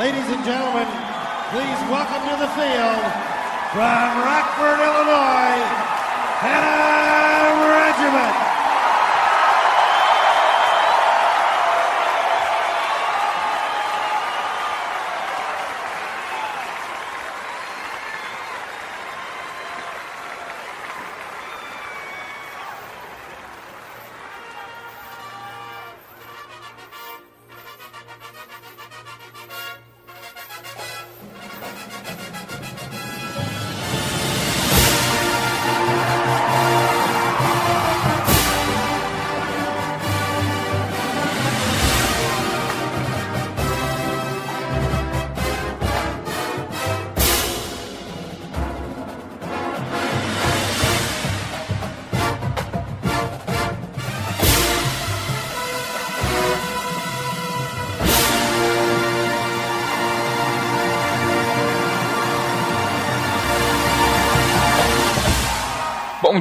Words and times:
Ladies 0.00 0.30
and 0.30 0.42
gentlemen, 0.46 0.88
please 1.52 1.76
welcome 1.92 2.24
to 2.24 2.36
the 2.40 2.48
field 2.56 3.04
from 3.68 4.08
Rockford, 4.24 4.80
Illinois, 4.80 5.60
Hannah 6.40 7.68
Regiment. 7.68 8.49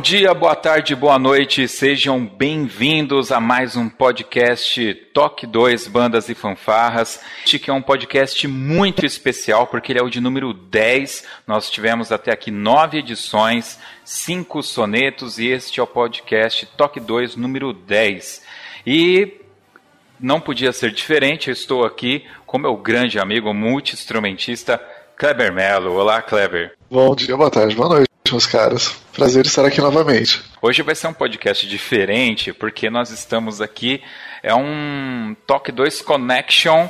Dia, 0.09 0.33
boa 0.33 0.55
tarde, 0.55 0.95
boa 0.95 1.19
noite, 1.19 1.67
sejam 1.67 2.25
bem-vindos 2.25 3.31
a 3.31 3.39
mais 3.39 3.75
um 3.75 3.87
podcast 3.87 4.95
Toque 5.13 5.45
2 5.45 5.87
Bandas 5.87 6.27
e 6.29 6.33
Fanfarras. 6.33 7.21
Que 7.45 7.69
é 7.69 7.73
um 7.73 7.79
podcast 7.79 8.47
muito 8.47 9.05
especial 9.05 9.67
porque 9.67 9.91
ele 9.91 9.99
é 9.99 10.03
o 10.03 10.09
de 10.09 10.19
número 10.19 10.51
10. 10.51 11.25
Nós 11.45 11.69
tivemos 11.69 12.11
até 12.11 12.31
aqui 12.31 12.49
nove 12.49 12.97
edições, 12.97 13.77
cinco 14.03 14.63
sonetos 14.63 15.37
e 15.37 15.45
este 15.49 15.79
é 15.79 15.83
o 15.83 15.85
podcast 15.85 16.65
Toque 16.75 16.99
2 16.99 17.35
número 17.35 17.71
10. 17.71 18.41
E 18.87 19.39
não 20.19 20.41
podia 20.41 20.73
ser 20.73 20.89
diferente, 20.89 21.49
eu 21.49 21.53
estou 21.53 21.85
aqui 21.85 22.25
com 22.47 22.57
meu 22.57 22.75
grande 22.75 23.19
amigo 23.19 23.53
multi-instrumentista 23.53 24.83
Kleber 25.15 25.53
Melo. 25.53 25.93
Olá, 25.93 26.19
Kleber. 26.19 26.73
Bom 26.89 27.13
dia, 27.13 27.37
boa 27.37 27.51
tarde, 27.51 27.75
boa 27.75 27.89
noite 27.89 28.08
meus 28.31 28.45
caras. 28.45 28.95
Prazer 29.13 29.45
estar 29.45 29.65
aqui 29.65 29.81
novamente. 29.81 30.41
Hoje 30.61 30.81
vai 30.81 30.95
ser 30.95 31.07
um 31.07 31.13
podcast 31.13 31.67
diferente, 31.67 32.53
porque 32.53 32.89
nós 32.89 33.09
estamos 33.11 33.61
aqui, 33.61 34.01
é 34.43 34.53
um 34.53 35.35
Talk 35.45 35.71
2 35.71 36.01
Connection 36.01 36.89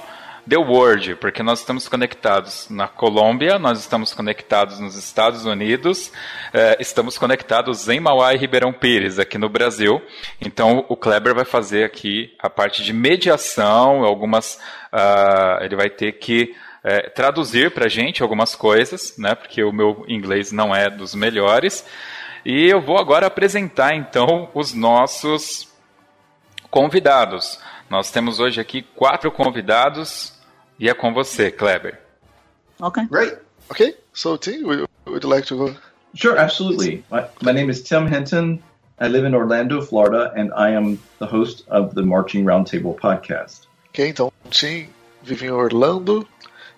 The 0.49 0.57
World, 0.57 1.15
porque 1.15 1.43
nós 1.43 1.59
estamos 1.59 1.87
conectados 1.87 2.67
na 2.69 2.87
Colômbia, 2.87 3.59
nós 3.59 3.79
estamos 3.79 4.13
conectados 4.13 4.79
nos 4.79 4.95
Estados 4.95 5.45
Unidos, 5.45 6.11
eh, 6.51 6.77
estamos 6.79 7.19
conectados 7.19 7.87
em 7.87 7.99
Mauá 7.99 8.33
e 8.33 8.37
Ribeirão 8.37 8.73
Pires, 8.73 9.19
aqui 9.19 9.37
no 9.37 9.47
Brasil. 9.47 10.01
Então 10.41 10.85
o 10.89 10.97
Kleber 10.97 11.35
vai 11.35 11.45
fazer 11.45 11.83
aqui 11.83 12.33
a 12.39 12.49
parte 12.49 12.83
de 12.83 12.91
mediação, 12.91 14.03
algumas. 14.03 14.59
Uh, 14.91 15.63
ele 15.63 15.75
vai 15.75 15.87
ter 15.87 16.13
que 16.13 16.55
é, 16.83 17.09
traduzir 17.09 17.71
para 17.71 17.85
a 17.85 17.89
gente 17.89 18.23
algumas 18.23 18.55
coisas, 18.55 19.17
né, 19.17 19.35
porque 19.35 19.63
o 19.63 19.71
meu 19.71 20.05
inglês 20.07 20.51
não 20.51 20.73
é 20.75 20.89
dos 20.89 21.13
melhores. 21.13 21.85
E 22.45 22.67
eu 22.67 22.81
vou 22.81 22.97
agora 22.97 23.27
apresentar 23.27 23.95
então 23.95 24.49
os 24.53 24.73
nossos 24.73 25.67
convidados. 26.71 27.59
Nós 27.89 28.11
temos 28.11 28.39
hoje 28.39 28.61
aqui 28.61 28.83
quatro 28.95 29.31
convidados 29.31 30.33
e 30.79 30.87
é 30.89 30.93
com 30.93 31.13
você, 31.13 31.51
Kleber. 31.51 31.99
Okay. 32.79 33.05
Great. 33.07 33.37
Okay. 33.69 33.95
So, 34.13 34.37
Tim, 34.37 34.63
would, 34.63 34.87
would 35.05 35.23
you 35.23 35.29
like 35.29 35.45
to 35.47 35.57
go? 35.57 35.75
Sure, 36.15 36.37
absolutely. 36.37 37.03
My, 37.11 37.25
my 37.41 37.51
name 37.51 37.69
is 37.69 37.83
Tim 37.83 38.07
Hinton. 38.07 38.61
I 38.99 39.07
live 39.07 39.25
in 39.25 39.33
Orlando, 39.33 39.81
Florida, 39.81 40.33
and 40.35 40.51
I 40.53 40.71
am 40.71 40.99
the 41.19 41.25
host 41.25 41.63
of 41.69 41.93
the 41.93 42.01
Marching 42.01 42.45
Roundtable 42.45 42.95
podcast. 42.97 43.67
Ok, 43.89 44.09
então, 44.09 44.31
Tim 44.49 44.89
vive 45.23 45.45
em 45.45 45.51
Orlando, 45.51 46.27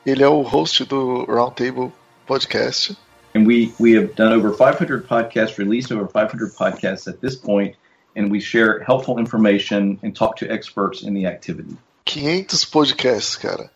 Ele 0.05 0.23
é 0.23 0.27
o 0.27 0.41
host 0.41 0.83
do 0.85 1.25
Roundtable 1.25 1.91
Podcast. 2.27 2.97
And 3.35 3.45
we, 3.45 3.73
we 3.79 3.93
have 3.93 4.15
done 4.15 4.33
over 4.33 4.51
500 4.51 5.07
podcasts, 5.07 5.57
released 5.57 5.91
over 5.91 6.07
500 6.07 6.53
podcasts 6.53 7.07
at 7.07 7.21
this 7.21 7.35
point, 7.35 7.75
and 8.15 8.31
we 8.31 8.39
share 8.39 8.79
helpful 8.83 9.19
information 9.19 9.99
and 10.03 10.15
talk 10.15 10.37
to 10.37 10.51
experts 10.51 11.03
in 11.03 11.13
the 11.13 11.27
activity. 11.27 11.77
500 12.07 12.65
podcasts, 12.65 13.37
cara. 13.37 13.69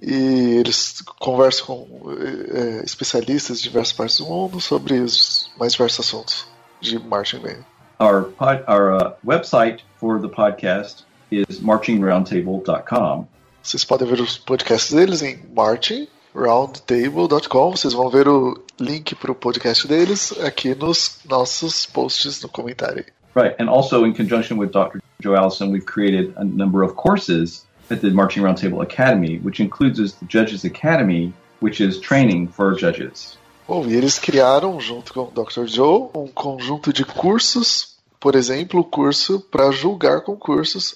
E 0.00 0.58
eles 0.60 1.02
conversam 1.18 1.66
com 1.66 1.86
é, 2.12 2.84
especialistas 2.84 3.58
de 3.58 3.64
diversas 3.64 3.92
partes 3.92 4.18
do 4.18 4.26
mundo 4.26 4.60
sobre 4.60 5.00
os 5.00 5.50
mais 5.58 5.72
diversos 5.72 6.06
assuntos 6.06 6.46
de 6.80 6.98
marching 6.98 7.38
band. 7.38 7.64
Our, 7.98 8.24
pod, 8.24 8.62
our 8.68 8.94
uh, 8.94 9.14
website 9.24 9.80
for 9.98 10.20
the 10.20 10.28
podcast 10.28 11.04
is 11.30 11.60
marchingroundtable.com. 11.60 13.26
Vocês 13.66 13.84
podem 13.84 14.06
ver 14.06 14.20
os 14.20 14.38
podcasts 14.38 14.94
deles 14.94 15.22
em 15.22 15.40
martinroundtable.com. 15.52 17.70
Vocês 17.72 17.92
vão 17.92 18.08
ver 18.08 18.28
o 18.28 18.62
link 18.78 19.16
para 19.16 19.32
o 19.32 19.34
podcast 19.34 19.88
deles 19.88 20.32
aqui 20.38 20.72
nos 20.72 21.18
nossos 21.28 21.84
posts 21.84 22.40
no 22.42 22.48
comentário. 22.48 23.04
Right, 23.34 23.60
and 23.60 23.68
also 23.68 24.06
in 24.06 24.14
conjunction 24.14 24.56
with 24.56 24.68
Dr. 24.68 25.00
Joe 25.20 25.34
Allison, 25.34 25.72
we've 25.72 25.84
created 25.84 26.32
a 26.36 26.44
number 26.44 26.84
of 26.84 26.94
courses 26.94 27.66
at 27.90 28.02
the 28.02 28.10
Marching 28.10 28.44
Roundtable 28.44 28.82
Academy, 28.82 29.40
which 29.42 29.60
includes 29.60 30.12
the 30.12 30.26
Judges 30.28 30.64
Academy, 30.64 31.34
which 31.58 31.82
is 31.82 31.98
training 31.98 32.46
for 32.46 32.72
judges. 32.78 33.36
Bom, 33.66 33.84
e 33.88 33.96
eles 33.96 34.16
criaram, 34.16 34.80
junto 34.80 35.12
com 35.12 35.22
o 35.22 35.32
Dr. 35.32 35.66
Joe, 35.66 36.08
um 36.14 36.28
conjunto 36.28 36.92
de 36.92 37.04
cursos, 37.04 37.96
por 38.20 38.36
exemplo, 38.36 38.78
o 38.78 38.84
curso 38.84 39.40
para 39.50 39.72
julgar 39.72 40.20
concursos 40.20 40.94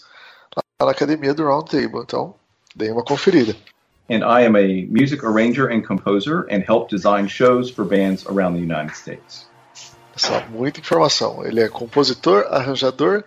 lá 0.55 0.63
na 0.87 0.93
academia 0.93 1.35
do 1.35 1.43
Roundtable. 1.43 2.03
Então, 2.05 2.39
Dê 2.75 2.91
uma 2.91 3.03
conferida. 3.03 3.57
And 4.11 4.25
I 4.25 4.45
am 4.45 4.57
a 4.57 4.87
music 4.87 5.25
arranger 5.25 5.69
and 5.69 5.83
composer 5.83 6.47
and 6.51 6.65
help 6.65 6.89
design 6.89 7.29
shows 7.29 7.71
for 7.71 7.85
bands 7.85 8.27
around 8.27 8.55
the 8.55 8.61
United 8.61 8.97
States. 8.97 9.47
Só 10.17 10.45
muita 10.51 10.81
informação. 10.81 11.47
Ele 11.47 11.61
é 11.61 11.69
compositor, 11.69 12.45
arranjador 12.51 13.25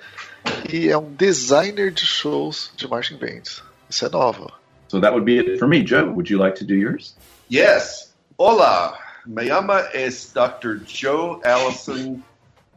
e 0.71 0.89
é 0.89 0.97
um 0.97 1.11
designer 1.13 1.91
de 1.91 2.05
shows 2.05 2.71
de 2.75 2.87
marching 2.87 3.17
bands. 3.17 3.63
Isso 3.89 4.05
é 4.05 4.09
novo. 4.09 4.51
So 4.89 4.99
that 4.99 5.13
would 5.13 5.25
be 5.25 5.39
it 5.39 5.57
for 5.57 5.67
me. 5.67 5.83
Joe, 5.83 6.05
would 6.11 6.29
you 6.29 6.37
like 6.37 6.55
to 6.59 6.65
do 6.65 6.75
yours? 6.75 7.15
Yes. 7.49 8.13
Hola. 8.37 8.97
Me 9.25 9.45
llama 9.45 9.87
es 9.93 10.33
Dr. 10.33 10.81
Joe 10.85 11.41
Allison. 11.45 12.21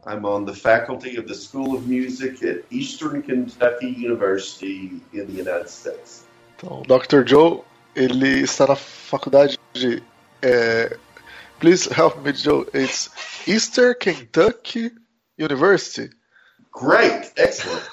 I'm 0.05 0.25
on 0.25 0.45
the 0.45 0.53
faculty 0.53 1.17
of 1.17 1.27
the 1.27 1.35
School 1.35 1.75
of 1.75 1.87
Music 1.87 2.41
at 2.41 2.63
Eastern 2.71 3.21
Kentucky 3.21 3.89
University 3.89 5.01
in 5.11 5.27
the 5.27 5.33
United 5.33 5.69
States. 5.69 6.23
Então, 6.57 6.81
Dr. 6.83 7.23
Joe, 7.25 7.61
ele 7.95 8.41
está 8.41 8.67
na 8.67 8.75
faculdade 8.75 9.59
de. 9.73 10.01
É, 10.41 10.97
please 11.59 11.89
help 11.91 12.17
me, 12.23 12.33
Joe. 12.33 12.65
It's 12.73 13.09
Eastern 13.47 13.95
Kentucky 13.95 14.91
University. 15.37 16.09
Great, 16.71 17.31
excellent. 17.37 17.83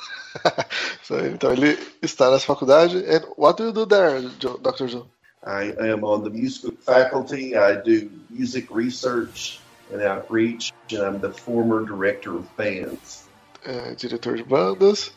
so, 1.04 1.18
então, 1.26 1.52
ele 1.52 1.78
está 2.02 2.30
nessa 2.30 2.46
faculdade. 2.46 2.96
And 2.98 3.22
what 3.36 3.56
do 3.58 3.66
you 3.66 3.72
do 3.72 3.86
there, 3.86 4.20
Joe, 4.38 4.58
Dr. 4.58 4.88
Joe? 4.88 5.06
I 5.46 5.74
am 5.90 6.04
on 6.04 6.22
the 6.22 6.30
music 6.30 6.74
faculty. 6.80 7.54
I 7.54 7.76
do 7.76 8.10
music 8.30 8.68
research 8.70 9.60
and 9.92 10.00
outreach, 10.02 10.72
and 10.90 11.02
I'm 11.02 11.20
the 11.20 11.30
former 11.30 11.84
director 11.84 12.34
of 12.34 12.46
bands. 12.56 13.24
É, 13.62 13.94
diretor 13.94 14.36
de 14.36 14.42
bandas 14.42 15.12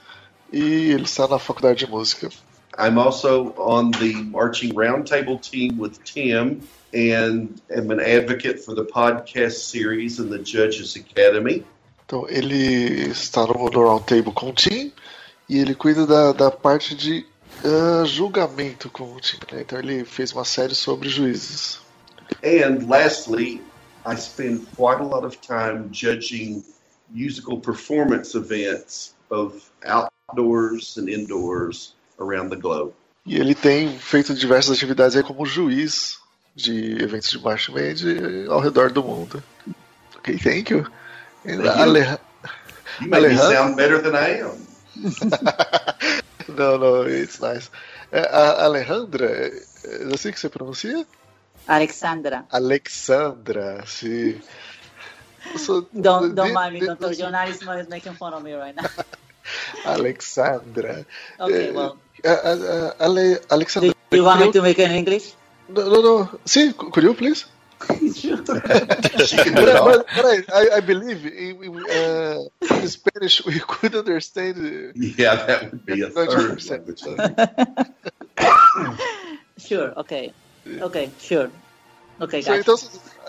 e 0.52 0.92
ele 0.92 1.04
está 1.04 1.28
na 1.28 1.40
faculdade 1.40 1.80
de 1.80 1.92
música. 1.92 2.30
I'm 2.78 3.00
also 3.00 3.54
on 3.58 3.92
the 3.92 4.14
marching 4.30 4.74
roundtable 4.74 5.42
team 5.42 5.80
with 5.80 6.04
Tim 6.04 6.62
and 6.94 7.60
am 7.76 7.90
an 7.90 8.00
advocate 8.00 8.60
for 8.60 8.76
the 8.76 8.86
podcast 8.86 9.70
series 9.70 10.20
and 10.20 10.32
the 10.32 10.40
Judges 10.40 10.96
Academy. 10.96 11.64
Então, 12.06 12.26
ele 12.30 13.10
está 13.10 13.46
no, 13.46 13.54
Roundtable 13.54 14.32
com 14.32 14.50
o 14.50 14.54
Tim 14.54 14.94
e 15.50 15.58
ele 15.58 15.76
cuida 15.76 16.06
da, 16.06 16.32
da 16.32 16.52
parte 16.52 16.96
de 16.96 17.26
uh, 17.66 18.06
julgamento 18.06 18.90
com 18.90 19.14
o 19.14 19.20
Tim. 19.20 19.40
Né? 19.52 19.62
Então, 19.62 19.80
ele 19.80 20.06
fez 20.06 20.32
uma 20.32 20.46
série 20.46 20.76
sobre 20.76 21.10
juízes. 21.10 21.82
And 22.44 22.88
lastly, 22.88 23.62
I 24.06 24.16
spend 24.16 24.68
quite 24.76 25.02
a 25.02 25.04
lot 25.04 25.26
of 25.26 25.38
time 25.42 25.90
judging 25.92 26.64
musical 27.10 27.60
performance 27.60 28.36
events, 28.36 29.16
both 29.30 29.72
outdoors 29.84 30.98
and 30.98 31.10
indoors, 31.10 31.97
around 32.20 32.50
the 32.50 32.56
globe. 32.60 32.94
E 33.26 33.36
ele 33.38 33.54
tem 33.56 33.98
feito 34.00 34.34
diversas 34.34 34.76
atividades 34.78 35.16
aí 35.18 35.24
como 35.24 35.46
juiz 35.46 36.18
de 36.56 37.02
eventos 37.04 37.30
de 37.30 37.40
marching 37.40 37.74
band 37.74 38.52
ao 38.52 38.60
redor 38.60 38.92
do 38.92 39.04
mundo. 39.04 39.44
Ok, 40.18 40.38
thank 40.40 40.72
you. 40.72 40.84
Thank 41.44 41.64
you. 41.64 41.70
Alej- 41.72 42.20
You 43.00 43.10
make 43.10 43.28
me 43.30 43.38
sound 43.38 43.76
better 43.76 44.02
than 44.02 44.16
I 44.16 44.42
am. 44.42 44.58
no, 46.48 46.78
no, 46.78 47.08
it's 47.10 47.40
nice. 47.40 47.70
É, 48.12 48.22
a 48.22 48.64
Alejandra, 48.66 49.26
é 49.30 49.52
é 49.86 50.14
assim 50.14 50.32
que 50.32 50.40
você 50.40 50.50
pronuncia? 50.50 51.06
Alexandra. 51.68 52.46
Alexandra, 52.52 53.84
sim. 53.86 54.40
So, 55.58 55.88
Don't 55.94 56.34
don't 56.34 56.54
mind 56.54 56.74
me. 56.74 56.80
the- 56.80 56.96
Dr. 56.96 57.14
Journalism 57.14 57.70
is 57.80 57.88
making 57.88 58.14
fun 58.16 58.34
of 58.34 58.44
me 58.44 58.56
right 58.56 58.76
now. 58.76 58.90
Alexandra. 59.86 61.06
Okay, 61.40 61.70
Eh, 61.70 61.72
well, 61.72 61.98
a- 62.24 62.30
a- 62.30 62.94
a- 63.00 63.06
Ale, 63.06 63.40
Alexandra. 63.50 63.94
do 64.10 64.18
you 64.18 64.24
want 64.24 64.40
me 64.42 64.52
to 64.52 64.62
make 64.62 64.80
it 64.80 64.90
in 64.90 64.96
English? 64.96 65.34
No, 65.70 65.82
no, 65.90 66.02
no. 66.02 66.30
Sim, 66.46 66.74
could 66.74 67.04
you 67.04 67.14
please? 67.14 67.46
She 68.18 69.38
can 69.38 69.54
do 69.54 69.66
But, 69.66 69.84
but, 69.86 70.06
but 70.16 70.26
I, 70.26 70.38
I, 70.52 70.78
I 70.78 70.80
believe 70.82 71.26
in, 71.28 71.62
in, 71.64 71.78
uh, 71.78 72.40
in 72.82 72.88
Spanish 72.90 73.46
we 73.46 73.60
could 73.60 73.94
understand. 73.96 74.58
uh, 74.58 74.94
Yeah, 74.96 75.36
that 75.46 75.72
would 75.72 75.86
be 75.86 76.02
a 76.02 76.10
Not 76.10 76.14
third 76.32 76.58
100%. 76.58 76.72
language. 76.72 77.02
Sure. 79.58 79.94
Okay. 79.98 80.34
Okay. 80.82 81.10
Sure. 81.20 81.50
Okay, 82.22 82.42
So, 82.42 82.52
guys. 82.52 82.62
então, 82.62 82.76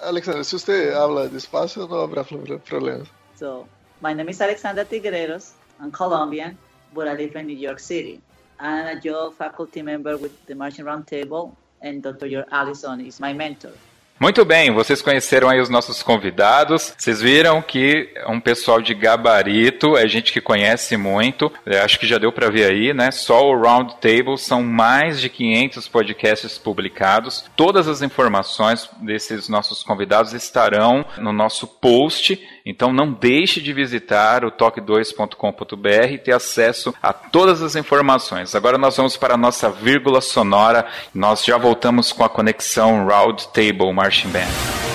Alexandra, 0.02 0.44
se 0.44 0.52
você 0.58 0.93
habla 0.94 1.29
despacio, 1.29 1.87
não 1.87 2.00
habrá 2.00 2.25
pro- 2.25 2.58
problema. 2.61 3.05
So, 3.37 3.67
my 4.00 4.14
name 4.14 4.31
is 4.31 4.41
Alexandra 4.41 4.84
Tigreros. 4.84 5.52
I'm 5.81 5.91
Colombian, 5.91 6.56
but 6.94 7.06
I 7.06 7.14
live 7.14 7.37
in 7.38 7.46
New 7.46 7.56
York 7.58 7.81
City. 7.81 8.20
I'm 8.60 8.99
a 8.99 9.00
Yale 9.02 9.32
faculty 9.32 9.82
member 9.82 10.19
with 10.19 10.32
the 10.46 10.55
Marching 10.55 10.87
Roundtable, 10.87 11.56
and 11.82 12.02
Dr. 12.02 12.28
George 12.31 12.46
Allison 12.52 13.00
is 13.02 13.20
my 13.20 13.34
mentor. 13.34 13.78
Muito 14.20 14.44
bem, 14.44 14.73
vocês 14.73 15.00
conheceram 15.00 15.49
aí 15.49 15.61
os 15.61 15.69
nossos 15.69 16.03
convidados. 16.03 16.93
Vocês 16.99 17.23
viram 17.23 17.62
que 17.62 18.11
é 18.17 18.29
um 18.29 18.41
pessoal 18.41 18.82
de 18.82 18.93
gabarito, 18.93 19.97
é 19.97 20.09
gente 20.09 20.32
que 20.32 20.41
conhece 20.41 20.97
muito. 20.97 21.53
Eu 21.65 21.82
acho 21.82 22.00
que 22.00 22.06
já 22.06 22.19
deu 22.19 22.32
para 22.32 22.50
ver 22.50 22.69
aí, 22.69 22.93
né? 22.93 23.12
Só 23.12 23.49
o 23.49 23.56
Round 23.56 23.94
Table 24.00 24.37
são 24.37 24.61
mais 24.61 25.20
de 25.20 25.29
500 25.29 25.87
podcasts 25.87 26.59
publicados. 26.59 27.44
Todas 27.55 27.87
as 27.87 28.03
informações 28.03 28.91
desses 29.00 29.49
nossos 29.49 29.85
convidados 29.85 30.32
estarão 30.32 31.06
no 31.19 31.32
nosso 31.32 31.69
post. 31.69 32.44
Então 32.67 32.93
não 32.93 33.12
deixe 33.12 33.61
de 33.61 33.73
visitar 33.73 34.44
o 34.44 34.50
toque2.com.br 34.50 36.12
e 36.12 36.19
ter 36.19 36.32
acesso 36.32 36.93
a 37.00 37.12
todas 37.12 37.62
as 37.62 37.76
informações. 37.76 38.55
Agora 38.55 38.76
nós 38.76 38.97
vamos 38.97 39.17
para 39.17 39.35
a 39.35 39.38
nossa 39.38 39.70
vírgula 39.70 40.20
sonora. 40.20 40.87
Nós 41.15 41.44
já 41.44 41.56
voltamos 41.56 42.12
com 42.12 42.25
a 42.25 42.29
conexão 42.29 43.06
Round 43.06 43.47
Table 43.55 43.93
Marching 44.08 44.32
Band. 44.32 44.88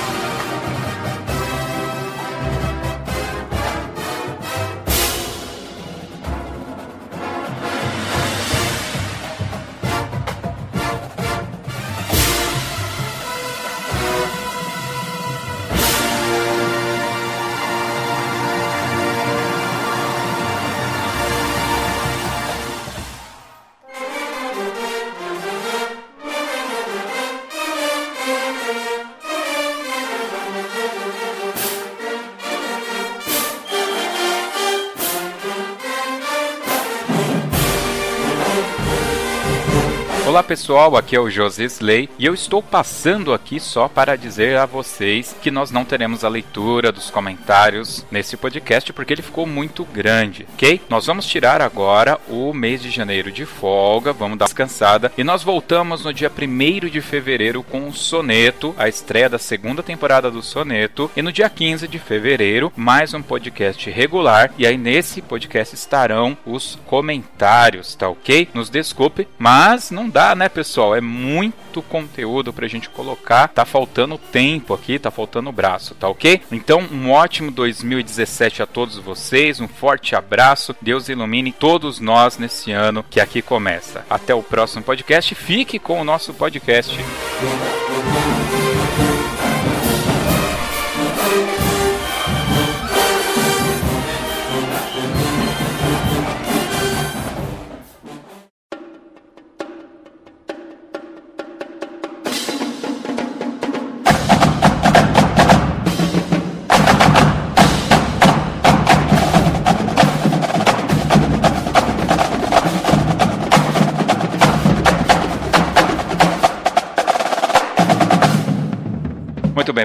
Pessoal, 40.54 40.96
aqui 40.96 41.16
é 41.16 41.20
o 41.20 41.32
José 41.32 41.64
Slay 41.64 42.08
e 42.20 42.28
eu 42.28 42.32
estou 42.32 42.62
passando 42.62 43.34
aqui 43.34 43.60
só 43.60 43.88
para 43.88 44.16
dizer 44.16 44.56
a 44.56 44.68
vocês 44.68 45.36
que 45.42 45.50
nós 45.50 45.72
não 45.72 45.84
teremos 45.84 46.24
a 46.24 46.30
leitura 46.30 46.92
dos 46.92 47.10
comentários 47.10 48.06
nesse 48.12 48.38
podcast 48.38 48.94
porque 48.94 49.14
ele 49.14 49.24
ficou 49.24 49.48
muito 49.48 49.84
grande, 49.84 50.46
ok? 50.54 50.80
Nós 50.88 51.08
vamos 51.08 51.26
tirar 51.26 51.60
agora 51.60 52.20
o 52.30 52.54
mês 52.54 52.84
de 52.84 52.92
janeiro 52.92 53.32
de 53.32 53.48
folga, 53.48 54.14
vamos 54.14 54.38
dar 54.38 54.46
descansada 54.46 55.12
e 55.18 55.24
nós 55.24 55.42
voltamos 55.42 56.06
no 56.06 56.14
dia 56.14 56.32
1 56.32 56.88
de 56.88 57.02
fevereiro 57.02 57.64
com 57.64 57.88
o 57.88 57.94
Soneto, 57.94 58.76
a 58.78 58.88
estreia 58.88 59.28
da 59.28 59.40
segunda 59.40 59.82
temporada 59.82 60.30
do 60.30 60.44
Soneto, 60.44 61.10
e 61.18 61.24
no 61.24 61.32
dia 61.32 61.50
15 61.50 61.88
de 61.88 61.98
fevereiro 61.98 62.72
mais 62.78 63.12
um 63.16 63.24
podcast 63.24 63.90
regular 63.90 64.54
e 64.56 64.68
aí 64.68 64.78
nesse 64.78 65.20
podcast 65.20 65.74
estarão 65.74 66.38
os 66.46 66.78
comentários, 66.86 67.96
tá 67.96 68.08
ok? 68.08 68.50
Nos 68.54 68.70
desculpe, 68.70 69.28
mas 69.40 69.90
não 69.90 70.08
dá, 70.08 70.36
né, 70.36 70.43
pessoal? 70.50 70.96
É 70.96 71.02
muito 71.02 71.82
conteúdo 71.82 72.54
pra 72.54 72.68
gente 72.68 72.90
colocar. 72.90 73.48
Tá 73.48 73.66
faltando 73.66 74.18
tempo 74.18 74.74
aqui, 74.74 74.98
tá 75.00 75.12
faltando 75.12 75.52
braço, 75.52 75.96
tá 75.96 76.08
ok? 76.08 76.42
Então, 76.52 76.88
um 76.92 77.12
ótimo 77.12 77.52
2017 77.52 78.64
a 78.64 78.66
todos 78.66 78.98
vocês. 78.98 79.60
Um 79.60 79.68
forte 79.68 80.16
abraço. 80.16 80.76
Deus 80.82 81.10
ilumine 81.10 81.52
todos 81.52 82.00
nós 82.00 82.38
nesse 82.38 82.72
ano 82.72 83.04
que 83.10 83.20
aqui 83.20 83.42
começa. 83.42 84.06
Até 84.10 84.34
o 84.34 84.44
próximo 84.44 84.84
podcast. 84.84 85.36
Fique 85.36 85.80
com 85.80 86.00
o 86.00 86.04
nosso 86.04 86.34
podcast. 86.34 86.98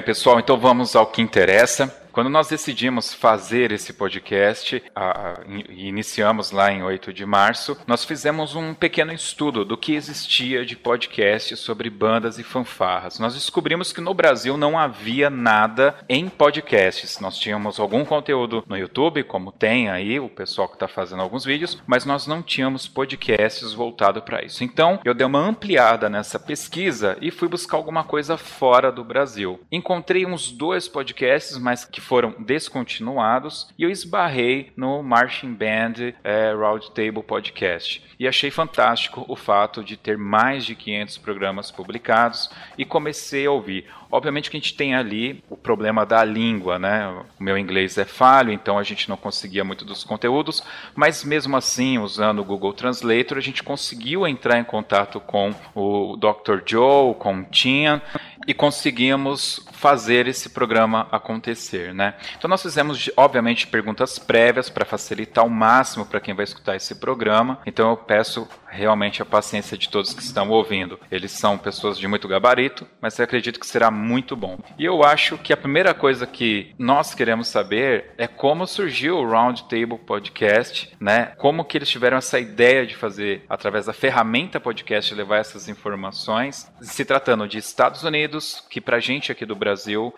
Pessoal. 0.09 0.39
Então 0.39 0.57
vamos 0.57 0.95
ao 0.95 1.05
que 1.05 1.21
interessa. 1.21 1.95
Quando 2.19 2.29
nós 2.31 2.49
decidimos 2.49 3.13
fazer 3.13 3.71
esse 3.71 3.93
podcast 3.93 4.83
a- 4.93 5.29
a- 5.29 5.41
iniciamos 5.69 6.51
lá 6.51 6.69
em 6.69 6.83
8 6.83 7.13
de 7.13 7.25
março, 7.25 7.77
nós 7.87 8.03
fizemos 8.03 8.55
um 8.55 8.73
pequeno 8.73 9.13
estudo 9.13 9.63
do 9.63 9.77
que 9.77 9.93
existia 9.95 10.65
de 10.65 10.75
podcast 10.75 11.55
sobre 11.55 11.89
bandas 11.89 12.37
e 12.37 12.43
fanfarras. 12.43 13.19
Nós 13.19 13.35
descobrimos 13.35 13.93
que 13.93 14.01
no 14.01 14.13
Brasil 14.13 14.57
não 14.57 14.77
havia 14.77 15.29
nada 15.29 15.95
em 16.09 16.27
podcasts. 16.27 17.21
Nós 17.21 17.37
tínhamos 17.37 17.79
algum 17.79 18.03
conteúdo 18.03 18.65
no 18.67 18.77
YouTube, 18.77 19.23
como 19.23 19.53
tem 19.53 19.87
aí 19.89 20.19
o 20.19 20.27
pessoal 20.27 20.67
que 20.67 20.73
está 20.75 20.89
fazendo 20.89 21.21
alguns 21.21 21.45
vídeos, 21.45 21.81
mas 21.87 22.03
nós 22.03 22.27
não 22.27 22.41
tínhamos 22.41 22.85
podcasts 22.85 23.71
voltado 23.71 24.21
para 24.21 24.43
isso. 24.43 24.61
Então 24.61 24.99
eu 25.05 25.13
dei 25.13 25.25
uma 25.25 25.39
ampliada 25.39 26.09
nessa 26.09 26.37
pesquisa 26.37 27.17
e 27.21 27.31
fui 27.31 27.47
buscar 27.47 27.77
alguma 27.77 28.03
coisa 28.03 28.35
fora 28.35 28.91
do 28.91 29.05
Brasil. 29.05 29.61
Encontrei 29.71 30.25
uns 30.25 30.51
dois 30.51 30.85
podcasts, 30.85 31.57
mas 31.57 31.85
que 31.85 32.08
foram 32.09 32.33
descontinuados 32.39 33.69
e 33.77 33.83
eu 33.83 33.89
esbarrei 33.91 34.71
no 34.75 35.03
Marching 35.03 35.53
Band 35.53 36.15
é, 36.23 36.51
Roundtable 36.53 37.21
Podcast. 37.21 38.03
E 38.19 38.27
achei 38.27 38.49
fantástico 38.49 39.23
o 39.27 39.35
fato 39.35 39.83
de 39.83 39.95
ter 39.95 40.17
mais 40.17 40.65
de 40.65 40.73
500 40.73 41.19
programas 41.19 41.69
publicados 41.69 42.49
e 42.75 42.83
comecei 42.83 43.45
a 43.45 43.51
ouvir. 43.51 43.85
Obviamente 44.11 44.49
que 44.49 44.57
a 44.57 44.59
gente 44.59 44.73
tem 44.73 44.95
ali 44.95 45.43
o 45.47 45.55
problema 45.55 46.03
da 46.03 46.23
língua, 46.23 46.79
né? 46.79 47.07
O 47.39 47.43
meu 47.43 47.55
inglês 47.55 47.95
é 47.99 48.05
falho, 48.05 48.51
então 48.51 48.79
a 48.79 48.83
gente 48.83 49.07
não 49.07 49.15
conseguia 49.15 49.63
muito 49.63 49.85
dos 49.85 50.03
conteúdos, 50.03 50.63
mas 50.95 51.23
mesmo 51.23 51.55
assim, 51.55 51.99
usando 51.99 52.39
o 52.39 52.43
Google 52.43 52.73
Translator, 52.73 53.37
a 53.37 53.41
gente 53.41 53.61
conseguiu 53.61 54.27
entrar 54.27 54.57
em 54.57 54.63
contato 54.63 55.19
com 55.19 55.53
o 55.75 56.17
Dr. 56.17 56.63
Joe, 56.65 57.13
com 57.13 57.41
o 57.41 57.43
Tian, 57.43 58.01
e 58.47 58.53
conseguimos 58.53 59.63
fazer 59.79 60.27
esse 60.27 60.49
programa 60.49 61.07
acontecer, 61.09 61.93
né? 61.93 62.15
Então 62.37 62.49
nós 62.49 62.61
fizemos, 62.61 63.09
obviamente, 63.15 63.65
perguntas 63.65 64.19
prévias 64.19 64.69
para 64.69 64.83
facilitar 64.83 65.41
ao 65.41 65.49
máximo 65.49 66.05
para 66.05 66.19
quem 66.19 66.33
vai 66.33 66.43
escutar 66.43 66.75
esse 66.75 66.95
programa. 66.95 67.61
Então 67.65 67.89
eu 67.89 67.95
peço 67.95 68.45
realmente 68.67 69.21
a 69.21 69.25
paciência 69.25 69.77
de 69.77 69.87
todos 69.87 70.13
que 70.13 70.21
estão 70.21 70.49
ouvindo. 70.49 70.99
Eles 71.09 71.31
são 71.31 71.57
pessoas 71.57 71.97
de 71.97 72.07
muito 72.09 72.27
gabarito, 72.27 72.85
mas 73.01 73.17
eu 73.17 73.23
acredito 73.23 73.57
que 73.57 73.65
será 73.65 73.89
muito 73.89 74.35
bom. 74.35 74.59
E 74.77 74.83
eu 74.83 75.01
acho 75.01 75.37
que 75.37 75.53
a 75.53 75.57
primeira 75.57 75.93
coisa 75.93 76.27
que 76.27 76.75
nós 76.77 77.15
queremos 77.15 77.47
saber 77.47 78.11
é 78.17 78.27
como 78.27 78.67
surgiu 78.67 79.17
o 79.17 79.25
Roundtable 79.25 79.97
Podcast, 79.97 80.93
né? 80.99 81.31
Como 81.37 81.63
que 81.63 81.77
eles 81.77 81.89
tiveram 81.89 82.17
essa 82.17 82.37
ideia 82.37 82.85
de 82.85 82.97
fazer 82.97 83.45
através 83.47 83.85
da 83.85 83.93
ferramenta 83.93 84.59
podcast 84.59 85.15
levar 85.15 85.37
essas 85.37 85.69
informações, 85.69 86.69
se 86.81 87.05
tratando 87.05 87.47
de 87.47 87.57
Estados 87.57 88.03
Unidos, 88.03 88.61
que 88.69 88.81
pra 88.81 88.99
gente 88.99 89.31
aqui 89.31 89.45
do 89.45 89.55
Brasil 89.55 89.68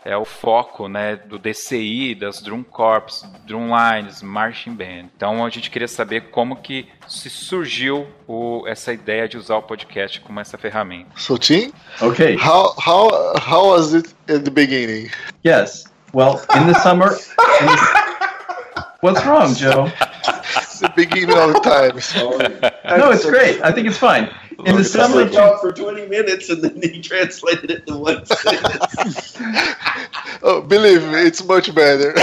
é 0.06 0.16
o 0.18 0.26
foco, 0.26 0.88
né, 0.88 1.16
do 1.16 1.38
DCI, 1.40 2.16
das 2.16 2.42
Drum 2.42 2.64
Corps, 2.64 3.24
Drumlines, 3.46 4.22
Marching 4.22 4.74
Band. 4.74 5.10
Então 5.16 5.46
a 5.46 5.50
gente 5.50 5.70
queria 5.70 5.88
saber 5.88 6.30
como 6.32 6.56
que 6.58 6.88
se 7.08 7.30
surgiu 7.30 8.08
o, 8.28 8.64
essa 8.68 8.94
ideia 8.94 9.28
de 9.28 9.38
usar 9.38 9.58
o 9.58 9.62
podcast 9.64 10.20
como 10.22 10.40
essa 10.40 10.58
ferramenta. 10.58 11.12
So, 11.16 11.38
Tim, 11.38 11.72
Okay. 12.02 12.36
how 12.38 12.74
how 12.78 13.10
how 13.48 13.68
was 13.70 13.94
it 13.94 14.14
at 14.30 14.44
the 14.44 14.52
beginning? 14.52 15.10
Yes. 15.46 15.86
Well, 16.14 16.42
in 16.56 16.72
the 16.72 16.80
summer. 16.82 17.12
in 17.62 17.68
the- 17.68 18.84
what's 19.02 19.26
wrong, 19.26 19.54
Joe? 19.56 19.92
The 20.82 20.92
beginning 20.96 21.38
of 21.38 21.54
the 21.54 21.60
time. 21.60 23.00
No, 23.00 23.12
it's 23.12 23.26
great. 23.26 23.62
I 23.62 23.72
think 23.72 23.88
it's 23.88 23.98
fine. 23.98 24.34
In 24.66 24.76
the 24.76 24.82
Just 24.82 24.94
summer, 24.94 25.24
like 25.24 25.32
talk 25.32 25.62
for 25.62 25.72
20 25.72 26.08
minutes 26.08 26.50
and 26.50 26.64
then 26.64 26.82
he 26.82 27.02
translated 27.02 27.70
it 27.72 27.88
to 27.88 27.98
one 27.98 28.26
sentence. 28.26 29.38
Oh, 30.44 30.60
believe 30.60 31.04
me, 31.04 31.20
it's 31.20 31.44
much 31.44 31.74
better. 31.76 32.14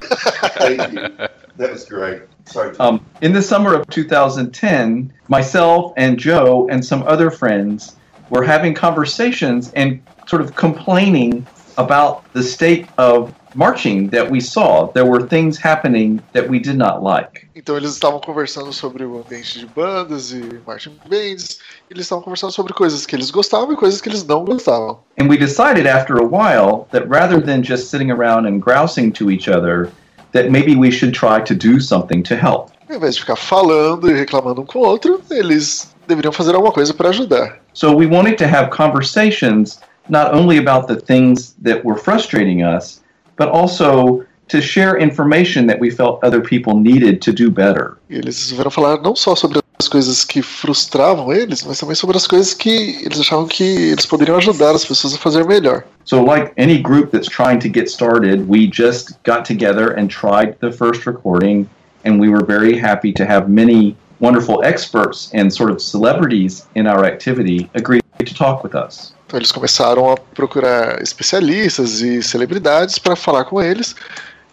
Thank 0.00 0.92
you. 0.92 1.28
That 1.56 1.72
was 1.72 1.84
great. 1.84 2.22
Sorry. 2.46 2.74
Um, 2.78 3.04
in 3.20 3.34
the 3.34 3.42
summer 3.42 3.74
of 3.74 3.86
2010, 3.88 5.12
myself 5.28 5.92
and 5.98 6.18
Joe 6.18 6.68
and 6.70 6.82
some 6.82 7.02
other 7.02 7.30
friends 7.30 7.96
were 8.30 8.42
having 8.42 8.72
conversations 8.72 9.70
and 9.74 10.00
sort 10.26 10.40
of 10.40 10.56
complaining 10.56 11.46
about 11.76 12.32
the 12.32 12.42
state 12.42 12.86
of 12.96 13.34
marching 13.54 14.08
that 14.08 14.30
we 14.30 14.40
saw. 14.40 14.86
There 14.92 15.04
were 15.04 15.26
things 15.26 15.58
happening 15.58 16.20
that 16.32 16.48
we 16.48 16.58
did 16.58 16.76
not 16.76 17.02
like. 17.02 17.48
Então 17.54 17.76
eles 17.76 17.92
estavam 17.92 18.20
conversando 18.20 18.72
sobre 18.72 19.04
o 19.04 19.18
ambiente 19.18 19.58
de 19.58 19.66
bandas 19.66 20.32
e 20.32 20.60
marching 20.66 20.96
bands. 21.08 21.58
Eles 21.90 22.06
estavam 22.06 22.22
conversando 22.22 22.52
sobre 22.52 22.72
coisas 22.72 23.04
que 23.04 23.14
eles 23.14 23.30
gostavam 23.30 23.72
e 23.72 23.76
coisas 23.76 24.00
que 24.00 24.08
eles 24.08 24.24
não 24.24 24.44
gostavam. 24.44 24.98
And 25.18 25.28
we 25.28 25.36
decided 25.36 25.86
after 25.86 26.16
a 26.16 26.24
while 26.24 26.86
that 26.92 27.06
rather 27.08 27.40
than 27.40 27.62
just 27.62 27.90
sitting 27.90 28.10
around 28.10 28.46
and 28.46 28.60
grousing 28.60 29.10
to 29.12 29.30
each 29.30 29.48
other, 29.48 29.90
that 30.32 30.50
maybe 30.50 30.74
we 30.74 30.90
should 30.90 31.12
try 31.12 31.42
to 31.42 31.54
do 31.54 31.80
something 31.80 32.22
to 32.22 32.34
help. 32.34 32.70
Ao 32.88 32.96
invés 32.96 33.14
de 33.14 33.20
ficar 33.20 33.36
falando 33.36 34.10
e 34.10 34.14
reclamando 34.14 34.62
um 34.62 34.66
com 34.66 34.80
o 34.80 34.82
outro, 34.82 35.20
eles 35.30 35.94
deveriam 36.08 36.32
fazer 36.32 36.54
alguma 36.54 36.72
coisa 36.72 36.92
para 36.92 37.10
ajudar. 37.10 37.60
So 37.72 37.94
we 37.94 38.06
wanted 38.06 38.36
to 38.38 38.44
have 38.44 38.70
conversations 38.70 39.78
not 40.08 40.34
only 40.34 40.58
about 40.58 40.88
the 40.88 40.96
things 40.96 41.54
that 41.62 41.84
were 41.84 41.96
frustrating 41.96 42.62
us, 42.62 43.00
but 43.40 43.48
also 43.48 44.22
to 44.48 44.60
share 44.60 44.98
information 44.98 45.66
that 45.66 45.80
we 45.80 45.88
felt 45.88 46.22
other 46.22 46.42
people 46.42 46.76
needed 46.76 47.22
to 47.22 47.32
do 47.32 47.50
better. 47.50 47.96
Eles 48.10 48.36
resolveram 48.36 48.70
falar 48.70 49.00
não 49.00 49.16
só 49.16 49.34
sobre 49.34 49.60
as 49.78 49.88
coisas 49.88 50.26
que 50.26 50.42
frustravam 50.42 51.32
eles, 51.32 51.64
mas 51.64 51.80
também 51.80 51.94
sobre 51.94 52.18
as 52.18 52.26
coisas 52.26 52.52
que 52.52 53.00
eles 53.02 53.18
achavam 53.18 53.46
que 53.46 53.64
eles 53.64 54.04
poderiam 54.04 54.36
ajudar 54.36 54.74
as 54.74 54.84
pessoas 54.84 55.14
a 55.14 55.18
fazer 55.18 55.46
melhor. 55.46 55.84
So, 56.04 56.22
like 56.22 56.52
any 56.58 56.78
group 56.82 57.12
that's 57.12 57.28
trying 57.28 57.60
to 57.60 57.68
get 57.70 57.88
started, 57.88 58.46
we 58.46 58.66
just 58.66 59.14
got 59.24 59.46
together 59.46 59.96
and 59.98 60.10
tried 60.10 60.56
the 60.60 60.70
first 60.70 61.06
recording, 61.06 61.66
and 62.04 62.20
we 62.20 62.28
were 62.28 62.44
very 62.44 62.76
happy 62.76 63.10
to 63.14 63.24
have 63.24 63.48
many 63.48 63.96
wonderful 64.18 64.62
experts 64.64 65.30
and 65.32 65.50
sort 65.50 65.70
of 65.70 65.80
celebrities 65.80 66.66
in 66.74 66.86
our 66.86 67.06
activity 67.06 67.70
agree 67.72 68.00
to 68.18 68.34
talk 68.34 68.62
with 68.62 68.74
us. 68.74 69.14
Então 69.30 69.38
eles 69.38 69.52
começaram 69.52 70.10
a 70.10 70.16
procurar 70.16 71.00
especialistas 71.00 72.02
e 72.02 72.20
celebridades 72.20 72.98
para 72.98 73.14
falar 73.14 73.44
com 73.44 73.62
eles 73.62 73.94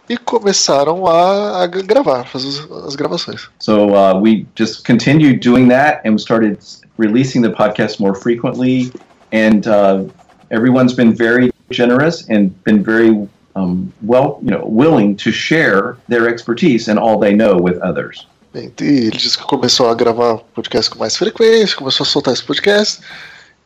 e 0.08 0.16
começaram 0.16 1.08
a, 1.08 1.64
a 1.64 1.66
gravar, 1.66 2.26
fazer 2.26 2.48
as, 2.48 2.86
as 2.86 2.96
gravações. 2.96 3.50
So 3.58 3.96
uh, 3.96 4.22
we 4.22 4.46
just 4.56 4.86
continued 4.86 5.40
doing 5.40 5.68
that, 5.70 6.02
and 6.06 6.12
we 6.12 6.20
started 6.20 6.60
releasing 7.00 7.42
the 7.42 7.50
podcast 7.50 8.00
more 8.00 8.14
frequently. 8.14 8.92
And 9.34 9.66
uh, 9.66 10.06
everyone's 10.52 10.94
been 10.94 11.16
very 11.16 11.52
generous 11.72 12.30
and 12.30 12.52
been 12.64 12.84
very 12.84 13.28
um, 13.56 13.92
well, 14.04 14.38
you 14.44 14.52
know, 14.52 14.64
willing 14.64 15.16
to 15.18 15.32
share 15.32 15.98
their 16.08 16.30
expertise 16.30 16.88
and 16.88 17.00
all 17.00 17.18
they 17.18 17.34
know 17.34 17.58
with 17.58 17.80
others. 17.82 18.28
Bem, 18.54 18.72
ele 18.80 19.18
disse 19.18 19.36
que 19.36 19.44
começou 19.44 19.90
a 19.90 19.96
gravar 19.96 20.38
podcast 20.54 20.92
com 20.92 21.00
mais 21.00 21.18
frequência, 21.18 21.76
começou 21.76 22.04
a 22.04 22.08
soltar 22.08 22.36
esse 22.36 22.44
podcast. 22.44 23.02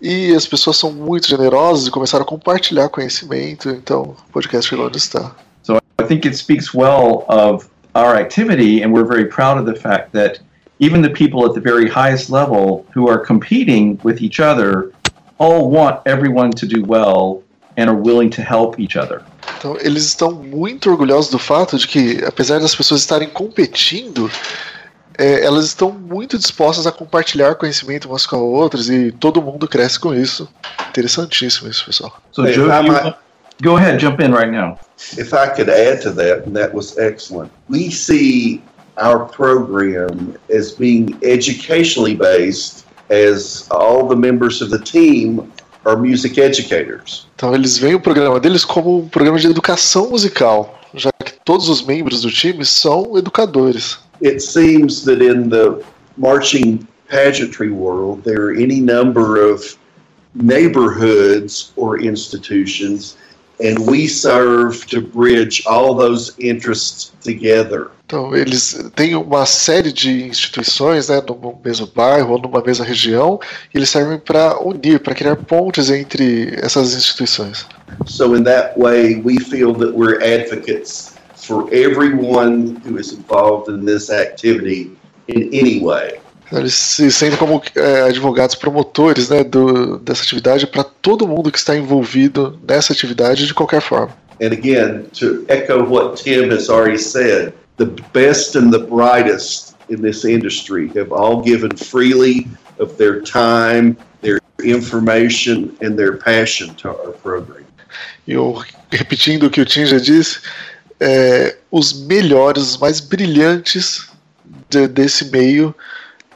E 0.02 0.34
as 0.34 0.48
pessoas 0.48 0.78
são 0.78 0.92
muito 0.92 1.28
generosas 1.28 1.88
e 1.88 1.92
começaram 1.92 2.24
a 2.24 2.28
compartilhar 2.28 2.90
conhecimento, 2.90 3.70
então 3.70 4.16
o 4.28 4.32
podcast 4.32 4.68
chegou 4.68 4.88
onde 4.88 4.98
está. 4.98 5.36
So 5.62 5.78
I 6.02 6.06
think 6.08 6.28
it 6.28 6.36
speaks 6.36 6.74
well 6.74 7.24
of 7.28 7.70
our 7.94 8.16
activity, 8.16 8.84
and 8.84 8.92
we're 8.92 9.08
very 9.08 9.26
proud 9.26 9.60
of 9.60 9.72
the 9.72 9.80
fact 9.80 10.12
that 10.14 10.42
even 10.80 11.04
the 11.04 11.10
people 11.10 11.46
at 11.46 11.54
the 11.54 11.62
very 11.62 11.88
highest 11.88 12.32
level 12.32 12.84
who 12.96 13.08
are 13.08 13.20
competing 13.20 14.00
with 14.04 14.24
each 14.24 14.40
other 14.40 14.92
all 15.38 15.70
want 15.70 16.00
everyone 16.06 16.50
to 16.52 16.66
do 16.66 16.84
well 16.84 17.44
and 17.78 17.88
are 17.88 17.96
willing 17.96 18.32
to 18.32 18.42
help 18.42 18.80
each 18.80 18.98
other. 18.98 19.22
Então 19.60 19.78
eles 19.80 20.04
estão 20.06 20.32
muito 20.32 20.90
orgulhosos 20.90 21.30
do 21.30 21.38
fato 21.38 21.78
de 21.78 21.88
que, 21.88 22.24
apesar 22.26 22.60
das 22.60 22.74
pessoas 22.74 23.02
estarem 23.02 23.30
competindo, 23.30 24.32
é, 25.18 25.44
elas 25.46 25.66
estão 25.66 25.92
muito 25.92 26.38
dispostas 26.38 26.88
a 26.88 26.92
compartilhar 26.92 27.56
conhecimento 27.56 28.08
umas 28.08 28.26
com 28.26 28.36
as 28.36 28.42
outras 28.42 28.90
e 28.90 29.12
todo 29.12 29.42
mundo 29.42 29.68
cresce 29.68 30.00
com 30.00 30.14
isso. 30.14 30.48
Interessantíssimo 30.90 31.70
isso, 31.70 31.86
pessoal. 31.86 32.14
So, 32.32 32.46
Joe, 32.48 32.68
you- 32.86 33.14
go 33.64 33.76
ahead, 33.78 34.00
jump 34.02 34.24
in 34.24 34.32
right 34.32 34.52
now. 34.52 34.78
if 35.18 35.34
I 35.34 35.48
could 35.50 35.70
add 35.70 36.02
to 36.04 36.12
that, 36.14 36.48
and 36.48 36.54
that 36.54 36.76
was 36.76 36.98
excellent. 36.98 37.52
We 37.70 37.92
see 37.92 38.62
our 38.98 39.26
program 39.26 40.36
as 40.54 40.72
being 40.74 41.16
educationally 41.24 42.16
based, 42.16 42.86
as 43.10 43.66
all 43.72 44.08
the 44.08 44.16
members 44.16 44.62
of 44.62 44.70
the 44.70 44.80
team 44.80 45.52
are 45.86 45.98
music 45.98 46.40
educators. 46.40 47.28
Então 47.36 47.54
eles 47.56 47.78
veem 47.78 47.96
o 47.96 48.00
programa 48.00 48.40
deles 48.40 48.64
como 48.64 49.00
um 49.00 49.10
programa 49.10 49.40
de 49.40 49.48
educação 49.48 50.10
musical, 50.12 50.80
já 50.94 51.10
que 51.26 51.34
todos 51.44 51.68
os 51.70 51.82
membros 51.82 52.22
do 52.22 52.30
time 52.30 52.64
são 52.64 53.18
educadores. 53.18 53.98
It 54.22 54.42
seems 54.42 55.04
that 55.06 55.22
in 55.22 55.50
the 55.50 55.84
marching 56.18 56.88
pageantry 57.08 57.72
world, 57.72 58.24
there 58.24 58.48
are 58.48 58.54
any 58.54 58.80
number 58.80 59.42
of 59.42 59.78
neighborhoods 60.36 61.74
or 61.76 62.00
institutions, 62.00 63.18
and 63.60 63.78
we 63.88 64.08
serve 64.08 64.86
to 64.88 65.02
bridge 65.02 65.64
all 65.66 65.94
those 65.94 66.32
interests 66.40 67.12
together. 67.22 67.92
Então 68.06 68.36
eles 68.36 68.78
têm 68.96 69.16
uma 69.16 69.46
série 69.46 69.92
de 69.92 70.24
instituições, 70.26 71.08
né, 71.08 71.22
no 71.28 71.58
mesmo 71.64 71.88
bairro 71.88 72.34
ou 72.34 72.42
numa 72.42 72.62
mesma 72.62 72.86
região, 72.86 73.40
e 73.74 73.78
eles 73.78 73.90
servem 73.90 74.20
para 74.20 74.60
unir, 74.62 75.00
para 75.00 75.16
criar 75.16 75.36
pontes 75.36 75.90
entre 75.90 76.54
essas 76.62 76.94
instituições. 76.94 77.66
So, 78.06 78.36
in 78.36 78.44
that 78.44 78.78
way, 78.78 79.22
we 79.24 79.38
feel 79.40 79.74
that 79.76 79.94
we're 79.94 80.22
advocates 80.22 81.11
for 81.42 81.68
everyone 81.74 82.76
who 82.86 82.98
is 82.98 83.14
involved 83.14 83.70
in 83.70 83.86
this 83.86 84.10
activity 84.10 84.92
in 85.28 85.50
any 85.54 85.82
way. 85.82 86.20
Eles 86.52 86.74
se 86.74 87.10
sentem 87.10 87.38
como 87.38 87.62
é, 87.76 88.02
advogados 88.02 88.56
promotores 88.56 89.30
né, 89.30 89.44
do, 89.44 89.98
dessa 90.00 90.24
atividade 90.24 90.68
para 90.68 90.84
todo 90.84 91.28
mundo 91.28 91.50
que 91.50 91.58
está 91.58 91.76
envolvido 91.76 92.60
nessa 92.68 92.92
atividade 92.92 93.48
de 93.48 93.54
qualquer 93.54 93.82
forma. 93.82 94.14
And 94.42 94.52
again, 94.52 95.06
to 95.14 95.46
echo 95.48 95.84
what 95.84 96.22
Tim 96.22 96.52
has 96.52 96.68
already 96.70 96.98
said, 96.98 97.54
the 97.78 97.86
best 98.12 98.56
and 98.56 98.72
the 98.72 98.80
brightest 98.80 99.76
in 99.90 100.02
this 100.02 100.26
industry 100.26 100.92
have 100.96 101.12
all 101.14 101.42
given 101.42 101.76
freely 101.78 102.48
of 102.80 102.98
their 102.98 103.22
time, 103.22 103.96
their 104.22 104.40
information, 104.62 105.72
and 105.82 105.96
their 105.96 106.18
passion 106.18 106.74
to 106.76 106.90
our 106.90 107.14
program. 107.24 107.62
Eu, 108.28 108.62
repetindo 108.90 109.48
o 109.48 109.50
que 109.50 109.62
o 109.62 109.66
Tim 109.66 109.86
já 109.86 109.98
disse, 109.98 110.40
é, 111.02 111.58
os 111.72 111.94
melhores, 112.06 112.64
os 112.64 112.78
mais 112.78 113.00
brilhantes 113.00 114.08
de, 114.70 114.88
desse 114.88 115.26
meio 115.32 115.74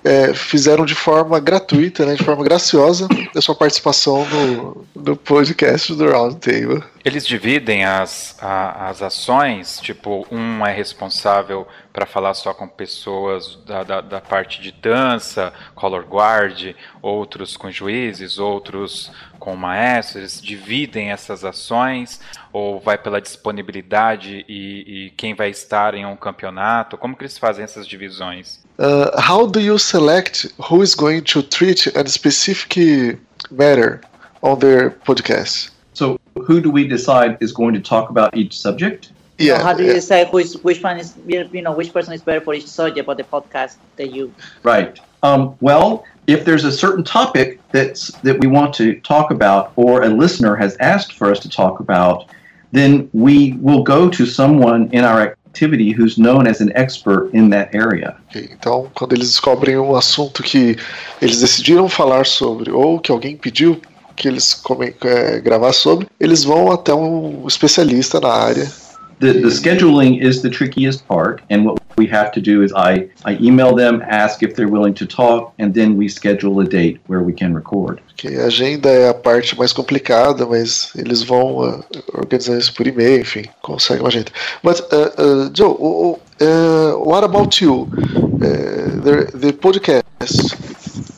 é, 0.04 0.34
fizeram 0.34 0.86
de 0.86 0.96
forma 0.96 1.40
gratuita, 1.40 2.06
né, 2.06 2.16
de 2.16 2.24
forma 2.24 2.44
graciosa, 2.44 3.08
a 3.36 3.42
sua 3.42 3.56
participação 3.56 4.26
no, 4.28 4.86
no 4.96 5.16
podcast 5.16 5.94
do 5.94 6.10
Roundtable. 6.10 6.84
Eles 7.06 7.28
dividem 7.28 7.86
as, 7.86 8.36
a, 8.42 8.90
as 8.90 9.04
ações, 9.04 9.80
tipo, 9.80 10.26
um 10.32 10.66
é 10.66 10.74
responsável 10.74 11.68
para 11.94 12.08
falar 12.08 12.34
só 12.34 12.52
com 12.52 12.68
pessoas 12.68 13.60
da, 13.64 13.84
da, 13.84 14.02
da, 14.02 14.20
parte 14.20 14.60
de 14.60 14.72
dança, 14.72 15.54
color 15.76 16.04
guard, 16.04 16.74
outros 17.04 17.56
com 17.56 17.70
juízes, 17.70 18.40
outros 18.40 19.12
com 19.38 19.56
maestros, 19.56 20.16
eles 20.16 20.42
dividem 20.42 21.12
essas 21.12 21.46
ações 21.46 22.20
ou 22.52 22.80
vai 22.80 22.98
pela 22.98 23.22
disponibilidade 23.22 24.44
e, 24.50 25.06
e 25.06 25.10
quem 25.12 25.36
vai 25.36 25.52
estar 25.52 25.94
em 25.94 26.08
um 26.08 26.16
campeonato? 26.16 26.98
Como 26.98 27.16
que 27.16 27.22
eles 27.22 27.38
fazem 27.38 27.64
essas 27.64 27.86
divisões? 27.88 28.66
Uh, 28.80 29.12
how 29.16 29.46
do 29.46 29.60
you 29.60 29.78
select 29.78 30.52
who 30.58 30.82
is 30.82 30.96
going 30.96 31.22
to 31.22 31.44
treat 31.44 31.88
a 31.96 32.04
specific 32.08 33.20
matter 33.52 34.02
on 34.42 34.58
their 34.58 34.90
podcast? 35.06 35.75
So, 35.96 36.20
who 36.46 36.62
do 36.62 36.70
we 36.70 36.88
decide 36.88 37.38
is 37.40 37.52
going 37.52 37.74
to 37.74 37.80
talk 37.80 38.10
about 38.10 38.36
each 38.38 38.60
subject? 38.60 39.12
Yeah. 39.38 39.58
So 39.58 39.64
how 39.64 39.74
do 39.74 39.84
yeah. 39.84 39.90
you 39.90 39.96
decide 39.96 40.32
which 40.32 40.54
which 40.64 40.82
one 40.82 40.98
is 40.98 41.14
you 41.28 41.62
know 41.62 41.74
which 41.74 41.92
person 41.92 42.14
is 42.14 42.22
better 42.22 42.42
for 42.42 42.54
each 42.54 42.68
subject 42.68 43.08
of 43.10 43.18
the 43.18 43.24
podcast 43.24 43.76
that 43.98 44.14
you? 44.14 44.34
Right. 44.64 45.00
Um, 45.24 45.56
well, 45.60 46.06
if 46.28 46.46
there's 46.46 46.66
a 46.66 46.72
certain 46.72 47.04
topic 47.04 47.60
that's 47.72 48.12
that 48.22 48.40
we 48.40 48.48
want 48.48 48.74
to 48.76 49.00
talk 49.02 49.32
about, 49.32 49.72
or 49.76 50.04
a 50.04 50.10
listener 50.10 50.56
has 50.56 50.78
asked 50.80 51.14
for 51.14 51.32
us 51.32 51.40
to 51.40 51.50
talk 51.50 51.80
about, 51.80 52.30
then 52.72 53.10
we 53.14 53.54
will 53.54 53.84
go 53.84 54.10
to 54.10 54.26
someone 54.26 54.90
in 54.92 55.04
our 55.04 55.38
activity 55.56 55.92
who's 55.92 56.18
known 56.18 56.48
as 56.48 56.60
an 56.62 56.72
expert 56.76 57.30
in 57.34 57.50
that 57.50 57.74
area. 57.74 58.16
Ok, 58.30 58.50
Então, 58.52 58.90
quando 58.94 59.14
eles 59.14 59.30
descobrem 59.30 59.78
um 59.78 59.96
assunto 59.96 60.44
que 60.44 60.78
eles 61.22 61.40
decidiram 61.40 61.88
falar 61.88 62.26
sobre, 62.26 62.72
ou 62.72 63.00
que 63.00 63.12
alguém 63.12 63.38
pediu 63.38 63.82
que 64.16 64.28
eles 64.28 64.54
come, 64.54 64.94
é, 65.04 65.40
gravar 65.40 65.74
sobre, 65.74 66.08
eles 66.20 66.44
vão 66.44 66.72
até 66.72 66.94
um 66.94 67.46
especialista 67.48 68.20
na 68.20 68.30
área. 68.30 68.72
The, 69.20 69.32
the 69.32 69.50
scheduling 69.50 70.20
is 70.22 70.42
the 70.42 70.50
trickiest 70.50 71.08
part, 71.08 71.42
and 71.50 71.64
what 71.64 71.80
we 71.98 72.06
have 72.08 72.32
to 72.34 72.42
do 72.42 72.62
is 72.62 72.74
I, 72.74 73.08
I 73.24 73.38
email 73.42 73.74
them, 73.74 74.02
ask 74.10 74.44
if 74.44 74.56
they're 74.56 74.68
willing 74.70 74.94
to 74.96 75.06
talk, 75.06 75.54
and 75.58 75.74
then 75.74 75.96
we 75.96 76.10
schedule 76.10 76.60
a 76.60 76.66
date 76.66 77.00
where 77.08 77.22
we 77.22 77.32
can 77.32 77.54
record. 77.54 78.02
A 78.26 78.46
agenda 78.46 78.90
é 78.90 79.10
a 79.10 79.14
parte 79.14 79.58
mais 79.58 79.72
complicada, 79.72 80.46
mas 80.46 80.92
eles 80.98 81.24
vão 81.24 81.60
uh, 81.60 81.84
organizar 82.14 82.58
isso 82.58 82.74
por 82.74 82.88
e-mail, 82.88 83.22
enfim, 83.22 83.44
conseguem 83.62 84.02
uma 84.02 84.10
agenda. 84.10 84.32
But 84.62 84.82
uh, 84.92 85.12
uh, 85.18 85.50
Joe, 85.54 86.20
uh, 86.42 86.98
what 87.00 87.24
about 87.24 87.64
you? 87.64 87.88
Uh, 88.36 89.02
the, 89.02 89.32
the 89.34 89.54
podcast. 89.54 90.58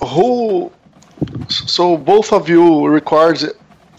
Who? 0.03 0.71
So 1.49 1.97
both 1.97 2.33
of 2.33 2.49
you 2.49 2.87
record 2.87 3.41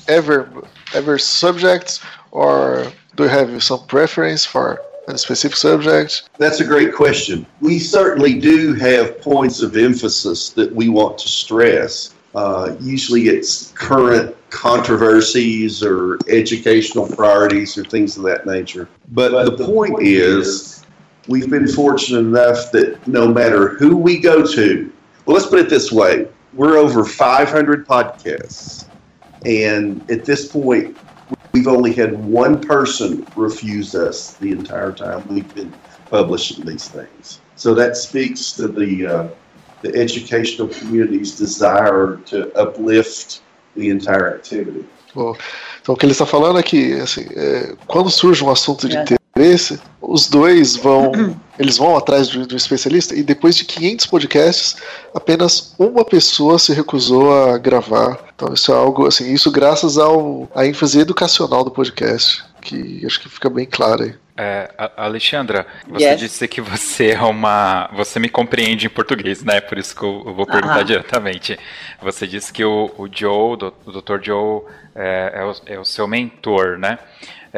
ever 0.09 0.51
ever 0.95 1.19
subjects, 1.19 2.01
or 2.31 2.91
do 3.17 3.25
you 3.25 3.29
have 3.29 3.63
some 3.63 3.87
preference 3.87 4.45
for 4.45 4.81
a 5.09 5.19
specific 5.19 5.57
subject? 5.57 6.29
That's 6.39 6.61
a 6.61 6.65
great 6.65 6.95
question. 6.95 7.47
We 7.61 7.79
certainly 7.79 8.39
do 8.39 8.75
have 8.75 9.21
points 9.21 9.63
of 9.63 9.77
emphasis 9.77 10.51
that 10.51 10.75
we 10.75 10.89
want 10.89 11.19
to 11.19 11.29
stress. 11.29 12.15
Uh, 12.35 12.77
usually 12.81 13.29
it's 13.29 13.73
current 13.73 14.37
controversies 14.51 15.83
or 15.83 16.19
educational 16.29 17.07
priorities 17.07 17.77
or 17.77 17.85
things 17.85 18.17
of 18.17 18.23
that 18.25 18.47
nature. 18.47 18.89
But 19.11 19.57
the 19.57 19.65
point 19.65 20.03
is, 20.03 20.85
we've 21.27 21.51
been 21.51 21.69
fortunate 21.69 22.21
enough 22.21 22.71
that 22.73 23.07
no 23.07 23.29
matter 23.29 23.71
who 23.71 23.97
we 23.97 24.19
go 24.19 24.47
to, 24.47 24.93
well, 25.25 25.37
let's 25.37 25.49
put 25.49 25.59
it 25.59 25.69
this 25.69 25.91
way 25.91 26.29
we're 26.55 26.77
over 26.77 27.05
500 27.05 27.87
podcasts. 27.87 28.87
And 29.45 30.09
at 30.11 30.25
this 30.25 30.51
point, 30.51 30.97
we've 31.53 31.69
only 31.69 31.93
had 31.93 32.23
one 32.25 32.61
person 32.61 33.27
refuse 33.37 33.95
us 33.95 34.35
the 34.35 34.51
entire 34.53 34.93
time 34.93 35.27
we've 35.29 35.55
been 35.55 35.73
publishing 36.11 36.65
these 36.65 36.89
things. 36.89 37.41
So 37.57 37.75
that 37.75 37.97
speaks 37.97 38.53
to 38.53 38.69
the 38.69 39.07
uh, 39.07 39.29
the 39.83 39.95
educational 39.95 40.69
community's 40.69 41.37
desire 41.37 42.17
to 42.27 42.53
uplift 42.57 43.43
the 43.77 43.91
entire 43.91 44.35
activity. 44.35 44.85
Bom, 45.15 45.37
então 45.81 45.95
o 45.95 45.99
que 45.99 46.05
ele 46.05 46.13
está 46.13 46.27
falando 46.27 46.59
é 46.59 46.63
que 46.63 46.95
assim, 46.95 47.27
é, 47.35 47.75
quando 47.87 48.11
surge 48.11 48.45
um 48.45 48.51
assunto 48.51 48.89
de 48.89 48.97
É. 48.97 49.18
interesse, 49.39 49.81
os 50.01 50.29
dois 50.29 50.77
vão, 50.77 51.13
eles 51.59 51.79
vão 51.79 51.97
atrás 51.97 52.29
de, 52.29 52.39
um 52.39 52.57
especialista 52.57 53.15
e 53.15 53.23
depois 53.23 53.55
de 53.57 53.65
500 53.65 54.07
podcasts, 54.07 54.77
apenas 55.15 55.75
uma 55.79 56.05
pessoa 56.05 56.59
se 56.59 56.73
recusou 56.73 57.33
a 57.33 57.59
gravar. 57.59 58.19
Então 58.35 58.53
isso 58.53 58.73
é 58.73 58.77
algo 58.77 59.07
assim, 59.07 59.33
isso 59.33 59.51
graças 59.51 59.97
ao 59.97 60.49
à 60.55 60.67
ênfase 60.67 61.01
educacional 61.01 61.65
do 61.65 61.71
podcast, 61.71 62.45
que 62.61 63.05
acho 63.07 63.21
que 63.21 63.29
fica 63.29 63.49
bem 63.49 63.67
claro 63.67 64.03
aí. 64.03 64.15
É, 64.41 64.71
Alexandra, 64.97 65.67
você 65.89 66.11
Yes. 66.11 66.21
disse 66.21 66.47
que 66.47 66.61
você 66.61 67.11
é 67.11 67.21
uma. 67.21 67.91
Você 67.93 68.21
me 68.21 68.29
compreende 68.29 68.87
em 68.87 68.89
português, 68.89 69.43
né? 69.43 69.61
Por 69.61 69.77
isso 69.77 69.97
que 69.97 70.05
eu 70.05 70.33
vou 70.33 70.47
perguntar 70.47 70.85
diretamente. 70.85 71.59
Você 72.01 72.25
disse 72.25 72.53
que 72.53 72.65
o, 72.65 72.89
o 72.97 73.09
Joe, 73.13 73.59
o 73.85 73.91
Dr. 73.91 74.23
Joe, 74.23 74.63
é, 74.95 75.33
é 75.35 75.45
o, 75.45 75.55
é 75.75 75.81
o 75.81 75.85
seu 75.85 76.07
mentor, 76.07 76.79
né? 76.79 77.01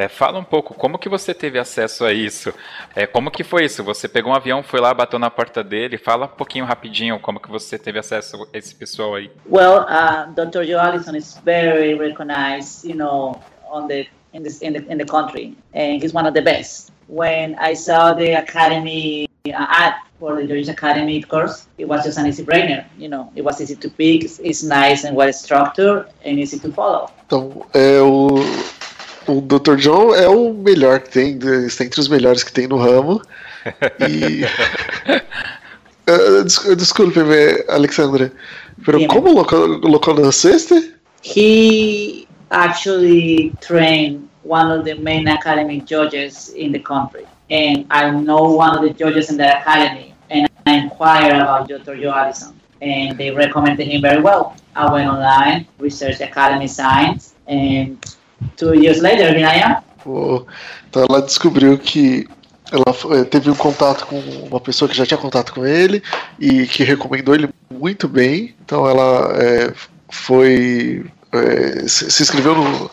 É, 0.00 0.08
fala 0.08 0.38
um 0.38 0.44
pouco, 0.44 0.72
como 0.72 0.98
que 0.98 1.10
você 1.10 1.34
teve 1.34 1.58
acesso 1.58 2.06
a 2.06 2.12
isso? 2.12 2.54
É, 2.96 3.06
como 3.06 3.30
que 3.30 3.44
foi 3.44 3.66
isso? 3.66 3.84
Você 3.84 4.08
pegou 4.08 4.32
um 4.32 4.34
avião, 4.34 4.62
foi 4.62 4.80
lá, 4.80 4.94
bateu 4.94 5.18
na 5.18 5.28
porta 5.28 5.62
dele? 5.62 5.98
Fala 5.98 6.24
um 6.24 6.28
pouquinho 6.28 6.64
rapidinho 6.64 7.20
como 7.20 7.38
que 7.38 7.50
você 7.50 7.78
teve 7.78 7.98
acesso 7.98 8.48
a 8.54 8.56
esse 8.56 8.74
pessoal 8.74 9.16
aí. 9.16 9.30
Well, 9.46 9.80
uh, 9.82 10.32
Dr. 10.34 10.64
Joe 10.64 10.80
Allison 10.80 11.14
is 11.14 11.38
very 11.44 11.92
recognized, 11.98 12.88
you 12.88 12.94
know, 12.94 13.38
on 13.70 13.88
the 13.88 14.06
in 14.32 14.42
this 14.42 14.62
in 14.62 14.72
the 14.72 14.90
in 14.90 14.96
the 14.96 15.04
country, 15.04 15.54
and 15.74 16.02
he's 16.02 16.14
one 16.14 16.26
of 16.26 16.32
the 16.32 16.40
best. 16.40 16.90
When 17.06 17.54
I 17.58 17.74
saw 17.74 18.14
the 18.14 18.38
academy 18.38 19.28
uh, 19.48 19.52
ad 19.52 19.96
for 20.18 20.36
the 20.36 20.46
Judges 20.46 20.70
Academy 20.70 21.22
course, 21.22 21.66
it 21.76 21.86
was 21.86 22.04
just 22.04 22.16
an 22.16 22.26
easy 22.26 22.42
brainer. 22.42 22.86
You 22.96 23.10
know, 23.10 23.30
it 23.36 23.44
was 23.44 23.60
easy 23.60 23.76
to 23.76 23.90
pick. 23.90 24.24
It's, 24.24 24.62
nice 24.62 25.04
and 25.04 25.14
well 25.14 25.32
structured 25.34 26.06
and 26.24 26.38
easy 26.38 26.58
to 26.60 26.72
follow. 26.72 27.10
Então, 27.26 27.66
é 27.74 28.00
o 29.30 29.38
o 29.38 29.40
Dr. 29.40 29.76
John 29.76 30.14
é 30.14 30.28
o 30.28 30.52
melhor 30.52 31.00
que 31.00 31.10
tem, 31.10 31.38
está 31.66 31.84
entre 31.84 32.00
os 32.00 32.08
melhores 32.08 32.42
que 32.44 32.52
tem 32.52 32.66
no 32.66 32.76
ramo. 32.78 33.20
E 34.08 34.44
Eh, 36.06 36.42
des- 36.44 36.76
Desculpe-me, 36.76 37.64
Alexandra, 37.68 38.32
pero. 38.84 38.98
¿cómo 39.06 39.32
lo, 39.32 39.44
co- 39.44 39.66
lo 39.66 40.00
conociste? 40.00 40.94
He 41.22 42.26
actually 42.50 43.52
trained 43.60 44.28
one 44.42 44.70
of 44.72 44.84
the 44.84 44.94
main 44.94 45.28
academic 45.28 45.84
judges 45.86 46.48
in 46.56 46.72
the 46.72 46.80
country. 46.80 47.26
And 47.50 47.84
I 47.90 48.10
know 48.10 48.54
one 48.56 48.76
of 48.76 48.82
the 48.82 48.90
judges 48.94 49.28
in 49.30 49.36
the 49.36 49.58
academy, 49.60 50.14
and 50.30 50.48
I 50.66 50.72
inquired 50.78 51.36
about 51.40 51.68
Dr. 51.68 51.96
Joe 52.00 52.12
Allison, 52.12 52.54
and 52.80 53.18
they 53.18 53.30
recommended 53.30 53.86
him 53.86 54.00
very 54.02 54.20
well. 54.22 54.54
I 54.74 54.90
went 54.90 55.08
online, 55.08 55.66
researched 55.78 56.20
academy 56.20 56.68
science, 56.68 57.34
and 57.48 57.98
two 58.56 58.74
years 58.74 59.00
later, 59.00 59.30
here 59.36 59.46
I 59.46 59.62
am. 59.62 59.76
O- 60.06 60.44
Então 60.88 61.04
ela 61.08 61.22
descobriu 61.22 61.78
que 61.78 62.26
ela 62.72 63.18
eh, 63.18 63.24
teve 63.24 63.50
um 63.50 63.54
contato 63.54 64.06
com 64.06 64.18
uma 64.18 64.60
pessoa 64.60 64.88
que 64.88 64.96
já 64.96 65.04
tinha 65.06 65.18
contato 65.18 65.52
com 65.52 65.64
ele 65.66 66.02
e 66.38 66.66
que 66.66 66.82
recomendou 66.84 67.34
ele 67.34 67.48
muito 67.70 68.08
bem. 68.08 68.54
Então 68.64 68.88
ela 68.88 69.32
eh, 69.40 69.72
foi 70.10 71.04
eh, 71.32 71.84
se, 71.86 72.10
se 72.10 72.22
inscreveu 72.22 72.54
no 72.54 72.90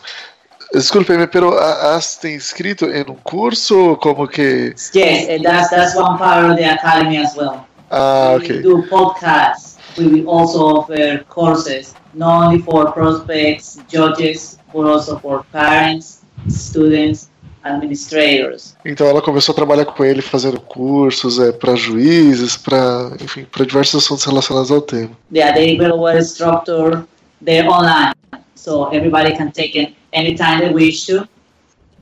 Desculpe-me, 0.72 1.26
pero 1.26 1.56
ha- 1.58 1.94
has 1.96 2.16
te 2.18 2.28
inscrito 2.28 2.84
em 2.84 3.00
um 3.02 3.14
curso 3.24 3.96
como 4.02 4.28
que 4.28 4.74
Yes, 4.94 5.28
and 5.30 5.42
that's 5.42 5.70
that's 5.70 5.94
one 5.96 6.18
part 6.18 6.44
of 6.50 6.56
the 6.56 6.64
academy 6.68 7.16
as 7.16 7.34
well. 7.34 7.64
ah 7.90 8.32
We 8.38 8.44
ok 8.44 8.58
do 8.60 8.82
podcasts. 8.88 9.67
We 9.98 10.06
will 10.06 10.30
also 10.30 10.58
offer 10.60 11.24
courses, 11.28 11.94
not 12.14 12.44
only 12.44 12.62
for 12.62 12.92
prospects, 12.92 13.80
judges, 13.88 14.58
but 14.72 14.86
also 14.86 15.18
for 15.18 15.44
parents, 15.52 16.22
students, 16.48 17.30
administrators. 17.64 18.76
Então 18.84 19.06
ela 19.06 19.20
começou 19.20 19.52
a 19.52 19.56
trabalhar 19.56 19.84
com 19.84 20.04
ele 20.04 20.22
fazendo 20.22 20.60
cursos 20.60 21.38
é, 21.38 21.52
para 21.52 21.74
juízes, 21.74 22.56
para 22.56 23.12
enfim, 23.20 23.44
para 23.50 23.66
diversos 23.66 24.04
assuntos 24.04 24.24
relacionados 24.24 24.70
ao 24.70 24.80
tema. 24.80 25.10
Yeah, 25.32 25.52
they 25.52 25.76
very 25.76 25.92
well 25.92 26.18
structured. 26.22 27.04
They're 27.44 27.68
online, 27.68 28.14
so 28.54 28.88
everybody 28.92 29.36
can 29.36 29.50
take 29.50 29.78
it 29.78 29.94
anytime 30.12 30.60
they 30.60 30.72
wish 30.72 31.06
to. 31.06 31.28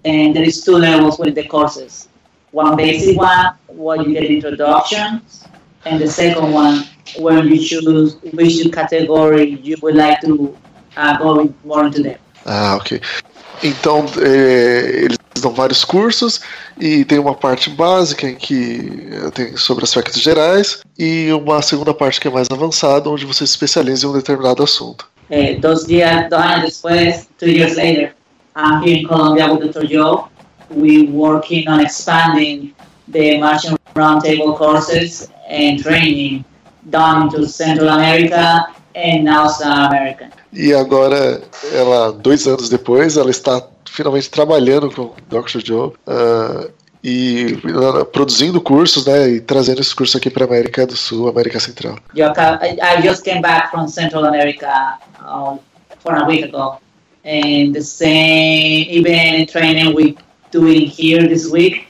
And 0.05 0.35
there 0.35 0.47
is 0.47 0.63
two 0.63 0.77
levels 0.77 1.19
with 1.19 1.35
the 1.35 1.45
courses. 1.49 2.09
One 2.53 2.77
basic 2.77 3.19
one, 3.19 3.55
where 3.69 4.01
you 4.01 4.13
get 4.13 4.31
introductions, 4.31 5.45
and 5.87 6.01
the 6.01 6.09
second 6.09 6.53
one, 6.53 6.85
where 7.19 7.45
you 7.45 7.59
choose 7.59 8.17
which 8.33 8.71
category 8.73 9.59
you 9.63 9.77
would 9.83 9.95
like 9.95 10.21
to 10.21 10.57
uh, 10.97 11.17
go 11.19 11.53
more 11.65 11.87
into 11.87 12.03
depth. 12.03 12.21
Ah, 12.45 12.77
ok. 12.77 13.01
Então, 13.63 14.05
é, 14.19 15.05
eles 15.05 15.17
dão 15.41 15.53
vários 15.53 15.85
cursos 15.85 16.41
e 16.79 17.05
tem 17.05 17.19
uma 17.19 17.35
parte 17.35 17.71
básica 17.71 18.29
em 18.29 18.35
que 18.35 19.09
tem 19.35 19.57
sobre 19.57 19.85
aspectos 19.85 20.21
gerais 20.21 20.83
e 20.99 21.33
uma 21.33 21.63
segunda 21.63 21.95
parte 21.95 22.21
que 22.21 22.29
é 22.29 22.31
mais 22.31 22.49
avançada, 22.51 23.09
onde 23.09 23.25
você 23.25 23.47
se 23.47 23.53
especializa 23.53 24.07
em 24.07 24.11
um 24.11 24.13
determinado 24.13 24.63
assunto. 24.63 25.09
Eh, 25.31 25.55
dos 25.55 25.87
días, 25.87 26.29
dos 26.29 26.39
años 26.39 26.65
después, 26.67 27.29
two 27.39 27.49
years 27.49 27.77
later, 27.77 28.13
I'm 28.55 28.83
here 28.83 29.01
in 29.01 29.07
Colombia 29.07 29.53
with 29.53 29.73
Dr. 29.73 29.87
Joe. 29.87 30.29
We're 30.71 31.11
working 31.11 31.69
on 31.69 31.81
expanding 31.81 32.75
the 33.09 33.39
marching 33.39 33.77
roundtable 33.95 34.57
courses 34.57 35.29
and 35.49 35.83
training 35.83 36.45
down 36.91 37.27
into 37.27 37.47
Central 37.47 37.89
America 37.89 38.67
and 38.95 39.25
now 39.25 39.49
South 39.49 39.91
America. 39.91 40.31
E 40.53 40.73
agora, 40.73 41.43
ela, 41.73 42.13
dois 42.13 42.47
anos 42.47 42.69
depois, 42.69 43.17
ela 43.17 43.31
está 43.31 43.63
finalmente 43.85 44.31
trabalhando 44.31 44.91
com 44.91 45.03
o 45.03 45.15
Dr. 45.29 45.65
Joe 45.65 45.89
uh, 45.89 46.71
e 47.03 47.59
uh, 47.65 48.05
produzindo 48.07 48.61
cursos, 48.61 49.07
né, 49.07 49.31
e 49.31 49.41
trazendo 49.41 49.81
esses 49.81 49.93
cursos 49.93 50.17
aqui 50.17 50.31
para 50.31 50.45
a 50.45 50.49
América 50.49 50.87
do 50.87 50.97
Sul, 50.97 51.29
América 51.29 51.61
Central. 51.61 51.99
I, 52.15 53.03
just 53.03 53.23
came 53.23 53.41
back 53.41 53.71
from 53.71 53.87
Central 53.87 54.25
America 54.25 54.99
um, 55.21 55.59
for 56.01 56.15
a 56.15 56.27
week 56.27 56.45
ago, 56.45 56.79
and 57.25 57.73
the 57.73 57.83
same 57.83 58.87
event 58.91 59.41
and 59.41 59.47
training 59.47 59.95
we 59.95 60.17
doing 60.51 60.87
here 60.87 61.29
this 61.29 61.51
week 61.51 61.87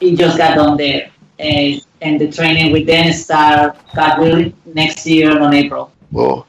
it 0.00 0.16
just 0.16 0.36
got 0.38 0.56
done 0.56 0.76
there, 0.76 1.10
and 1.38 1.84
and 2.02 2.18
the 2.18 2.28
training 2.28 2.72
we 2.72 2.84
then 2.84 3.12
start 3.12 3.76
willing 4.18 4.52
next 4.74 5.06
year 5.06 5.40
on 5.40 5.54
April. 5.54 5.90
Bom, 6.10 6.44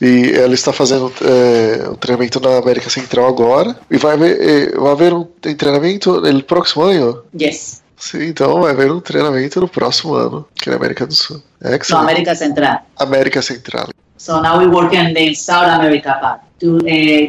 e 0.00 0.32
ela 0.32 0.54
está 0.54 0.72
fazendo 0.72 1.12
é, 1.22 1.88
um 1.88 1.94
treinamento 1.94 2.40
na 2.40 2.58
América 2.58 2.90
Central 2.90 3.28
agora 3.28 3.76
e 3.90 3.96
vai 3.96 4.14
haver, 4.14 4.40
eh, 4.40 4.78
vai 4.78 4.92
haver 4.92 5.14
um 5.14 5.24
treinamento 5.24 6.20
no 6.20 6.42
próximo 6.42 6.84
ano? 6.84 7.22
Yes, 7.38 7.82
Sim, 7.96 8.28
então 8.28 8.60
vai 8.60 8.72
haver 8.72 8.92
um 8.92 9.00
treinamento 9.00 9.60
no 9.60 9.68
próximo 9.68 10.14
ano 10.14 10.46
aqui 10.58 10.68
na 10.68 10.76
América 10.76 11.06
do 11.06 11.14
Sul. 11.14 11.42
no 11.62 11.70
Excellent. 11.70 12.02
America 12.02 12.34
Central. 12.34 12.78
América 12.98 13.42
Central. 13.42 13.88
So 14.18 14.40
now 14.42 14.58
we're 14.58 14.70
working 14.70 15.00
on 15.00 15.14
the 15.14 15.34
South 15.34 15.68
America 15.68 16.18
part. 16.20 16.40
To 16.60 16.76
uh, 16.76 16.80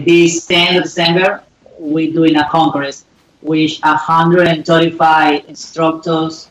this 0.05 0.45
10th 0.47 0.77
of 0.77 0.83
December, 0.83 1.41
we're 1.79 2.11
doing 2.11 2.35
a 2.37 2.49
congress 2.49 3.05
with 3.41 3.79
135 3.81 5.43
instructors, 5.47 6.49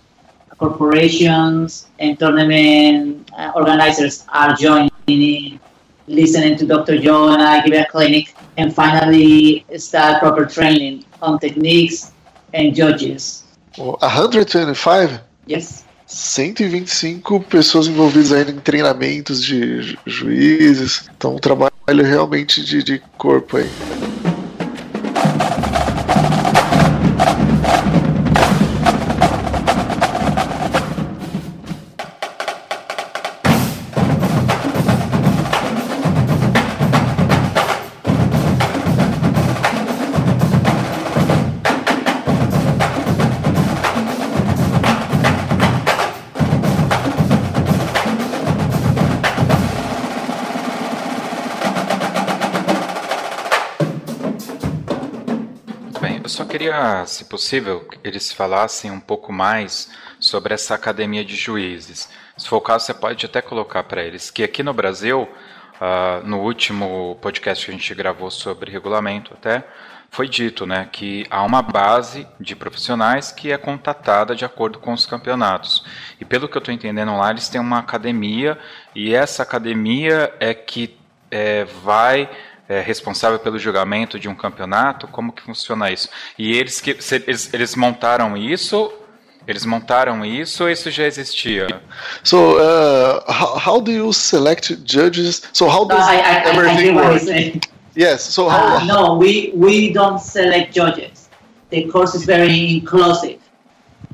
corporations, 0.58 1.86
and 1.98 2.18
tournament 2.18 3.28
uh, 3.36 3.52
organizers 3.54 4.24
are 4.28 4.54
joining 4.54 4.90
in, 5.06 5.60
listening 6.08 6.56
to 6.56 6.66
Dr. 6.66 6.98
Joe 6.98 7.28
and 7.32 7.42
I 7.42 7.62
give 7.62 7.74
a 7.74 7.84
clinic, 7.86 8.34
and 8.56 8.74
finally 8.74 9.64
start 9.76 10.20
proper 10.20 10.46
training 10.46 11.04
on 11.22 11.38
techniques 11.38 12.12
and 12.54 12.74
judges. 12.74 13.44
O 13.78 13.96
125 14.00 15.20
Yes. 15.48 15.84
125 16.06 17.40
pessoas 17.40 17.88
envolvidas 17.88 18.32
ainda 18.32 18.50
em 18.52 18.58
treinamentos 18.60 19.44
de 19.44 19.82
ju- 19.82 19.98
juízes. 20.06 21.08
Então, 21.16 21.34
um 21.34 21.38
trabalho 21.38 21.72
realmente 22.04 22.64
de, 22.64 22.82
de 22.82 23.02
corpo 23.18 23.56
aí. 23.58 23.68
Se 57.06 57.24
possível, 57.24 57.80
que 57.80 57.98
eles 58.04 58.32
falassem 58.32 58.90
um 58.90 59.00
pouco 59.00 59.32
mais 59.32 59.90
sobre 60.20 60.54
essa 60.54 60.74
academia 60.74 61.24
de 61.24 61.34
juízes. 61.34 62.08
Se 62.36 62.48
for 62.48 62.56
o 62.56 62.60
caso, 62.60 62.84
você 62.84 62.94
pode 62.94 63.24
até 63.24 63.40
colocar 63.40 63.82
para 63.82 64.02
eles 64.02 64.30
que 64.30 64.42
aqui 64.44 64.62
no 64.62 64.72
Brasil, 64.72 65.28
ah, 65.80 66.20
no 66.24 66.40
último 66.40 67.16
podcast 67.20 67.64
que 67.64 67.70
a 67.70 67.74
gente 67.74 67.94
gravou 67.94 68.30
sobre 68.30 68.70
regulamento, 68.70 69.32
até 69.34 69.64
foi 70.10 70.28
dito, 70.28 70.64
né, 70.64 70.88
que 70.90 71.26
há 71.30 71.42
uma 71.42 71.60
base 71.60 72.26
de 72.40 72.56
profissionais 72.56 73.32
que 73.32 73.52
é 73.52 73.58
contatada 73.58 74.34
de 74.34 74.44
acordo 74.44 74.78
com 74.78 74.92
os 74.92 75.04
campeonatos. 75.04 75.84
E 76.20 76.24
pelo 76.24 76.48
que 76.48 76.56
eu 76.56 76.60
estou 76.60 76.72
entendendo 76.72 77.16
lá, 77.16 77.30
eles 77.30 77.48
têm 77.48 77.60
uma 77.60 77.80
academia 77.80 78.58
e 78.94 79.14
essa 79.14 79.42
academia 79.42 80.32
é 80.40 80.54
que 80.54 80.96
é, 81.30 81.64
vai 81.64 82.30
é 82.68 82.80
responsável 82.80 83.38
pelo 83.38 83.58
julgamento 83.58 84.18
de 84.18 84.28
um 84.28 84.34
campeonato? 84.34 85.06
Como 85.08 85.32
que 85.32 85.42
funciona 85.42 85.90
isso? 85.90 86.08
E 86.38 86.56
eles 86.56 86.80
que 86.80 87.00
se- 87.00 87.22
eles, 87.26 87.52
eles 87.52 87.74
montaram 87.74 88.36
isso? 88.36 88.92
Eles 89.46 89.64
montaram 89.64 90.24
isso 90.24 90.64
ou 90.64 90.70
isso 90.70 90.90
já 90.90 91.04
existia? 91.04 91.68
So, 92.24 92.56
uh, 92.56 93.22
how, 93.28 93.58
how 93.64 93.80
do 93.80 93.92
you 93.92 94.12
select 94.12 94.76
judges? 94.84 95.42
So, 95.52 95.66
how 95.68 95.82
No, 95.82 95.88
does 95.88 96.08
I, 96.08 96.16
I, 96.16 96.18
I, 96.18 96.22
I 96.22 96.48
everything 96.48 96.94
what 96.96 97.24
work? 97.24 97.60
Yes. 97.96 98.22
So, 98.22 98.48
how? 98.48 98.78
Uh, 98.78 98.84
no, 98.84 99.14
we, 99.16 99.52
we 99.54 99.92
don't 99.92 100.18
select 100.20 100.74
judges. 100.74 101.28
The 101.70 101.86
course 101.88 102.14
is 102.16 102.24
very 102.24 102.74
inclusive. 102.76 103.38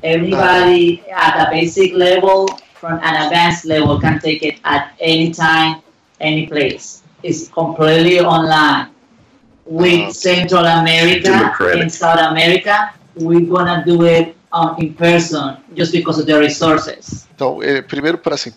Everybody 0.03 1.03
at 1.11 1.47
a 1.47 1.49
basic 1.51 1.93
level 1.93 2.47
from 2.75 2.99
an 3.01 3.15
advanced 3.25 3.65
level 3.65 3.99
can 3.99 4.19
take 4.19 4.43
it 4.43 4.59
at 4.63 4.91
any 4.99 5.31
time, 5.31 5.81
any 6.19 6.45
place. 6.47 7.02
It's 7.23 7.47
completely 7.49 8.19
online. 8.19 8.89
With. 9.65 10.11
Central 10.11 10.65
America 10.65 11.31
and 11.73 11.89
South 11.89 12.19
America, 12.19 12.93
we're 13.15 13.45
gonna 13.45 13.81
do 13.85 14.05
it 14.05 14.35
um, 14.51 14.75
in 14.77 14.93
person 14.93 15.57
just 15.75 15.91
because 15.91 16.19
of 16.19 16.27
the 16.27 16.37
resources. 16.37 17.27
Então, 17.35 17.61
é, 17.63 17.81
primeiro, 17.81 18.17
para 18.17 18.35
assim, 18.35 18.51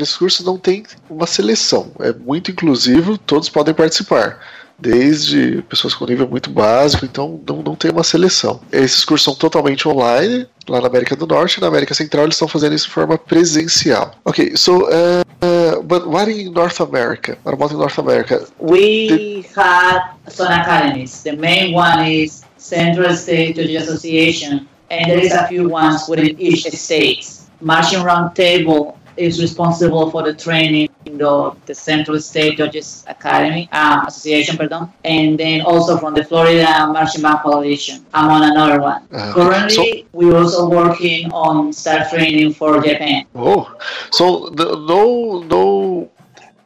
esse 0.00 0.18
curso 0.18 0.44
não 0.44 0.58
tem 0.58 0.84
uma 1.08 1.26
seleção. 1.26 1.92
É 2.00 2.12
muito 2.12 2.50
inclusivo, 2.50 3.18
todos 3.18 3.48
podem 3.48 3.74
participar. 3.74 4.38
Desde 4.78 5.62
pessoas 5.68 5.94
com 5.94 6.06
nível 6.06 6.26
muito 6.26 6.50
básico, 6.50 7.04
então 7.04 7.40
não, 7.46 7.62
não 7.62 7.76
tem 7.76 7.90
uma 7.90 8.02
seleção. 8.02 8.60
Esses 8.72 9.04
cursos 9.04 9.24
são 9.24 9.34
totalmente 9.34 9.86
online, 9.86 10.46
lá 10.68 10.80
na 10.80 10.86
América 10.86 11.16
do 11.16 11.26
Norte, 11.26 11.60
na 11.60 11.66
América 11.66 11.94
Central 11.94 12.24
eles 12.24 12.34
estão 12.34 12.48
fazendo 12.48 12.74
isso 12.74 12.86
de 12.86 12.92
forma 12.92 13.18
presencial. 13.18 14.12
Ok, 14.24 14.56
so, 14.56 14.84
uh, 14.84 15.22
uh, 15.42 15.82
but 15.82 16.06
what 16.06 16.30
in 16.30 16.50
North 16.50 16.80
America? 16.80 17.36
What 17.44 17.54
about 17.54 17.72
in 17.72 17.78
North 17.78 17.98
America? 17.98 18.46
We 18.58 19.44
had 19.54 20.14
some 20.28 20.52
academies. 20.52 21.22
The 21.22 21.36
main 21.36 21.74
one 21.74 22.06
is 22.06 22.42
Central 22.58 23.14
State 23.14 23.54
Judges 23.56 23.88
Association, 23.88 24.68
and 24.90 25.10
there 25.10 25.18
is 25.18 25.32
a 25.32 25.46
few 25.48 25.68
ones 25.68 26.08
within 26.08 26.38
each 26.38 26.64
state. 26.70 27.26
Marching 27.60 28.00
Roundtable 28.00 28.96
is 29.16 29.40
responsible 29.40 30.10
for 30.10 30.22
the 30.22 30.34
training 30.34 30.88
in 31.04 31.18
the, 31.18 31.54
the 31.66 31.74
Central 31.74 32.20
State 32.20 32.58
Judges 32.58 33.04
Academy 33.08 33.68
uh, 33.72 34.04
Association, 34.06 34.56
pardon, 34.56 34.92
and 35.04 35.38
then 35.38 35.60
also 35.62 35.96
from 35.96 36.14
the 36.14 36.24
Florida 36.24 36.86
Marching 36.92 37.22
Band 37.22 37.40
Coalition. 37.40 38.04
I'm 38.14 38.30
on 38.30 38.50
another 38.50 38.80
one. 38.80 39.06
Uh, 39.12 39.32
Currently, 39.34 40.06
we're 40.12 40.36
also 40.36 40.68
working 40.68 41.30
on 41.32 41.72
start 41.72 42.10
training 42.10 42.54
for 42.54 42.80
Japan. 42.82 43.26
Oh, 43.34 43.74
so 44.10 44.48
the, 44.50 44.76
no 44.76 45.40
no 45.40 46.10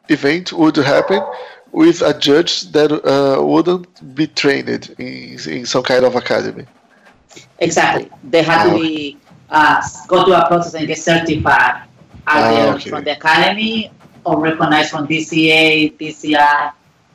event 0.09 0.53
would 0.53 0.77
happen 0.77 1.23
with 1.73 2.01
a 2.03 2.19
judge 2.19 2.71
that 2.73 2.91
uh, 2.93 3.43
wouldn't 3.43 4.15
be 4.15 4.27
trained 4.27 4.95
in, 4.99 5.39
in 5.49 5.67
some 5.67 5.83
kind 5.83 6.05
of 6.05 6.15
academy. 6.15 6.65
Exactly. 7.59 8.11
They 8.25 8.43
have 8.43 8.71
to 8.71 8.79
be 8.79 9.19
uh, 9.51 9.83
go 10.09 10.25
through 10.25 10.35
a 10.35 10.47
process 10.47 10.75
and 10.75 10.87
get 10.87 10.99
certified 10.99 11.83
Ah, 12.29 12.75
okay. 12.75 12.91
from 12.91 13.05
the 13.05 13.13
academy 13.13 13.91
or 14.27 14.41
recognized 14.43 14.91
from 14.91 15.07
DCA, 15.07 15.93
DCI, 15.99 16.73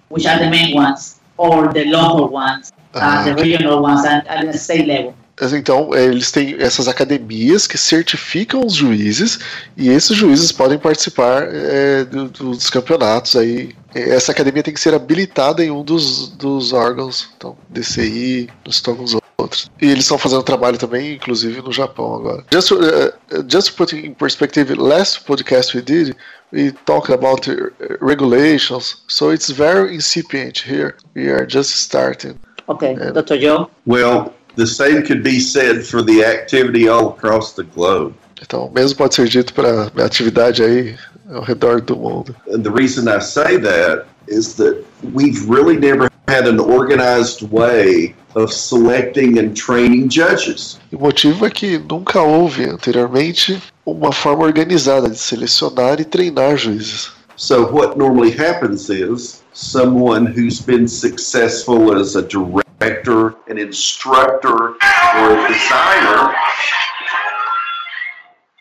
which 0.09 0.25
are 0.25 0.39
the 0.39 0.49
main 0.49 0.73
ones, 0.73 1.19
or 1.37 1.67
the 1.73 1.83
local 1.85 2.29
ones, 2.33 2.71
Ah, 2.93 3.21
uh, 3.21 3.23
the 3.25 3.33
regional 3.41 3.81
ones, 3.81 4.03
and 4.05 4.21
at 4.27 4.45
the 4.51 4.57
state 4.57 4.85
level. 4.87 5.13
Então, 5.57 5.89
eh, 5.95 6.05
eles 6.05 6.29
têm 6.31 6.55
essas 6.59 6.87
academias 6.87 7.65
que 7.65 7.77
certificam 7.77 8.61
os 8.65 8.73
juízes 8.75 9.39
e 9.75 9.89
esses 9.89 10.15
juízes 10.15 10.51
podem 10.51 10.77
participar 10.77 11.47
eh, 11.49 12.03
do- 12.05 12.29
dos 12.29 12.69
campeonatos 12.69 13.35
aí. 13.35 13.73
Eh, 13.95 14.09
Essa 14.15 14.31
academia 14.33 14.61
tem 14.61 14.73
que 14.73 14.79
ser 14.79 14.93
habilitada 14.93 15.63
em 15.63 15.71
um 15.71 15.83
dos, 15.83 16.27
dos 16.27 16.73
órgãos, 16.73 17.29
então 17.37 17.57
DCI, 17.69 18.49
nos 18.65 18.83
alguns 18.87 19.15
outros. 19.41 19.69
E 19.81 19.85
eles 19.87 20.03
estão 20.05 20.17
fazendo 20.17 20.43
trabalho 20.43 20.77
também, 20.77 21.15
inclusive 21.15 21.61
no 21.61 21.71
Japão 21.71 22.15
agora. 22.15 22.43
Just 22.53 22.67
to, 22.69 22.75
uh, 22.75 23.43
just 23.47 23.69
to 23.69 23.73
put 23.75 23.93
in 23.93 24.13
perspective, 24.13 24.73
last 24.75 25.25
podcast 25.25 25.75
we 25.75 25.81
did, 25.81 26.15
we 26.53 26.71
talked 26.85 27.11
about 27.13 27.47
uh, 27.49 27.71
regulations, 28.01 28.97
so 29.07 29.31
it's 29.33 29.49
very 29.49 29.95
incipient 29.95 30.57
here. 30.65 30.95
We 31.15 31.29
are 31.29 31.45
just 31.47 31.71
starting. 31.71 32.35
Okay, 32.67 32.93
Yeah. 32.93 33.11
Dr. 33.11 33.39
Joe. 33.39 33.69
Well, 33.85 34.33
The 34.57 34.67
same 34.67 35.01
could 35.03 35.23
be 35.23 35.39
said 35.39 35.85
for 35.85 36.03
the 36.03 36.25
activity 36.25 36.89
all 36.89 37.09
across 37.11 37.53
the 37.53 37.63
globe. 37.63 38.13
Então, 38.41 38.65
o 38.65 38.71
mesmo 38.73 38.97
pode 38.97 39.15
ser 39.15 39.27
dito 39.29 39.53
para 39.53 39.89
a 39.95 40.05
atividade 40.05 40.61
aí 40.61 40.95
ao 41.31 41.41
redor 41.41 41.79
do 41.79 41.95
mundo. 41.95 42.35
And 42.51 42.61
the 42.63 42.69
reason 42.69 43.07
I 43.07 43.21
say 43.21 43.57
that 43.59 44.05
is 44.31 44.55
that 44.55 44.83
we've 45.13 45.47
really 45.47 45.77
never 45.77 46.09
had 46.27 46.47
an 46.47 46.59
organized 46.59 47.41
way 47.51 48.15
of 48.35 48.51
selecting 48.53 49.37
and 49.37 49.55
training 49.55 50.07
judges. 50.07 50.79
O 50.91 50.97
motivo 50.97 51.45
é 51.45 51.49
que 51.49 51.77
nunca 51.77 52.21
houve 52.21 52.63
anteriormente 52.65 53.61
uma 53.85 54.11
forma 54.13 54.43
organizada 54.43 55.09
de 55.09 55.17
selecionar 55.17 55.99
e 55.99 56.05
treinar 56.05 56.55
juízes. 56.57 57.11
So, 57.35 57.65
what 57.71 57.97
normally 57.97 58.31
happens 58.31 58.89
is 58.89 59.43
someone 59.53 60.25
who's 60.27 60.61
been 60.61 60.87
successful 60.87 61.93
as 61.99 62.15
a 62.15 62.21
director, 62.21 63.35
an 63.49 63.57
instructor, 63.57 64.75
or 64.75 65.31
a 65.31 65.47
designer. 65.47 66.35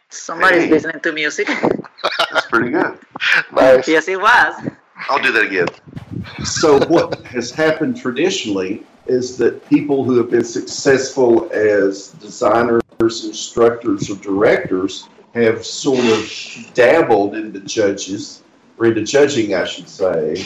Somebody's 0.08 0.64
Hey. 0.64 0.70
listening 0.70 1.00
to 1.02 1.12
music. 1.12 1.46
That's 2.32 2.46
pretty 2.46 2.70
good. 2.70 2.98
Mas 3.52 3.86
yes, 3.86 4.08
it 4.08 4.20
was. 4.20 4.54
I'll 5.08 5.22
do 5.22 5.32
that 5.32 5.44
again. 5.44 5.68
So, 6.44 6.78
what 6.86 7.24
has 7.26 7.50
happened 7.50 7.96
traditionally 7.96 8.82
is 9.06 9.36
that 9.38 9.66
people 9.68 10.04
who 10.04 10.16
have 10.18 10.30
been 10.30 10.44
successful 10.44 11.50
as 11.52 12.08
designers, 12.20 12.82
instructors, 13.00 14.10
or 14.10 14.16
directors 14.16 15.08
have 15.34 15.64
sort 15.64 16.04
of 16.06 16.30
dabbled 16.74 17.34
into 17.34 17.60
judges, 17.60 18.42
or 18.78 18.86
into 18.86 19.02
judging, 19.02 19.54
I 19.54 19.64
should 19.64 19.88
say, 19.88 20.44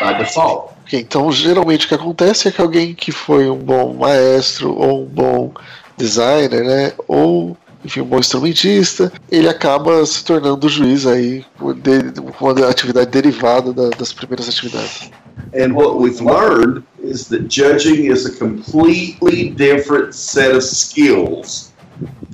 by 0.00 0.18
default. 0.18 0.74
Ok, 0.84 1.00
Então, 1.00 1.30
geralmente 1.30 1.86
o 1.86 1.88
que 1.88 1.94
acontece 1.94 2.48
é 2.48 2.52
que 2.52 2.60
alguém 2.60 2.94
que 2.94 3.12
foi 3.12 3.50
um 3.50 3.58
bom 3.58 3.94
maestro 3.94 4.74
ou 4.74 5.02
um 5.02 5.06
bom 5.06 5.52
designer, 5.96 6.64
né, 6.64 6.92
ou 7.06 7.56
enfim, 7.84 8.00
um 8.00 8.04
bom 8.04 8.18
instrumentista, 8.18 9.12
ele 9.30 9.48
acaba 9.48 10.04
se 10.04 10.24
tornando 10.24 10.68
juiz 10.68 11.06
aí 11.06 11.44
uma 11.60 12.68
atividade 12.68 13.10
derivada 13.10 13.72
da- 13.72 13.90
das 13.90 14.12
primeiras 14.12 14.48
atividades. 14.48 15.10
And 15.54 15.72
what 15.72 15.98
we've 16.00 16.20
learned 16.22 16.82
is 17.02 17.26
that 17.28 17.48
judging 17.48 18.10
is 18.10 18.26
a 18.26 18.32
completely 18.32 19.50
different 19.50 20.14
set 20.14 20.54
of 20.54 20.62
skills 20.62 21.72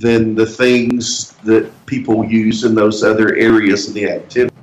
than 0.01 0.35
the 0.35 0.47
things 0.47 1.33
that 1.45 1.67
people 1.87 2.25
use 2.25 2.67
in 2.67 2.75
those 2.75 3.03
other 3.05 3.37
areas 3.37 3.87
of 3.89 3.95
the 3.95 4.07
activity. 4.07 4.54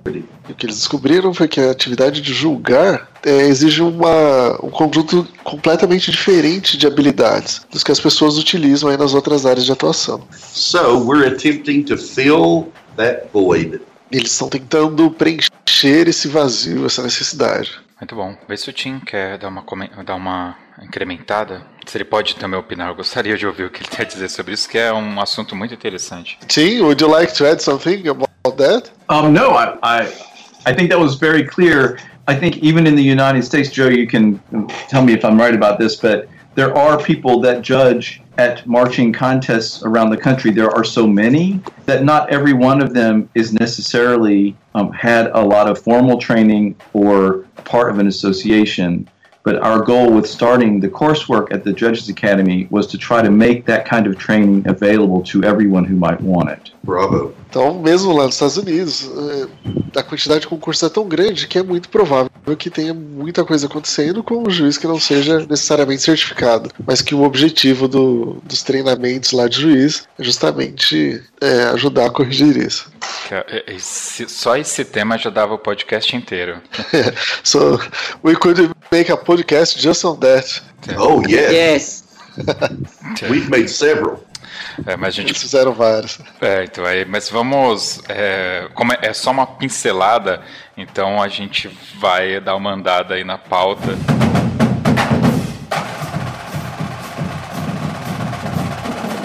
E 0.47 0.51
o 0.51 0.55
que 0.55 0.65
eles 0.65 0.77
descobriram 0.77 1.33
foi 1.33 1.47
que 1.47 1.59
a 1.59 1.71
atividade 1.71 2.21
de 2.21 2.33
julgar 2.33 3.09
é, 3.23 3.41
exige 3.43 3.81
uma, 3.81 4.53
um 4.63 4.69
conjunto 4.69 5.27
completamente 5.43 6.11
diferente 6.11 6.77
de 6.77 6.87
habilidades 6.87 7.65
dos 7.71 7.83
que 7.83 7.91
as 7.91 7.99
pessoas 7.99 8.37
utilizam 8.37 8.89
aí 8.89 8.97
nas 8.97 9.13
outras 9.13 9.45
áreas 9.45 9.65
de 9.65 9.71
atuação. 9.71 10.21
So 10.31 11.05
we're 11.05 11.27
attempting 11.27 11.83
to 11.83 11.97
fill 11.97 12.71
that 12.97 13.27
void. 13.31 13.81
Eles 14.11 14.31
estão 14.31 14.49
tentando 14.49 15.09
preencher 15.11 16.07
esse 16.07 16.27
vazio, 16.27 16.85
essa 16.85 17.01
necessidade. 17.01 17.79
Muito 18.01 18.15
bom. 18.15 18.35
Vê 18.47 18.57
se 18.57 18.69
o 18.69 18.73
Tim 18.73 18.99
quer 18.99 19.37
dar 19.37 19.47
uma, 19.47 19.63
dar 20.03 20.15
uma 20.15 20.57
incrementada. 20.81 21.61
Se 21.85 21.97
ele 21.97 22.03
pode 22.03 22.35
também 22.35 22.59
opinar, 22.59 22.89
eu 22.89 22.95
gostaria 22.95 23.37
de 23.37 23.45
ouvir 23.45 23.65
o 23.65 23.69
que 23.69 23.81
ele 23.83 23.89
tem 23.89 24.03
a 24.03 24.07
dizer 24.07 24.29
sobre 24.29 24.53
isso, 24.53 24.67
que 24.67 24.77
é 24.77 24.91
um 24.91 25.21
assunto 25.21 25.55
muito 25.55 25.73
interessante. 25.73 26.37
Tim, 26.47 26.81
would 26.81 27.01
you 27.01 27.09
like 27.09 27.33
to 27.33 27.45
add 27.45 27.61
something 27.61 28.07
about 28.07 28.57
that? 28.57 28.91
Um, 29.07 29.29
no, 29.29 29.51
I, 29.51 29.77
I, 29.83 30.07
I 30.65 30.73
think 30.73 30.89
that 30.89 30.99
was 30.99 31.15
very 31.15 31.43
clear. 31.43 31.99
I 32.27 32.35
think 32.35 32.57
even 32.57 32.85
in 32.85 32.95
the 32.95 33.03
United 33.03 33.43
States, 33.43 33.69
Joe, 33.69 33.87
you 33.87 34.07
can 34.07 34.39
tell 34.87 35.03
me 35.03 35.13
if 35.13 35.25
I'm 35.25 35.39
right 35.39 35.55
about 35.55 35.79
this, 35.79 35.95
but 35.95 36.29
there 36.53 36.75
are 36.77 37.01
people 37.01 37.39
that 37.41 37.61
judge 37.61 38.21
at 38.37 38.65
marching 38.67 39.11
contests 39.11 39.83
around 39.83 40.09
the 40.09 40.17
country. 40.17 40.51
There 40.51 40.69
are 40.69 40.83
so 40.83 41.07
many 41.07 41.59
that 41.85 42.03
not 42.03 42.29
every 42.29 42.53
one 42.53 42.81
of 42.81 42.93
them 42.93 43.29
is 43.35 43.53
necessarily 43.53 44.55
um, 44.75 44.91
had 44.91 45.27
a 45.27 45.41
lot 45.41 45.69
of 45.69 45.81
formal 45.81 46.17
training 46.19 46.75
or 46.93 47.45
part 47.63 47.89
of 47.89 47.99
an 47.99 48.07
association. 48.07 49.09
But 49.43 49.57
our 49.57 49.81
goal 49.81 50.11
with 50.11 50.29
starting 50.29 50.79
the 50.79 50.89
coursework 50.89 51.51
at 51.51 51.63
the 51.63 51.73
Judges 51.73 52.09
Academy 52.09 52.67
was 52.69 52.85
to 52.87 52.97
try 52.97 53.23
to 53.23 53.31
make 53.31 53.65
that 53.65 53.85
kind 53.85 54.05
of 54.05 54.17
training 54.17 54.67
available 54.67 55.23
to 55.23 55.43
everyone 55.43 55.83
who 55.83 55.95
might 55.95 56.21
want 56.21 56.49
it. 56.49 56.71
Bravo. 56.83 57.33
Então, 57.49 57.79
mesmo 57.79 58.11
lá 58.15 58.25
nos 58.25 58.33
Estados 58.35 58.57
Unidos, 58.57 59.09
é, 59.93 59.99
a 59.99 60.03
quantidade 60.03 60.41
de 60.41 60.47
concursos 60.47 60.81
é 60.81 60.91
tão 60.91 61.07
grande 61.07 61.47
que 61.47 61.59
é 61.59 61.63
muito 61.63 61.89
provável 61.89 62.31
que 62.57 62.69
tenha 62.71 62.93
muita 62.93 63.45
coisa 63.45 63.67
acontecendo 63.67 64.23
com 64.23 64.43
um 64.45 64.49
juiz 64.49 64.77
que 64.77 64.87
não 64.87 64.99
seja 64.99 65.45
necessariamente 65.47 66.01
certificado, 66.01 66.71
mas 66.85 67.01
que 67.01 67.13
o 67.13 67.21
objetivo 67.23 67.87
do- 67.87 68.41
dos 68.43 68.63
treinamentos 68.63 69.31
lá 69.31 69.47
de 69.47 69.61
juiz 69.61 70.07
é 70.17 70.23
justamente 70.23 71.21
é, 71.39 71.63
ajudar 71.73 72.07
a 72.07 72.09
corrigir 72.09 72.57
isso. 72.57 72.91
É- 73.29 73.63
é- 73.73 73.77
só 73.79 74.57
esse 74.57 74.83
tema 74.83 75.17
já 75.17 75.29
dava 75.29 75.53
o 75.53 75.59
podcast 75.59 76.15
inteiro. 76.15 76.59
So, 77.43 77.79
we 78.23 78.35
could 78.35 78.71
make 78.91 79.11
a 79.11 79.17
podcast 79.17 79.79
just 79.79 80.03
on 80.03 80.15
that. 80.17 80.61
Oh, 80.97 81.21
yeah. 81.27 81.51
Yes. 81.51 82.03
We've 83.29 83.49
made 83.49 83.69
several. 83.69 84.23
É, 84.85 84.95
mas 84.95 85.09
a 85.09 85.11
gente 85.17 85.29
Eles 85.31 85.41
fizeram 85.41 85.73
vários. 85.73 86.19
É, 86.39 86.63
então 86.63 86.85
aí, 86.85 87.05
mas 87.05 87.29
vamos. 87.29 88.01
É, 88.09 88.67
como 88.73 88.93
é, 88.93 88.99
é 89.01 89.13
só 89.13 89.31
uma 89.31 89.45
pincelada, 89.45 90.41
então 90.75 91.21
a 91.21 91.27
gente 91.27 91.69
vai 91.99 92.39
dar 92.39 92.55
uma 92.55 92.71
andada 92.71 93.15
aí 93.15 93.23
na 93.23 93.37
pauta. 93.37 93.97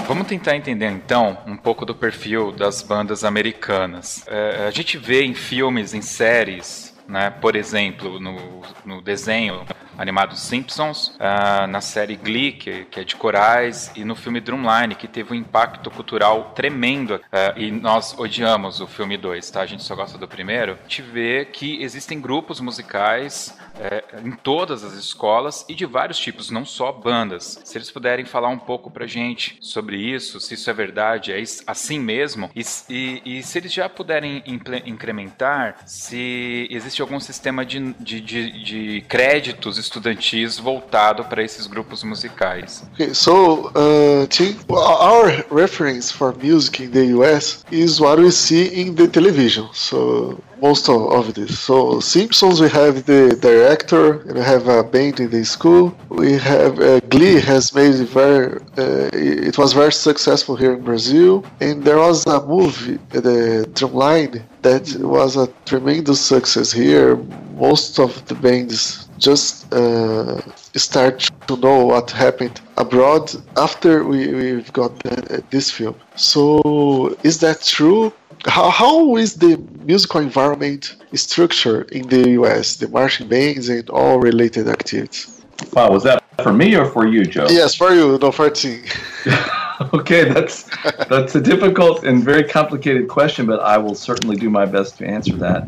Vamos 0.07 0.29
tentar 0.29 0.55
entender 0.55 0.89
então 0.89 1.37
um 1.47 1.57
pouco 1.57 1.85
do 1.85 1.93
perfil 1.93 2.53
das 2.53 2.81
bandas 2.81 3.25
americanas. 3.25 4.25
É, 4.29 4.67
a 4.67 4.71
gente 4.71 4.97
vê 4.97 5.25
em 5.25 5.35
filmes, 5.35 5.95
em 5.95 6.01
séries, 6.01 6.86
né, 7.09 7.31
por 7.31 7.57
exemplo, 7.57 8.19
no, 8.21 8.63
no 8.85 9.01
desenho 9.03 9.65
animado 9.99 10.37
Simpsons, 10.37 11.17
ah, 11.19 11.67
na 11.67 11.81
série 11.81 12.17
Glee, 12.17 12.53
que, 12.53 12.85
que 12.85 13.01
é 13.01 13.05
de 13.05 13.17
corais, 13.17 13.91
e 13.97 14.05
no 14.05 14.15
filme 14.15 14.41
Drumline, 14.41 14.95
que 14.95 15.09
teve 15.09 15.33
um 15.33 15.35
impacto 15.35 15.91
cultural 15.91 16.53
tremendo. 16.55 17.19
ah, 17.33 17.55
e 17.57 17.71
nós 17.71 18.15
odiamos 18.19 18.81
o 18.81 18.87
filme 18.87 19.17
2, 19.17 19.51
tá? 19.51 19.63
A 19.63 19.67
gente 19.67 19.83
só 19.83 19.95
gosta 19.95 20.19
do 20.19 20.29
primeiro. 20.29 20.73
A 20.73 20.83
gente 20.83 21.01
vê 21.03 21.47
que 21.47 21.83
existem 21.83 22.21
grupos 22.21 22.61
musicais 22.61 23.57
é, 23.81 24.05
em 24.25 24.33
todas 24.33 24.85
as 24.85 24.93
escolas 24.95 25.65
e 25.69 25.75
de 25.75 25.87
vários 25.87 26.19
tipos, 26.19 26.51
não 26.51 26.65
só 26.65 26.93
bandas. 26.93 27.61
Se 27.65 27.79
eles 27.79 27.91
puderem 27.91 28.25
falar 28.27 28.49
um 28.49 28.59
pouco 28.59 28.91
pra 28.91 29.07
gente 29.07 29.57
sobre 29.61 29.97
isso, 29.97 30.41
se 30.41 30.55
isso 30.55 30.69
é 30.69 30.73
verdade, 30.75 31.33
é 31.33 31.43
assim 31.67 31.99
mesmo, 31.99 32.51
e, 32.55 32.63
e- 32.91 33.23
e 33.39 33.43
se 33.43 33.59
eles 33.59 33.73
já 33.73 33.89
puderem 33.89 34.43
incrementar, 34.87 35.77
se 35.87 36.67
existe 36.71 36.96
algum 37.03 37.21
sistema 37.21 37.65
de, 37.65 37.95
de, 37.99 38.21
de, 38.21 38.65
de 38.65 39.01
créditos 39.09 39.79
estudantis 39.79 40.59
voltado 40.59 41.25
para 41.25 41.43
esses 41.43 41.67
grupos 41.67 42.03
musicais. 42.03 42.85
Okay, 42.95 43.15
so 43.15 43.71
uh, 43.75 44.27
our 44.69 45.45
reference 45.51 46.13
for 46.13 46.35
music 46.35 46.81
in 46.81 46.91
the 46.91 47.15
US 47.19 47.65
is 47.71 48.01
what 48.01 48.19
we 48.19 48.31
see 48.31 48.69
in 48.81 48.95
the 48.95 49.09
television. 49.09 49.69
So 49.73 50.39
most 50.61 50.89
of, 50.89 51.35
this. 51.35 51.59
So 51.59 52.01
Simpsons, 52.01 52.61
we 52.61 52.69
have 52.71 53.05
the 53.05 53.37
director, 53.41 54.23
and 54.23 54.35
we 54.35 54.41
have 54.41 54.69
a 54.69 54.83
band 54.83 55.21
in 55.21 55.31
the 55.31 55.45
school. 55.45 55.97
We 56.09 56.33
have 56.39 56.81
Glee 57.09 57.41
has 57.41 57.75
made 57.75 57.95
it 57.95 58.09
very. 58.09 58.61
Uh, 58.79 59.11
it 59.13 59.57
was 59.59 59.73
very 59.73 59.93
successful 59.93 60.57
here 60.57 60.75
in 60.75 60.83
Brazil, 60.83 61.45
and 61.61 61.85
there 61.85 61.99
was 61.99 62.27
a 62.27 62.45
movie, 62.47 62.99
the 63.11 63.67
Drumline, 63.73 64.43
that 64.63 64.85
was 65.01 65.37
a 65.37 65.47
tremendous 65.65 66.21
success 66.21 66.73
here. 66.73 67.17
Most 67.55 67.99
of 67.99 68.11
the 68.27 68.35
bands 68.35 69.09
just 69.19 69.73
uh, 69.73 70.41
start 70.75 71.29
to 71.47 71.57
know 71.57 71.87
what 71.87 72.11
happened 72.11 72.61
abroad 72.77 73.33
after 73.57 74.05
we, 74.05 74.29
we've 74.35 74.73
got 74.73 74.99
the, 75.03 75.43
this 75.51 75.71
film. 75.71 75.97
So, 76.17 77.17
is 77.23 77.41
that 77.41 77.63
true? 77.63 78.13
How, 78.47 78.71
how 78.71 79.17
is 79.17 79.35
the 79.35 79.57
musical 79.85 80.21
environment 80.21 80.97
structured 81.15 81.91
in 81.91 82.09
the 82.09 82.31
US, 82.31 82.77
the 82.77 82.89
marching 82.89 83.29
bands 83.29 83.69
and 83.69 83.89
all 83.91 84.19
related 84.19 84.69
activities? 84.69 85.43
Wow, 85.73 85.91
was 85.91 86.03
that 86.05 86.23
for 86.43 86.53
me 86.53 86.77
or 86.77 86.87
for 86.87 87.07
you, 87.07 87.25
Joe? 87.25 87.47
Yes, 87.49 87.75
for 87.75 87.93
you, 87.93 88.19
no 88.19 88.31
for 88.31 88.51
Tim. 88.51 88.85
okay, 89.95 90.25
that's 90.33 90.69
that's 91.09 91.35
a 91.35 91.41
difficult 91.41 92.05
and 92.05 92.23
very 92.23 92.45
complicated 92.45 93.09
question, 93.09 93.47
but 93.47 93.61
I 93.61 93.79
will 93.79 93.95
certainly 93.95 94.37
do 94.37 94.51
my 94.51 94.67
best 94.67 94.99
to 94.99 95.07
answer 95.07 95.37
that. 95.37 95.65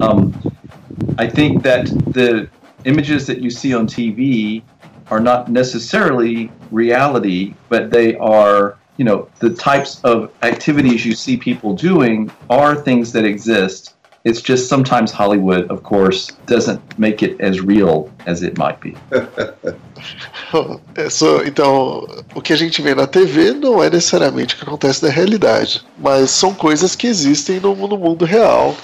Um, 0.00 0.34
I 1.18 1.28
think 1.28 1.62
that 1.62 1.86
the 2.12 2.48
images 2.84 3.26
that 3.26 3.40
you 3.40 3.50
see 3.50 3.74
on 3.74 3.86
TV 3.86 4.62
are 5.10 5.20
not 5.20 5.50
necessarily 5.50 6.50
reality, 6.70 7.54
but 7.68 7.90
they 7.90 8.16
are, 8.16 8.78
you 8.98 9.04
know, 9.04 9.28
the 9.38 9.50
types 9.50 10.00
of 10.04 10.32
activities 10.42 11.04
you 11.04 11.14
see 11.14 11.36
people 11.36 11.74
doing 11.74 12.30
are 12.50 12.74
things 12.74 13.12
that 13.12 13.24
exist 13.24 13.94
It's 14.28 14.42
just 14.42 14.68
sometimes 14.68 15.10
Hollywood, 15.10 15.70
of 15.70 15.82
course, 15.82 16.28
doesn't 16.44 16.80
make 16.98 17.22
it 17.22 17.40
as 17.40 17.60
real 17.62 18.10
as 18.26 18.42
it 18.42 18.58
might 18.58 18.78
be. 18.80 18.94
Então, 21.44 22.06
o 22.34 22.40
que 22.40 22.52
a 22.52 22.56
gente 22.56 22.80
vê 22.80 22.94
na 22.94 23.06
TV 23.06 23.52
não 23.52 23.82
é 23.82 23.90
necessariamente 23.90 24.54
o 24.54 24.58
que 24.58 24.64
acontece 24.64 25.04
na 25.04 25.10
realidade, 25.10 25.84
mas 25.98 26.30
são 26.30 26.54
coisas 26.54 26.94
que 26.94 27.06
existem 27.06 27.58
no, 27.60 27.74
no 27.74 27.98
mundo 27.98 28.24
real. 28.24 28.76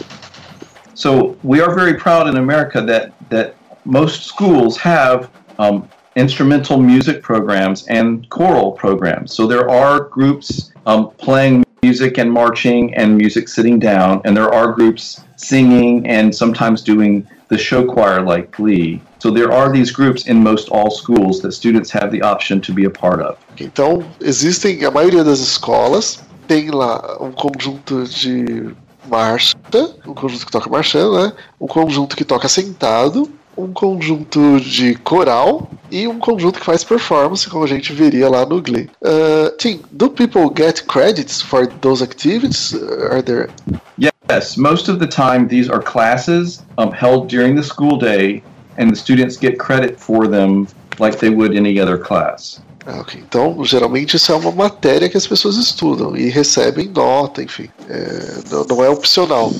So 0.94 1.36
we 1.44 1.60
are 1.60 1.74
very 1.74 1.94
proud 1.94 2.28
in 2.28 2.36
America 2.36 2.82
that 2.82 3.12
that 3.30 3.54
most 3.84 4.26
schools 4.26 4.76
have 4.76 5.28
um, 5.58 5.84
instrumental 6.16 6.78
music 6.78 7.22
programs 7.22 7.86
and 7.88 8.26
choral 8.28 8.72
programs. 8.72 9.32
So 9.32 9.46
there 9.46 9.70
are 9.70 10.00
groups 10.00 10.72
um, 10.86 11.10
playing 11.18 11.64
music 11.82 12.18
and 12.18 12.30
marching 12.30 12.94
and 12.94 13.16
music 13.16 13.48
sitting 13.48 13.78
down, 13.78 14.20
and 14.24 14.36
there 14.36 14.52
are 14.52 14.72
groups 14.72 15.23
singing 15.48 16.06
and 16.06 16.34
sometimes 16.34 16.82
doing 16.82 17.26
the 17.48 17.58
show 17.58 17.84
choir 17.84 18.22
like 18.22 18.50
Glee. 18.56 19.00
So 19.18 19.30
there 19.30 19.52
are 19.52 19.70
these 19.70 19.90
groups 19.90 20.26
in 20.26 20.42
most 20.42 20.68
all 20.70 20.90
schools 20.90 21.40
that 21.42 21.52
students 21.52 21.90
have 21.90 22.10
the 22.10 22.22
option 22.22 22.60
to 22.62 22.72
be 22.72 22.84
a 22.84 22.90
part 22.90 23.20
of. 23.20 23.36
Então, 23.60 24.04
existem, 24.20 24.84
a 24.84 24.90
maioria 24.90 25.24
das 25.24 25.40
escolas 25.40 26.22
tem 26.46 26.70
lá 26.70 27.16
um 27.20 27.32
conjunto 27.32 28.04
de 28.04 28.74
marcha, 29.08 29.56
um 30.06 30.14
conjunto 30.14 30.46
que 30.46 30.52
toca 30.52 30.70
marchando, 30.70 31.22
né? 31.22 31.32
Um 31.60 31.66
conjunto 31.66 32.16
que 32.16 32.24
toca 32.24 32.48
sentado, 32.48 33.30
um 33.56 33.72
conjunto 33.72 34.60
de 34.60 34.94
coral 34.96 35.68
e 35.90 36.06
um 36.06 36.18
conjunto 36.18 36.58
que 36.58 36.64
faz 36.64 36.82
performance, 36.82 37.48
como 37.48 37.64
a 37.64 37.68
gente 37.68 37.92
veria 37.92 38.28
lá 38.28 38.44
no 38.44 38.60
Glee. 38.60 38.90
Uh, 39.02 39.50
Tim, 39.58 39.80
do 39.92 40.10
people 40.10 40.50
get 40.56 40.84
credits 40.86 41.40
for 41.40 41.66
those 41.80 42.02
activities? 42.02 42.74
Are 43.10 43.22
there 43.22 43.48
Yes, 44.30 44.56
most 44.56 44.88
of 44.88 44.98
the 44.98 45.06
time 45.06 45.48
these 45.48 45.70
are 45.70 45.82
classes 45.82 46.62
um, 46.78 46.90
held 46.90 47.28
during 47.28 47.54
the 47.54 47.62
school 47.62 47.98
day, 47.98 48.42
and 48.78 48.90
the 48.90 48.96
students 48.96 49.36
get 49.36 49.58
credit 49.58 50.00
for 50.00 50.26
them 50.26 50.66
like 50.98 51.18
they 51.18 51.28
would 51.28 51.54
any 51.54 51.78
other 51.78 51.98
class. 51.98 52.60
Ah, 52.86 53.00
ok. 53.00 53.20
Então, 53.26 53.64
geralmente 53.64 54.16
isso 54.16 54.32
é 54.32 54.34
uma 54.34 54.50
matéria 54.50 55.08
que 55.08 55.16
as 55.16 55.26
pessoas 55.26 55.56
estudam 55.56 56.16
e 56.16 56.28
recebem 56.28 56.88
nota, 56.88 57.42
enfim. 57.42 57.68
É, 57.88 58.38
não, 58.50 58.64
não 58.64 58.84
é 58.84 58.88
opcional. 58.88 59.52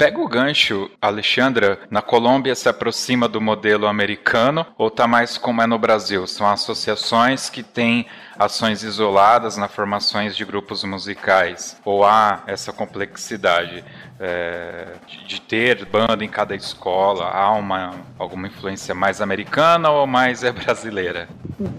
Pega 0.00 0.18
o 0.18 0.26
gancho, 0.26 0.90
Alexandra. 0.98 1.78
Na 1.90 2.00
Colômbia 2.00 2.54
se 2.54 2.66
aproxima 2.70 3.28
do 3.28 3.38
modelo 3.38 3.86
americano 3.86 4.64
ou 4.78 4.90
tá 4.90 5.06
mais 5.06 5.36
como 5.36 5.60
é 5.60 5.66
no 5.66 5.78
Brasil? 5.78 6.26
São 6.26 6.48
associações 6.48 7.50
que 7.50 7.62
têm 7.62 8.06
ações 8.40 8.82
isoladas 8.82 9.58
na 9.58 9.68
formações 9.68 10.34
de 10.34 10.46
grupos 10.46 10.82
musicais? 10.82 11.76
Ou 11.84 12.02
há 12.02 12.42
essa 12.46 12.72
complexidade 12.72 13.84
é, 14.18 14.94
de, 15.26 15.40
ter 15.42 15.84
banda 15.84 16.24
em 16.24 16.28
cada 16.28 16.54
escola? 16.54 17.26
Há 17.26 17.52
uma, 17.52 18.00
alguma 18.18 18.48
influência 18.48 18.94
mais 18.94 19.20
americana 19.20 19.90
ou 19.90 20.06
mais 20.06 20.42
é 20.42 20.50
brasileira? 20.50 21.28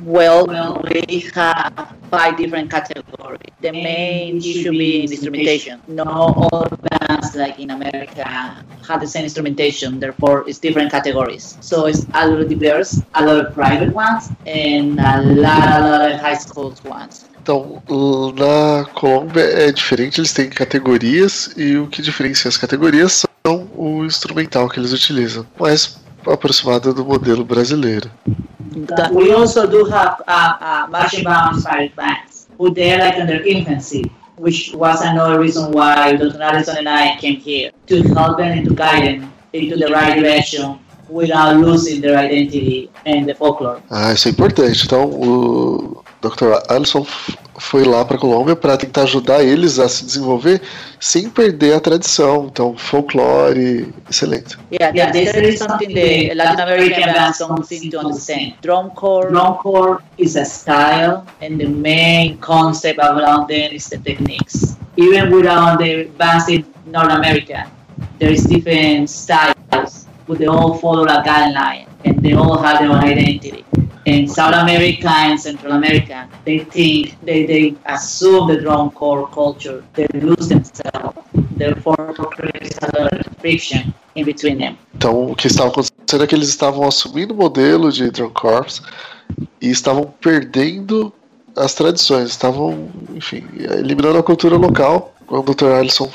Well, 0.05 0.45
we 0.47 1.23
have 1.33 1.73
five 2.11 2.37
different 2.37 2.69
categories. 2.69 3.39
The 3.61 3.71
main 3.71 4.37
issue 4.37 4.71
being 4.71 5.05
instrumentation. 5.05 5.79
No 5.87 6.03
all 6.03 6.67
bands 6.89 7.35
like 7.35 7.59
in 7.59 7.71
America 7.71 8.25
have 8.87 8.99
the 8.99 9.07
same 9.07 9.23
instrumentation, 9.23 9.99
therefore 9.99 10.43
it's 10.47 10.59
different 10.59 10.91
categories. 10.91 11.57
So 11.61 11.85
it's 11.85 12.05
a 12.13 12.27
little 12.27 12.47
diverse, 12.47 13.01
a 13.15 13.25
lot 13.25 13.45
of 13.45 13.53
private 13.53 13.93
ones, 13.93 14.29
and 14.45 14.99
a 14.99 15.21
lot, 15.21 15.81
a 15.81 15.89
lot 15.89 16.11
of 16.11 16.19
high 16.19 16.37
school 16.37 16.50
ones. 16.57 17.25
Então, 17.41 17.81
na 18.35 18.85
Colômbia 18.93 19.41
é 19.41 19.71
diferente, 19.71 20.19
eles 20.19 20.31
têm 20.31 20.49
categorias 20.49 21.51
e 21.57 21.75
o 21.77 21.87
que 21.87 22.01
diferencia 22.01 22.47
as 22.47 22.57
categorias 22.57 23.25
são 23.45 23.67
o 23.75 24.05
instrumental 24.05 24.69
que 24.69 24.79
eles 24.79 24.93
utilizam, 24.93 25.45
mais 25.59 25.99
aproximado 26.27 26.93
do 26.93 27.03
modelo 27.03 27.43
brasileiro. 27.43 28.09
That 28.87 29.13
we 29.13 29.33
also 29.33 29.67
do 29.67 29.83
have 29.91 30.21
uh, 30.27 30.57
uh, 30.61 30.87
marching 30.89 31.23
band 31.23 31.55
inspired 31.55 31.93
bands 31.95 32.47
who 32.57 32.71
they're 32.71 32.99
like 32.99 33.19
in 33.19 33.25
their 33.25 33.45
infancy, 33.45 34.09
which 34.37 34.71
was 34.75 35.01
another 35.01 35.39
reason 35.39 35.71
why 35.71 36.15
Dr. 36.15 36.41
Allison 36.41 36.77
and 36.77 36.87
I 36.87 37.17
came 37.17 37.37
here 37.37 37.71
to 37.87 38.03
help 38.13 38.37
them 38.37 38.57
and 38.57 38.67
to 38.67 38.73
guide 38.73 39.03
them 39.07 39.33
into 39.51 39.75
the 39.75 39.87
right 39.87 40.15
direction 40.15 40.79
without 41.09 41.57
losing 41.57 42.01
their 42.01 42.17
identity 42.17 42.89
and 43.05 43.25
the 43.25 43.35
folklore. 43.35 43.81
Ah, 43.89 44.13
isso 44.13 44.27
é 44.27 44.31
importante. 44.31 44.85
Então, 44.85 45.09
o 45.09 46.00
Dr. 46.21 46.61
Alisson 46.69 47.01
f- 47.03 47.35
foi 47.57 47.83
lá 47.83 48.05
para 48.05 48.15
a 48.15 48.19
Colômbia 48.19 48.55
para 48.55 48.77
tentar 48.77 49.03
ajudar 49.03 49.43
eles 49.43 49.79
a 49.79 49.89
se 49.89 50.05
desenvolver 50.05 50.61
sem 50.99 51.29
perder 51.29 51.73
a 51.75 51.79
tradição. 51.79 52.45
Então, 52.51 52.75
folclore, 52.77 53.91
excelente. 54.09 54.57
Yeah, 54.71 54.93
yeah, 54.95 55.11
there 55.11 55.47
is 55.49 55.57
something 55.59 55.87
the 55.93 56.33
Latin 56.35 56.61
American 56.61 57.13
bands 57.13 57.39
don't 57.39 57.65
seem 57.65 57.89
to 57.89 57.99
understand. 57.99 58.53
Drum 58.61 58.89
corps, 58.91 59.29
drum 59.31 59.55
corps 59.55 59.99
is 60.17 60.35
a 60.35 60.45
style, 60.45 61.23
and 61.41 61.57
the 61.57 61.67
main 61.67 62.37
concept 62.37 62.99
around 62.99 63.47
them 63.47 63.73
is 63.73 63.89
the 63.89 63.97
techniques. 63.97 64.75
Even 64.97 65.31
without 65.31 65.79
the 65.79 66.05
bands 66.17 66.47
in 66.49 66.65
North 66.85 67.11
America, 67.11 67.65
there 68.19 68.31
is 68.31 68.43
different 68.45 69.09
styles, 69.09 70.05
but 70.27 70.37
they 70.37 70.45
all 70.45 70.75
follow 70.77 71.03
a 71.05 71.23
guideline, 71.23 71.87
and 72.05 72.21
they 72.21 72.33
all 72.33 72.57
have 72.61 72.79
their 72.79 72.89
own 72.91 73.03
identity. 73.03 73.65
In 74.05 74.27
South 74.27 74.55
America 74.55 75.09
and 75.09 75.39
Central 75.39 75.73
America, 75.73 76.27
they 76.43 76.59
think 76.59 77.19
they, 77.23 77.45
they 77.45 77.75
assume 77.85 78.47
the 78.47 78.59
drum 78.59 78.89
corps 78.91 79.27
culture, 79.27 79.83
they 79.93 80.07
lose 80.13 80.49
themselves. 80.49 81.17
Therefore, 81.55 82.13
creates 82.13 82.77
a 82.81 82.99
lot 82.99 83.13
of 83.13 83.25
friction. 83.39 83.93
Então, 84.93 85.31
o 85.31 85.35
que 85.35 85.47
estava 85.47 85.69
acontecendo 85.69 86.23
é 86.23 86.27
que 86.27 86.35
eles 86.35 86.49
estavam 86.49 86.85
assumindo 86.87 87.33
o 87.33 87.37
modelo 87.37 87.91
de 87.91 88.11
Drum 88.11 88.29
Corps 88.29 88.81
e 89.61 89.69
estavam 89.69 90.13
perdendo 90.19 91.13
as 91.55 91.73
tradições, 91.73 92.29
estavam, 92.29 92.89
enfim, 93.15 93.45
eliminando 93.57 94.17
a 94.17 94.23
cultura 94.23 94.57
local. 94.57 95.10
Quando 95.31 95.49
o 95.49 95.55
Dr. 95.55 95.71
Alisson 95.71 96.11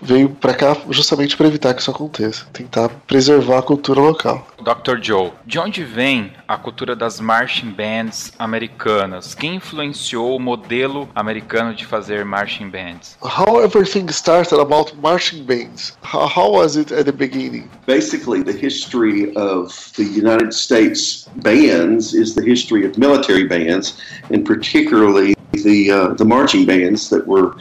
veio 0.00 0.30
para 0.30 0.54
cá 0.54 0.74
justamente 0.88 1.36
para 1.36 1.46
evitar 1.48 1.74
que 1.74 1.82
isso 1.82 1.90
aconteça, 1.90 2.46
tentar 2.50 2.88
preservar 3.06 3.58
a 3.58 3.62
cultura 3.62 4.00
local. 4.00 4.48
Dr. 4.58 5.02
Joe, 5.02 5.32
de 5.44 5.58
onde 5.58 5.84
vem 5.84 6.32
a 6.48 6.56
cultura 6.56 6.96
das 6.96 7.20
marching 7.20 7.72
bands 7.72 8.32
americanas? 8.38 9.34
Quem 9.34 9.56
influenciou 9.56 10.34
o 10.34 10.40
modelo 10.40 11.06
americano 11.14 11.74
de 11.74 11.84
fazer 11.84 12.24
marching 12.24 12.70
bands? 12.70 13.18
How 13.22 13.62
everything 13.62 14.10
started 14.10 14.58
about 14.58 14.96
marching 14.96 15.44
bands. 15.44 15.98
How, 16.02 16.26
how 16.26 16.50
was 16.52 16.76
it 16.76 16.90
at 16.90 17.04
the 17.04 17.12
beginning? 17.12 17.68
basically 17.86 18.42
the 18.42 18.52
history 18.52 19.30
of 19.36 19.92
the 19.98 20.04
United 20.04 20.54
States 20.54 21.28
bands 21.42 22.14
is 22.14 22.34
the 22.34 22.42
history 22.42 22.86
of 22.86 22.96
military 22.96 23.44
bands, 23.44 24.00
and 24.30 24.46
particularly 24.46 25.34
the 25.52 25.90
uh, 25.90 26.14
the 26.14 26.24
marching 26.24 26.64
bands 26.64 27.10
that 27.10 27.26
were 27.26 27.54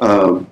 um, 0.00 0.46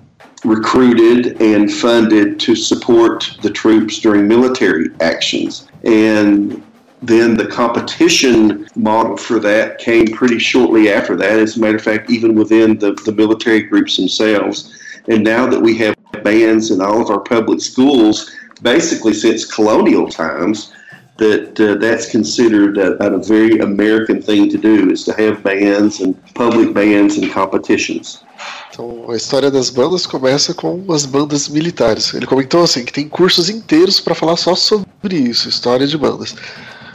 recruited 0.45 1.41
and 1.41 1.71
funded 1.71 2.39
to 2.39 2.55
support 2.55 3.37
the 3.41 3.49
troops 3.49 3.99
during 3.99 4.27
military 4.27 4.89
actions. 5.01 5.67
And 5.83 6.63
then 7.01 7.37
the 7.37 7.47
competition 7.47 8.67
model 8.75 9.17
for 9.17 9.39
that 9.39 9.79
came 9.79 10.07
pretty 10.07 10.39
shortly 10.39 10.91
after 10.91 11.15
that. 11.15 11.39
As 11.39 11.57
a 11.57 11.59
matter 11.59 11.77
of 11.77 11.83
fact, 11.83 12.09
even 12.09 12.35
within 12.35 12.77
the, 12.77 12.93
the 13.05 13.11
military 13.11 13.63
groups 13.63 13.97
themselves. 13.97 14.77
And 15.07 15.23
now 15.23 15.47
that 15.47 15.61
we 15.61 15.77
have 15.77 15.95
bands 16.23 16.71
in 16.71 16.81
all 16.81 17.01
of 17.01 17.09
our 17.09 17.21
public 17.21 17.61
schools, 17.61 18.35
basically 18.61 19.13
since 19.13 19.45
colonial 19.45 20.09
times, 20.09 20.73
that 21.19 21.59
uh, 21.59 21.77
that's 21.77 22.11
considered 22.11 22.77
a, 22.77 22.95
a 23.05 23.17
very 23.19 23.59
American 23.59 24.21
thing 24.21 24.49
to 24.49 24.57
do 24.57 24.91
is 24.91 25.03
to 25.03 25.11
have 25.11 25.43
bands 25.43 25.99
and 26.01 26.15
public 26.33 26.73
bands 26.73 27.17
and 27.17 27.31
competitions. 27.31 28.23
Então, 28.71 29.11
a 29.11 29.15
história 29.15 29.51
das 29.51 29.69
bandas 29.69 30.05
começa 30.05 30.53
com 30.53 30.85
as 30.91 31.05
bandas 31.05 31.49
militares. 31.49 32.13
Ele 32.13 32.25
comentou 32.25 32.63
assim 32.63 32.85
que 32.85 32.93
tem 32.93 33.07
cursos 33.07 33.49
inteiros 33.49 33.99
para 33.99 34.15
falar 34.15 34.37
só 34.37 34.55
sobre 34.55 35.17
isso, 35.17 35.49
história 35.49 35.85
de 35.85 35.97
bandas. 35.97 36.35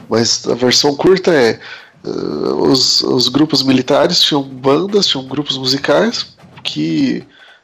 Mas 0.08 0.46
a 0.48 0.54
versão 0.54 0.94
curta 0.96 1.32
é 1.32 1.58
uh, 2.04 2.70
os, 2.70 3.02
os 3.02 3.28
grupos 3.28 3.62
militares 3.62 4.20
tinham 4.20 4.42
bandas, 4.42 5.06
tinham 5.06 5.26
grupos 5.26 5.58
musicais 5.58 6.26
que 6.62 7.22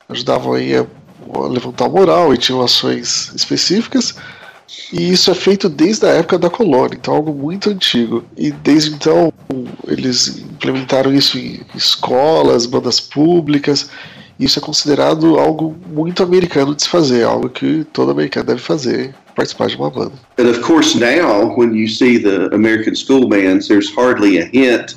ajudavam 0.08 0.54
aí 0.54 0.76
a, 0.76 0.86
a 1.34 1.46
levantar 1.46 1.86
o 1.86 1.92
moral 1.92 2.34
e 2.34 2.38
tinham 2.38 2.60
ações 2.60 3.32
específicas. 3.34 4.14
E 4.92 5.10
isso 5.10 5.30
é 5.30 5.34
feito 5.34 5.68
desde 5.68 6.06
a 6.06 6.10
época 6.10 6.38
da 6.38 6.50
colônia, 6.50 6.96
então 6.96 7.14
algo 7.14 7.32
muito 7.32 7.70
antigo. 7.70 8.24
E 8.36 8.50
desde 8.50 8.94
então 8.94 9.32
eles 9.86 10.38
implementaram 10.38 11.14
isso 11.14 11.38
em 11.38 11.60
escolas, 11.74 12.66
bandas 12.66 13.00
públicas. 13.00 13.88
Isso 14.38 14.58
é 14.58 14.62
considerado 14.62 15.38
algo 15.38 15.76
muito 15.92 16.22
americano 16.22 16.74
de 16.74 16.82
se 16.82 16.88
fazer, 16.88 17.24
algo 17.24 17.48
que 17.48 17.84
todo 17.92 18.10
americano 18.10 18.46
deve 18.46 18.60
fazer, 18.60 19.14
participar 19.36 19.68
de 19.68 19.76
uma 19.76 19.90
banda. 19.90 20.12
And 20.38 20.48
of 20.48 20.60
course, 20.60 20.98
now 20.98 21.54
when 21.56 21.74
you 21.74 21.88
see 21.88 22.18
the 22.18 22.48
American 22.54 22.94
school 22.94 23.28
bands, 23.28 23.68
there's 23.68 23.92
hardly 23.94 24.38
a 24.38 24.48
hint 24.52 24.96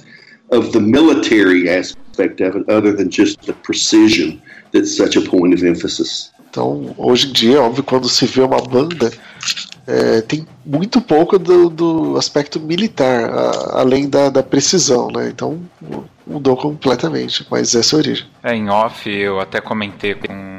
of 0.51 0.71
the 0.71 0.79
military 0.79 1.69
aspect 1.69 2.41
of 2.41 2.57
it, 2.57 2.71
other 2.71 2.95
than 2.95 3.09
just 3.09 3.39
the 3.45 3.53
precision 3.63 4.41
that's 4.71 4.95
such 4.95 5.17
a 5.17 5.21
point 5.21 5.53
of 5.53 5.65
emphasis. 5.65 6.31
Então, 6.49 6.93
hoje 6.97 7.29
em 7.29 7.33
dia, 7.33 7.61
óbvio, 7.61 7.83
quando 7.83 8.07
se 8.07 8.27
vê 8.27 8.41
uma 8.41 8.61
banda, 8.61 9.11
é, 9.85 10.21
tem 10.21 10.47
muito 10.65 11.01
pouco 11.01 11.37
do, 11.37 11.69
do 11.69 12.17
aspecto 12.17 12.59
militar, 12.59 13.29
a, 13.29 13.81
além 13.81 14.09
da, 14.09 14.29
da, 14.29 14.41
precisão, 14.43 15.09
né? 15.11 15.29
Então 15.29 15.59
mudou 16.25 16.55
completamente, 16.55 17.45
mas 17.49 17.75
essa 17.75 17.95
é 17.95 17.97
a 17.97 17.99
origem. 17.99 18.25
É, 18.43 18.55
em 18.55 18.69
off 18.69 19.09
eu 19.09 19.39
até 19.39 19.59
comentei 19.59 20.15
com 20.15 20.53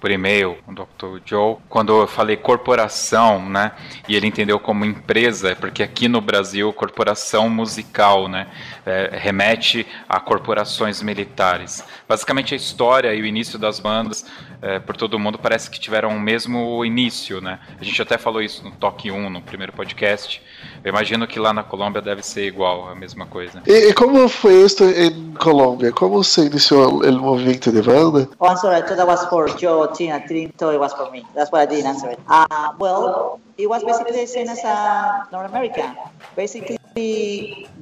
por 0.00 0.10
e-mail 0.10 0.56
com 0.64 0.72
o 0.72 0.74
Dr. 0.74 1.22
Joe, 1.24 1.56
quando 1.68 2.00
eu 2.00 2.06
falei 2.06 2.36
corporação, 2.36 3.46
né? 3.48 3.72
E 4.08 4.16
ele 4.16 4.26
entendeu 4.26 4.58
como 4.58 4.84
empresa, 4.84 5.54
porque 5.54 5.82
aqui 5.82 6.08
no 6.08 6.20
Brasil, 6.20 6.72
corporação 6.72 7.50
musical, 7.50 8.26
né? 8.26 8.46
É, 8.86 9.10
remete 9.12 9.86
a 10.08 10.18
corporações 10.18 11.02
militares. 11.02 11.84
Basicamente, 12.08 12.54
a 12.54 12.56
história 12.56 13.14
e 13.14 13.20
o 13.20 13.26
início 13.26 13.58
das 13.58 13.78
bandas 13.78 14.24
é, 14.62 14.78
por 14.78 14.96
todo 14.96 15.18
mundo 15.18 15.38
parece 15.38 15.70
que 15.70 15.80
tiveram 15.80 16.10
o 16.10 16.20
mesmo 16.20 16.84
início, 16.84 17.40
né? 17.40 17.58
A 17.78 17.84
gente 17.84 18.00
até 18.00 18.18
falou 18.18 18.42
isso 18.42 18.62
no 18.64 18.70
Toque 18.72 19.10
1, 19.10 19.30
no 19.30 19.40
primeiro 19.40 19.72
podcast. 19.72 20.42
Eu 20.82 20.90
imagino 20.90 21.26
que 21.26 21.38
lá 21.38 21.52
na 21.52 21.62
Colômbia 21.62 22.00
deve 22.00 22.22
ser 22.22 22.46
igual, 22.46 22.88
a 22.88 22.94
mesma 22.94 23.26
coisa. 23.26 23.62
E, 23.66 23.88
e 23.88 23.92
como 23.92 24.28
foi 24.28 24.64
isso 24.64 24.84
em 24.84 25.34
Colômbia? 25.34 25.92
Como 25.92 26.22
se 26.24 26.46
iniciou 26.46 27.02
o 27.02 27.12
movimento 27.12 27.70
de 27.70 27.82
banda? 27.82 28.28
Oh, 28.38 28.46
I'm 28.46 28.56
sorry, 28.56 28.78
I 28.78 28.82
thought 28.82 28.96
that 28.96 29.06
was 29.06 29.24
for 29.26 29.48
Joe, 29.58 29.88
Tina. 29.88 30.16
I 30.16 30.26
didn't 30.26 30.56
thought 30.56 30.74
it 30.74 30.80
was 30.80 30.92
for 30.94 31.10
me. 31.10 31.24
That's 31.34 31.50
why 31.52 31.62
I 31.62 31.66
didn't 31.66 31.86
answer 31.86 32.10
it. 32.12 32.18
Uh, 32.28 32.72
well, 32.78 33.40
it 33.58 33.68
was 33.68 33.84
basically 33.84 34.20
the 34.20 34.26
same 34.26 34.48
as 34.48 34.64
uh, 34.64 35.24
North 35.30 35.50
America. 35.50 35.94
Basically, 36.34 36.78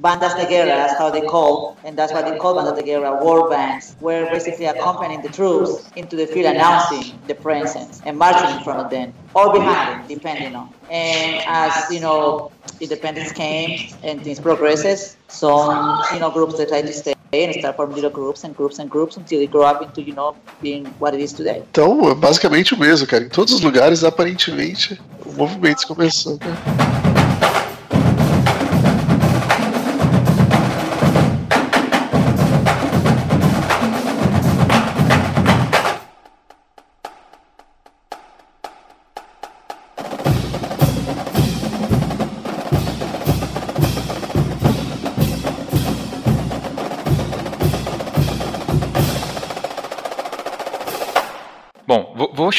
bandas 0.01 0.35
de 0.35 0.45
guerra, 0.45 0.75
that's 0.75 0.97
how 0.97 1.09
they 1.09 1.21
call, 1.21 1.77
and 1.83 1.97
that's 1.97 2.11
why 2.13 2.21
they 2.21 2.37
call 2.37 2.55
bandas 2.55 2.75
de 2.75 2.83
guerra, 2.83 3.23
war 3.23 3.49
bands, 3.49 3.95
were 4.01 4.25
basically 4.25 4.65
accompanying 4.65 5.21
the 5.21 5.29
troops 5.29 5.89
into 5.95 6.15
the 6.15 6.27
field 6.27 6.47
announcing 6.47 7.17
the 7.27 7.35
presence 7.35 8.01
and 8.05 8.17
marching 8.17 8.57
in 8.57 8.63
front 8.63 8.79
of 8.79 8.89
them 8.89 9.13
or 9.33 9.53
behind 9.53 10.07
depending 10.07 10.55
on. 10.55 10.69
And 10.89 11.43
as 11.47 11.91
you 11.91 11.99
know, 11.99 12.51
independence 12.79 13.31
came 13.31 13.93
and 14.03 14.21
things 14.23 14.39
progresses, 14.39 15.17
some 15.27 16.01
you 16.13 16.19
know 16.19 16.31
groups 16.31 16.55
try 16.67 16.81
to 16.81 16.93
stay 16.93 17.15
and 17.31 17.53
start 17.55 17.75
forming 17.75 17.95
little 17.95 18.09
groups 18.09 18.43
and 18.43 18.55
groups 18.55 18.79
and 18.79 18.89
groups 18.89 19.17
until 19.17 19.41
it 19.41 19.51
grow 19.51 19.63
up 19.63 19.81
into 19.81 20.01
you 20.01 20.13
know 20.13 20.35
being 20.61 20.85
what 20.99 21.13
it 21.13 21.21
is 21.21 21.33
today. 21.33 21.63
Então, 21.71 22.15
basicamente 22.15 22.73
o 22.73 22.77
mesmo, 22.77 23.05
cara. 23.07 23.23
Em 23.23 23.29
todos 23.29 23.53
os 23.53 23.61
lugares, 23.61 24.03
aparentemente, 24.03 24.99
o 25.25 25.33
movimento 25.33 25.85
começou. 25.87 26.33
Né? 26.33 27.18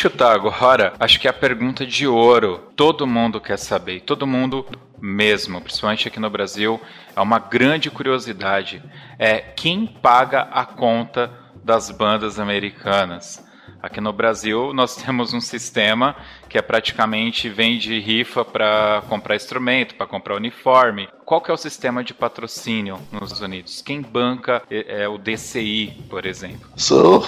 Chutar 0.01 0.33
agora, 0.33 0.95
acho 0.99 1.21
que 1.21 1.27
é 1.27 1.31
a 1.31 1.35
pergunta 1.35 1.85
de 1.85 2.07
ouro. 2.07 2.73
Todo 2.75 3.07
mundo 3.07 3.39
quer 3.39 3.59
saber, 3.59 4.01
todo 4.01 4.27
mundo 4.27 4.65
mesmo, 4.99 5.61
principalmente 5.61 6.09
aqui 6.09 6.19
no 6.19 6.31
Brasil, 6.31 6.81
é 7.15 7.21
uma 7.21 7.39
grande 7.39 7.91
curiosidade. 7.91 8.83
É 9.19 9.41
quem 9.41 9.87
paga 9.87 10.49
a 10.53 10.65
conta 10.65 11.31
das 11.63 11.91
bandas 11.91 12.39
americanas? 12.39 13.47
Aqui 13.83 14.01
no 14.01 14.13
Brasil, 14.13 14.73
nós 14.73 14.97
temos 14.97 15.35
um 15.35 15.41
sistema 15.41 16.17
que 16.49 16.57
é 16.57 16.63
praticamente 16.63 17.49
vende 17.51 17.99
rifa 17.99 18.43
para 18.43 19.03
comprar 19.07 19.37
instrumento, 19.37 19.95
para 19.97 20.07
comprar 20.07 20.35
uniforme. 20.35 21.09
Qual 21.27 21.43
que 21.43 21.51
é 21.51 21.55
o 21.55 21.59
sistema 21.59 22.03
de 22.03 22.15
patrocínio 22.15 22.99
nos 23.13 23.25
Estados 23.25 23.41
Unidos? 23.41 23.83
Quem 23.83 24.01
banca 24.01 24.63
é, 24.71 25.03
é 25.03 25.09
o 25.09 25.17
DCI, 25.17 26.05
por 26.09 26.27
exemplo? 26.27 26.69
So, 26.77 27.23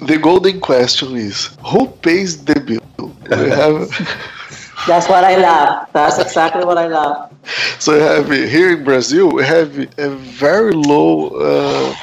the 0.00 0.18
golden 0.18 0.60
question 0.60 1.16
is, 1.16 1.50
who 1.64 1.86
pays 1.86 2.44
the 2.44 2.60
bill? 2.60 3.12
Have... 3.30 3.88
That's 4.86 5.08
what 5.08 5.24
I 5.24 5.36
love. 5.36 5.88
That's 5.92 6.18
exactly 6.18 6.64
what 6.64 6.78
I 6.78 6.88
love. 6.88 7.32
So 7.78 7.98
have 7.98 8.30
here 8.30 8.76
in 8.76 8.84
Brazil, 8.84 9.30
we 9.30 9.44
have 9.44 9.78
a 9.98 10.10
very 10.10 10.72
low 10.72 11.28
uh, 11.28 11.94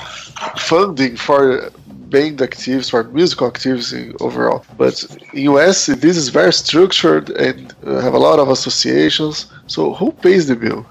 funding 0.57 1.15
for 1.15 1.71
band 2.11 2.41
activities, 2.41 2.89
for 2.89 3.03
musical 3.05 3.47
activities 3.47 4.13
overall. 4.19 4.65
But 4.77 5.03
in 5.33 5.43
US, 5.53 5.85
this 5.85 6.17
is 6.17 6.29
very 6.29 6.53
structured 6.53 7.29
and 7.31 7.73
uh, 7.85 8.01
have 8.01 8.13
a 8.13 8.19
lot 8.19 8.39
of 8.39 8.49
associations. 8.49 9.47
So 9.67 9.93
who 9.93 10.11
pays 10.11 10.47
the 10.47 10.55
bill? 10.55 10.85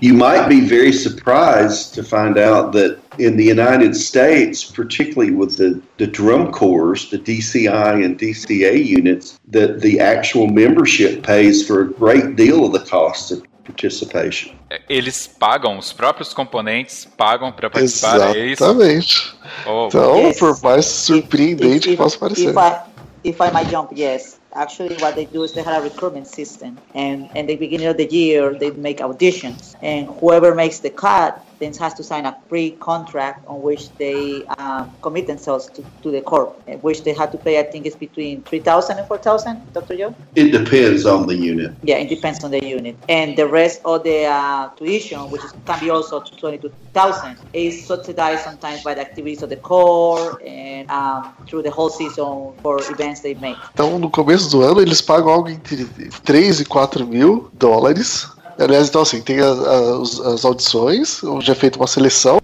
You 0.00 0.14
might 0.14 0.48
be 0.48 0.60
very 0.60 0.92
surprised 0.92 1.94
to 1.94 2.02
find 2.02 2.38
out 2.38 2.72
that 2.72 2.98
in 3.18 3.36
the 3.36 3.44
United 3.44 3.94
States, 3.96 4.64
particularly 4.64 5.30
with 5.30 5.56
the, 5.56 5.80
the 5.98 6.06
drum 6.06 6.52
corps, 6.52 7.08
the 7.10 7.18
DCI 7.18 8.04
and 8.04 8.18
DCA 8.18 8.84
units, 8.84 9.38
that 9.48 9.80
the 9.80 10.00
actual 10.00 10.48
membership 10.48 11.22
pays 11.22 11.66
for 11.66 11.82
a 11.82 11.88
great 11.90 12.36
deal 12.36 12.64
of 12.64 12.72
the 12.72 12.80
cost 12.80 13.32
of 13.32 13.42
participation. 13.64 14.54
Eles 14.88 15.26
pagam, 15.26 15.78
os 15.78 15.92
próprios 15.92 16.34
componentes 16.34 17.06
pagam 17.16 17.52
para 17.52 17.70
participar, 17.70 18.36
é 18.36 18.50
Exatamente. 18.50 19.34
Oh, 19.66 19.86
então, 19.86 20.18
yes. 20.18 20.38
por 20.38 20.62
mais 20.62 20.84
surpreendente 20.84 21.88
que 21.88 21.96
possa 21.96 22.18
parecer. 22.18 22.50
If 22.50 22.56
I, 22.56 22.80
if 23.24 23.40
I 23.40 23.50
might 23.50 23.70
jump, 23.70 23.98
yes. 23.98 24.38
Actually, 24.54 24.96
what 24.96 25.16
they 25.16 25.26
do 25.26 25.42
is 25.44 25.54
they 25.54 25.62
have 25.64 25.82
a 25.82 25.84
recruitment 25.84 26.28
system, 26.28 26.82
and 26.94 27.30
in 27.34 27.46
the 27.46 27.56
beginning 27.56 27.88
of 27.88 27.96
the 27.96 28.06
year, 28.10 28.56
they 28.58 28.70
make 28.72 28.98
auditions, 28.98 29.76
and 29.82 30.08
whoever 30.20 30.54
makes 30.54 30.80
the 30.80 30.90
cut 30.90 31.44
then 31.58 31.72
has 31.74 31.94
to 31.94 32.02
sign 32.02 32.26
a 32.26 32.36
pre-contract 32.48 33.46
on 33.46 33.62
which 33.62 33.90
they 33.96 34.44
um, 34.58 34.90
commit 35.02 35.26
themselves 35.26 35.66
to, 35.70 35.84
to 36.02 36.10
the 36.10 36.20
corp, 36.20 36.60
which 36.82 37.04
they 37.04 37.12
have 37.12 37.30
to 37.32 37.38
pay. 37.38 37.58
I 37.58 37.64
think 37.64 37.86
it's 37.86 37.96
between 37.96 38.42
three 38.42 38.60
thousand 38.60 38.98
and 38.98 39.06
four 39.06 39.18
thousand. 39.18 39.72
Dr. 39.72 39.96
Joe. 39.96 40.14
It 40.34 40.50
depends 40.50 41.06
on 41.06 41.26
the 41.26 41.36
unit. 41.36 41.72
Yeah, 41.82 41.96
it 41.96 42.08
depends 42.08 42.42
on 42.44 42.50
the 42.50 42.64
unit, 42.64 42.96
and 43.08 43.36
the 43.36 43.46
rest 43.46 43.80
of 43.84 44.04
the 44.04 44.24
uh, 44.24 44.68
tuition, 44.70 45.30
which 45.30 45.44
is, 45.44 45.52
can 45.66 45.80
be 45.80 45.90
also 45.90 46.20
twenty-two 46.20 46.72
thousand, 46.92 47.38
is 47.52 47.86
subsidized 47.86 48.42
sometimes 48.44 48.82
by 48.82 48.94
the 48.94 49.00
activities 49.00 49.42
of 49.42 49.50
the 49.50 49.56
corps 49.56 50.40
and 50.44 50.90
um, 50.90 51.34
through 51.46 51.62
the 51.62 51.70
whole 51.70 51.90
season 51.90 52.52
for 52.62 52.80
events 52.90 53.20
they 53.20 53.34
make. 53.34 53.58
Então, 53.72 53.98
no 53.98 54.10
começo 54.10 54.50
do 54.50 54.62
ano, 54.62 54.80
eles 54.80 55.00
pagam 55.00 55.30
algo 55.30 55.48
entre 55.48 55.84
3 56.24 56.60
e 56.60 56.64
4 56.64 57.06
mil 57.06 57.50
dólares 57.52 58.34
Aliás, 58.58 58.88
então 58.88 59.02
assim, 59.02 59.20
tem 59.20 59.40
as, 59.40 59.58
as, 59.58 60.20
as 60.20 60.44
audições, 60.44 61.22
onde 61.24 61.50
é 61.50 61.54
feita 61.54 61.78
uma 61.78 61.86
seleção, 61.86 62.40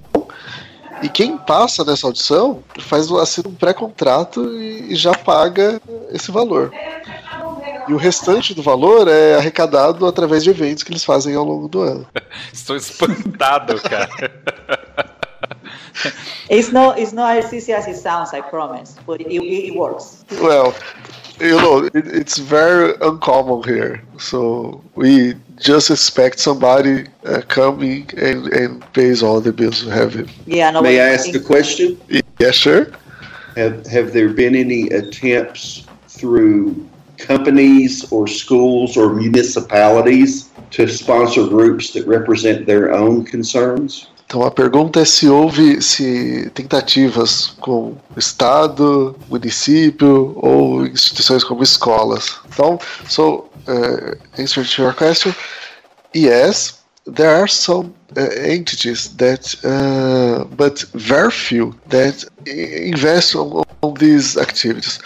e 1.03 1.09
quem 1.09 1.39
passa 1.39 1.85
nessa 1.85 2.07
audição 2.07 2.63
faz 2.79 3.11
assina 3.13 3.49
um 3.49 3.55
pré-contrato 3.55 4.55
e, 4.55 4.93
e 4.93 4.97
já 4.97 5.15
paga 5.15 5.81
esse 6.11 6.31
valor. 6.31 6.73
E 7.89 7.95
o 7.95 7.97
restante 7.97 8.55
do 8.55 8.63
valor 8.63 9.09
é 9.09 9.37
arrecadado 9.37 10.07
através 10.07 10.45
de 10.45 10.51
eventos 10.51 10.83
que 10.83 10.93
eles 10.93 11.05
fazem 11.05 11.35
ao 11.35 11.45
longo 11.45 11.69
do 11.69 11.81
ano. 11.81 12.07
Estou 12.53 12.77
espantado, 12.77 13.81
cara. 13.81 14.09
it's 16.51 16.71
not 16.71 17.01
it's 17.01 17.13
not 17.13 17.39
as 17.39 17.53
easy 17.53 17.73
as 17.73 17.87
it 17.87 17.97
sounds, 17.97 18.33
I 18.33 18.43
promise, 18.43 18.97
but 19.07 19.21
it, 19.21 19.29
it 19.33 19.75
works. 19.75 20.25
Well, 20.41 20.75
you 21.41 21.61
know, 21.61 21.87
it, 21.87 22.07
it's 22.07 22.39
very 22.39 22.95
uncommon 23.01 23.63
here. 23.65 24.03
So 24.19 24.83
we 24.95 25.35
just 25.61 25.91
expect 25.91 26.41
somebody 26.41 27.07
uh, 27.25 27.43
coming 27.49 28.09
and, 28.17 28.47
and 28.49 28.93
pays 28.93 29.23
all 29.23 29.41
the 29.41 29.53
bills 29.53 29.85
we 29.85 29.91
have. 29.91 30.31
Yeah, 30.47 30.71
no, 30.71 30.83
May 30.83 31.01
I 31.01 31.11
ask 31.15 31.35
a 31.35 31.41
question? 31.41 32.01
Yeah, 32.39 32.51
sure. 32.51 32.91
Have 33.57 33.87
Have 33.87 34.13
there 34.13 34.31
been 34.31 34.55
any 34.55 34.89
attempts 34.89 35.87
through 36.09 36.89
companies 37.19 38.11
or 38.11 38.27
schools 38.27 38.97
or 38.97 39.15
municipalities 39.15 40.51
to 40.71 40.89
sponsor 40.89 41.47
groups 41.47 41.93
that 41.93 42.07
represent 42.07 42.67
their 42.67 42.93
own 42.93 43.25
concerns? 43.25 44.10
Então 44.31 44.45
a 44.45 44.51
pergunta 44.53 45.01
é 45.01 45.05
se 45.05 45.29
houve 45.29 45.83
se 45.83 46.49
tentativas 46.55 47.49
com 47.61 47.97
estado, 48.17 49.19
município 49.29 50.35
ou 50.37 50.87
instituições 50.87 51.43
como 51.43 51.65
escolas. 51.65 52.39
Então, 52.47 52.79
so 53.09 53.51
uh, 53.67 54.17
answer 54.41 54.65
to 54.65 54.83
your 54.83 54.95
question, 54.95 55.35
yes, 56.15 56.79
there 57.13 57.29
are 57.29 57.49
some 57.49 57.93
uh, 58.17 58.21
entities 58.47 59.09
that, 59.17 59.59
uh, 59.65 60.45
but 60.55 60.85
very 60.95 61.33
few 61.33 61.75
that 61.89 62.25
invest 62.47 63.35
on, 63.35 63.65
on 63.83 63.95
these 63.95 64.37
activities, 64.37 65.01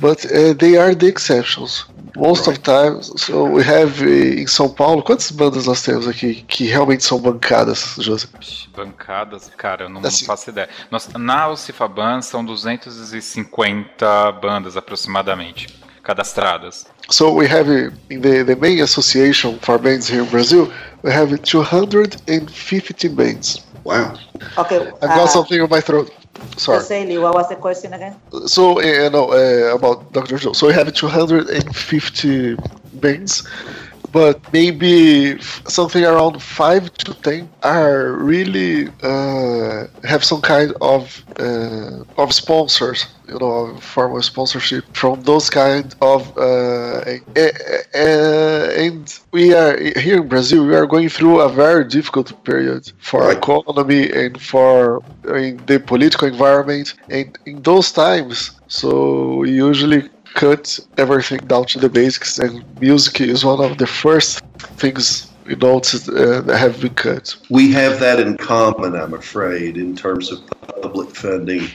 but 0.00 0.24
uh, 0.24 0.54
they 0.54 0.78
are 0.78 0.94
the 0.94 1.06
exceptions. 1.06 1.84
Most 2.16 2.48
of 2.48 2.58
time, 2.60 3.02
so 3.02 3.44
we 3.44 3.62
have 3.62 4.02
eh, 4.04 4.42
em 4.42 4.46
São 4.46 4.68
Paulo, 4.68 5.02
quantas 5.02 5.30
bandas 5.32 5.66
nós 5.66 5.82
temos 5.82 6.06
aqui 6.06 6.44
que 6.46 6.64
realmente 6.66 7.02
são 7.02 7.18
bancadas, 7.18 7.96
José? 7.98 8.28
Bancadas, 8.74 9.50
cara, 9.56 9.84
eu 9.84 9.88
não 9.88 10.00
Assim. 10.00 10.24
faço 10.24 10.50
ideia. 10.50 10.68
Nós, 10.90 11.08
na 11.08 11.48
Ocifaban 11.48 12.22
são 12.22 12.44
250 12.44 14.32
bandas 14.40 14.76
aproximadamente 14.76 15.66
cadastradas. 16.04 16.86
So 17.10 17.34
we 17.34 17.46
have 17.46 17.68
eh, 17.68 17.90
in 18.10 18.20
the, 18.20 18.44
the 18.44 18.54
main 18.54 18.80
association 18.80 19.58
for 19.60 19.78
bands 19.78 20.08
here 20.08 20.22
in 20.22 20.30
Brazil, 20.30 20.70
we 21.02 21.12
have 21.12 21.36
250 21.38 23.08
bands. 23.08 23.64
Wow. 23.84 24.14
Okay. 24.56 24.78
I've 25.02 25.08
got 25.08 25.24
uh, 25.24 25.26
something 25.26 25.60
in 25.60 25.68
my 25.68 25.80
throat. 25.80 26.10
Sorry. 26.56 27.18
What 27.18 27.34
was 27.34 27.48
the 27.48 27.56
question 27.56 27.92
again? 27.92 28.16
So 28.46 28.80
uh, 28.80 29.08
no, 29.10 29.32
uh, 29.32 29.74
about 29.74 30.12
Dr. 30.12 30.38
Joe. 30.38 30.52
So 30.52 30.66
we 30.66 30.72
have 30.74 30.92
250 30.92 32.56
bands, 32.94 33.48
but 34.14 34.36
maybe 34.52 35.40
something 35.68 36.04
around 36.04 36.42
five 36.42 36.92
to 36.94 37.14
ten 37.26 37.50
are 37.62 38.12
really 38.14 38.88
uh, 39.02 39.86
have 40.04 40.24
some 40.24 40.42
kind 40.42 40.72
of 40.80 41.24
uh, 41.38 42.04
of 42.22 42.32
sponsors. 42.32 43.06
You 43.28 43.38
know, 43.40 43.76
formal 43.80 44.22
sponsorship 44.22 44.84
from 44.94 45.22
those 45.22 45.50
kind 45.50 45.94
of, 46.02 46.36
uh, 46.38 47.00
eh, 47.06 47.18
eh, 47.36 47.50
eh, 47.94 48.86
and 48.86 49.04
we 49.32 49.54
are 49.54 49.76
here 49.98 50.18
in 50.22 50.28
Brazil. 50.28 50.66
We 50.66 50.76
are 50.76 50.86
going 50.86 51.08
through 51.08 51.40
a 51.40 51.48
very 51.50 51.84
difficult 51.84 52.28
period 52.44 52.92
for 52.98 53.28
Right. 53.28 53.38
economy 53.40 54.10
and 54.12 54.40
for 54.40 55.02
in 55.24 55.64
the 55.66 55.80
political 55.80 56.28
environment. 56.28 56.94
And 57.10 57.38
in 57.46 57.62
those 57.62 57.92
times, 57.92 58.52
so 58.68 59.36
we 59.40 59.50
usually 59.52 60.10
cut 60.34 60.78
everything 60.98 61.38
down 61.46 61.64
to 61.66 61.78
the 61.78 61.88
basics, 61.88 62.38
and 62.38 62.64
music 62.80 63.20
is 63.20 63.44
one 63.44 63.60
of 63.64 63.78
the 63.78 63.86
first 63.86 64.40
things 64.76 65.30
we 65.46 65.54
notice 65.56 66.08
uh, 66.08 66.42
that 66.46 66.58
have 66.58 66.80
been 66.80 66.94
cut. 66.94 67.36
We 67.50 67.72
have 67.72 68.00
that 68.00 68.20
in 68.20 68.36
common, 68.36 68.94
I'm 68.94 69.14
afraid, 69.14 69.76
in 69.76 69.96
terms 69.96 70.30
of 70.32 70.40
public 70.82 71.14
funding 71.14 71.68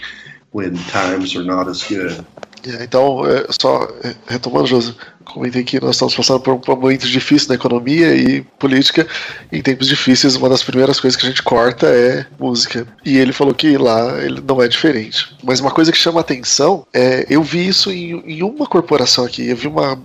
when 0.52 0.76
times 0.90 1.36
are 1.36 1.44
not 1.44 1.68
as 1.68 1.84
good. 1.88 2.26
Yeah, 2.64 2.84
então, 2.84 3.24
só 3.50 3.88
retomando, 4.28 4.68
José, 4.68 4.94
comentei 5.34 5.64
que 5.64 5.80
nós 5.80 5.96
estamos 5.96 6.16
passando 6.16 6.40
por 6.40 6.54
um 6.54 6.80
momento 6.80 7.08
difícil 7.08 7.50
na 7.50 7.56
economia 7.56 8.16
e 8.16 8.42
política. 8.58 9.08
Em 9.52 9.62
tempos 9.62 9.88
difíceis, 9.88 10.36
uma 10.36 10.50
das 10.50 10.64
primeiras 10.64 11.00
coisas 11.00 11.20
que 11.20 11.26
a 11.26 11.30
gente 11.30 11.44
corta 11.44 11.88
é 11.88 12.26
música. 12.40 12.88
E 13.06 13.18
ele 13.18 13.32
falou 13.32 13.54
que 13.54 13.78
lá 13.78 14.22
ele 14.24 14.42
não 14.46 14.62
é 14.62 14.68
diferente. 14.68 15.36
Mas 15.44 15.60
uma 15.60 15.72
coisa 15.72 15.92
que 15.92 15.98
chama 15.98 16.20
atenção 16.20 16.86
é, 16.94 17.26
eu 17.30 17.44
vi 17.44 17.68
isso 17.68 17.92
em, 17.92 18.22
em 18.26 18.44
uma 18.44 18.66
corporação 18.66 19.26
aqui. 19.26 19.48
Eu 19.48 19.56
vi 19.56 19.68
uma 19.68 20.02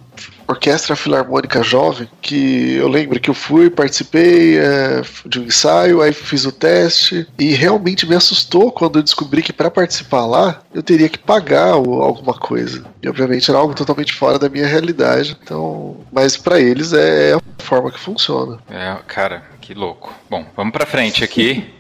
orquestra 0.47 0.97
filarmônica 0.97 1.63
jovem 1.63 2.09
que 2.21 2.75
eu 2.75 2.89
lembro 2.89 3.21
que 3.21 3.31
eu 3.31 3.35
fui, 3.35 3.71
participei 3.71 4.59
é, 4.59 5.03
de 5.27 5.41
um 5.41 5.45
ensaio, 5.45 6.03
aí 6.03 6.13
fiz 6.13 6.45
o 6.45 6.53
teste 6.53 7.27
e 7.39 7.55
realmente 7.55 8.07
me 8.07 8.15
assustou 8.15 8.71
quando 8.73 8.99
eu 8.99 9.03
descobri 9.03 9.43
que 9.43 9.53
para 9.53 9.71
participar 9.71 10.27
lá 10.27 10.63
eu 10.75 10.83
teria 10.83 11.09
que 11.09 11.19
pagar 11.19 11.73
alguma 11.73 12.35
coisa. 12.35 12.85
E 13.03 13.09
obviamente 13.09 13.51
era 13.51 13.59
algo 13.59 13.75
totalmente 13.75 14.13
fora 14.15 14.39
da 14.39 14.49
minha 14.49 14.67
realidade. 14.67 15.37
Então, 15.43 15.97
mas 16.13 16.37
para 16.37 16.61
eles 16.61 16.93
é 16.93 17.35
a 17.35 17.63
forma 17.63 17.91
que 17.91 17.99
funciona. 17.99 18.59
É, 18.71 18.97
cara, 19.07 19.43
que 19.61 19.75
louco. 19.75 20.13
Bom, 20.29 20.47
vamos 20.57 20.73
pra 20.73 20.87
frente 20.87 21.25
aqui. 21.25 21.73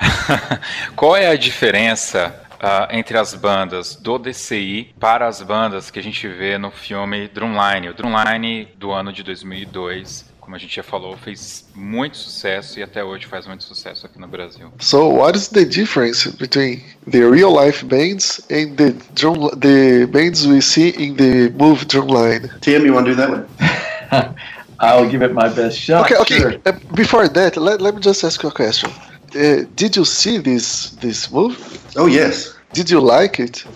Qual 0.94 1.16
é 1.16 1.28
a 1.28 1.36
diferença 1.36 2.34
ah, 2.60 2.88
entre 2.90 3.16
as 3.16 3.34
bandas 3.34 3.96
do 3.96 4.18
DCI 4.18 4.94
para 4.98 5.26
as 5.26 5.42
bandas 5.42 5.90
que 5.90 5.98
a 5.98 6.02
gente 6.02 6.26
vê 6.28 6.58
no 6.58 6.70
filme 6.70 7.28
Drumline? 7.28 7.88
O 7.88 7.94
Drumline 7.94 8.68
do 8.76 8.90
ano 8.90 9.12
de 9.12 9.22
2002, 9.22 10.24
como 10.40 10.56
a 10.56 10.58
gente 10.58 10.74
já 10.74 10.82
falou, 10.82 11.16
fez 11.16 11.68
muito 11.74 12.16
sucesso 12.16 12.78
e 12.78 12.82
até 12.82 13.04
hoje 13.04 13.26
faz 13.26 13.46
muito 13.46 13.64
sucesso 13.64 14.06
aqui 14.06 14.18
no 14.18 14.26
Brasil. 14.26 14.72
So, 14.80 15.08
what 15.08 15.36
is 15.36 15.48
the 15.48 15.64
difference 15.64 16.28
between 16.30 16.82
the 17.10 17.20
real 17.20 17.52
life 17.52 17.84
bands 17.84 18.40
and 18.50 18.74
the 18.76 18.94
drum, 19.14 19.50
the 19.58 20.06
bands 20.06 20.46
we 20.46 20.60
see 20.60 20.90
in 20.98 21.16
the 21.16 21.50
movie 21.50 21.84
Drumline? 21.84 22.50
Tim, 22.60 22.84
you 22.84 22.94
want 22.94 23.06
to 23.06 23.14
do 23.14 23.16
that 23.16 23.30
one? 23.30 23.46
I'll 24.80 25.08
give 25.08 25.22
it 25.22 25.34
my 25.34 25.48
best 25.48 25.78
shot. 25.78 26.04
Okay, 26.04 26.16
okay. 26.16 26.38
Sure. 26.38 26.54
Uh, 26.64 26.72
before 26.94 27.28
that, 27.28 27.56
let, 27.56 27.80
let 27.80 27.94
me 27.94 28.00
just 28.00 28.22
ask 28.22 28.42
you 28.42 28.48
a 28.48 28.52
question. 28.52 28.90
Uh, 29.34 29.64
did 29.74 29.96
you 29.96 30.04
see 30.04 30.38
this 30.38 30.90
this 31.00 31.30
movie? 31.30 31.78
Oh, 31.96 32.06
yes. 32.06 32.54
Did 32.72 32.90
you 32.90 33.00
like 33.00 33.40
it? 33.40 33.64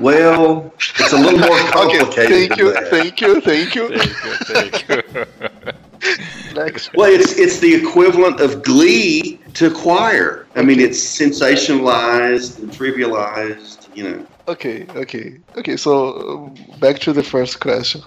Well, 0.00 0.72
it's 0.98 1.12
a 1.12 1.18
little 1.18 1.38
more 1.38 1.58
complicated 1.70 2.48
thank 2.48 2.56
you, 2.56 2.72
thank 2.90 3.20
you, 3.20 3.40
thank 3.42 3.74
you. 3.74 3.88
Thank 3.98 4.24
you, 4.24 4.34
thank 4.48 4.88
you. 4.88 6.54
Next. 6.54 6.94
Well, 6.94 7.12
it's 7.12 7.38
it's 7.38 7.60
the 7.60 7.74
equivalent 7.74 8.40
of 8.40 8.62
Glee 8.62 9.38
to 9.54 9.70
choir. 9.70 10.46
I 10.56 10.62
mean, 10.62 10.80
it's 10.80 10.98
sensationalized 10.98 12.58
and 12.58 12.70
trivialized. 12.72 13.94
You 13.94 14.04
know, 14.04 14.26
Okay, 14.48 14.86
okay, 14.96 15.38
okay. 15.56 15.76
So 15.76 15.92
um, 16.18 16.54
back 16.80 16.98
to 17.00 17.12
the 17.12 17.22
first 17.22 17.60
question. 17.60 18.02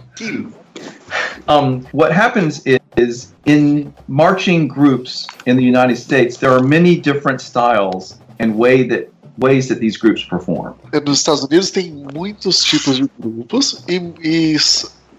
Um, 1.47 1.85
what 1.91 2.11
happens 2.11 2.65
is, 2.65 2.79
is 2.97 3.33
in 3.45 3.93
marching 4.07 4.67
groups 4.67 5.27
in 5.45 5.57
the 5.57 5.63
United 5.63 5.97
States, 5.97 6.37
there 6.37 6.51
are 6.51 6.63
many 6.63 6.97
different 6.99 7.41
styles 7.41 8.17
and 8.39 8.57
way 8.57 8.87
that 8.87 9.11
ways 9.37 9.67
that 9.67 9.79
these 9.79 9.97
groups 9.97 10.23
perform. 10.23 10.75
Nos 10.93 11.19
Estados 11.19 11.43
Unidos 11.43 11.71
tem 11.71 11.91
muitos 12.13 12.63
tipos 12.63 12.97
de 12.97 13.09
grupos 13.19 13.83
e, 13.87 14.01
e 14.23 14.57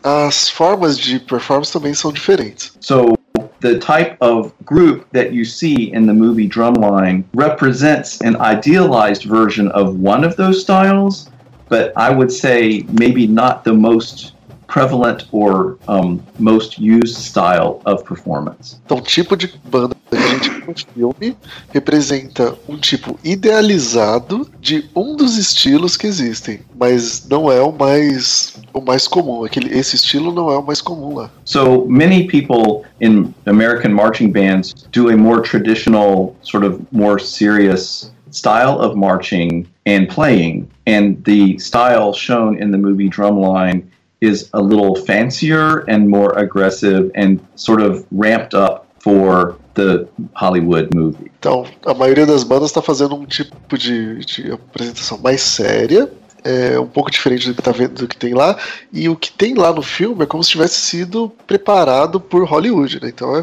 as 0.02 0.48
formas 0.48 0.98
de 0.98 1.18
performance 1.20 1.72
também 1.72 1.94
são 1.94 2.12
diferentes. 2.12 2.72
So 2.80 3.14
the 3.60 3.78
type 3.78 4.16
of 4.20 4.52
group 4.64 5.06
that 5.12 5.32
you 5.32 5.44
see 5.44 5.92
in 5.92 6.06
the 6.06 6.14
movie 6.14 6.48
Drumline 6.48 7.24
represents 7.34 8.20
an 8.22 8.36
idealized 8.36 9.24
version 9.24 9.68
of 9.72 9.98
one 10.00 10.24
of 10.24 10.36
those 10.36 10.60
styles, 10.60 11.28
but 11.68 11.92
I 11.96 12.10
would 12.10 12.30
say 12.30 12.84
maybe 12.92 13.26
not 13.26 13.64
the 13.64 13.72
most 13.72 14.35
prevalent 14.66 15.26
or 15.32 15.78
um, 15.88 16.20
most 16.38 16.78
used 16.78 17.16
style 17.16 17.80
of 17.84 18.04
performance. 18.04 18.80
Então, 18.84 18.98
o 18.98 19.00
tipo 19.00 19.36
de 19.36 19.52
banda 19.64 19.96
que 20.10 20.16
a 20.16 20.20
gente 20.20 20.50
vê 20.50 20.66
no 20.66 20.74
filme 20.94 21.36
representa 21.72 22.54
um 22.68 22.76
tipo 22.76 23.18
idealizado 23.24 24.48
de 24.60 24.88
um 24.94 25.16
dos 25.16 25.36
estilos 25.36 25.96
que 25.96 26.06
existem, 26.06 26.60
mas 26.78 27.26
não 27.28 27.50
é 27.50 27.60
o 27.60 27.72
mais 27.72 28.56
o 28.72 28.80
mais 28.80 29.08
comum. 29.08 29.44
Aquele, 29.44 29.76
esse 29.76 29.96
estilo 29.96 30.32
não 30.32 30.50
é 30.50 30.58
o 30.58 30.62
mais 30.62 30.80
comum 30.80 31.14
lá. 31.14 31.30
So 31.44 31.86
many 31.88 32.26
people 32.26 32.84
in 33.00 33.32
American 33.46 33.92
marching 33.92 34.30
bands 34.30 34.74
do 34.92 35.08
a 35.08 35.16
more 35.16 35.42
traditional, 35.42 36.36
sort 36.42 36.64
of 36.64 36.80
more 36.92 37.20
serious 37.20 38.12
style 38.30 38.78
of 38.80 38.96
marching 38.96 39.66
and 39.86 40.06
playing. 40.06 40.68
And 40.86 41.16
the 41.24 41.58
style 41.58 42.12
shown 42.12 42.60
in 42.62 42.70
the 42.70 42.78
movie 42.78 43.08
Drumline 43.08 43.82
is 44.20 44.48
a 44.52 44.60
little 44.60 44.96
fancier 44.96 45.84
and 45.88 46.08
more 46.08 46.32
aggressive 46.38 47.10
and 47.14 47.38
sort 47.54 47.80
of 47.80 48.04
ramped 48.10 48.54
up 48.54 48.86
for 48.98 49.56
the 49.74 50.08
Hollywood 50.34 50.88
movie. 50.94 51.30
Então, 51.38 51.64
a 51.84 51.94
maioria 51.94 52.26
das 52.26 52.42
bandas 52.42 52.70
está 52.70 52.82
fazendo 52.82 53.14
um 53.14 53.26
tipo 53.26 53.78
de, 53.78 54.24
de 54.24 54.50
apresentação 54.52 55.18
mais 55.18 55.42
séria, 55.42 56.10
é 56.42 56.78
um 56.78 56.86
pouco 56.86 57.10
diferente 57.10 57.48
do 57.48 57.54
que 57.54 57.62
tá 57.62 57.72
vendo 57.72 57.94
do 57.94 58.08
que 58.08 58.16
tem 58.16 58.34
lá, 58.34 58.56
e 58.92 59.08
o 59.08 59.16
que 59.16 59.30
tem 59.30 59.54
lá 59.54 59.72
no 59.72 59.82
filme 59.82 60.22
é 60.22 60.26
como 60.26 60.42
se 60.42 60.50
tivesse 60.50 60.80
sido 60.80 61.30
preparado 61.46 62.20
por 62.20 62.44
Hollywood, 62.44 63.00
né? 63.00 63.08
Então 63.08 63.36
é 63.36 63.42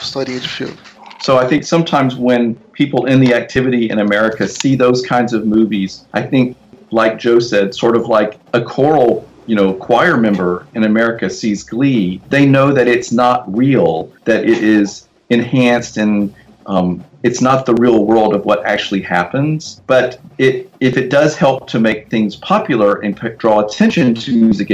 historinha 0.00 0.40
de 0.40 0.48
filme. 0.48 0.74
So 1.20 1.36
I 1.36 1.46
think 1.46 1.64
sometimes 1.64 2.16
when 2.16 2.56
people 2.72 3.06
in 3.06 3.20
the 3.20 3.34
activity 3.34 3.90
in 3.90 3.98
America 3.98 4.46
see 4.46 4.76
those 4.76 5.02
kinds 5.02 5.32
of 5.32 5.44
movies, 5.44 6.06
I 6.14 6.22
think, 6.22 6.56
like 6.92 7.18
Joe 7.18 7.40
said, 7.40 7.74
sort 7.74 7.96
of 7.96 8.08
like 8.08 8.38
a 8.52 8.60
choral, 8.60 9.27
you 9.48 9.56
know, 9.56 9.72
choir 9.72 10.18
member 10.18 10.66
in 10.74 10.84
America 10.84 11.30
sees 11.30 11.64
Glee, 11.64 12.20
they 12.28 12.44
know 12.44 12.70
that 12.72 12.86
it's 12.86 13.10
not 13.10 13.44
real, 13.56 14.12
that 14.26 14.44
it 14.44 14.62
is 14.62 15.08
enhanced 15.30 15.96
and 15.96 16.34
um, 16.66 17.02
it's 17.22 17.40
not 17.40 17.64
the 17.64 17.74
real 17.74 18.04
world 18.04 18.34
of 18.34 18.44
what 18.44 18.62
actually 18.66 19.00
happens. 19.00 19.80
But 19.86 20.20
it, 20.36 20.70
if 20.80 20.98
it 20.98 21.08
does 21.08 21.34
help 21.34 21.66
to 21.68 21.80
make 21.80 22.10
things 22.10 22.36
popular 22.36 23.00
and 23.00 23.18
p- 23.18 23.30
draw 23.38 23.60
attention 23.60 24.14
to 24.16 24.32
music 24.32 24.70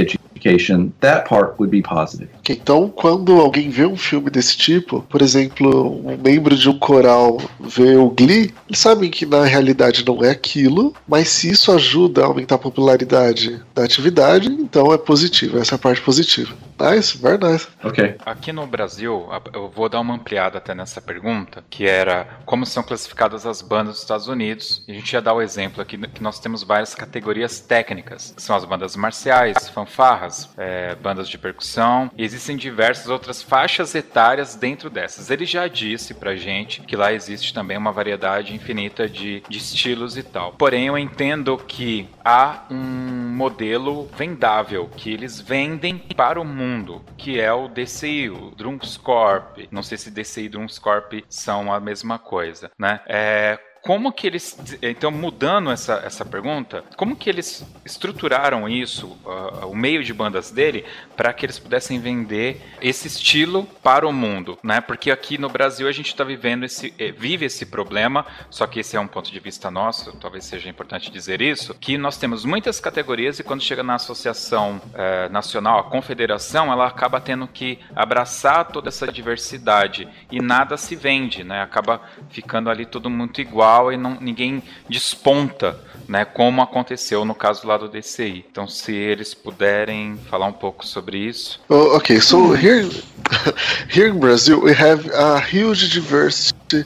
that 1.01 1.27
part 1.27 1.55
would 1.59 1.71
be 1.71 1.81
positive. 1.81 2.29
Ok, 2.39 2.55
Então, 2.61 2.89
quando 2.89 3.39
alguém 3.39 3.69
vê 3.69 3.85
um 3.85 3.97
filme 3.97 4.29
desse 4.29 4.57
tipo, 4.57 5.01
por 5.09 5.21
exemplo, 5.21 6.01
um 6.05 6.17
membro 6.17 6.55
de 6.55 6.69
um 6.69 6.77
coral 6.77 7.37
vê 7.59 7.95
o 7.95 8.09
Glee, 8.09 8.53
eles 8.67 8.79
sabem 8.79 9.09
que 9.09 9.25
na 9.25 9.43
realidade 9.45 10.05
não 10.05 10.23
é 10.23 10.31
aquilo, 10.31 10.93
mas 11.07 11.29
se 11.29 11.49
isso 11.49 11.71
ajuda 11.71 12.23
a 12.23 12.25
aumentar 12.25 12.55
a 12.55 12.59
popularidade 12.59 13.61
da 13.73 13.83
atividade, 13.83 14.47
então 14.49 14.93
é 14.93 14.97
positivo, 14.97 15.57
essa 15.57 15.75
é 15.75 15.77
a 15.77 15.79
parte 15.79 16.01
positiva. 16.01 16.53
Nice, 16.79 17.17
very 17.17 17.37
nice. 17.37 17.67
Okay. 17.83 18.15
Aqui 18.25 18.51
no 18.51 18.67
Brasil, 18.67 19.29
eu 19.53 19.69
vou 19.69 19.87
dar 19.87 20.01
uma 20.01 20.13
ampliada 20.13 20.57
até 20.57 20.75
nessa 20.75 21.01
pergunta, 21.01 21.63
que 21.69 21.85
era 21.85 22.27
como 22.45 22.65
são 22.65 22.83
classificadas 22.83 23.45
as 23.45 23.61
bandas 23.61 23.93
dos 23.93 24.01
Estados 24.01 24.27
Unidos. 24.27 24.83
E 24.87 24.91
a 24.91 24.95
gente 24.95 25.13
ia 25.13 25.21
dar 25.21 25.33
o 25.33 25.41
exemplo 25.41 25.81
aqui 25.81 25.97
que 25.97 26.21
nós 26.21 26.39
temos 26.39 26.63
várias 26.63 26.93
categorias 26.93 27.61
técnicas, 27.61 28.33
que 28.35 28.41
são 28.41 28.55
as 28.55 28.65
bandas 28.65 28.95
marciais, 28.95 29.69
fanfarras, 29.69 30.34
é, 30.57 30.95
bandas 30.95 31.29
de 31.29 31.37
percussão, 31.37 32.11
e 32.17 32.23
existem 32.23 32.57
diversas 32.57 33.09
outras 33.09 33.41
faixas 33.41 33.93
etárias 33.95 34.55
dentro 34.55 34.89
dessas. 34.89 35.29
Ele 35.29 35.45
já 35.45 35.67
disse 35.67 36.13
pra 36.13 36.35
gente 36.35 36.81
que 36.81 36.95
lá 36.95 37.13
existe 37.13 37.53
também 37.53 37.77
uma 37.77 37.91
variedade 37.91 38.53
infinita 38.53 39.07
de, 39.07 39.41
de 39.47 39.57
estilos 39.57 40.17
e 40.17 40.23
tal. 40.23 40.53
Porém, 40.53 40.87
eu 40.87 40.97
entendo 40.97 41.57
que 41.57 42.07
há 42.23 42.65
um 42.69 43.35
modelo 43.35 44.09
vendável 44.17 44.89
que 44.95 45.11
eles 45.11 45.39
vendem 45.39 45.97
para 45.97 46.39
o 46.39 46.45
mundo, 46.45 47.03
que 47.17 47.39
é 47.39 47.51
o 47.51 47.67
DCI, 47.67 48.29
o 48.29 48.51
Drumscorp. 48.51 49.67
Não 49.71 49.83
sei 49.83 49.97
se 49.97 50.11
DCI 50.11 50.45
e 50.45 50.49
Drumscorp 50.49 51.13
são 51.29 51.71
a 51.71 51.79
mesma 51.79 52.17
coisa, 52.17 52.71
né? 52.77 53.01
É, 53.07 53.59
como 53.85 54.11
que 54.11 54.25
eles, 54.25 54.57
então 54.81 55.11
mudando 55.11 55.69
essa, 55.69 56.01
essa 56.03 56.25
pergunta, 56.25 56.83
como 56.97 57.15
que 57.15 57.29
eles 57.29 57.63
estruturaram 57.85 58.67
isso, 58.67 59.15
uh, 59.23 59.67
o 59.67 59.75
meio 59.75 60.03
de 60.03 60.11
bandas 60.11 60.49
dele, 60.49 60.83
para 61.15 61.31
que 61.31 61.45
eles 61.45 61.59
pudessem 61.59 61.99
vender 61.99 62.59
esse 62.81 63.07
estilo 63.07 63.63
para 63.83 64.07
o 64.07 64.11
mundo, 64.11 64.57
né? 64.63 64.81
Porque 64.81 65.11
aqui 65.11 65.37
no 65.37 65.49
Brasil 65.49 65.87
a 65.87 65.91
gente 65.91 66.07
está 66.07 66.23
vivendo 66.23 66.63
esse, 66.63 66.95
eh, 66.97 67.11
vive 67.11 67.45
esse 67.45 67.67
problema, 67.67 68.25
só 68.49 68.65
que 68.65 68.79
esse 68.79 68.97
é 68.97 68.99
um 68.99 69.07
ponto 69.07 69.31
de 69.31 69.39
vista 69.39 69.69
nosso, 69.69 70.17
talvez 70.17 70.45
seja 70.45 70.67
importante 70.67 71.11
dizer 71.11 71.39
isso, 71.39 71.75
que 71.75 71.95
nós 71.95 72.17
temos 72.17 72.43
muitas 72.43 72.79
categorias 72.79 73.37
e 73.37 73.43
quando 73.43 73.61
chega 73.61 73.83
na 73.83 73.95
associação 73.95 74.81
eh, 74.95 75.29
nacional, 75.29 75.81
a 75.81 75.83
confederação, 75.83 76.73
ela 76.73 76.87
acaba 76.87 77.21
tendo 77.21 77.47
que 77.47 77.77
abraçar 77.95 78.65
toda 78.65 78.89
essa 78.89 79.07
diversidade 79.07 80.07
e 80.31 80.41
nada 80.41 80.75
se 80.75 80.95
vende, 80.95 81.43
né? 81.43 81.61
Acaba 81.61 82.01
ficando 82.29 82.71
ali 82.71 82.87
todo 82.87 83.11
muito 83.11 83.39
igual 83.39 83.74
e 83.91 83.97
não, 83.97 84.17
ninguém 84.19 84.63
desponta, 84.89 85.79
né, 86.07 86.23
como 86.25 86.61
aconteceu 86.61 87.25
no 87.25 87.33
caso 87.33 87.67
lá 87.67 87.77
do 87.77 87.87
DCI. 87.87 88.45
Então, 88.49 88.67
se 88.67 88.93
eles 88.93 89.33
puderem 89.33 90.17
falar 90.29 90.47
um 90.47 90.53
pouco 90.53 90.85
sobre 90.85 91.17
isso. 91.17 91.59
Oh, 91.69 91.97
okay, 91.97 92.19
so 92.19 92.53
here, 92.53 92.89
here 93.89 94.09
in 94.09 94.19
Brazil 94.19 94.61
we 94.61 94.73
have 94.73 95.09
a 95.13 95.39
huge 95.39 95.93
diversity 95.93 96.85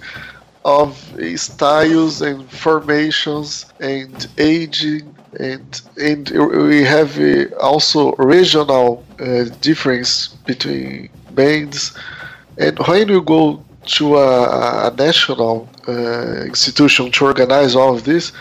of 0.64 0.98
styles 1.38 2.22
and 2.22 2.44
formations 2.50 3.66
and 3.80 4.30
aging 4.38 5.16
and 5.40 5.82
and 5.98 6.30
we 6.68 6.84
have 6.84 7.18
also 7.62 8.14
regional 8.18 9.04
uh, 9.20 9.46
difference 9.62 10.30
between 10.46 11.10
bands 11.32 11.94
and 12.58 12.78
when 12.80 13.08
you 13.08 13.22
go 13.22 13.64
to 13.98 14.18
a, 14.18 14.88
a 14.88 14.96
national 14.96 15.68
uh, 15.88 16.44
institution 16.46 17.12
to 17.12 17.26
organize 17.26 17.76
all 17.76 17.94
of 17.96 18.04
this, 18.04 18.32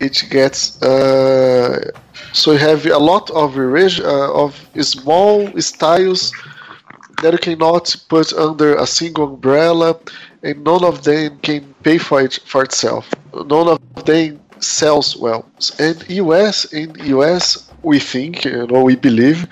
it 0.00 0.24
gets 0.30 0.80
uh, 0.82 1.90
so 2.32 2.52
you 2.52 2.58
have 2.58 2.86
a 2.86 2.98
lot 2.98 3.30
of 3.30 3.58
uh, 3.58 4.32
of 4.44 4.68
small 4.80 5.50
styles 5.60 6.32
that 7.22 7.32
you 7.32 7.38
cannot 7.38 7.96
put 8.08 8.32
under 8.32 8.76
a 8.76 8.86
single 8.86 9.24
umbrella, 9.34 9.98
and 10.42 10.62
none 10.62 10.84
of 10.84 11.02
them 11.04 11.38
can 11.40 11.74
pay 11.82 11.98
for 11.98 12.20
it 12.20 12.38
for 12.44 12.62
itself. 12.62 13.08
None 13.34 13.68
of 13.68 14.04
them 14.04 14.40
sells 14.60 15.16
well. 15.16 15.44
And 15.78 16.04
US 16.08 16.64
in 16.72 16.94
US, 17.16 17.68
we 17.82 17.98
think, 17.98 18.44
you 18.44 18.66
know, 18.66 18.82
we 18.82 18.96
believe 18.96 19.46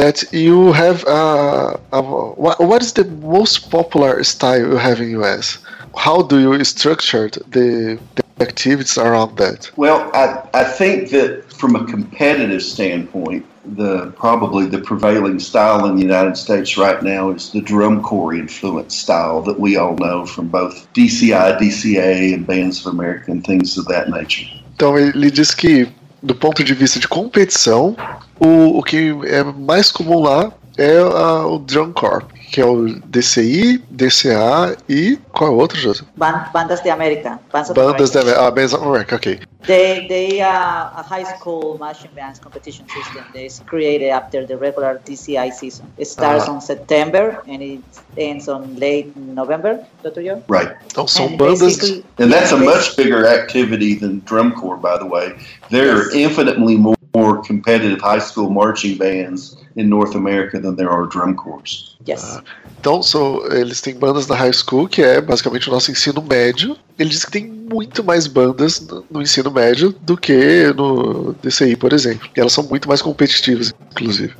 that 0.00 0.24
you 0.32 0.72
have 0.72 1.04
a, 1.06 1.78
a 1.92 2.00
what, 2.44 2.58
what 2.58 2.80
is 2.82 2.92
the 2.94 3.04
most 3.34 3.70
popular 3.70 4.24
style 4.24 4.60
you 4.72 4.76
have 4.76 4.98
in 5.00 5.10
US? 5.20 5.58
How 5.94 6.22
do 6.22 6.36
you 6.40 6.64
structure 6.64 7.28
the, 7.56 7.98
the 8.16 8.24
activities 8.40 8.96
around 8.96 9.36
that? 9.36 9.70
Well, 9.76 10.10
I, 10.14 10.24
I 10.54 10.64
think 10.64 11.10
that 11.10 11.52
from 11.52 11.76
a 11.76 11.84
competitive 11.84 12.62
standpoint, 12.62 13.44
the 13.76 14.10
probably 14.16 14.64
the 14.76 14.80
prevailing 14.90 15.38
style 15.38 15.84
in 15.88 15.96
the 15.96 16.02
United 16.02 16.36
States 16.36 16.78
right 16.78 17.02
now 17.02 17.30
is 17.30 17.52
the 17.52 17.60
drum 17.60 18.02
corps 18.02 18.34
influence 18.34 18.96
style 18.96 19.42
that 19.42 19.60
we 19.60 19.76
all 19.76 19.96
know 19.96 20.24
from 20.24 20.48
both 20.48 20.74
DCI, 20.94 21.58
DCA, 21.58 22.32
and 22.34 22.46
Bands 22.46 22.76
of 22.80 22.94
America 22.94 23.30
and 23.30 23.44
things 23.44 23.76
of 23.76 23.84
that 23.88 24.08
nature. 24.08 24.46
Então 24.74 24.96
ele 24.96 25.30
diz 25.30 25.54
que 25.54 25.86
do 26.22 26.34
ponto 26.34 26.62
de 26.62 26.74
vista 26.74 26.98
de 26.98 27.08
competição, 27.08 27.96
o, 28.38 28.78
o 28.78 28.82
que 28.82 29.14
é 29.24 29.42
mais 29.42 29.90
comum 29.90 30.20
lá 30.20 30.52
é 30.76 30.98
a, 30.98 31.46
o 31.46 31.58
Drum 31.58 31.92
Corps, 31.92 32.24
que 32.50 32.60
é 32.60 32.66
o 32.66 32.86
DCI, 33.06 33.78
DCA 33.90 34.76
e 34.88 35.18
qual 35.32 35.50
é 35.50 35.54
o 35.54 35.56
outro, 35.56 35.78
José? 35.78 36.04
bandas 36.16 36.80
de 36.82 36.90
América. 36.90 37.38
Bandas 37.52 38.10
de 38.10 38.18
América. 38.18 38.46
Ah, 38.46 38.50
Bands 38.50 38.74
of 38.74 38.84
America, 38.84 39.16
ok. 39.16 39.40
They, 39.66 40.08
they 40.08 40.40
are 40.40 40.90
a 40.96 41.02
high 41.02 41.24
school 41.24 41.78
marching 41.78 42.10
bands 42.14 42.40
competition 42.40 42.86
system. 42.88 43.24
It's 43.34 43.60
created 43.66 44.10
after 44.10 44.46
the 44.46 44.56
regular 44.56 45.00
DCI 45.04 45.52
season. 45.52 45.86
It 45.98 46.08
starts 46.08 46.46
-huh. 46.46 46.54
on 46.54 46.60
September 46.60 47.40
and 47.46 47.62
it 47.62 47.80
ends 48.16 48.48
on 48.48 48.76
late 48.78 49.12
November, 49.16 49.78
Dr. 50.02 50.22
Joe? 50.22 50.42
Right. 50.48 50.74
Então 50.86 51.06
são 51.06 51.26
and 51.26 51.36
bandas... 51.36 52.02
And 52.18 52.30
that's 52.32 52.52
a 52.52 52.56
much 52.56 52.96
bigger 52.96 53.26
activity 53.26 53.94
than 53.94 54.22
drum 54.24 54.52
corps, 54.52 54.80
by 54.80 54.98
the 54.98 55.08
way. 55.08 55.34
There 55.68 55.90
are 55.94 56.10
infinitely 56.16 56.76
more 56.76 56.99
more 57.14 57.42
competitive 57.42 58.00
high 58.00 58.20
school 58.20 58.50
marching 58.50 58.96
bands 58.96 59.56
in 59.76 59.88
North 59.88 60.14
America 60.14 60.58
than 60.60 60.76
there 60.76 60.90
are 60.90 61.06
drum 61.06 61.34
corps. 61.34 61.96
Yes. 62.06 62.24
Ah, 62.24 62.42
então, 62.78 63.02
so, 63.02 63.46
eles 63.52 63.80
têm 63.80 63.94
bandas 63.94 64.26
na 64.26 64.34
high 64.34 64.52
school, 64.52 64.88
que 64.88 65.02
é 65.02 65.20
basicamente 65.20 65.68
o 65.68 65.72
nosso 65.72 65.90
ensino 65.90 66.22
médio. 66.22 66.76
Ele 66.98 67.10
diz 67.10 67.24
que 67.24 67.30
tem 67.30 67.46
muito 67.46 68.02
mais 68.02 68.26
bandas 68.26 68.80
no, 68.80 69.04
no 69.10 69.22
ensino 69.22 69.50
médio 69.50 69.94
do 70.00 70.16
que 70.16 70.72
no 70.74 71.34
DCI, 71.42 71.76
por 71.76 71.92
exemplo. 71.92 72.28
E 72.36 72.40
elas 72.40 72.52
são 72.52 72.64
muito 72.64 72.88
mais 72.88 73.02
competitivas, 73.02 73.74
inclusive. 73.90 74.34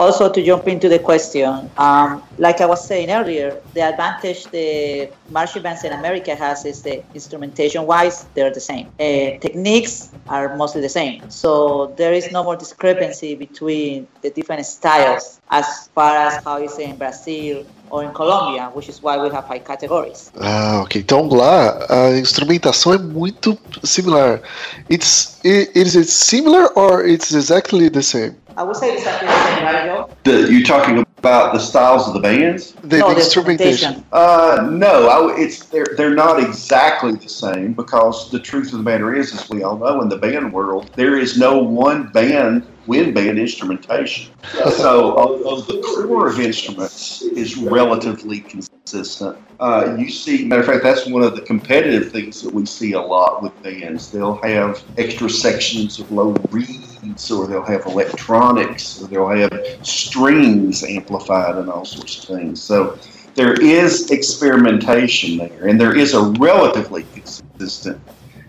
Also 0.00 0.32
to 0.32 0.42
jump 0.42 0.66
into 0.66 0.88
the 0.88 0.98
question, 0.98 1.70
um, 1.76 2.22
like 2.38 2.62
I 2.62 2.66
was 2.66 2.86
saying 2.86 3.10
earlier, 3.10 3.60
the 3.74 3.82
advantage 3.82 4.46
the 4.46 5.10
marching 5.30 5.62
bands 5.62 5.84
in 5.84 5.92
America 5.92 6.34
has 6.34 6.64
is 6.64 6.80
the 6.80 7.04
instrumentation 7.14 7.86
wise, 7.86 8.24
they're 8.34 8.52
the 8.52 8.60
same. 8.60 8.86
Uh, 8.98 9.36
techniques 9.44 10.10
are 10.28 10.56
mostly 10.56 10.80
the 10.80 10.88
same. 10.88 11.28
So 11.28 11.94
there 11.98 12.14
is 12.14 12.32
no 12.32 12.42
more 12.42 12.56
discrepancy 12.56 13.34
between 13.34 14.08
the 14.22 14.30
different 14.30 14.64
styles 14.64 15.39
as 15.50 15.88
far 15.94 16.16
as 16.16 16.42
how 16.44 16.58
you 16.58 16.68
say 16.68 16.84
in 16.84 16.96
Brazil 16.96 17.66
or 17.90 18.04
in 18.04 18.12
Colombia, 18.12 18.70
which 18.72 18.88
is 18.88 19.02
why 19.02 19.18
we 19.18 19.28
have 19.30 19.44
high 19.44 19.58
categories. 19.58 20.30
Ah, 20.40 20.80
ok. 20.82 21.00
Então 21.00 21.28
lá 21.28 21.86
a 21.88 22.18
instrumentação 22.18 22.94
é 22.94 22.98
muito 22.98 23.58
similar. 23.82 24.40
It's 24.88 25.38
it, 25.44 25.72
is 25.74 25.96
it 25.96 26.08
similar 26.08 26.70
or 26.76 27.04
it's 27.06 27.32
exactly 27.32 27.90
the 27.90 28.02
same? 28.02 28.36
I 28.56 28.62
would 28.62 28.76
say 28.76 28.94
exactly 28.94 29.26
the 29.26 29.34
same, 29.44 29.64
right, 29.64 29.86
Joe? 29.86 30.08
The, 30.24 30.52
you 30.52 30.64
talking 30.64 31.04
about 31.20 31.52
the 31.52 31.58
styles 31.58 32.08
of 32.08 32.14
the 32.14 32.20
bands? 32.20 32.72
The, 32.82 32.98
no, 32.98 33.08
the 33.08 33.14
the 33.14 33.20
instrumentation. 33.20 34.04
Uh, 34.10 34.68
no, 34.70 35.08
I, 35.08 35.38
it's 35.38 35.66
they're 35.66 35.94
they're 35.96 36.14
not 36.14 36.42
exactly 36.42 37.14
the 37.14 37.28
same 37.28 37.74
because 37.74 38.30
the 38.30 38.40
truth 38.40 38.72
of 38.72 38.78
the 38.78 38.82
matter 38.82 39.14
is, 39.14 39.34
as 39.34 39.48
we 39.50 39.62
all 39.62 39.76
know, 39.76 40.00
in 40.00 40.08
the 40.08 40.16
band 40.16 40.52
world, 40.52 40.90
there 40.96 41.16
is 41.16 41.38
no 41.38 41.58
one 41.58 42.08
band 42.08 42.66
wind 42.86 43.14
band 43.14 43.38
instrumentation. 43.38 44.32
So, 44.72 45.16
although 45.16 45.60
the 45.60 45.80
core 45.82 46.28
of 46.28 46.40
instruments 46.40 47.22
is 47.22 47.56
relatively 47.56 48.40
consistent, 48.40 49.36
uh, 49.60 49.94
you 49.98 50.08
see, 50.08 50.46
matter 50.46 50.62
of 50.62 50.66
fact, 50.66 50.82
that's 50.82 51.06
one 51.06 51.22
of 51.22 51.36
the 51.36 51.42
competitive 51.42 52.10
things 52.10 52.40
that 52.40 52.52
we 52.52 52.64
see 52.64 52.92
a 52.92 53.00
lot 53.00 53.42
with 53.42 53.62
bands. 53.62 54.10
They'll 54.10 54.36
have 54.36 54.82
extra 54.96 55.28
sections 55.28 56.00
of 56.00 56.10
low 56.10 56.34
reeds, 56.50 57.30
or 57.30 57.46
they'll 57.46 57.62
have 57.62 57.84
electronics, 57.84 59.02
or 59.02 59.08
they'll 59.08 59.28
have 59.28 59.86
strings 59.86 60.82
amplified, 60.82 61.56
and 61.56 61.68
all 61.68 61.84
sorts 61.84 62.18
of 62.18 62.36
things. 62.36 62.62
So, 62.62 62.98
there 63.34 63.52
is 63.60 64.10
experimentation 64.10 65.36
there, 65.36 65.68
and 65.68 65.78
there 65.78 65.96
is 65.96 66.14
a 66.14 66.22
relatively 66.38 67.04
consistent 67.12 68.00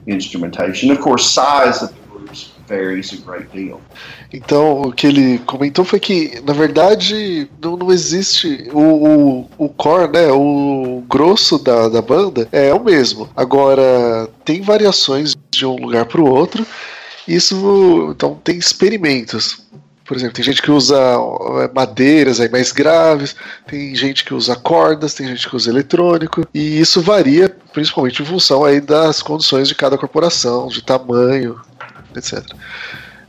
instrumentation. 0.07 0.91
Of 0.91 1.01
course, 1.01 1.29
size 1.29 1.83
of 1.83 1.93
great 3.25 3.47
deal. 3.53 3.81
Então, 4.33 4.81
o 4.81 4.91
que 4.91 5.07
ele 5.07 5.39
comentou 5.39 5.83
foi 5.83 5.99
que, 5.99 6.41
na 6.45 6.53
verdade, 6.53 7.49
não, 7.61 7.75
não 7.77 7.91
existe 7.91 8.69
o, 8.71 8.79
o, 8.79 9.49
o 9.57 9.69
core, 9.69 10.11
né? 10.11 10.31
O 10.31 11.03
grosso 11.07 11.57
da, 11.57 11.89
da 11.89 12.01
banda 12.01 12.47
é 12.51 12.73
o 12.73 12.83
mesmo. 12.83 13.29
Agora, 13.35 14.29
tem 14.45 14.61
variações 14.61 15.35
de 15.49 15.65
um 15.65 15.75
lugar 15.75 16.05
para 16.05 16.21
o 16.21 16.29
outro. 16.29 16.65
Isso, 17.27 18.09
então, 18.11 18.39
tem 18.43 18.57
experimentos. 18.57 19.69
Por 20.11 20.17
exemplo, 20.17 20.35
tem 20.35 20.43
gente 20.43 20.61
que 20.61 20.69
usa 20.69 20.97
é, 20.97 21.71
madeiras 21.73 22.41
aí 22.41 22.49
mais 22.49 22.73
graves, 22.73 23.33
tem 23.65 23.95
gente 23.95 24.25
que 24.25 24.33
usa 24.33 24.57
cordas, 24.57 25.13
tem 25.13 25.25
gente 25.25 25.47
que 25.47 25.55
usa 25.55 25.69
eletrônico, 25.69 26.45
e 26.53 26.81
isso 26.81 27.01
varia 27.01 27.47
principalmente 27.71 28.21
em 28.21 28.25
função 28.25 28.65
aí 28.65 28.81
das 28.81 29.21
condições 29.21 29.69
de 29.69 29.75
cada 29.75 29.97
corporação, 29.97 30.67
de 30.67 30.83
tamanho, 30.83 31.61
etc. 32.15 32.45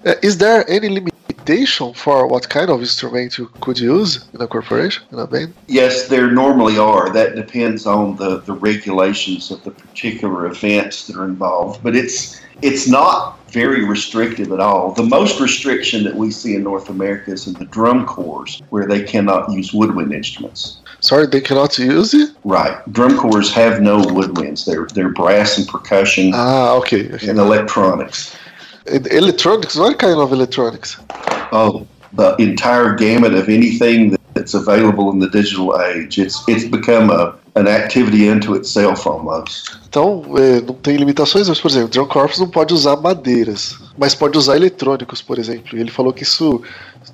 Uh, 0.05 0.15
is 0.23 0.39
there 0.39 0.65
any 0.69 0.89
limitation 0.89 1.93
for 1.95 2.27
what 2.27 2.49
kind 2.49 2.71
of 2.71 2.81
instrument 2.81 3.39
you 3.39 3.47
could 3.61 3.79
use 3.79 4.25
in 4.35 4.41
a 4.41 4.47
corporation, 4.47 5.03
in 5.13 5.19
a 5.19 5.27
band? 5.27 5.55
Yes, 5.69 6.09
there 6.09 6.31
normally 6.31 6.79
are. 6.79 7.11
That 7.13 7.35
depends 7.37 7.87
on 7.87 8.17
the, 8.17 8.41
the 8.41 8.53
regulations 8.53 9.51
of 9.51 9.63
the 9.65 9.71
particular 9.71 10.47
events 10.47 11.07
that 11.07 11.17
are 11.17 11.25
involved. 11.25 11.83
But 11.83 11.97
it's 11.97 12.41
it's 12.63 12.87
not 12.89 13.39
very 13.51 13.85
restrictive 13.85 14.53
at 14.53 14.61
all. 14.61 14.93
The 14.93 15.03
most 15.03 15.41
restriction 15.41 16.05
that 16.05 16.15
we 16.15 16.31
see 16.31 16.55
in 16.55 16.63
North 16.63 16.89
America 16.89 17.33
is 17.33 17.47
in 17.47 17.55
the 17.55 17.65
drum 17.67 18.07
corps, 18.07 18.61
where 18.71 18.87
they 18.87 19.03
cannot 19.03 19.51
use 19.51 19.75
woodwind 19.75 20.13
instruments. 20.13 20.79
Sorry, 21.01 21.27
they 21.27 21.41
cannot 21.41 21.77
use 21.79 22.15
it? 22.15 22.31
Right. 22.45 22.75
Drum 22.93 23.19
corps 23.19 23.51
have 23.53 23.83
no 23.83 23.99
woodwinds. 24.01 24.65
They're 24.65 24.87
they're 24.95 25.11
brass 25.11 25.59
and 25.59 25.67
percussion 25.67 26.31
Ah, 26.35 26.75
okay. 26.77 27.13
okay. 27.13 27.29
and 27.29 27.39
electronics. 27.39 28.35
Electronics, 28.87 29.77
what 29.77 29.99
kind 29.99 30.19
of 30.19 30.33
electronics? 30.33 30.99
Oh, 31.53 31.87
the 32.15 32.35
entire 32.39 32.95
gamut 32.95 33.35
of 33.35 33.49
anything 33.49 34.17
that's 34.35 34.55
available 34.55 35.11
in 35.11 35.19
the 35.19 35.29
digital 35.29 35.81
age. 35.81 36.19
It's 36.19 36.43
it's 36.49 36.65
become 36.65 37.11
a 37.11 37.35
an 37.55 37.69
activity 37.69 38.29
into 38.29 38.55
itself 38.55 39.07
almost. 39.07 39.79
Então, 39.89 40.25
é, 40.37 40.61
não 40.63 40.75
tem 40.75 40.97
limitações, 40.97 41.49
mas, 41.49 41.61
por 41.61 41.71
exemplo, 41.71 41.89
Drum 41.89 42.07
Corps 42.07 42.39
não 42.39 42.49
pode 42.49 42.73
usar 42.73 42.97
madeiras, 42.97 43.79
mas 43.97 44.15
pode 44.15 44.39
usar 44.39 44.57
eletrônicos, 44.57 45.21
por 45.21 45.39
exemplo. 45.39 45.79
Ele 45.79 45.91
falou 45.91 46.13
que 46.13 46.23
isso 46.23 46.63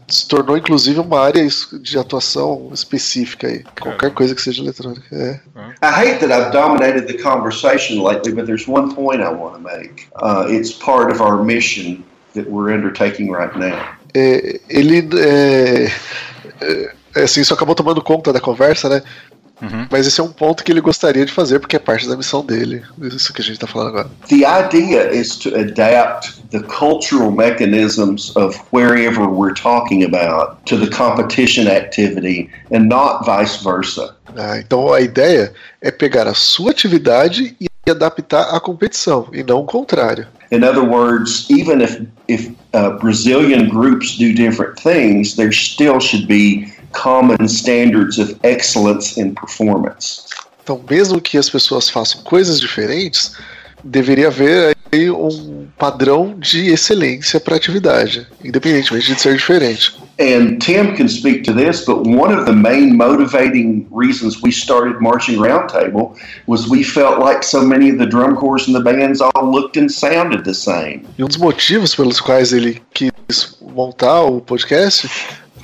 se 0.07 0.27
tornou, 0.29 0.57
inclusive, 0.57 1.01
uma 1.01 1.21
área 1.21 1.47
de 1.81 1.99
atuação 1.99 2.71
específica 2.73 3.49
aí. 3.49 3.65
Qualquer 3.81 4.13
coisa 4.13 4.35
que 4.35 4.43
seja 4.43 4.63
eletrônica. 4.63 5.05
É. 5.13 5.41
I 5.83 5.91
hate 5.91 6.27
that 6.27 6.33
I've 6.33 6.53
dominated 6.53 7.07
the 7.07 7.23
conversation 7.23 8.03
lately, 8.03 8.33
but 8.33 8.47
there's 8.47 8.67
one 8.69 8.95
point 8.95 9.21
I 9.21 9.31
want 9.31 9.55
to 9.55 9.61
make. 9.61 10.09
Uh, 10.17 10.47
it's 10.49 10.73
part 10.73 11.11
of 11.11 11.21
our 11.21 11.43
mission 11.43 12.05
that 12.35 12.49
we're 12.49 12.73
undertaking 12.73 13.31
right 13.31 13.57
now. 13.59 13.79
É, 14.15 14.61
ele, 14.69 15.09
é, 15.19 15.91
é, 17.15 17.23
assim, 17.23 17.41
isso 17.41 17.53
acabou 17.53 17.75
tomando 17.75 18.03
conta 18.03 18.33
da 18.33 18.41
conversa, 18.41 18.89
né? 18.89 19.03
Uhum. 19.61 19.87
Mas 19.91 20.07
esse 20.07 20.21
é 20.21 20.25
um 20.25 20.33
ponto 20.33 20.63
que 20.63 20.71
ele 20.71 20.81
gostaria 20.81 21.25
de 21.25 21.33
fazer, 21.33 21.59
porque 21.59 21.77
é 21.77 21.79
parte 21.79 22.09
da 22.09 22.17
missão 22.17 22.45
dele. 22.45 22.83
Isso 23.03 23.33
que 23.33 23.41
a 23.41 23.45
gente 23.45 23.55
está 23.55 23.67
falando 23.67 23.89
agora. 23.89 24.11
The 24.29 24.45
idea 24.45 25.13
is 25.13 25.37
to 25.37 25.55
adapt 25.55 26.41
the 26.51 26.61
cultural 26.61 27.31
mechanisms 27.31 28.35
of 28.37 28.59
wherever 28.73 29.27
we're 29.27 29.55
talking 29.55 30.05
about 30.05 30.59
to 30.67 30.79
the 30.79 30.89
competition 30.95 31.69
activity 31.69 32.49
and 32.73 32.85
not 32.89 33.25
vice 33.25 33.63
versa. 33.63 34.15
Ah, 34.37 34.59
então 34.59 34.93
a 34.93 35.01
ideia 35.01 35.53
é 35.81 35.91
pegar 35.91 36.27
a 36.27 36.35
sua 36.35 36.71
atividade 36.71 37.57
e 37.61 37.67
adaptar 37.91 38.55
à 38.55 38.61
competição, 38.61 39.29
e 39.33 39.43
não 39.43 39.61
o 39.61 39.65
contrário. 39.65 40.27
In 40.51 40.65
other 40.65 40.83
words, 40.83 41.49
even 41.51 41.83
if 41.83 42.01
if 42.27 42.51
uh, 42.73 42.99
Brazilian 43.01 43.69
groups 43.69 44.17
do 44.17 44.33
different 44.33 44.81
things, 44.81 45.37
there 45.37 45.53
still 45.53 46.01
should 46.01 46.27
be 46.27 46.73
common 46.93 47.49
standards 47.49 48.19
of 48.19 48.37
excellence 48.43 49.21
in 49.21 49.35
performance. 49.35 50.27
Então, 50.63 50.81
mesmo 50.89 51.21
que 51.21 51.39
as 51.39 51.49
pessoas 51.49 51.89
façam 51.89 52.23
coisas 52.23 52.61
diferentes, 52.61 53.33
deveria 53.83 54.29
haver 54.29 54.77
aí 54.93 55.11
um 55.11 55.67
padrão 55.79 56.35
de 56.39 56.71
excelência 56.71 57.41
para 57.41 57.55
a 57.55 57.57
atividade, 57.57 58.27
independentemente 58.45 59.15
de 59.15 59.21
ser 59.21 59.35
diferente. 59.35 59.97
And 60.21 60.59
Tim 60.59 60.97
can 60.97 61.07
speak 61.07 61.45
to 61.45 61.55
this, 61.55 61.85
but 61.85 62.05
one 62.05 62.35
of 62.35 62.45
the 62.45 62.53
main 62.53 62.97
motivating 62.97 63.87
reasons 63.93 64.43
we 64.43 64.51
started 64.51 65.01
Marching 65.01 65.39
Roundtable 65.39 66.19
was 66.49 66.69
we 66.69 66.83
felt 66.83 67.21
like 67.21 67.45
so 67.45 67.63
many 67.63 67.89
of 67.89 67.99
the 67.99 68.07
drum 68.07 68.35
corps 68.35 68.67
and 68.67 68.75
the 68.75 68.83
bands 68.83 69.21
all 69.21 69.49
looked 69.49 69.77
and 69.77 69.89
sounded 69.89 70.45
the 70.45 70.55
same. 70.55 71.05
E 71.17 71.23
um 71.23 71.29
dos 71.29 71.37
motivos 71.37 71.95
pelos 71.95 72.21
quais 72.21 72.53
ele 72.53 72.83
quis 72.93 73.57
montar 73.61 74.23
o 74.25 74.41
podcast 74.41 75.09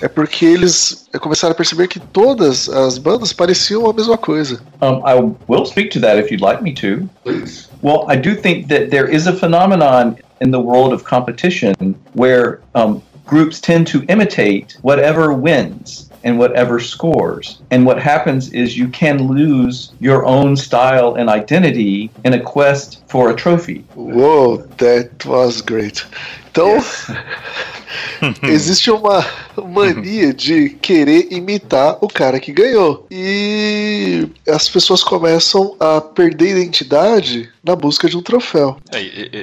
é 0.01 0.09
porque 0.09 0.45
eles 0.45 1.09
começaram 1.21 1.53
a 1.53 1.55
perceber 1.55 1.89
que 1.89 1.99
todas 1.99 2.69
as 2.69 2.99
bandas 2.99 3.33
pareciam 3.33 3.87
a 3.87 3.93
mesma 3.93 4.19
coisa. 4.19 4.61
Um, 4.81 5.03
I 5.07 5.15
will 5.49 5.65
speak 5.65 5.91
to 5.93 6.01
that 6.01 6.19
if 6.19 6.31
you'd 6.31 6.45
like 6.45 6.63
me 6.63 6.73
to. 6.75 7.09
Please. 7.23 7.69
Well, 7.83 8.05
I 8.09 8.17
do 8.17 8.35
think 8.35 8.69
that 8.69 8.91
there 8.91 9.09
is 9.09 9.27
a 9.27 9.33
phenomenon 9.33 10.17
in 10.41 10.51
the 10.51 10.61
world 10.61 10.93
of 10.93 11.05
competition 11.05 11.95
where 12.15 12.61
um, 12.75 13.03
groups 13.25 13.61
tend 13.61 13.87
to 13.89 14.05
imitate 14.09 14.77
whatever 14.83 15.33
wins 15.33 16.11
and 16.25 16.39
whatever 16.39 16.81
scores. 16.81 17.61
And 17.71 17.85
what 17.87 18.01
happens 18.01 18.53
is 18.53 18.77
you 18.77 18.89
can 18.89 19.29
lose 19.29 19.93
your 20.01 20.25
own 20.25 20.57
style 20.57 21.15
and 21.15 21.29
identity 21.29 22.11
in 22.25 22.33
a 22.33 22.41
quest 22.41 23.03
for 23.07 23.31
a 23.31 23.35
trophy. 23.37 23.85
Whoa, 23.95 24.57
that 24.79 25.25
was 25.27 25.61
great. 25.61 26.05
Então, 26.51 26.81
existe 28.43 28.91
uma 28.91 29.25
mania 29.57 30.33
de 30.33 30.71
querer 30.71 31.29
imitar 31.31 31.99
o 32.01 32.09
cara 32.09 32.41
que 32.41 32.53
ganhou. 32.53 33.07
E 33.11 34.29
as 34.49 34.69
pessoas 34.69 35.03
começam 35.03 35.77
a 35.79 36.01
perder 36.01 36.57
identidade 36.57 37.51
na 37.63 37.75
busca 37.75 38.09
de 38.09 38.17
um 38.17 38.23
troféu. 38.23 38.77
É, 38.93 39.01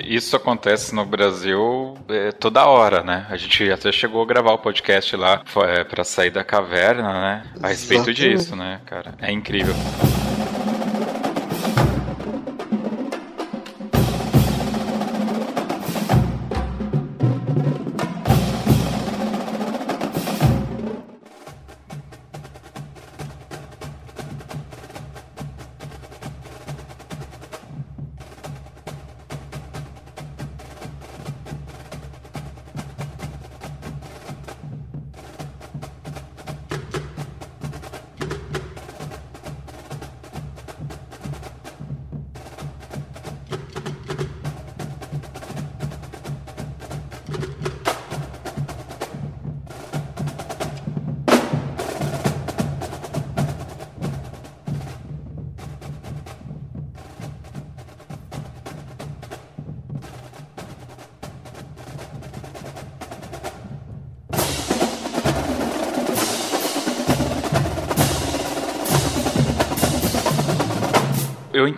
Isso 0.08 0.36
acontece 0.36 0.93
no 0.93 1.06
Brasil 1.06 1.95
é, 2.08 2.32
toda 2.32 2.66
hora, 2.66 3.04
né? 3.04 3.26
A 3.30 3.38
gente 3.38 3.70
até 3.72 3.91
chegou 3.91 4.22
a 4.22 4.26
gravar 4.26 4.54
o 4.54 4.60
podcast 4.60 5.16
lá 5.16 5.41
é, 5.68 5.84
pra 5.84 6.04
sair 6.04 6.30
da 6.30 6.43
caverna, 6.43 7.12
né? 7.14 7.43
A 7.62 7.70
respeito 7.70 8.10
Exatamente. 8.10 8.38
disso, 8.38 8.56
né, 8.56 8.80
cara? 8.86 9.16
É 9.20 9.32
incrível. 9.32 9.74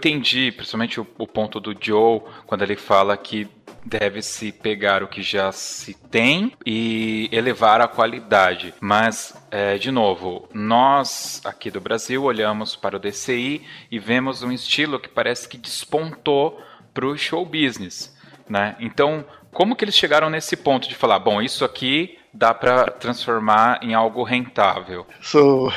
Entendi, 0.04 0.51
principalmente 0.51 0.99
o, 0.99 1.08
o 1.18 1.26
ponto 1.26 1.60
do 1.60 1.76
Joe, 1.80 2.22
quando 2.45 2.62
ele 2.64 2.76
fala 2.76 3.16
que 3.16 3.47
deve-se 3.86 4.51
pegar 4.51 5.01
o 5.01 5.08
que 5.08 5.22
já 5.22 5.51
se 5.51 5.93
tem 5.93 6.54
e 6.66 7.30
elevar 7.32 7.80
a 7.80 7.88
qualidade. 7.88 8.74
Mas, 8.82 9.34
é, 9.49 9.78
de 9.78 9.91
novo, 9.91 10.47
nós 10.54 11.41
aqui 11.45 11.72
do 11.72 11.80
Brasil 11.80 12.24
olhamos 12.24 12.76
para 12.76 12.97
o 12.97 12.99
DCI 12.99 13.66
e 13.89 13.99
vemos 13.99 14.43
um 14.43 14.51
estilo 14.51 14.99
que 14.99 15.10
parece 15.10 15.47
que 15.47 15.58
despontou 15.58 16.62
para 16.93 17.06
o 17.06 17.18
show 17.18 17.45
business. 17.45 18.16
Né? 18.47 18.76
Então, 18.80 19.26
como 19.51 19.76
que 19.76 19.86
eles 19.86 19.95
chegaram 19.95 20.30
nesse 20.30 20.58
ponto 20.58 20.88
de 20.88 20.95
falar, 20.95 21.20
bom, 21.20 21.41
isso 21.41 21.64
aqui 21.64 22.18
dá 22.34 22.53
para 22.53 22.89
transformar 22.91 23.79
em 23.84 23.93
algo 23.93 24.23
rentável? 24.23 25.05
So, 25.21 25.71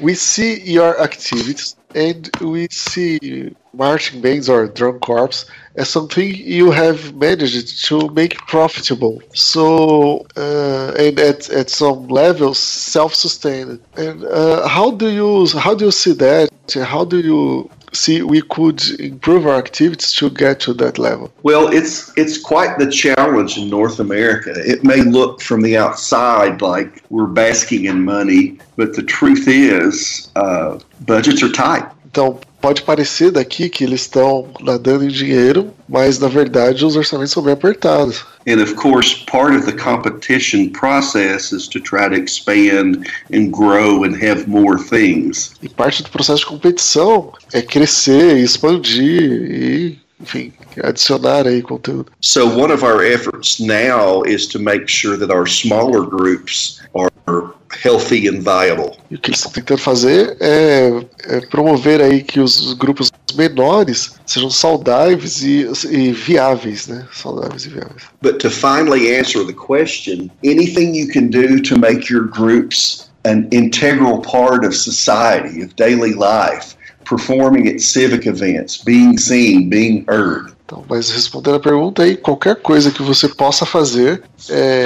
we 0.00 0.14
see 0.14 0.60
your 0.64 1.00
activities 1.00 1.76
and 1.94 2.30
we 2.40 2.68
see 2.70 3.54
marching 3.72 4.20
bands 4.20 4.48
or 4.48 4.66
drum 4.66 4.98
corps 4.98 5.46
as 5.76 5.88
something 5.88 6.34
you 6.34 6.70
have 6.70 7.14
managed 7.14 7.86
to 7.86 8.08
make 8.12 8.36
profitable. 8.46 9.22
So, 9.34 10.26
uh, 10.36 10.92
and 10.98 11.18
at, 11.18 11.48
at 11.50 11.70
some 11.70 12.08
levels, 12.08 12.58
self-sustained. 12.58 13.80
And 13.96 14.24
uh, 14.24 14.68
how 14.68 14.90
do 14.90 15.08
you 15.08 15.46
how 15.58 15.74
do 15.74 15.86
you 15.86 15.90
see 15.92 16.12
that? 16.14 16.50
How 16.74 17.04
do 17.04 17.20
you 17.20 17.70
see 17.92 18.22
we 18.22 18.42
could 18.42 18.82
improve 19.00 19.46
our 19.46 19.56
activities 19.56 20.12
to 20.14 20.30
get 20.30 20.60
to 20.60 20.74
that 20.74 20.98
level? 20.98 21.32
Well, 21.42 21.68
it's 21.68 22.12
it's 22.16 22.38
quite 22.38 22.78
the 22.78 22.90
challenge 22.90 23.58
in 23.58 23.68
North 23.68 24.00
America. 24.00 24.52
It 24.56 24.84
may 24.84 25.02
look 25.02 25.40
from 25.40 25.62
the 25.62 25.76
outside 25.76 26.62
like 26.62 27.02
we're 27.10 27.26
basking 27.26 27.84
in 27.86 28.04
money, 28.04 28.58
but 28.76 28.94
the 28.94 29.02
truth 29.02 29.46
is, 29.46 30.30
uh, 30.36 30.78
budgets 31.06 31.42
are 31.42 31.52
tight. 31.52 31.86
Então, 32.06 32.40
pode 32.60 32.82
parecer 32.82 33.30
daqui 33.30 33.68
que 33.68 33.84
eles 33.84 34.02
estão 34.02 34.48
nadando 34.60 35.04
em 35.04 35.08
dinheiro, 35.08 35.72
mas 35.88 36.18
na 36.18 36.28
verdade 36.28 36.84
os 36.84 36.96
orçamentos 36.96 37.32
são 37.32 37.42
bem 37.42 37.54
apertados. 37.54 38.24
And 38.46 38.62
of 38.62 38.74
course, 38.74 39.24
part 39.26 39.54
of 39.54 39.66
the 39.66 39.72
competition 39.72 40.70
process 40.70 41.52
is 41.52 41.68
to 41.68 41.80
try 41.80 42.08
to 42.08 42.16
expand 42.16 43.06
and 43.32 43.50
grow 43.50 44.04
and 44.04 44.14
have 44.14 44.48
more 44.48 44.78
things. 44.78 45.52
E 45.62 45.68
parte 45.68 46.02
do 46.02 46.10
processo 46.10 46.40
de 46.40 46.46
competição 46.46 47.32
é 47.52 47.62
crescer, 47.62 48.38
expandir 48.38 49.22
e, 49.22 49.98
enfim, 50.20 50.52
adicionar 50.82 51.46
aí 51.46 51.62
conteúdo. 51.62 52.06
So, 52.20 52.46
one 52.46 52.72
of 52.72 52.84
our 52.84 53.04
efforts 53.04 53.60
now 53.60 54.22
is 54.24 54.46
to 54.48 54.58
make 54.58 54.88
sure 54.88 55.18
that 55.18 55.32
our 55.32 55.46
smaller 55.46 56.02
groups 56.02 56.80
are 56.94 57.09
healthy 57.70 58.28
and 58.28 58.42
viable. 58.42 58.96
E 59.10 59.14
o 59.14 59.18
que 59.18 59.30
eles 59.30 59.38
estão 59.38 59.52
tentando 59.52 59.78
fazer 59.78 60.36
é, 60.40 61.04
é 61.24 61.40
promover 61.46 62.00
aí 62.00 62.22
que 62.22 62.40
os 62.40 62.74
grupos 62.74 63.10
menores 63.34 64.12
sejam 64.26 64.50
saudáveis 64.50 65.42
e, 65.42 65.66
e 65.90 66.12
viáveis, 66.12 66.88
né? 66.88 67.06
Saudáveis 67.12 67.66
e 67.66 67.68
viáveis. 67.70 68.02
But 68.22 68.38
to 68.40 68.50
finally 68.50 69.16
answer 69.16 69.44
the 69.44 69.52
question, 69.52 70.30
anything 70.44 70.94
you 70.94 71.08
can 71.08 71.28
do 71.28 71.60
to 71.62 71.78
make 71.78 72.12
your 72.12 72.24
groups 72.24 73.08
an 73.24 73.48
integral 73.50 74.20
part 74.22 74.64
of 74.64 74.74
society, 74.74 75.62
of 75.62 75.74
daily 75.76 76.14
life, 76.14 76.74
performing 77.04 77.68
at 77.68 77.80
civic 77.80 78.26
events, 78.26 78.78
being 78.78 79.18
seen, 79.18 79.68
being 79.68 80.04
heard. 80.08 80.52
Então, 80.70 80.84
mas 80.88 81.10
respondendo 81.10 81.56
a 81.56 81.60
pergunta 81.60 82.04
aí, 82.04 82.16
qualquer 82.16 82.54
coisa 82.54 82.92
que 82.92 83.02
você 83.02 83.26
possa 83.28 83.66
fazer 83.66 84.22
é, 84.48 84.84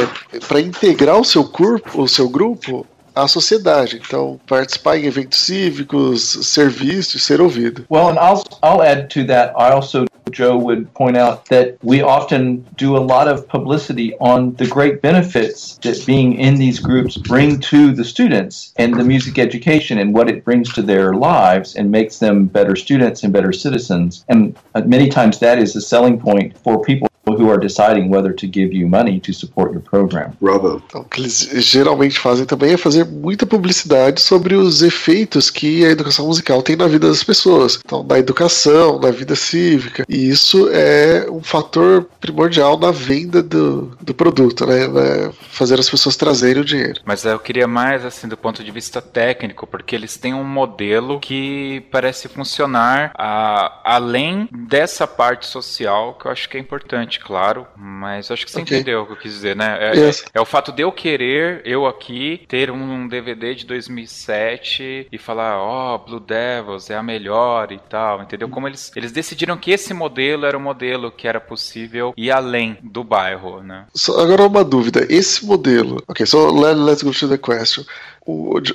para 0.49 0.59
integrar 0.59 1.21
o 1.21 1.25
seu 1.25 1.45
corpo, 1.45 2.01
o 2.01 2.09
seu 2.09 2.27
grupo 2.27 2.87
à 3.15 3.29
sociedade. 3.29 4.01
Então, 4.05 4.41
participar 4.47 4.97
em 4.97 5.05
eventos 5.05 5.41
cívicos, 5.41 6.23
ser 6.23 6.71
visto 6.71 7.19
e 7.19 7.21
ser 7.21 7.39
ouvido. 7.39 7.85
Well, 7.91 8.09
and 8.09 8.15
I'll 8.15 8.43
I'll 8.63 8.81
add 8.81 9.09
to 9.09 9.27
that. 9.27 9.53
I 9.59 9.75
also 9.75 10.07
Joe 10.31 10.57
would 10.57 10.93
point 10.95 11.17
out 11.17 11.47
that 11.47 11.79
we 11.83 12.03
often 12.03 12.63
do 12.77 12.97
a 12.97 12.99
lot 12.99 13.29
of 13.29 13.47
publicity 13.49 14.15
on 14.19 14.55
the 14.55 14.67
great 14.67 15.01
benefits 15.03 15.77
that 15.79 16.05
being 16.07 16.35
in 16.35 16.57
these 16.57 16.79
groups 16.81 17.17
bring 17.17 17.61
to 17.61 17.93
the 17.93 18.05
students 18.05 18.73
and 18.77 18.95
the 18.95 19.05
music 19.05 19.39
education 19.39 19.99
and 19.99 20.15
what 20.15 20.29
it 20.29 20.45
brings 20.45 20.73
to 20.75 20.83
their 20.83 21.15
lives 21.15 21.77
and 21.77 21.91
makes 21.91 22.19
them 22.19 22.47
better 22.47 22.75
students 22.75 23.23
and 23.23 23.33
better 23.33 23.53
citizens. 23.53 24.25
And 24.29 24.57
uh, 24.75 24.83
many 24.83 25.09
times 25.09 25.39
that 25.39 25.59
is 25.59 25.77
a 25.77 25.81
selling 25.81 26.19
point 26.19 26.57
for 26.59 26.83
people 26.83 27.09
who 27.27 27.51
are 27.51 27.59
deciding 27.59 28.09
whether 28.09 28.33
to 28.33 28.47
give 28.47 28.75
you 28.75 28.89
money 28.89 29.21
to 29.21 29.33
support 29.33 29.73
your 29.73 29.83
program. 29.83 30.33
Bravo. 30.41 30.83
Então, 30.87 31.01
o 31.03 31.05
que 31.05 31.21
eles 31.21 31.49
geralmente 31.59 32.19
fazem 32.19 32.45
também 32.45 32.73
é 32.73 32.77
fazer 32.77 33.05
muita 33.05 33.47
publicidade 33.47 34.21
sobre 34.21 34.55
os 34.55 34.83
efeitos 34.83 35.51
que 35.51 35.85
a 35.85 35.91
educação 35.91 36.27
musical 36.27 36.63
tem 36.63 36.77
na 36.77 36.87
vida 36.87 37.09
das 37.09 37.25
pessoas. 37.25 37.81
Então, 37.85 38.05
na 38.09 38.19
educação, 38.19 38.99
na 38.99 39.11
vida 39.11 39.35
cívica. 39.35 40.05
E 40.09 40.29
isso 40.29 40.69
é 40.73 41.27
um 41.31 41.43
fator 41.43 42.07
primordial 42.21 42.79
na 42.79 42.91
venda 42.91 43.43
do, 43.43 43.97
do 44.01 44.15
produto, 44.15 44.67
né? 44.67 44.87
né? 44.89 45.33
Fazer 45.51 45.79
as 45.79 45.89
pessoas 45.89 46.17
trazerem 46.17 46.63
o 46.63 46.65
dinheiro. 46.65 47.01
Mas 47.05 47.25
eu 47.25 47.39
queria 47.39 47.67
mais, 47.67 48.05
assim, 48.05 48.29
do 48.29 48.37
ponto 48.37 48.63
de 48.63 48.71
vista 48.71 49.01
técnico, 49.01 49.67
porque 49.67 49.95
eles 49.95 50.17
têm 50.17 50.35
um 50.35 50.45
modelo 50.45 51.21
que 51.21 51.85
parece 51.91 52.29
funcionar 52.29 53.13
a, 53.17 53.81
além 53.85 54.49
dessa 54.53 55.07
parte 55.07 55.47
social, 55.47 56.15
que 56.15 56.27
eu 56.27 56.33
acho 56.33 56.49
que 56.49 56.57
é 56.57 56.61
importante, 56.61 57.14
claro, 57.21 57.67
mas 57.77 58.31
acho 58.31 58.45
que 58.45 58.51
você 58.51 58.61
Ok. 58.61 58.77
entendeu 58.77 59.03
o 59.03 59.07
que 59.07 59.13
eu 59.13 59.17
quis 59.17 59.33
dizer, 59.33 59.57
né? 59.57 59.77
É, 59.81 59.95
Yes. 59.97 60.25
é 60.33 60.41
o 60.41 60.45
fato 60.45 60.73
de 60.73 60.83
eu 60.83 60.91
querer, 60.93 61.63
eu 61.65 61.87
aqui, 61.87 62.45
ter 62.49 62.71
um 62.71 63.07
DVD 63.09 63.55
de 63.55 63.67
2007 63.67 65.09
e 65.11 65.19
falar, 65.19 65.59
ó, 65.59 65.99
Blue 65.99 66.21
Devils 66.21 66.91
é 66.91 66.97
a 66.97 67.03
melhor 67.03 67.73
e 67.73 67.79
tal, 67.79 68.23
entendeu? 68.23 68.49
Como 68.49 68.67
eles, 68.69 68.93
eles 68.97 69.13
decidiram 69.13 69.57
que 69.57 69.71
esse 69.71 69.93
modelo 69.95 70.47
era 70.47 70.57
o 70.57 70.61
modelo 70.61 71.11
que 71.11 71.27
era 71.29 71.41
possível 71.41 72.13
ir 72.17 72.31
além 72.31 72.79
do 72.83 73.05
bairro, 73.05 73.63
né? 73.63 73.87
So, 73.95 74.19
agora 74.19 74.47
uma 74.47 74.65
dúvida. 74.65 75.07
Esse 75.09 75.45
modelo. 75.45 76.03
Ok, 76.09 76.25
so 76.27 76.51
let, 76.53 76.77
let's 76.77 77.03
go 77.03 77.11
to 77.13 77.29
the 77.29 77.39
question. 77.39 77.85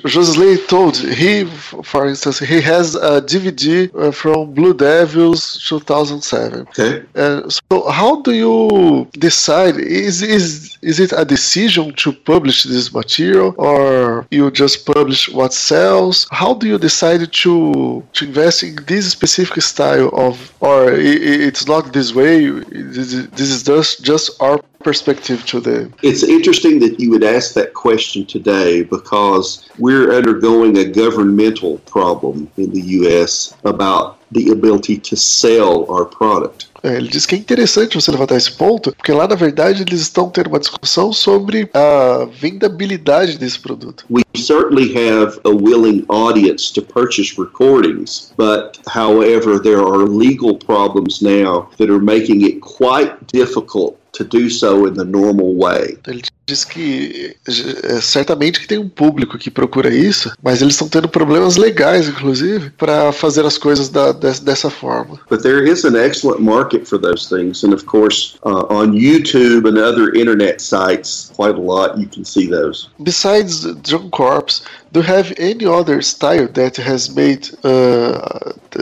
Josley 0.06 0.58
told 0.68 0.96
he, 0.96 1.44
for 1.82 2.06
instance, 2.06 2.38
he 2.38 2.60
has 2.60 2.94
a 2.94 3.20
DVD 3.20 3.92
uh, 3.96 4.12
from 4.12 4.54
Blue 4.54 4.74
Devils 4.74 5.60
2007. 5.68 6.60
Okay. 6.68 7.02
Uh, 7.16 7.48
so 7.48 7.88
how 7.90 8.22
do 8.22 8.32
you 8.32 9.08
decide? 9.18 9.76
Is 9.76 10.22
is 10.22 10.78
is 10.82 11.00
it 11.00 11.12
a 11.16 11.24
decision 11.24 11.92
to 11.94 12.12
publish 12.12 12.62
this 12.62 12.94
material, 12.94 13.54
or 13.58 14.24
you 14.30 14.52
just 14.52 14.86
publish 14.86 15.28
what 15.28 15.52
sells? 15.52 16.28
How 16.30 16.54
do 16.54 16.68
you 16.68 16.78
decide 16.78 17.32
to 17.32 18.04
to 18.12 18.24
invest 18.24 18.62
in 18.62 18.76
this 18.86 19.10
specific 19.10 19.62
style 19.62 20.10
of, 20.12 20.52
or 20.60 20.92
it's 20.92 21.66
not 21.66 21.92
this 21.92 22.14
way? 22.14 22.50
This 22.50 23.12
is, 23.12 23.28
this 23.30 23.50
is 23.50 23.62
just 23.64 24.04
just 24.04 24.40
our 24.40 24.60
perspective 24.82 25.44
to 25.46 25.60
the 25.60 25.76
It's 26.02 26.22
interesting 26.22 26.80
that 26.80 26.98
you 27.00 27.10
would 27.10 27.24
ask 27.24 27.54
that 27.54 27.74
question 27.74 28.24
today 28.26 28.82
because 28.82 29.39
we're 29.78 30.12
undergoing 30.12 30.78
a 30.78 30.84
governmental 30.84 31.78
problem 31.86 32.48
in 32.56 32.70
the 32.70 32.82
U.S. 32.98 33.54
about 33.64 34.18
the 34.32 34.50
ability 34.50 34.96
to 34.98 35.16
sell 35.16 35.86
our 35.90 36.04
product. 36.04 36.70
É, 36.82 36.96
ele 36.96 37.08
diz 37.08 37.26
que 37.26 37.34
é 37.34 37.38
interessante 37.38 37.94
você 38.00 38.10
levantar 38.10 38.36
esse 38.36 38.52
ponto, 38.52 38.92
porque 38.96 39.12
lá 39.12 39.28
na 39.28 39.34
verdade 39.34 39.82
eles 39.82 40.00
estão 40.00 40.30
tendo 40.30 40.48
uma 40.48 40.58
discussão 40.58 41.12
sobre 41.12 41.68
a 41.74 42.26
vendabilidade 42.40 43.36
desse 43.36 43.58
produto. 43.58 44.04
We 44.08 44.22
certainly 44.34 44.94
have 44.96 45.38
a 45.44 45.50
willing 45.50 46.04
audience 46.08 46.72
to 46.72 46.80
purchase 46.80 47.34
recordings, 47.38 48.32
but 48.36 48.78
however, 48.88 49.60
there 49.60 49.80
are 49.80 50.06
legal 50.06 50.56
problems 50.56 51.20
now 51.20 51.68
that 51.76 51.90
are 51.90 52.00
making 52.00 52.46
it 52.46 52.60
quite 52.60 53.14
difficult 53.30 53.96
to 54.12 54.24
do 54.24 54.48
so 54.48 54.86
in 54.86 54.94
the 54.94 55.04
normal 55.04 55.54
way. 55.56 55.98
Ele 56.06 56.22
diz 56.50 56.64
que 56.64 57.36
é, 57.84 58.00
certamente 58.00 58.60
que 58.60 58.66
tem 58.66 58.78
um 58.78 58.88
público 58.88 59.38
que 59.38 59.50
procura 59.50 59.88
isso, 59.88 60.32
mas 60.42 60.60
eles 60.60 60.74
estão 60.74 60.88
tendo 60.88 61.08
problemas 61.08 61.56
legais, 61.56 62.08
inclusive, 62.08 62.70
para 62.70 63.12
fazer 63.12 63.44
as 63.46 63.56
coisas 63.56 63.88
da- 63.88 64.12
des- 64.12 64.40
dessa 64.40 64.68
forma. 64.70 65.18
But 65.30 65.42
there 65.42 65.68
is 65.68 65.84
an 65.84 65.96
excellent 65.96 66.40
market 66.40 66.86
for 66.86 66.98
those 67.00 67.28
things, 67.28 67.62
and 67.64 67.72
of 67.72 67.84
course, 67.84 68.36
uh, 68.44 68.66
on 68.68 68.92
YouTube 68.92 69.68
and 69.68 69.78
other 69.78 70.14
internet 70.14 70.60
sites, 70.60 71.30
quite 71.36 71.56
a 71.56 71.60
lot 71.60 71.98
you 71.98 72.08
can 72.08 72.24
see 72.24 72.46
those. 72.48 72.88
Besides 73.02 73.64
Drum 73.82 74.10
Corps, 74.10 74.62
do 74.92 75.00
you 75.00 75.06
have 75.06 75.32
any 75.38 75.64
other 75.66 76.02
style 76.02 76.48
that 76.54 76.76
has 76.76 77.08
made 77.14 77.48
uh, 77.62 78.18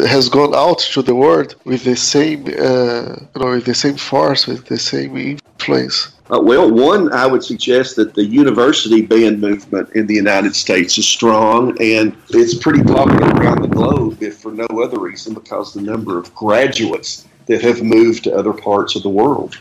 has 0.06 0.28
gone 0.28 0.54
out 0.54 0.78
to 0.94 1.02
the 1.02 1.14
world 1.14 1.54
with 1.64 1.82
the 1.84 1.96
same 1.96 2.40
uh, 2.58 3.16
you 3.34 3.40
know 3.40 3.50
with 3.56 3.64
the 3.66 3.74
same 3.74 3.96
force, 3.96 4.46
with 4.46 4.64
the 4.72 4.78
same 4.78 5.12
influence? 5.16 6.08
Uh, 6.30 6.40
well, 6.40 6.70
one, 6.70 7.10
I 7.12 7.26
would 7.26 7.42
suggest 7.42 7.96
that 7.96 8.14
the 8.14 8.24
university 8.24 9.00
band 9.00 9.40
movement 9.40 9.88
in 9.94 10.06
the 10.06 10.14
United 10.14 10.54
States 10.54 10.98
is 10.98 11.06
strong, 11.06 11.70
and 11.80 12.14
it's 12.30 12.54
pretty 12.54 12.82
popular 12.82 13.28
around 13.40 13.62
the 13.62 13.68
globe, 13.68 14.22
if 14.22 14.38
for 14.38 14.52
no 14.52 14.66
other 14.82 14.98
reason, 14.98 15.32
because 15.32 15.72
the 15.72 15.80
number 15.80 16.18
of 16.18 16.34
graduates 16.34 17.26
that 17.46 17.62
have 17.62 17.82
moved 17.82 18.24
to 18.24 18.30
other 18.30 18.52
parts 18.52 18.94
of 18.94 19.02
the 19.02 19.08
world. 19.08 19.58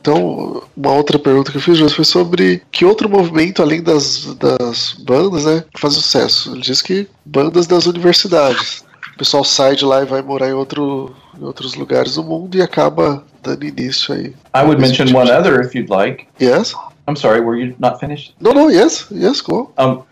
Então 0.00 0.64
uma 0.76 0.92
outra 0.92 1.18
pergunta 1.18 1.52
que 1.52 1.58
eu 1.58 1.62
fiz 1.62 1.92
foi 1.92 2.04
sobre 2.04 2.60
que 2.72 2.84
outro 2.84 3.08
movimento 3.08 3.62
além 3.62 3.80
das, 3.80 4.34
das 4.34 4.96
bandas, 5.06 5.44
né, 5.44 5.64
faz 5.78 5.94
sucesso. 5.94 6.52
Ele 6.52 6.60
diz 6.60 6.82
que 6.82 7.06
bandas 7.24 7.68
das 7.68 7.86
universidades. 7.86 8.84
O 9.14 9.18
pessoal 9.18 9.44
sai 9.44 9.76
de 9.76 9.84
lá 9.84 10.02
e 10.02 10.06
vai 10.06 10.20
morar 10.20 10.48
em, 10.48 10.54
outro, 10.54 11.14
em 11.38 11.44
outros 11.44 11.74
lugares 11.74 12.16
do 12.16 12.24
mundo 12.24 12.56
e 12.56 12.62
acaba 12.62 13.24
aí. 13.42 14.34
I 14.54 14.64
would 14.64 14.80
mention 14.80 15.12
one 15.12 15.30
other 15.30 15.60
if 15.60 15.74
you'd 15.74 15.90
like. 15.90 16.28
Yes? 16.38 16.74
I'm 17.06 17.16
sorry, 17.16 17.40
were 17.40 17.56
you 17.56 17.74
not 17.78 17.98
finished? 18.00 18.34
No, 18.40 18.52
no, 18.52 18.68
yes, 18.68 19.06
yes, 19.10 19.40
go. 19.40 19.72
Um, 19.76 20.04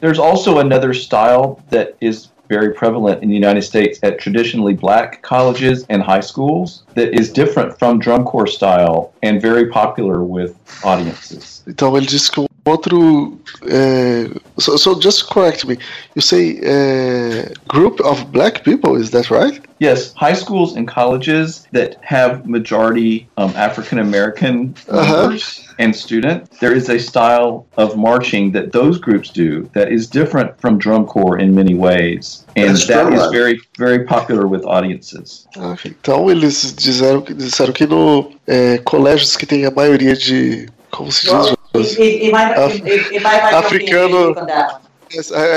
there's 0.00 0.18
also 0.18 0.58
another 0.58 0.92
style 0.92 1.62
that 1.70 1.96
is 2.00 2.28
very 2.48 2.72
prevalent 2.72 3.22
in 3.22 3.28
the 3.28 3.34
United 3.34 3.62
States 3.62 3.98
at 4.02 4.18
traditionally 4.18 4.74
black 4.74 5.22
colleges 5.22 5.84
and 5.90 6.02
high 6.02 6.20
schools 6.20 6.84
that 6.94 7.12
is 7.18 7.30
different 7.30 7.78
from 7.78 7.98
drum 7.98 8.24
corps 8.24 8.46
style 8.46 9.12
and 9.22 9.40
very 9.40 9.66
popular 9.66 10.24
with 10.24 10.56
audiences. 10.82 11.62
Então 11.66 11.96
ele 11.96 12.06
disse 12.06 12.30
que 12.30 12.40
um 12.40 12.47
outro. 12.70 13.38
é, 13.66 14.30
so, 14.58 14.76
so 14.76 14.94
just 14.98 15.28
correct 15.30 15.64
me. 15.66 15.76
You 16.14 16.22
say 16.22 16.58
uh, 16.60 17.48
group 17.66 18.00
of 18.00 18.30
black 18.32 18.62
people, 18.64 18.96
is 18.96 19.10
that 19.10 19.30
right? 19.30 19.60
Yes, 19.80 20.12
high 20.14 20.34
schools 20.34 20.74
and 20.76 20.88
colleges 20.88 21.66
that 21.72 21.96
have 22.02 22.46
majority 22.46 23.28
um, 23.36 23.52
African 23.56 23.98
American 24.00 24.74
Uh-huh. 24.88 25.28
members 25.28 25.64
and 25.78 25.94
students, 25.94 26.58
there 26.58 26.74
is 26.74 26.88
a 26.88 26.98
style 26.98 27.64
of 27.76 27.96
marching 27.96 28.52
that 28.52 28.72
those 28.72 28.98
groups 28.98 29.30
do 29.30 29.68
that 29.74 29.88
is 29.92 30.08
different 30.08 30.50
from 30.60 30.78
drum 30.78 31.06
corps 31.06 31.38
in 31.38 31.54
many 31.54 31.74
ways, 31.74 32.44
and 32.56 32.70
That's 32.70 32.86
that 32.88 33.12
is 33.12 33.22
very 33.30 33.60
very 33.78 34.04
popular 34.04 34.46
with 34.48 34.64
audiences. 34.64 35.46
Ah, 35.56 35.72
ok. 35.74 35.94
Então 36.00 36.28
eles 36.28 36.72
disseram, 36.72 37.22
que- 37.22 37.34
disseram 37.34 37.72
que 37.72 37.86
no 37.86 38.32
é, 38.48 38.78
colégios 38.78 39.36
que 39.36 39.46
tem 39.46 39.64
a 39.64 39.70
maioria 39.70 40.14
de. 40.16 40.68
Como 40.98 41.12
se 41.12 41.22
diz? 41.28 41.32
Af- 41.32 41.54
Africano- 43.54 44.34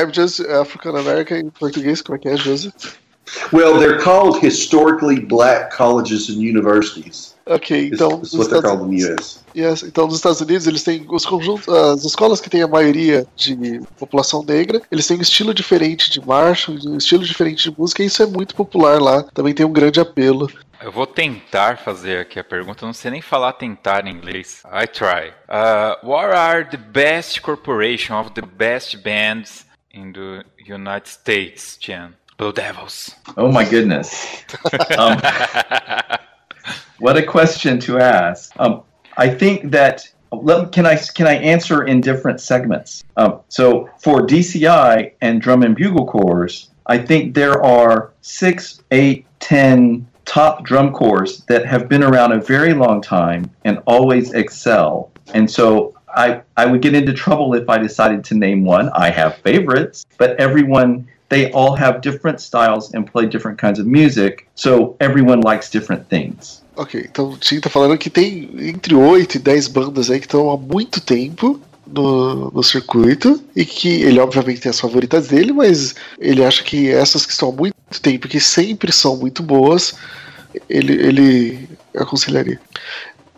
I'm 0.04 0.14
just 0.14 0.40
African 0.42 0.96
American 0.98 1.38
em 1.40 1.50
português, 1.50 2.02
como 2.02 2.16
é 2.16 2.20
que 2.20 2.30
é, 2.30 2.38
José? 2.38 2.72
Well, 3.52 3.80
they're 3.80 3.98
called 4.00 4.46
historically 4.46 5.20
black 5.20 5.76
colleges 5.76 6.30
and 6.30 6.36
universities. 6.36 7.34
Ok, 7.48 7.90
então 7.92 8.20
it's 8.20 8.34
nos 8.34 8.34
what 8.34 8.50
they're 8.50 8.60
Estados, 8.60 8.80
called 8.80 8.94
in 8.94 8.98
the 8.98 9.14
U.S. 9.14 9.40
Yes, 9.56 9.84
então 9.84 10.06
nos 10.06 10.18
Estados 10.18 10.42
Unidos 10.42 10.68
eles 10.68 10.84
têm 10.84 11.06
os 11.10 11.26
conjuntos, 11.26 11.68
as 11.68 12.06
escolas 12.06 12.40
que 12.40 12.50
têm 12.50 12.62
a 12.62 12.68
maioria 12.68 13.26
de 13.36 13.82
população 13.98 14.44
negra, 14.48 14.82
eles 14.92 15.08
têm 15.08 15.18
um 15.18 15.22
estilo 15.22 15.54
diferente 15.54 16.12
de 16.12 16.26
marcha, 16.26 16.72
um 16.72 16.98
estilo 16.98 17.24
diferente 17.26 17.64
de 17.70 17.76
música, 17.78 18.04
e 18.04 18.06
isso 18.06 18.22
é 18.22 18.28
muito 18.28 18.54
popular 18.54 19.02
lá. 19.02 19.24
Também 19.34 19.54
tem 19.54 19.66
um 19.66 19.74
grande 19.74 20.00
apelo. 20.00 20.50
Eu 20.82 20.92
vou 20.92 21.06
tentar 21.06 21.78
fazer 21.78 22.22
aqui 22.22 22.40
a 22.40 22.44
pergunta, 22.44 22.84
eu 22.84 22.88
não 22.88 22.94
sei 22.94 23.12
nem 23.12 23.22
falar 23.22 23.54
tentar 23.54 24.08
em 24.08 24.12
inglês. 24.12 24.64
I 24.66 24.88
try. 24.88 25.32
Uh, 25.48 25.96
what 26.04 26.36
are 26.36 26.68
the 26.68 26.78
best 26.78 27.40
corporation 27.42 28.16
of 28.16 28.32
the 28.32 28.42
best 28.42 28.98
bands 29.04 29.68
in 29.94 30.12
the 30.12 30.44
United 30.68 31.08
States, 31.08 31.78
Jan? 31.80 32.16
Blue 32.36 32.52
Devils. 32.52 33.16
Oh 33.38 33.52
my 33.52 33.64
goodness. 33.64 34.44
Um, 34.98 35.18
what 37.00 37.16
a 37.18 37.24
question 37.24 37.80
to 37.80 37.98
ask. 38.00 38.52
Um, 38.60 38.82
I 39.18 39.30
think 39.30 39.72
that 39.72 40.04
let, 40.32 40.72
can 40.72 40.86
I 40.86 40.96
can 40.96 41.28
I 41.28 41.36
answer 41.36 41.84
in 41.84 42.02
different 42.02 42.40
segments? 42.40 43.04
Um, 43.18 43.42
so 43.50 43.90
for 44.00 44.26
DCI 44.26 45.14
and 45.22 45.42
drum 45.42 45.64
and 45.64 45.76
bugle 45.76 46.08
corps, 46.08 46.70
I 46.88 46.98
think 46.98 47.36
there 47.36 47.62
are 47.64 48.12
six, 48.22 48.82
eight, 48.92 49.26
ten 49.40 50.08
top 50.26 50.64
drum 50.64 50.92
corps 50.92 51.44
that 51.48 51.66
have 51.66 51.88
been 51.88 52.04
around 52.04 52.32
a 52.32 52.40
very 52.40 52.74
long 52.74 53.02
time 53.02 53.50
and 53.66 53.80
always 53.86 54.34
excel. 54.34 55.12
And 55.34 55.50
so 55.50 55.94
I 56.16 56.42
I 56.58 56.66
would 56.66 56.82
get 56.82 56.94
into 56.94 57.14
trouble 57.14 57.54
if 57.54 57.70
I 57.70 57.78
decided 57.78 58.24
to 58.26 58.36
name 58.36 58.66
one. 58.66 58.90
I 58.90 59.10
have 59.10 59.38
favorites, 59.38 60.06
but 60.18 60.40
everyone 60.40 61.08
they 61.30 61.50
all 61.54 61.76
have 61.76 62.02
different 62.02 62.42
styles 62.42 62.94
and 62.94 63.10
play 63.10 63.26
different 63.26 63.58
kinds 63.58 63.80
of 63.80 63.88
music, 63.88 64.48
so 64.56 64.98
everyone 65.00 65.40
likes 65.40 65.70
different 65.70 66.08
things. 66.10 66.62
Ok, 66.76 67.06
então 67.10 67.32
o 67.32 67.38
Tim 67.38 67.60
tá 67.60 67.70
falando 67.70 67.98
que 67.98 68.10
tem 68.10 68.50
entre 68.60 68.96
8 68.96 69.36
e 69.36 69.40
10 69.40 69.68
bandas 69.68 70.10
aí 70.10 70.20
que 70.20 70.26
estão 70.26 70.50
há 70.50 70.58
muito 70.58 71.00
tempo 71.00 71.60
no, 71.86 72.52
no 72.52 72.64
circuito 72.64 73.42
e 73.56 73.66
que 73.66 74.02
ele 74.04 74.20
obviamente 74.20 74.62
tem 74.62 74.70
as 74.70 74.80
favoritas 74.80 75.28
dele, 75.28 75.52
mas 75.52 75.96
ele 76.20 76.44
acha 76.44 76.64
que 76.64 76.90
essas 76.90 77.26
que 77.26 77.32
estão 77.32 77.50
há 77.50 77.52
muito 77.52 77.76
tempo, 78.02 78.28
que 78.28 78.40
sempre 78.40 78.92
são 78.92 79.18
muito 79.18 79.44
boas, 79.44 79.94
ele, 80.70 80.94
ele 80.94 81.70
aconselharia. 81.96 82.60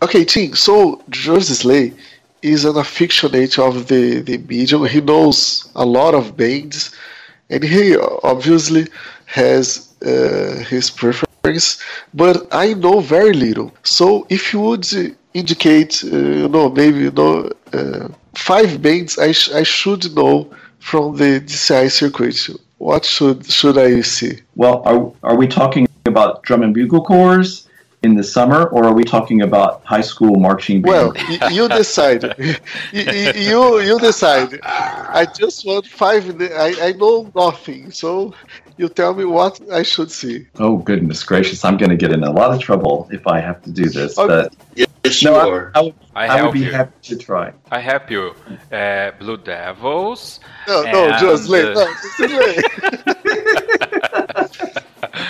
Ok, 0.01 0.25
Tim, 0.25 0.53
so 0.53 0.99
George 1.09 1.51
Slay 1.51 1.93
is 2.41 2.65
an 2.65 2.77
aficionado 2.77 3.57
of 3.59 3.85
the, 3.85 4.21
the 4.21 4.37
medium. 4.37 4.85
He 4.85 4.99
knows 4.99 5.69
a 5.75 5.85
lot 5.85 6.13
of 6.13 6.33
bands 6.33 6.91
and 7.49 7.63
he 7.63 7.95
obviously 8.23 8.87
has 9.25 9.93
uh, 10.05 10.63
his 10.69 10.89
preference, 10.89 11.81
but 12.13 12.47
I 12.51 12.73
know 12.73 12.99
very 12.99 13.33
little. 13.33 13.71
So 13.83 14.25
if 14.29 14.53
you 14.53 14.59
would 14.59 14.85
indicate, 15.33 16.03
uh, 16.03 16.15
you 16.15 16.49
know, 16.49 16.69
maybe 16.69 16.99
you 16.99 17.11
know, 17.11 17.49
uh, 17.71 18.09
five 18.35 18.81
bands 18.81 19.17
I, 19.17 19.31
sh- 19.31 19.51
I 19.51 19.63
should 19.63 20.15
know 20.15 20.51
from 20.79 21.15
the 21.17 21.39
DCI 21.39 21.91
circuit, 21.91 22.37
what 22.77 23.05
should 23.05 23.45
should 23.45 23.77
I 23.77 24.01
see? 24.01 24.39
Well, 24.55 24.83
are, 24.85 25.31
are 25.31 25.35
we 25.37 25.47
talking 25.47 25.87
about 26.05 26.43
drum 26.43 26.63
and 26.63 26.73
bugle 26.73 27.03
corps 27.03 27.67
in 28.03 28.15
the 28.15 28.23
summer, 28.23 28.65
or 28.65 28.83
are 28.83 28.93
we 28.93 29.05
talking 29.05 29.41
about 29.41 29.81
high 29.85 30.01
school 30.01 30.35
marching 30.35 30.81
band? 30.81 31.17
Well, 31.17 31.51
you 31.51 31.67
decide. 31.69 32.23
You 32.91 33.79
you 33.79 33.99
decide. 33.99 34.59
I 34.63 35.25
just 35.25 35.65
want 35.65 35.87
five. 35.87 36.23
I, 36.41 36.75
I 36.87 36.91
know 36.93 37.31
nothing, 37.33 37.91
so 37.91 38.33
you 38.77 38.89
tell 38.89 39.13
me 39.13 39.25
what 39.25 39.59
I 39.71 39.83
should 39.83 40.11
see. 40.11 40.47
oh 40.59 40.77
goodness 40.77 41.23
gracious, 41.23 41.63
I'm 41.63 41.77
going 41.77 41.89
to 41.91 41.95
get 41.95 42.11
in 42.11 42.23
a 42.23 42.31
lot 42.31 42.53
of 42.53 42.59
trouble 42.59 43.07
if 43.11 43.25
I 43.27 43.39
have 43.39 43.61
to 43.63 43.71
do 43.71 43.85
this. 43.87 44.17
Okay. 44.17 44.27
But 44.27 44.87
You 45.05 45.11
no. 45.29 45.35
I, 45.35 45.79
I, 45.79 45.81
would, 45.81 45.93
I 46.15 46.27
I 46.27 46.35
would 46.35 46.39
help 46.39 46.53
be 46.53 46.59
you. 46.61 46.71
happy 46.71 46.93
to 47.09 47.17
try. 47.17 47.53
I 47.71 47.79
help 47.79 48.09
you. 48.09 48.33
Uh, 48.71 49.11
Blue 49.19 49.35
Devils. 49.37 50.39
No, 50.67 50.83
no, 50.83 51.09
And, 51.09 51.19
just 51.19 51.49
No, 51.49 51.75
just 51.75 52.19
late. 52.19 53.59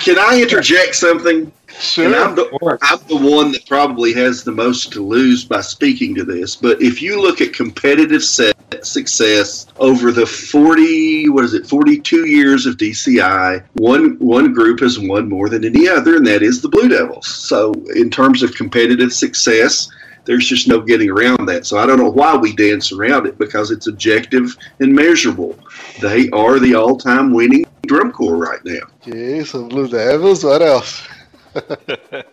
Can 0.01 0.17
I 0.19 0.41
interject 0.41 0.95
something? 0.95 1.51
And 1.97 2.15
I'm 2.15 2.35
the, 2.35 2.77
I'm 2.81 2.99
the 3.07 3.17
one 3.17 3.51
that 3.51 3.65
probably 3.67 4.13
has 4.13 4.43
the 4.43 4.51
most 4.51 4.91
to 4.93 5.01
lose 5.01 5.43
by 5.43 5.61
speaking 5.61 6.13
to 6.15 6.23
this. 6.23 6.55
But 6.55 6.81
if 6.81 7.01
you 7.01 7.19
look 7.19 7.41
at 7.41 7.53
competitive 7.53 8.23
set 8.23 8.53
success 8.85 9.67
over 9.77 10.11
the 10.11 10.25
40, 10.25 11.29
what 11.29 11.45
is 11.45 11.53
it, 11.53 11.65
42 11.65 12.27
years 12.27 12.65
of 12.65 12.77
DCI, 12.77 13.63
one 13.73 14.17
one 14.19 14.53
group 14.53 14.81
has 14.81 14.99
won 14.99 15.29
more 15.29 15.49
than 15.49 15.65
any 15.65 15.87
other, 15.87 16.17
and 16.17 16.27
that 16.27 16.43
is 16.43 16.61
the 16.61 16.69
Blue 16.69 16.89
Devils. 16.89 17.27
So 17.27 17.73
in 17.95 18.09
terms 18.09 18.43
of 18.43 18.53
competitive 18.53 19.13
success, 19.13 19.89
there's 20.25 20.47
just 20.47 20.67
no 20.67 20.79
getting 20.79 21.09
around 21.09 21.45
that. 21.47 21.65
So 21.65 21.77
I 21.77 21.85
don't 21.85 21.99
know 21.99 22.09
why 22.09 22.35
we 22.35 22.55
dance 22.55 22.91
around 22.91 23.25
it 23.25 23.37
because 23.37 23.71
it's 23.71 23.87
objective 23.87 24.55
and 24.79 24.93
measurable. 24.93 25.57
They 26.01 26.29
are 26.29 26.59
the 26.59 26.75
all-time 26.75 27.33
winning 27.33 27.65
drum 27.85 28.11
corps 28.11 28.37
right 28.37 28.63
now. 28.65 28.81
Okay, 29.01 29.43
so 29.43 29.67
Blue 29.67 29.87
Devils. 29.87 30.43
What 30.43 30.61
else? 30.61 31.07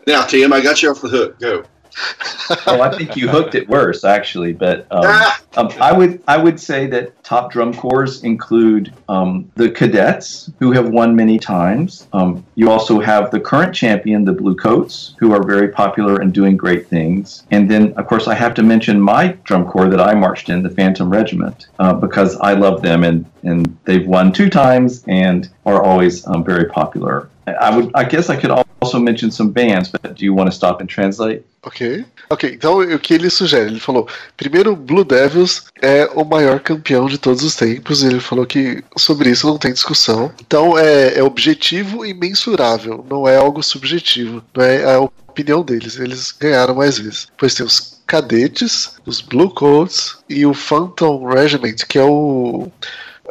Now, 0.07 0.25
Tim, 0.25 0.51
I 0.53 0.63
got 0.63 0.83
you 0.83 0.91
off 0.91 1.03
the 1.03 1.09
hook. 1.09 1.39
Go. 1.39 1.63
Oh, 2.67 2.81
I 2.81 2.97
think 2.97 3.17
you 3.17 3.29
hooked 3.29 3.55
it 3.55 3.69
worse, 3.69 4.05
actually. 4.05 4.53
But 4.53 4.81
um, 4.91 5.03
Ah! 5.05 5.41
um, 5.57 5.69
I 5.81 5.93
would 5.93 6.23
I 6.29 6.37
would 6.37 6.61
say 6.61 6.87
that 6.89 7.23
top 7.25 7.53
drum 7.53 7.75
corps 7.75 8.23
include 8.23 8.93
um, 9.09 9.51
the 9.57 9.71
cadets, 9.71 10.51
who 10.59 10.73
have 10.73 10.89
won 10.91 11.15
many 11.15 11.39
times. 11.39 12.07
Um, 12.13 12.45
you 12.55 12.71
also 12.71 13.01
have 13.01 13.31
the 13.31 13.41
current 13.41 13.75
champion, 13.75 14.25
the 14.25 14.33
Blue 14.33 14.55
Coats, 14.55 15.15
who 15.19 15.33
are 15.33 15.43
very 15.43 15.69
popular 15.69 16.21
and 16.21 16.33
doing 16.33 16.57
great 16.57 16.87
things. 16.87 17.45
And 17.51 17.71
then, 17.71 17.93
of 17.95 18.07
course, 18.07 18.29
I 18.29 18.35
have 18.35 18.55
to 18.55 18.63
mention 18.63 19.01
my 19.01 19.29
drum 19.45 19.67
corps 19.67 19.89
that 19.89 20.01
I 20.01 20.15
marched 20.15 20.49
in, 20.49 20.63
the 20.63 20.71
Phantom 20.71 21.11
Regiment, 21.11 21.69
uh, 21.79 21.95
because 21.95 22.37
I 22.37 22.55
love 22.55 22.83
them 22.83 23.05
and 23.05 23.25
and 23.43 23.79
they've 23.85 24.07
won 24.07 24.33
two 24.33 24.51
times 24.51 25.03
and 25.09 25.49
are 25.65 25.83
always 25.83 26.27
um, 26.27 26.45
very 26.45 26.67
popular. 26.67 27.29
I 27.47 27.75
would 27.75 27.91
I 27.95 28.05
guess 28.05 28.29
I 28.29 28.37
could 28.37 28.51
also 28.51 28.99
mention 28.99 29.31
some 29.31 29.51
bands, 29.51 29.91
but 29.91 30.15
do 30.15 30.25
you 30.25 30.35
want 30.35 30.51
to 30.51 30.57
stop 30.57 30.81
and 30.81 30.89
translate? 30.89 31.45
Ok. 31.63 32.05
Ok, 32.31 32.51
então 32.55 32.79
o 32.79 32.99
que 32.99 33.13
ele 33.13 33.29
sugere? 33.29 33.67
Ele 33.67 33.81
falou: 33.81 34.09
primeiro, 34.37 34.75
Blue 34.75 35.05
Devils 35.05 35.65
é 35.83 36.09
o 36.15 36.25
maior 36.25 36.59
campeão 36.61 37.07
de 37.07 37.19
todos 37.19 37.43
os 37.43 37.55
tempos. 37.55 38.03
Ele 38.03 38.19
falou 38.21 38.47
que 38.47 38.83
sobre 38.97 39.29
isso 39.31 39.47
não 39.47 39.59
tem 39.59 39.73
discussão. 39.73 40.33
Então 40.41 40.79
é, 40.79 41.19
é 41.19 41.23
objetivo 41.23 42.05
e 42.07 42.15
mensurável, 42.15 43.05
não 43.11 43.29
é 43.29 43.37
algo 43.37 43.63
subjetivo, 43.63 44.43
não 44.57 44.65
é 44.65 44.95
a 44.95 45.01
opinião 45.01 45.63
deles. 45.63 45.99
Eles 45.99 46.33
ganharam 46.33 46.75
mais 46.75 46.99
vezes. 46.99 47.27
Depois 47.31 47.55
tem 47.55 47.67
os 47.67 48.01
cadetes, 48.07 48.95
os 49.05 49.21
Blue 49.21 49.51
Coats 49.51 50.17
e 50.31 50.47
o 50.47 50.55
Phantom 50.55 51.27
Regiment, 51.27 51.77
que 51.87 51.99
é 51.99 52.03
o. 52.05 52.69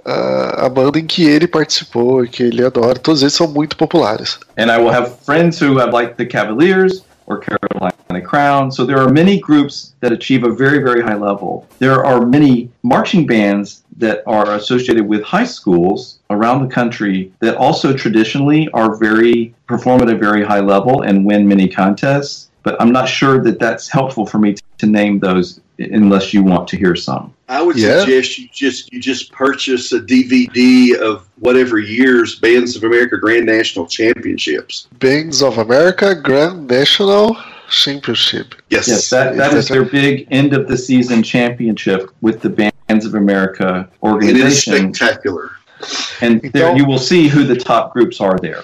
a- 0.05 0.69
banda 0.69 0.99
em 0.99 1.05
que 1.05 1.23
ele 1.23 1.47
participou 1.47 2.23
e 2.23 2.29
que 2.29 2.43
ele 2.43 2.63
adora, 2.63 2.99
todos 2.99 3.21
eles 3.21 3.33
são 3.33 3.47
muito 3.47 3.75
populares. 3.75 4.39
and 4.57 4.67
I 4.71 4.77
will 4.77 4.89
have 4.91 5.11
friends 5.25 5.59
who 5.61 5.79
have 5.79 5.91
like 5.91 6.13
the 6.15 6.25
Cavaliers 6.25 7.03
or 7.29 7.39
Carolina 7.39 7.93
Crown. 8.25 8.71
So 8.71 8.85
there 8.85 8.97
are 8.97 9.09
many 9.09 9.39
groups 9.39 9.93
that 10.01 10.11
achieve 10.11 10.43
a 10.43 10.51
very, 10.51 10.79
very 10.79 11.01
high 11.01 11.15
level. 11.15 11.67
There 11.77 12.03
are 12.03 12.25
many 12.25 12.69
marching 12.83 13.25
bands 13.25 13.83
that 13.97 14.23
are 14.25 14.55
associated 14.55 15.07
with 15.07 15.23
high 15.23 15.45
schools 15.45 16.19
around 16.29 16.67
the 16.67 16.73
country 16.73 17.31
that 17.39 17.55
also 17.55 17.93
traditionally 17.95 18.67
are 18.73 18.95
very 18.95 19.53
perform 19.67 20.01
at 20.01 20.09
a 20.09 20.17
very 20.17 20.43
high 20.43 20.59
level 20.59 21.03
and 21.03 21.25
win 21.25 21.47
many 21.47 21.67
contests. 21.67 22.49
But 22.63 22.81
I'm 22.81 22.91
not 22.91 23.07
sure 23.07 23.41
that 23.43 23.59
that's 23.59 23.87
helpful 23.87 24.25
for 24.25 24.39
me 24.39 24.55
to 24.79 24.85
name 24.85 25.19
those 25.19 25.61
unless 25.79 26.33
you 26.33 26.43
want 26.43 26.67
to 26.67 26.77
hear 26.77 26.95
some. 26.95 27.33
I 27.47 27.61
would 27.61 27.77
Yeah. 27.77 28.01
suggest 28.01 28.37
you 28.37 28.47
just 28.53 28.91
you 28.93 28.99
just 28.99 29.31
purchase 29.31 29.91
a 29.93 29.99
DVD 29.99 30.95
of 30.97 31.27
whatever 31.39 31.79
year's 31.79 32.35
Bands 32.39 32.75
of 32.75 32.83
America 32.83 33.17
Grand 33.17 33.45
National 33.45 33.87
Championships. 33.87 34.87
Bands 34.99 35.41
of 35.41 35.57
America 35.57 36.13
Grand 36.15 36.67
National 36.67 37.37
Championship. 37.69 38.55
Yes. 38.69 38.87
Yes, 38.87 39.09
that, 39.09 39.37
that 39.37 39.53
is 39.53 39.67
their 39.67 39.85
big 39.85 40.27
end 40.31 40.53
of 40.53 40.67
the 40.67 40.77
season 40.77 41.23
championship 41.23 42.09
with 42.21 42.41
the 42.41 42.49
Bands 42.49 43.05
of 43.05 43.15
America 43.15 43.87
organization. 44.03 44.35
it 44.41 44.47
is 44.47 44.67
organization. 44.67 44.93
spectacular. 44.93 45.51
And 46.21 46.41
there 46.53 46.75
you 46.75 46.85
will 46.85 46.97
see 46.99 47.27
who 47.29 47.45
the 47.45 47.55
top 47.55 47.93
groups 47.93 48.19
are 48.19 48.37
there. 48.39 48.63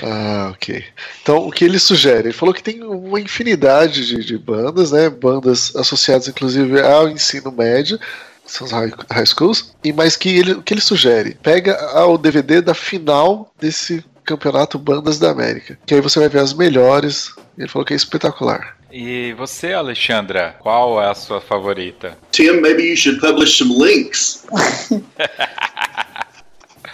Ah, 0.00 0.50
ok. 0.52 0.84
Então, 1.22 1.46
o 1.46 1.50
que 1.50 1.64
ele 1.64 1.78
sugere? 1.78 2.28
Ele 2.28 2.32
falou 2.32 2.54
que 2.54 2.62
tem 2.62 2.82
uma 2.82 3.20
infinidade 3.20 4.06
de, 4.06 4.24
de 4.24 4.38
bandas, 4.38 4.92
né? 4.92 5.10
Bandas 5.10 5.74
associadas, 5.76 6.28
inclusive, 6.28 6.80
ao 6.80 7.08
ensino 7.08 7.52
médio, 7.52 7.98
são 8.46 8.66
os 8.66 8.72
high, 8.72 8.92
high 9.10 9.26
schools, 9.26 9.74
e 9.84 9.92
mais 9.92 10.16
que 10.16 10.28
ele, 10.28 10.52
o 10.52 10.62
que 10.62 10.74
ele 10.74 10.80
sugere? 10.80 11.36
Pega 11.42 11.76
o 12.06 12.16
DVD 12.16 12.60
da 12.60 12.74
final 12.74 13.52
desse 13.60 14.04
campeonato 14.24 14.78
Bandas 14.78 15.18
da 15.18 15.30
América, 15.30 15.78
que 15.84 15.94
aí 15.94 16.00
você 16.00 16.20
vai 16.20 16.28
ver 16.28 16.40
as 16.40 16.54
melhores. 16.54 17.34
Ele 17.58 17.68
falou 17.68 17.84
que 17.84 17.92
é 17.92 17.96
espetacular. 17.96 18.76
E 18.90 19.32
você, 19.34 19.72
Alexandra, 19.72 20.56
qual 20.60 21.02
é 21.02 21.10
a 21.10 21.14
sua 21.14 21.40
favorita? 21.40 22.16
Tim, 22.30 22.60
maybe 22.60 22.82
you 22.82 22.96
should 22.96 23.20
publish 23.20 23.56
some 23.56 23.74
links. 23.78 24.46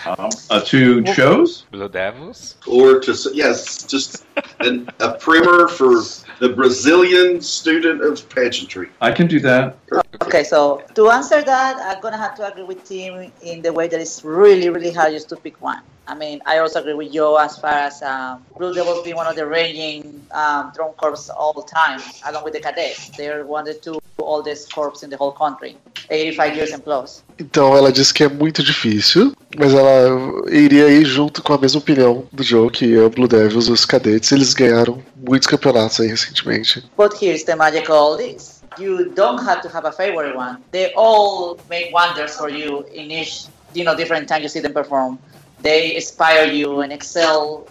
Um, 0.06 0.30
uh, 0.50 0.60
to 0.66 1.04
shows? 1.06 1.62
Blue 1.70 1.88
Devils? 1.88 2.56
Or 2.66 3.00
to 3.00 3.16
yes, 3.34 3.82
just 3.82 4.24
an, 4.60 4.88
a 5.00 5.12
primer 5.14 5.68
for 5.68 6.02
the 6.38 6.50
Brazilian 6.50 7.40
student 7.40 8.02
of 8.02 8.28
pageantry. 8.28 8.90
I 9.00 9.12
can 9.12 9.26
do 9.26 9.40
that. 9.40 9.76
Okay, 10.22 10.44
so 10.44 10.82
to 10.94 11.10
answer 11.10 11.42
that, 11.42 11.76
I'm 11.84 12.00
gonna 12.00 12.16
have 12.16 12.34
to 12.36 12.50
agree 12.50 12.62
with 12.62 12.84
Tim 12.84 13.32
in 13.42 13.62
the 13.62 13.72
way 13.72 13.88
that 13.88 14.00
it's 14.00 14.24
really, 14.24 14.68
really 14.68 14.92
hard 14.92 15.12
just 15.12 15.28
to 15.30 15.36
pick 15.36 15.60
one. 15.60 15.82
I 16.08 16.14
mean, 16.14 16.40
I 16.46 16.58
also 16.58 16.80
agree 16.80 16.94
with 16.94 17.12
Joe 17.12 17.36
as 17.36 17.58
far 17.58 17.70
as 17.70 18.02
um, 18.02 18.42
Blue 18.56 18.72
Devils 18.72 19.04
being 19.04 19.16
one 19.16 19.26
of 19.26 19.36
the 19.36 19.46
reigning 19.46 20.24
um, 20.32 20.72
drum 20.74 20.94
corps 20.96 21.28
all 21.28 21.52
the 21.52 21.62
time, 21.62 22.00
along 22.24 22.44
with 22.44 22.54
the 22.54 22.60
cadets. 22.60 23.10
They're 23.10 23.44
one 23.44 23.68
of 23.68 23.74
the 23.74 23.80
two 23.80 24.00
oldest 24.18 24.72
corps 24.72 25.02
in 25.02 25.10
the 25.10 25.18
whole 25.18 25.32
country, 25.32 25.76
85 26.08 26.56
years 26.56 26.72
and 26.72 26.82
plus. 26.82 27.22
Então 27.38 27.76
ela 27.76 27.92
disse 27.92 28.14
que 28.14 28.24
é 28.24 28.28
muito 28.28 28.62
difícil, 28.62 29.34
mas 29.58 29.74
ela 29.74 30.50
iria 30.50 30.88
ir 30.88 31.04
junto 31.04 31.42
com 31.42 31.52
a 31.52 31.58
mesma 31.58 31.78
opinião 31.78 32.26
do 32.32 32.42
Joe, 32.42 32.70
que 32.70 32.96
é 32.96 33.02
o 33.02 33.10
Blue 33.10 33.28
Devils, 33.28 33.68
os 33.68 33.84
cadetes, 33.84 34.32
eles 34.32 34.54
ganharam 34.54 35.02
muitos 35.14 35.46
campeonatos 35.46 36.00
aí 36.00 36.08
recentemente. 36.08 36.82
But 36.96 37.22
here's 37.22 37.44
the 37.44 37.54
magic 37.54 37.90
of 37.90 37.92
all 37.92 38.16
this. 38.16 38.62
You 38.78 39.10
don't 39.10 39.42
have 39.46 39.60
to 39.60 39.68
have 39.68 39.86
a 39.86 39.92
favorite 39.92 40.36
one. 40.36 40.58
They 40.72 40.90
all 40.94 41.58
make 41.68 41.92
wonders 41.92 42.34
for 42.36 42.48
you 42.48 42.86
in 42.94 43.10
each, 43.10 43.46
you 43.74 43.84
know, 43.84 43.94
different 43.94 44.26
time 44.26 44.42
you 44.42 44.48
see 44.48 44.60
them 44.60 44.72
perform. 44.72 45.18
They 45.60 45.96
inspire 45.96 46.46
you 46.46 46.80
and 46.80 46.92
excel 46.92 47.66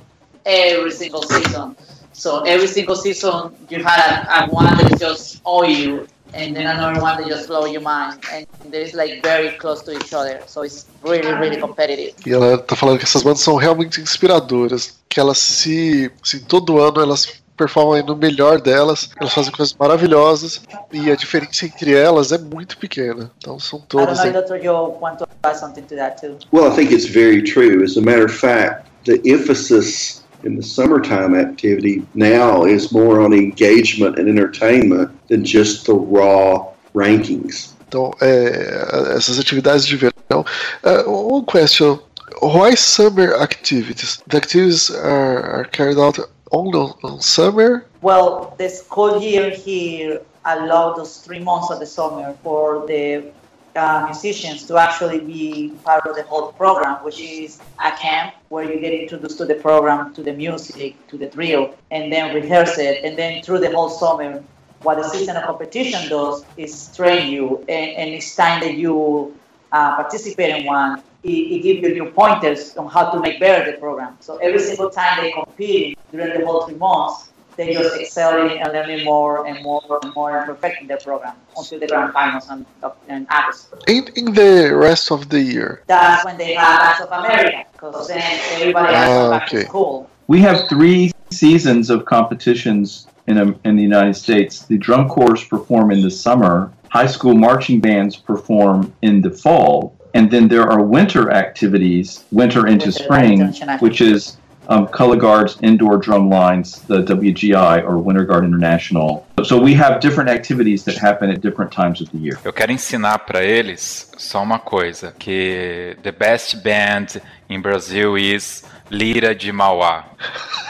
every 0.45 0.91
single 0.91 1.23
season. 1.23 1.75
So 2.13 2.41
every 2.43 2.67
single 2.67 2.95
season 2.95 3.55
you 3.69 3.83
had 3.83 3.99
a, 3.99 4.45
a 4.45 4.49
one 4.49 4.75
that 4.77 4.99
just 4.99 5.41
awe 5.43 5.63
you 5.63 6.07
and 6.33 6.55
then 6.55 6.67
another 6.67 6.99
one 6.99 7.17
that 7.17 7.27
just 7.27 7.47
blow 7.47 7.65
your 7.65 7.81
mind. 7.81 8.19
And 8.31 8.45
they're 8.69 8.89
like 8.93 9.23
very 9.23 9.51
close 9.57 9.81
to 9.83 9.91
each 9.91 10.13
other. 10.13 10.41
So 10.47 10.63
it's 10.63 10.85
really, 11.03 11.31
really 11.33 11.57
competitive. 11.57 12.15
E 12.25 12.33
ela 12.33 12.57
tá 12.57 12.75
falando 12.75 12.97
que 12.97 13.05
essas 13.05 13.23
bandas 13.23 13.41
são 13.41 13.55
realmente 13.55 14.01
inspiradoras, 14.01 14.97
que 15.07 15.19
elas 15.19 15.38
se, 15.38 16.11
assim, 16.21 16.39
todo 16.39 16.81
ano 16.81 17.01
elas 17.01 17.41
performam 17.57 17.93
aí 17.93 18.03
no 18.03 18.15
melhor 18.15 18.61
delas, 18.61 19.09
elas 19.19 19.33
fazem 19.33 19.51
coisas 19.51 19.75
maravilhosas 19.77 20.61
e 20.93 21.11
a 21.11 21.15
diferença 21.15 21.65
entre 21.65 21.93
elas 21.93 22.31
é 22.31 22.37
muito 22.37 22.77
pequena. 22.77 23.31
Então 23.37 23.59
são 23.59 23.79
I 23.79 23.81
don't 23.81 23.89
todas 23.89 24.19
know 24.19 24.27
if 24.27 24.47
Dr. 24.47 24.63
Joe 24.63 24.97
want 25.01 25.17
to 25.17 25.27
add 25.43 25.59
something 25.59 25.81
to 25.81 25.95
that 25.95 26.21
too. 26.21 26.37
Well, 26.51 26.71
I 26.71 26.75
think 26.75 26.93
it's 26.93 27.07
very 27.07 27.43
true. 27.43 27.83
As 27.83 27.97
a 27.97 28.01
matter 28.01 28.25
of 28.25 28.33
fact, 28.33 28.85
the 29.05 29.19
emphasis 29.25 30.23
in 30.43 30.55
the 30.55 30.63
summertime 30.63 31.35
activity 31.35 32.05
now 32.13 32.63
is 32.65 32.91
more 32.91 33.21
on 33.21 33.33
engagement 33.33 34.19
and 34.19 34.29
entertainment 34.29 35.09
than 35.27 35.43
just 35.43 35.85
the 35.85 35.93
raw 35.93 36.67
rankings. 36.93 37.75
Então, 37.87 38.11
é, 38.21 39.15
essas 39.15 39.39
atividades 39.39 39.85
de 39.85 39.95
verão. 39.95 40.45
Uh, 40.83 41.09
one 41.09 41.45
question: 41.45 41.99
Why 42.41 42.75
summer 42.75 43.33
activities? 43.41 44.19
The 44.27 44.37
activities 44.37 44.91
are, 44.91 45.59
are 45.59 45.65
carried 45.71 45.97
out 45.97 46.19
on, 46.51 46.73
on 47.03 47.21
summer. 47.21 47.85
Well, 48.01 48.55
the 48.57 48.69
school 48.69 49.21
year 49.21 49.49
here 49.49 50.21
allowed 50.45 50.95
those 50.95 51.17
three 51.17 51.39
months 51.39 51.69
of 51.71 51.79
the 51.79 51.85
summer 51.85 52.35
for 52.43 52.85
the 52.87 53.31
uh, 53.75 54.05
musicians 54.05 54.65
to 54.65 54.77
actually 54.77 55.19
be 55.19 55.71
part 55.83 56.05
of 56.07 56.15
the 56.15 56.23
whole 56.23 56.51
program, 56.53 56.95
which 57.03 57.19
is 57.19 57.59
a 57.83 57.91
camp 57.91 58.33
where 58.49 58.65
you 58.71 58.79
get 58.79 58.93
introduced 58.93 59.37
to 59.37 59.45
the 59.45 59.55
program, 59.55 60.13
to 60.15 60.23
the 60.23 60.33
music, 60.33 60.95
to 61.07 61.17
the 61.17 61.27
drill, 61.27 61.75
and 61.91 62.11
then 62.11 62.33
rehearse 62.33 62.77
it. 62.77 63.03
And 63.03 63.17
then 63.17 63.43
through 63.43 63.59
the 63.59 63.71
whole 63.71 63.89
summer, 63.89 64.43
what 64.81 64.97
the 64.97 65.07
season 65.09 65.35
of 65.37 65.43
competition 65.43 66.09
does 66.09 66.45
is 66.55 66.95
train 66.95 67.31
you, 67.31 67.59
and, 67.69 67.91
and 67.97 68.09
each 68.09 68.35
time 68.35 68.61
that 68.61 68.75
you 68.75 69.35
uh, 69.71 69.95
participate 69.95 70.55
in 70.55 70.65
one, 70.65 71.03
it, 71.28 71.55
it 71.55 71.59
gives 71.63 71.82
you 71.82 71.93
new 71.93 72.11
pointers 72.11 72.75
on 72.78 72.88
how 72.89 73.11
to 73.11 73.19
make 73.19 73.39
better 73.39 73.71
the 73.71 73.78
program. 73.78 74.17
So 74.19 74.38
every 74.38 74.59
single 74.59 74.89
time 74.89 75.21
they 75.21 75.32
compete 75.32 75.97
during 76.11 76.39
the 76.39 76.45
whole 76.45 76.65
three 76.65 76.75
months, 76.75 77.30
they 77.57 77.73
just 77.73 77.99
excelling 77.99 78.59
and 78.59 78.71
learning 78.71 79.03
more 79.03 79.47
and 79.47 79.63
more 79.63 79.99
and 80.03 80.13
more 80.13 80.38
and 80.38 80.45
perfecting 80.45 80.88
their 80.88 80.97
program 80.97 81.36
until 81.57 81.80
the 81.80 81.88
grand 81.88 82.13
finals 82.13 82.49
in, 82.51 82.65
in 83.09 83.28
August. 83.32 83.73
In, 83.88 84.07
in 84.15 84.34
the 84.34 84.75
rest 84.75 85.11
of 85.11 85.30
the 85.30 85.41
year. 85.41 85.84
That's 85.88 86.23
when 86.23 86.38
they 86.38 86.53
have 86.53 86.80
Acts 86.82 87.01
of 87.01 87.11
America, 87.11 87.65
because 87.73 88.07
then 88.07 88.21
everybody 88.53 88.93
has 88.93 89.09
to 89.09 89.15
go 89.15 89.34
Ah, 89.34 89.39
to 89.39 89.45
okay. 89.45 89.65
school. 89.65 90.09
We 90.28 90.39
have 90.41 90.69
three 90.69 91.11
seasons 91.32 91.89
of 91.89 92.05
competitions 92.05 93.07
in, 93.25 93.39
um, 93.39 93.59
in 93.65 93.75
the 93.75 93.82
United 93.82 94.15
States. 94.15 94.61
The 94.65 94.78
drum 94.78 95.09
corps 95.09 95.43
perform 95.43 95.89
in 95.89 96.01
the 96.03 96.11
summer, 96.11 96.71
high 96.89 97.07
school 97.07 97.34
marching 97.34 97.80
bands 97.80 98.15
perform 98.15 98.93
in 99.01 99.21
the 99.21 99.32
fall, 99.32 99.96
and 100.18 100.32
then 100.32 100.47
there 100.47 100.63
are 100.63 100.82
winter 100.82 101.30
activities, 101.30 102.26
winter 102.32 102.65
into 102.65 102.88
Winter 102.88 103.03
spring, 103.03 103.53
which 103.80 104.01
is 104.01 104.38
um, 104.68 104.88
Color 104.88 105.18
Guard's 105.18 105.57
indoor 105.61 105.97
drum 105.97 106.28
lines, 106.28 106.82
the 106.88 107.03
WGI 107.03 107.84
or 107.84 107.99
Winter 107.99 108.26
Guard 108.26 108.43
International. 108.43 109.28
So 109.43 109.61
we 109.61 109.76
have 109.76 110.01
different 110.01 110.30
activities 110.32 110.84
that 110.86 110.97
happen 110.97 111.30
at 111.30 111.41
different 111.41 111.72
times 111.72 112.01
of 112.01 112.09
the 112.11 112.18
year. 112.18 112.39
Eu 112.43 112.51
quero 112.51 112.72
ensinar 112.72 113.20
para 113.20 113.43
eles 113.43 114.11
só 114.18 114.41
uma 114.41 114.57
coisa, 114.57 115.13
que 115.20 115.95
the 116.01 116.11
best 116.11 116.63
band 116.63 117.22
in 117.47 117.61
Brazil 117.61 118.18
is 118.18 118.63
Lira 118.89 119.36
de 119.36 119.51
Mauá. 119.51 120.05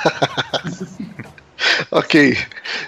Okay, 1.94 2.36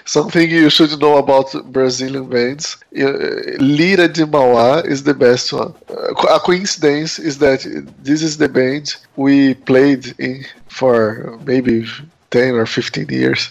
something 0.05 0.49
you 0.49 0.69
should 0.69 0.99
know 0.99 1.17
about 1.17 1.53
Brazilian 1.71 2.29
bands. 2.29 2.77
Uh, 2.95 3.11
Lira 3.59 4.07
de 4.07 4.25
Mauá 4.25 4.85
is 4.85 5.03
the 5.03 5.13
best 5.13 5.53
one. 5.53 5.73
Uh, 5.89 6.13
a 6.35 6.39
coincidence 6.39 7.19
is 7.19 7.37
that 7.39 7.61
this 8.03 8.21
is 8.21 8.37
the 8.37 8.49
band 8.49 8.95
we 9.15 9.53
played 9.53 10.13
in 10.19 10.45
for 10.67 11.37
maybe 11.45 11.85
10 12.31 12.55
or 12.55 12.65
15 12.65 13.07
years. 13.09 13.49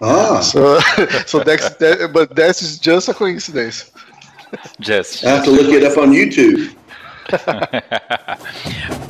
Ah, 0.00 0.40
So, 0.40 0.80
so 1.26 1.40
that's 1.40 1.70
that, 1.76 2.10
but 2.12 2.34
that 2.36 2.60
is 2.60 2.78
just 2.78 3.08
a 3.08 3.14
coincidence. 3.14 3.90
Just. 4.80 5.24
I 5.24 5.30
have 5.30 5.44
to 5.44 5.50
look 5.50 5.72
it 5.72 5.82
up 5.82 5.98
on 5.98 6.12
YouTube. 6.12 6.74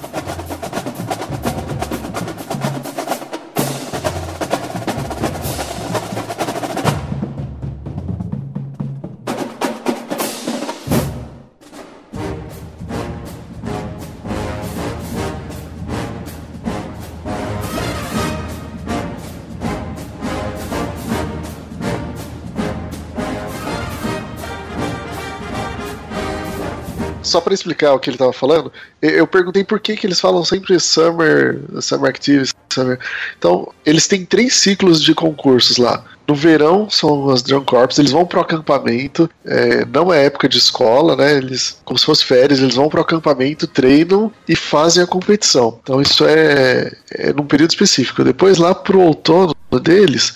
Só 27.34 27.40
para 27.40 27.52
explicar 27.52 27.92
o 27.94 27.98
que 27.98 28.08
ele 28.08 28.14
estava 28.14 28.32
falando, 28.32 28.72
eu- 29.02 29.26
perguntei 29.26 29.64
por 29.64 29.80
que, 29.80 29.96
que 29.96 30.06
eles 30.06 30.20
falam 30.20 30.44
sempre 30.44 30.78
Summer, 30.78 31.58
Summer 31.80 32.08
Activities. 32.08 32.54
Summer. 32.72 32.96
Então, 33.36 33.72
eles 33.84 34.06
têm 34.06 34.24
três 34.24 34.54
ciclos 34.54 35.02
de 35.02 35.12
concursos 35.16 35.76
lá. 35.76 36.04
No 36.28 36.34
verão 36.36 36.88
são 36.88 37.28
as 37.30 37.42
Drum 37.42 37.64
Corps, 37.64 37.98
eles 37.98 38.12
vão 38.12 38.24
pro 38.24 38.40
acampamento, 38.40 39.28
é, 39.44 39.84
não 39.86 40.12
é 40.14 40.26
época 40.26 40.48
de 40.48 40.58
escola, 40.58 41.16
né? 41.16 41.38
Eles, 41.38 41.76
como 41.84 41.98
se 41.98 42.06
fosse 42.06 42.24
férias, 42.24 42.60
eles 42.60 42.76
vão 42.76 42.88
pro 42.88 43.00
acampamento, 43.00 43.66
treinam 43.66 44.30
e 44.48 44.54
fazem 44.54 45.02
a 45.02 45.06
competição. 45.08 45.76
Então 45.82 46.00
isso 46.00 46.24
é, 46.24 46.92
é 47.10 47.32
num 47.32 47.46
período 47.46 47.70
específico. 47.70 48.22
Depois 48.22 48.58
lá 48.58 48.72
pro 48.76 49.00
outono 49.00 49.54
deles 49.82 50.34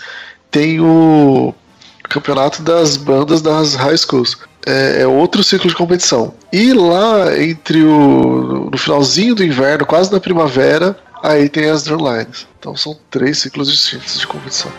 tem 0.50 0.80
o 0.80 1.54
campeonato 2.08 2.60
das 2.62 2.96
bandas 2.96 3.40
das 3.40 3.74
high 3.76 3.96
schools. 3.96 4.36
É, 4.68 5.02
é 5.02 5.06
outro 5.06 5.42
ciclo 5.42 5.68
de 5.68 5.74
competição. 5.74 6.34
E 6.52 6.74
lá 6.74 7.40
entre 7.40 7.82
o 7.82 8.68
no 8.70 8.76
finalzinho 8.76 9.34
do 9.34 9.42
inverno, 9.42 9.86
quase 9.86 10.12
na 10.12 10.20
primavera, 10.20 10.96
aí 11.22 11.48
tem 11.48 11.70
as 11.70 11.84
drumlines. 11.84 12.46
Então 12.58 12.76
são 12.76 12.96
três 13.10 13.38
ciclos 13.38 13.70
distintos 13.70 14.20
de 14.20 14.26
competição. 14.26 14.70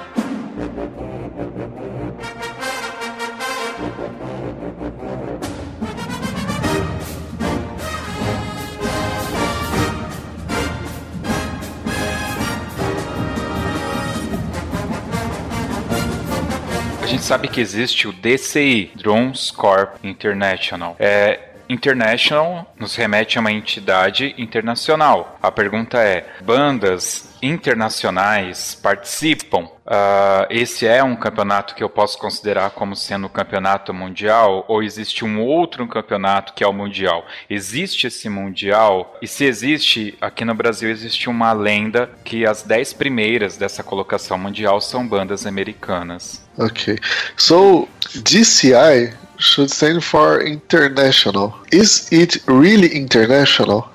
Gente 17.20 17.28
sabe 17.28 17.48
que 17.50 17.60
existe 17.60 18.08
o 18.08 18.14
DCI, 18.14 18.94
Drones 18.96 19.52
Corp 19.52 19.98
International. 20.06 20.96
É, 20.98 21.50
International 21.68 22.74
nos 22.80 22.96
remete 22.96 23.38
a 23.38 23.42
uma 23.42 23.52
entidade 23.52 24.34
internacional. 24.38 25.38
A 25.44 25.52
pergunta 25.52 26.00
é: 26.00 26.26
bandas 26.42 27.29
internacionais 27.42 28.76
participam, 28.76 29.64
uh, 29.64 30.46
esse 30.50 30.86
é 30.86 31.04
um 31.04 31.16
campeonato 31.16 31.76
que 31.76 31.84
eu 31.84 31.90
posso 31.90 32.18
considerar 32.18 32.72
como 32.72 32.96
sendo 32.96 33.28
o 33.28 33.30
campeonato 33.30 33.94
mundial 33.94 34.66
ou 34.68 34.84
existe 34.84 35.24
um 35.24 35.42
outro 35.42 35.88
campeonato 35.88 36.54
que 36.54 36.64
é 36.64 36.68
o 36.68 36.74
mundial? 36.74 37.26
Existe 37.50 38.08
esse 38.08 38.30
mundial 38.30 39.18
e 39.22 39.28
se 39.28 39.46
existe, 39.46 40.18
aqui 40.22 40.44
no 40.44 40.54
Brasil 40.54 40.90
existe 40.90 41.30
uma 41.30 41.54
lenda 41.54 42.10
que 42.24 42.46
as 42.46 42.64
10 42.64 42.94
primeiras 42.94 43.58
dessa 43.58 43.84
colocação 43.84 44.38
mundial 44.38 44.82
são 44.82 45.08
bandas 45.08 45.46
americanas. 45.46 46.42
Okay. 46.58 46.98
So 47.38 47.88
DCI 48.24 49.14
should 49.38 49.72
stand 49.72 50.02
for 50.02 50.46
international. 50.46 51.56
Is 51.72 52.12
it 52.12 52.44
really 52.48 52.98
international? 52.98 53.90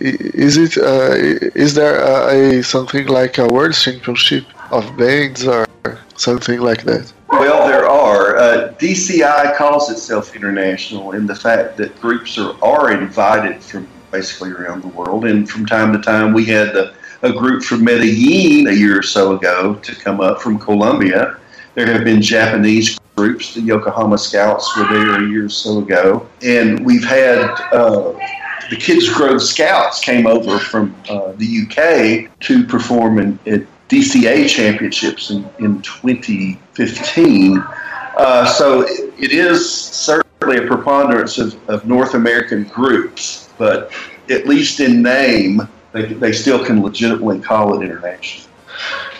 Is 0.00 0.56
it 0.56 0.76
uh, 0.78 1.14
is 1.54 1.74
there 1.74 2.00
a, 2.00 2.58
a, 2.58 2.62
something 2.62 3.06
like 3.06 3.38
a 3.38 3.46
world 3.46 3.74
championship 3.74 4.44
of 4.70 4.96
bands 4.96 5.46
or 5.46 5.66
something 6.16 6.60
like 6.60 6.82
that? 6.84 7.12
Well, 7.28 7.68
there 7.68 7.88
are. 7.88 8.36
Uh, 8.36 8.74
DCI 8.78 9.56
calls 9.56 9.90
itself 9.90 10.34
international 10.34 11.12
in 11.12 11.26
the 11.26 11.34
fact 11.34 11.76
that 11.76 11.98
groups 12.00 12.38
are, 12.38 12.56
are 12.62 12.92
invited 12.92 13.62
from 13.62 13.86
basically 14.10 14.50
around 14.50 14.82
the 14.82 14.88
world, 14.88 15.24
and 15.24 15.48
from 15.48 15.66
time 15.66 15.92
to 15.92 16.00
time 16.00 16.32
we 16.32 16.44
had 16.44 16.72
the, 16.72 16.92
a 17.22 17.32
group 17.32 17.62
from 17.62 17.84
Medellin 17.84 18.66
a 18.66 18.72
year 18.72 18.98
or 18.98 19.02
so 19.02 19.36
ago 19.36 19.74
to 19.76 19.94
come 19.94 20.20
up 20.20 20.42
from 20.42 20.58
Colombia. 20.58 21.38
There 21.74 21.86
have 21.86 22.02
been 22.02 22.20
Japanese 22.20 22.98
groups. 23.14 23.54
The 23.54 23.60
Yokohama 23.60 24.18
Scouts 24.18 24.76
were 24.76 24.88
there 24.88 25.24
a 25.24 25.28
year 25.28 25.44
or 25.44 25.48
so 25.48 25.78
ago, 25.78 26.26
and 26.42 26.84
we've 26.84 27.04
had 27.04 27.38
uh, 27.72 28.12
the 28.70 28.76
Kids 28.76 29.08
Grove 29.08 29.42
Scouts 29.42 30.00
came 30.00 30.26
over 30.26 30.58
from 30.58 30.94
uh, 31.08 31.32
the 31.32 31.66
UK 31.66 32.40
to 32.40 32.64
perform 32.64 33.18
in, 33.18 33.38
at 33.46 33.62
DCA 33.88 34.48
championships 34.48 35.30
in, 35.30 35.44
in 35.58 35.82
2015. 35.82 37.58
Uh, 38.16 38.46
so 38.46 38.82
it, 38.82 39.12
it 39.18 39.32
is 39.32 39.68
certainly 39.68 40.64
a 40.64 40.66
preponderance 40.68 41.38
of, 41.38 41.68
of 41.68 41.84
North 41.84 42.14
American 42.14 42.62
groups, 42.64 43.50
but 43.58 43.92
at 44.30 44.46
least 44.46 44.78
in 44.78 45.02
name, 45.02 45.68
they, 45.92 46.06
they 46.06 46.30
still 46.30 46.64
can 46.64 46.80
legitimately 46.80 47.40
call 47.40 47.80
it 47.80 47.84
international. 47.84 48.48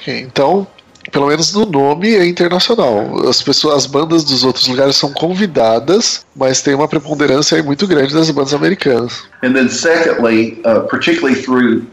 Okay, 0.00 0.26
pelo 1.10 1.28
menos 1.28 1.52
no 1.52 1.64
nome, 1.64 2.14
é 2.14 2.26
internacional. 2.26 3.28
As 3.28 3.42
pessoas, 3.42 3.76
as 3.76 3.86
bandas 3.86 4.24
dos 4.24 4.44
outros 4.44 4.66
lugares 4.66 4.96
são 4.96 5.12
convidadas, 5.12 6.24
mas 6.36 6.62
tem 6.62 6.74
uma 6.74 6.88
preponderância 6.88 7.62
muito 7.62 7.86
grande 7.86 8.12
das 8.12 8.30
bandas 8.30 8.54
americanas. 8.54 9.24
And 9.42 9.52
then 9.52 9.68
secondly, 9.68 10.60
uh, 10.64 10.80
particularly 10.88 11.40
through 11.40 11.86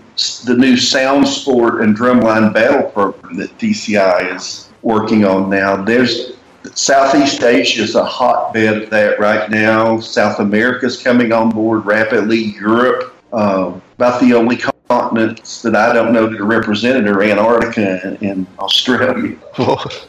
the 0.46 0.56
new 0.56 0.78
sound 0.78 1.28
sport 1.28 1.82
and 1.82 1.96
drumline 1.96 2.52
battle 2.54 2.84
program 2.92 3.38
that 3.38 3.50
DCI 3.60 4.36
is 4.36 4.70
working 4.84 5.26
on 5.26 5.50
now, 5.50 5.78
there's 5.84 6.38
Southeast 6.76 7.44
Asia 7.44 7.84
is 7.84 7.96
a 7.96 8.04
hotbed 8.04 8.84
of 8.84 8.90
that 8.90 9.20
right 9.20 9.50
now. 9.50 10.00
South 10.00 10.40
America 10.40 10.86
is 10.86 11.02
coming 11.02 11.32
on 11.32 11.50
board 11.50 11.86
rapidly. 11.86 12.56
Europe, 12.60 13.16
uh, 13.32 13.72
about 13.96 14.20
the 14.20 14.34
only 14.34 14.58
continents 14.98 15.62
that 15.62 15.76
I 15.76 15.94
don't 15.94 16.12
know 16.12 16.30
that 16.30 16.40
are 16.40 16.46
represented 16.46 17.08
are 17.08 17.22
Antarctica 17.22 18.18
and 18.22 18.46
Australia. 18.60 19.38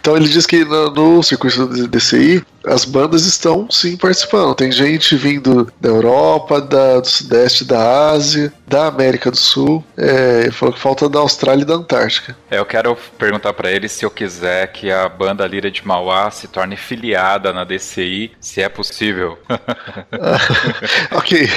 Então 0.01 0.16
ele 0.16 0.28
diz 0.28 0.47
que 0.47 0.65
no, 0.65 0.90
no 0.90 1.23
circuito 1.23 1.66
do 1.66 1.89
DCI 1.89 2.44
as 2.66 2.85
bandas 2.85 3.24
estão 3.24 3.66
sim 3.70 3.97
participando. 3.97 4.55
Tem 4.55 4.70
gente 4.70 5.16
vindo 5.16 5.73
da 5.81 5.89
Europa, 5.89 6.60
da, 6.60 7.01
do 7.01 7.09
Sudeste 7.09 7.65
da 7.65 8.10
Ásia, 8.10 8.52
da 8.66 8.86
América 8.86 9.31
do 9.31 9.36
Sul. 9.36 9.82
É, 9.97 10.43
ele 10.43 10.52
falou 10.52 10.74
que 10.74 10.81
falta 10.81 11.09
da 11.09 11.19
Austrália 11.20 11.62
e 11.62 11.65
da 11.65 11.74
Antártica. 11.74 12.36
É, 12.51 12.59
eu 12.59 12.66
quero 12.66 12.97
perguntar 13.19 13.52
para 13.55 13.70
ele 13.70 13.89
se 13.89 14.05
eu 14.05 14.10
quiser 14.10 14.70
que 14.73 14.90
a 14.90 15.09
banda 15.09 15.47
Lira 15.47 15.70
de 15.70 15.86
Mauá 15.86 16.31
se 16.31 16.47
torne 16.48 16.77
filiada 16.77 17.52
na 17.52 17.65
DCI, 17.65 18.32
se 18.40 18.60
é 18.60 18.69
possível. 18.69 19.39
ok. 21.12 21.48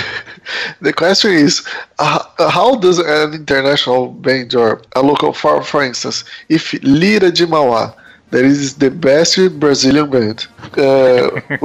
The 0.82 0.94
question 0.94 1.32
is, 1.32 1.64
how 2.00 2.76
does 2.76 3.00
an 3.22 3.34
international 3.34 4.08
band 4.08 4.54
or 4.56 4.82
a 4.96 5.02
local, 5.02 5.34
for, 5.34 5.64
for 5.64 5.84
instance, 5.84 6.24
if 6.50 6.74
Lira 6.84 7.32
de 7.32 7.46
Mauá 7.46 7.94
that 8.32 8.46
is 8.46 8.76
the 8.76 8.90
best 8.90 9.38
Brazilian 9.60 10.10
band. 10.10 10.48
Uh, 10.78 11.42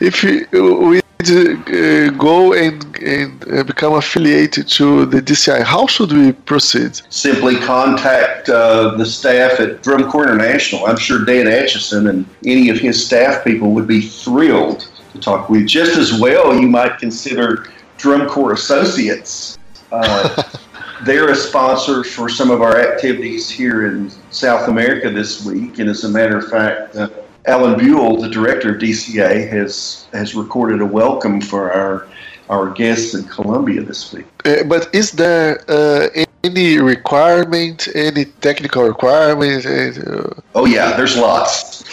if 0.00 0.22
we 0.22 0.44
uh, 0.46 2.10
go 2.10 2.52
and, 2.52 2.96
and 2.98 3.52
uh, 3.52 3.64
become 3.64 3.94
affiliated 3.94 4.68
to 4.68 5.04
the 5.06 5.20
DCI, 5.20 5.64
how 5.64 5.86
should 5.88 6.12
we 6.12 6.32
proceed? 6.32 7.00
Simply 7.10 7.56
contact 7.56 8.48
uh, 8.48 8.94
the 8.96 9.04
staff 9.04 9.58
at 9.58 9.82
Drum 9.82 10.08
Corps 10.10 10.24
International. 10.24 10.86
I'm 10.86 10.96
sure 10.96 11.24
Dan 11.24 11.48
Atchison 11.48 12.06
and 12.06 12.24
any 12.44 12.68
of 12.68 12.78
his 12.78 13.04
staff 13.04 13.44
people 13.44 13.72
would 13.72 13.88
be 13.88 14.02
thrilled 14.02 14.88
to 15.12 15.18
talk 15.18 15.48
with. 15.48 15.62
you. 15.62 15.66
Just 15.66 15.96
as 15.96 16.20
well, 16.20 16.54
you 16.54 16.68
might 16.68 16.98
consider 16.98 17.66
Drum 17.96 18.28
Corps 18.28 18.52
Associates. 18.52 19.58
Uh, 19.92 20.42
they're 21.04 21.30
a 21.30 21.36
sponsor 21.36 22.04
for 22.04 22.28
some 22.28 22.50
of 22.50 22.62
our 22.62 22.78
activities 22.78 23.50
here 23.50 23.86
in 23.86 24.10
South 24.30 24.68
America 24.68 25.10
this 25.10 25.44
week. 25.44 25.78
And 25.78 25.88
as 25.88 26.04
a 26.04 26.08
matter 26.08 26.38
of 26.38 26.48
fact, 26.48 26.96
uh, 26.96 27.08
Alan 27.46 27.78
Buell, 27.78 28.16
the 28.20 28.28
director 28.28 28.74
of 28.74 28.80
DCA, 28.80 29.48
has 29.50 30.08
has 30.12 30.34
recorded 30.34 30.80
a 30.80 30.86
welcome 30.86 31.40
for 31.40 31.72
our 31.72 32.08
our 32.48 32.70
guests 32.70 33.14
in 33.14 33.24
Colombia 33.24 33.82
this 33.82 34.12
week. 34.12 34.26
Uh, 34.44 34.64
but 34.64 34.92
is 34.92 35.12
there 35.12 35.60
uh, 35.68 36.08
any 36.42 36.78
requirement, 36.78 37.88
any 37.94 38.24
technical 38.40 38.84
requirement? 38.84 39.64
Uh, 39.64 40.30
oh 40.54 40.66
yeah, 40.66 40.96
there's 40.96 41.16
lots. 41.16 41.84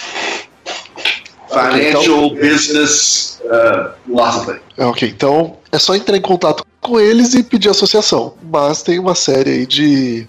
Financial, 1.49 2.15
okay, 2.15 2.25
então, 2.25 2.41
business, 2.41 3.39
uh, 3.41 3.95
lots 4.07 4.37
of 4.37 4.45
things. 4.45 4.61
Ok, 4.79 5.07
então 5.09 5.57
é 5.73 5.79
só 5.79 5.95
entrar 5.95 6.15
em 6.15 6.21
contato 6.21 6.63
com 6.79 6.99
eles 6.99 7.33
e 7.33 7.41
pedir 7.43 7.69
associação. 7.69 8.35
Mas 8.43 8.83
tem 8.83 8.99
uma 8.99 9.15
série 9.15 9.49
aí 9.49 9.65
de 9.65 10.27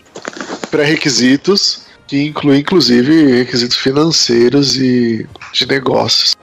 pré-requisitos 0.70 1.84
que 2.06 2.22
inclui 2.22 2.58
inclusive 2.58 3.36
requisitos 3.36 3.76
financeiros 3.76 4.76
e 4.76 5.28
de 5.52 5.66
negócios. 5.66 6.34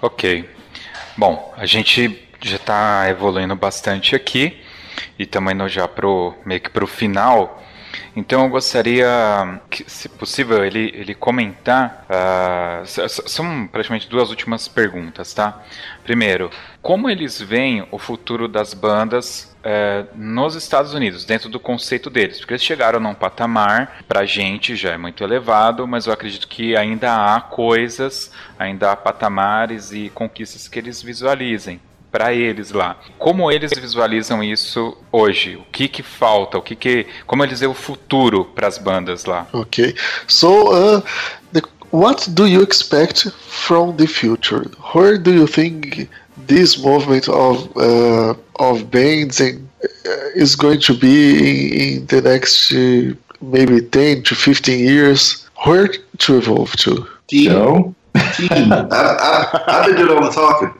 Ok. 0.00 0.48
Bom, 1.16 1.52
a 1.56 1.66
gente 1.66 2.16
já 2.40 2.56
está 2.56 3.10
evoluindo 3.10 3.56
bastante 3.56 4.14
aqui 4.14 4.56
e 5.18 5.24
estamos 5.24 5.52
indo 5.52 5.68
já 5.68 5.88
pro, 5.88 6.32
meio 6.44 6.60
que 6.60 6.70
para 6.70 6.84
o 6.84 6.86
final. 6.86 7.64
Então 8.14 8.44
eu 8.44 8.48
gostaria, 8.48 9.60
que, 9.70 9.84
se 9.90 10.08
possível, 10.08 10.64
ele, 10.64 10.90
ele 10.94 11.14
comentar. 11.14 12.06
Uh, 12.08 13.08
são 13.08 13.66
praticamente 13.66 14.08
duas 14.08 14.30
últimas 14.30 14.68
perguntas, 14.68 15.34
tá? 15.34 15.62
Primeiro, 16.02 16.50
como 16.86 17.10
eles 17.10 17.42
veem 17.42 17.84
o 17.90 17.98
futuro 17.98 18.46
das 18.46 18.72
bandas 18.72 19.52
uh, 19.58 20.06
nos 20.14 20.54
Estados 20.54 20.94
Unidos, 20.94 21.24
dentro 21.24 21.48
do 21.48 21.58
conceito 21.58 22.08
deles? 22.08 22.38
Porque 22.38 22.52
eles 22.52 22.62
chegaram 22.62 23.00
num 23.00 23.12
patamar, 23.12 24.04
pra 24.06 24.24
gente 24.24 24.76
já 24.76 24.92
é 24.92 24.96
muito 24.96 25.24
elevado, 25.24 25.84
mas 25.84 26.06
eu 26.06 26.12
acredito 26.12 26.46
que 26.46 26.76
ainda 26.76 27.34
há 27.34 27.40
coisas, 27.40 28.30
ainda 28.56 28.92
há 28.92 28.96
patamares 28.96 29.90
e 29.90 30.10
conquistas 30.10 30.68
que 30.68 30.78
eles 30.78 31.02
visualizem 31.02 31.80
para 32.08 32.32
eles 32.32 32.70
lá. 32.70 32.96
Como 33.18 33.50
eles 33.50 33.72
visualizam 33.76 34.40
isso 34.40 34.96
hoje? 35.10 35.56
O 35.56 35.64
que 35.72 35.88
que 35.88 36.04
falta? 36.04 36.56
O 36.56 36.62
que 36.62 36.76
que 36.76 37.04
como 37.26 37.42
eles 37.42 37.58
veem 37.58 37.72
o 37.72 37.74
futuro 37.74 38.44
para 38.44 38.68
as 38.68 38.78
bandas 38.78 39.24
lá? 39.24 39.48
Ok. 39.52 39.92
So, 40.28 40.70
uh, 40.70 41.02
the, 41.52 41.62
what 41.90 42.30
do 42.30 42.46
you 42.46 42.62
expect 42.62 43.28
from 43.48 43.96
the 43.96 44.06
future? 44.06 44.70
Where 44.94 45.18
do 45.18 45.32
you 45.32 45.48
think 45.48 46.08
this 46.46 46.82
movement 46.82 47.28
of 47.28 47.76
uh, 47.76 48.34
of 48.58 48.90
bands 48.90 49.40
and, 49.40 49.68
uh, 49.84 50.10
is 50.34 50.56
going 50.56 50.80
to 50.80 50.94
be 50.94 51.16
in, 51.38 51.98
in 51.98 52.06
the 52.06 52.20
next 52.22 52.72
uh, 52.72 53.14
maybe 53.40 53.80
10 53.80 54.22
to 54.24 54.34
15 54.34 54.78
years? 54.78 55.46
Where 55.64 55.88
to 56.18 56.38
evolve 56.38 56.72
to? 56.76 57.06
Team. 57.28 57.94
Team. 58.34 58.72
I, 58.72 58.86
I, 58.90 59.64
I've 59.66 59.86
been 59.86 59.96
doing 59.96 60.16
all 60.16 60.24
the 60.24 60.30
talking. 60.30 60.72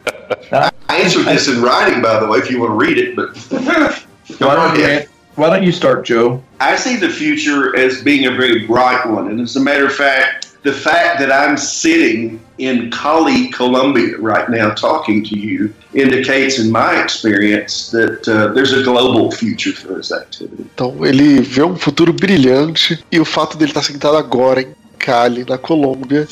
I 0.88 0.97
answered 0.97 1.24
this 1.24 1.48
in 1.48 1.62
writing, 1.62 2.02
by 2.02 2.20
the 2.20 2.26
way, 2.26 2.38
if 2.38 2.51
you 2.51 2.60
want 2.60 2.72
to 2.72 2.76
read 2.76 2.98
it. 2.98 3.16
But 3.16 3.36
why 4.38 4.55
don't, 4.55 4.78
you, 4.78 5.06
why 5.34 5.51
don't 5.51 5.64
you 5.64 5.72
start, 5.72 6.05
Joe? 6.05 6.43
I 6.60 6.76
see 6.76 6.97
the 6.97 7.09
future 7.09 7.76
as 7.76 8.02
being 8.02 8.26
a 8.26 8.30
very 8.30 8.66
bright 8.66 9.06
one, 9.06 9.28
and 9.28 9.40
as 9.40 9.56
a 9.56 9.60
matter 9.60 9.86
of 9.86 9.94
fact, 9.94 10.45
the 10.66 10.72
fact 10.72 11.20
that 11.20 11.30
I'm 11.30 11.56
sitting 11.56 12.40
in 12.59 12.90
Cali, 12.90 13.48
Colombia, 13.48 14.18
right 14.18 14.48
now, 14.51 14.70
talking 14.74 15.22
to 15.24 15.38
you, 15.38 15.72
indicates, 15.94 16.59
in 16.59 16.72
my 16.72 17.01
experience, 17.01 17.90
that 17.93 18.26
uh, 18.26 18.52
there's 18.52 18.72
a 18.72 18.82
global 18.82 19.30
future 19.30 19.72
for 19.72 19.94
this 19.94 20.10
activity. 20.10 20.66
Então, 20.74 21.06
ele 21.06 21.40
vê 21.40 21.62
um 21.62 21.76
futuro 21.76 22.12
brilhante 22.12 22.98
e 23.12 23.20
o 23.20 23.24
fato 23.24 23.56
dele 23.56 23.70
estar 23.70 23.82
sentado 23.82 24.16
agora 24.16 24.62
em 24.62 24.74
Cali, 24.98 25.44
na 25.48 25.56
Colômbia, 25.56 26.26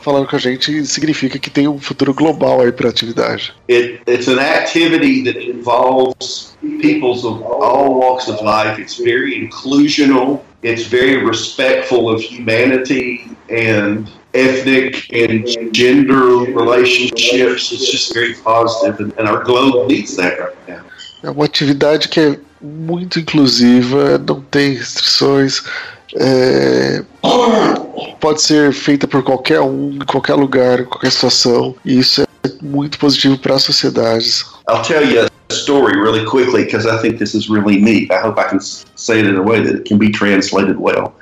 falando 0.00 0.26
com 0.26 0.36
a 0.36 0.38
gente 0.38 0.86
significa 0.86 1.38
que 1.38 1.50
tem 1.50 1.68
um 1.68 1.78
futuro 1.78 2.14
global 2.14 2.62
aí 2.62 2.72
para 2.72 2.86
a 2.86 2.90
atividade. 2.90 3.52
It, 3.68 4.00
it's 4.06 4.28
an 4.28 4.38
activity 4.38 5.22
that 5.24 5.38
involves 5.38 6.56
peoples 6.80 7.24
of 7.24 7.42
all 7.42 7.94
walks 7.94 8.28
of 8.28 8.42
life. 8.42 8.80
It's 8.80 8.96
very 8.96 9.34
inclusional. 9.36 10.40
It's 10.62 10.84
very 10.84 11.24
respectful 11.24 12.10
of 12.10 12.20
humanity 12.22 13.30
and 13.50 14.08
ethnic 14.34 15.08
and 15.12 15.46
gender 15.72 16.44
relationships. 16.54 17.72
It's 17.72 17.90
just 17.90 18.14
very 18.14 18.34
positive, 18.34 19.00
and, 19.00 19.12
and 19.18 19.28
our 19.28 19.44
globe 19.44 19.88
needs 19.88 20.16
that 20.16 20.38
right 20.40 20.56
now. 20.68 20.82
É 21.22 21.30
uma 21.30 21.44
atividade 21.44 22.08
que 22.08 22.20
é 22.20 22.38
muito 22.60 23.18
inclusiva, 23.18 24.18
não 24.18 24.40
tem 24.40 24.74
restrições, 24.74 25.62
é, 26.14 27.02
pode 28.20 28.42
ser 28.42 28.72
feita 28.72 29.06
por 29.06 29.22
qualquer 29.22 29.60
um, 29.60 29.90
em 29.94 30.04
qualquer 30.04 30.34
lugar, 30.34 30.80
em 30.80 30.84
qualquer 30.84 31.10
situação, 31.10 31.74
e 31.84 31.98
isso 31.98 32.22
é 32.22 32.26
muito 32.62 32.98
positivo 32.98 33.38
para 33.38 33.54
as 33.54 33.62
sociedades. 33.62 34.44
I'll 34.68 34.82
tell 34.82 35.04
you 35.04 35.26
story 35.50 35.98
really 35.98 36.24
quickly 36.24 36.64
because 36.64 36.86
I 36.86 37.00
think 37.00 37.18
this 37.18 37.34
is 37.34 37.48
really 37.48 37.80
neat. 37.80 38.10
I 38.10 38.20
hope 38.20 38.38
I 38.38 38.48
can 38.48 38.60
say 38.60 39.20
it 39.20 39.26
in 39.26 39.36
a 39.36 39.42
way 39.42 39.60
that 39.60 39.74
it 39.76 39.84
can 39.84 39.98
be 39.98 40.10
translated 40.10 40.78
well. 40.78 41.14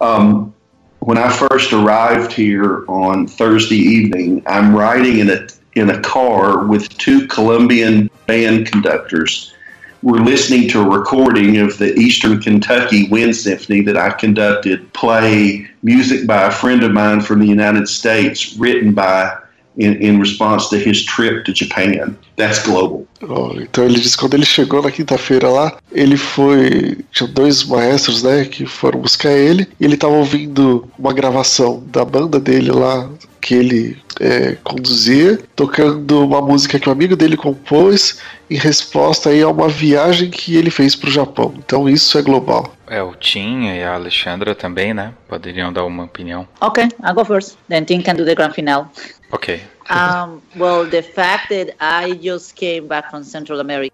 Um, 0.00 0.54
when 1.00 1.18
I 1.18 1.30
first 1.30 1.72
arrived 1.72 2.32
here 2.32 2.84
on 2.88 3.26
Thursday 3.26 3.76
evening, 3.76 4.42
I'm 4.46 4.74
riding 4.74 5.18
in 5.20 5.30
a 5.30 5.46
in 5.74 5.90
a 5.90 6.00
car 6.00 6.66
with 6.66 6.88
two 6.98 7.26
Colombian 7.28 8.10
band 8.26 8.66
conductors. 8.66 9.54
We're 10.02 10.20
listening 10.20 10.68
to 10.70 10.80
a 10.80 10.98
recording 10.98 11.58
of 11.58 11.78
the 11.78 11.94
Eastern 11.94 12.40
Kentucky 12.40 13.08
Wind 13.08 13.34
Symphony 13.34 13.80
that 13.82 13.96
I 13.96 14.10
conducted 14.10 14.92
play 14.92 15.68
music 15.82 16.26
by 16.26 16.42
a 16.44 16.50
friend 16.50 16.82
of 16.82 16.92
mine 16.92 17.20
from 17.20 17.40
the 17.40 17.46
United 17.46 17.88
States, 17.88 18.56
written 18.56 18.92
by 18.92 19.36
in, 19.78 19.92
in 20.02 20.18
response 20.18 20.68
to 20.68 20.76
his 20.76 21.04
trip 21.04 21.44
to 21.44 21.52
Japan. 21.54 22.16
That's 22.36 22.62
global. 22.62 23.06
Oh, 23.22 23.52
então 23.58 23.84
ele 23.84 24.00
disse 24.00 24.16
que 24.16 24.22
quando 24.22 24.34
ele 24.34 24.44
chegou 24.44 24.82
na 24.82 24.90
quinta-feira 24.90 25.48
lá, 25.48 25.76
ele 25.92 26.16
foi. 26.16 26.98
Tinha 27.12 27.28
dois 27.28 27.64
maestros, 27.64 28.22
né, 28.22 28.44
que 28.44 28.66
foram 28.66 29.00
buscar 29.00 29.32
ele, 29.32 29.66
e 29.80 29.84
ele 29.84 29.94
estava 29.94 30.14
ouvindo 30.14 30.88
uma 30.98 31.12
gravação 31.12 31.82
da 31.86 32.04
banda 32.04 32.38
dele 32.38 32.70
lá, 32.70 33.08
que 33.40 33.54
ele 33.54 34.02
é, 34.20 34.56
conduzia, 34.62 35.38
tocando 35.54 36.24
uma 36.24 36.40
música 36.42 36.78
que 36.78 36.88
um 36.88 36.92
amigo 36.92 37.16
dele 37.16 37.36
compôs 37.36 38.20
em 38.50 38.56
resposta 38.56 39.30
aí 39.30 39.42
a 39.42 39.48
uma 39.48 39.68
viagem 39.68 40.30
que 40.30 40.56
ele 40.56 40.70
fez 40.70 40.96
para 40.96 41.08
o 41.08 41.12
Japão. 41.12 41.54
Então 41.58 41.88
isso 41.88 42.18
é 42.18 42.22
global. 42.22 42.74
É, 42.86 43.02
o 43.02 43.14
Tim 43.14 43.66
e 43.66 43.82
a 43.82 43.94
Alexandra 43.94 44.54
também, 44.54 44.94
né? 44.94 45.12
Poderiam 45.28 45.72
dar 45.72 45.84
uma 45.84 46.04
opinião. 46.04 46.48
Okay, 46.60 46.88
I'll 47.04 47.14
go 47.14 47.24
first. 47.24 47.56
Then 47.68 47.84
Tim 47.84 48.02
can 48.02 48.14
do 48.14 48.24
the 48.24 48.34
grand 48.34 48.54
finale. 48.54 48.86
Ok. 49.30 49.60
Um, 49.90 50.42
well, 50.56 50.88
the 50.88 51.02
fact 51.02 51.48
that 51.48 51.74
I 51.80 52.14
just 52.14 52.54
came 52.54 52.86
back 52.86 53.10
from 53.10 53.24
Central 53.24 53.60
America 53.60 53.92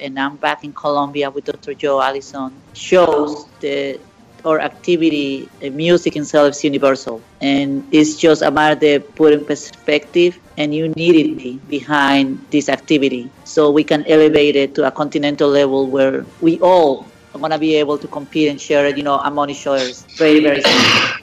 and 0.00 0.18
I'm 0.18 0.36
back 0.36 0.64
in 0.64 0.72
Colombia 0.72 1.30
with 1.30 1.44
Dr. 1.44 1.74
Joe 1.74 2.00
Allison 2.00 2.52
shows 2.74 3.46
that 3.60 3.98
our 4.44 4.60
activity, 4.60 5.48
music 5.72 6.16
itself 6.16 6.50
is 6.50 6.64
universal. 6.64 7.20
And 7.40 7.86
it's 7.92 8.16
just 8.16 8.42
putting 8.42 9.44
perspective 9.44 10.38
and 10.56 10.74
unity 10.74 11.60
behind 11.68 12.44
this 12.50 12.68
activity 12.68 13.30
so 13.44 13.70
we 13.70 13.84
can 13.84 14.04
elevate 14.06 14.56
it 14.56 14.74
to 14.76 14.86
a 14.86 14.90
continental 14.90 15.48
level 15.48 15.86
where 15.86 16.24
we 16.40 16.60
all 16.60 17.06
are 17.42 17.58
be 17.58 17.74
able 17.74 17.98
to 17.98 18.06
compete 18.06 18.48
and 18.48 18.60
share, 18.60 18.88
you 18.96 19.02
know, 19.02 19.18
among 19.20 19.50
each 19.50 19.66
other 19.66 19.92
very, 20.16 20.40
very. 20.40 20.62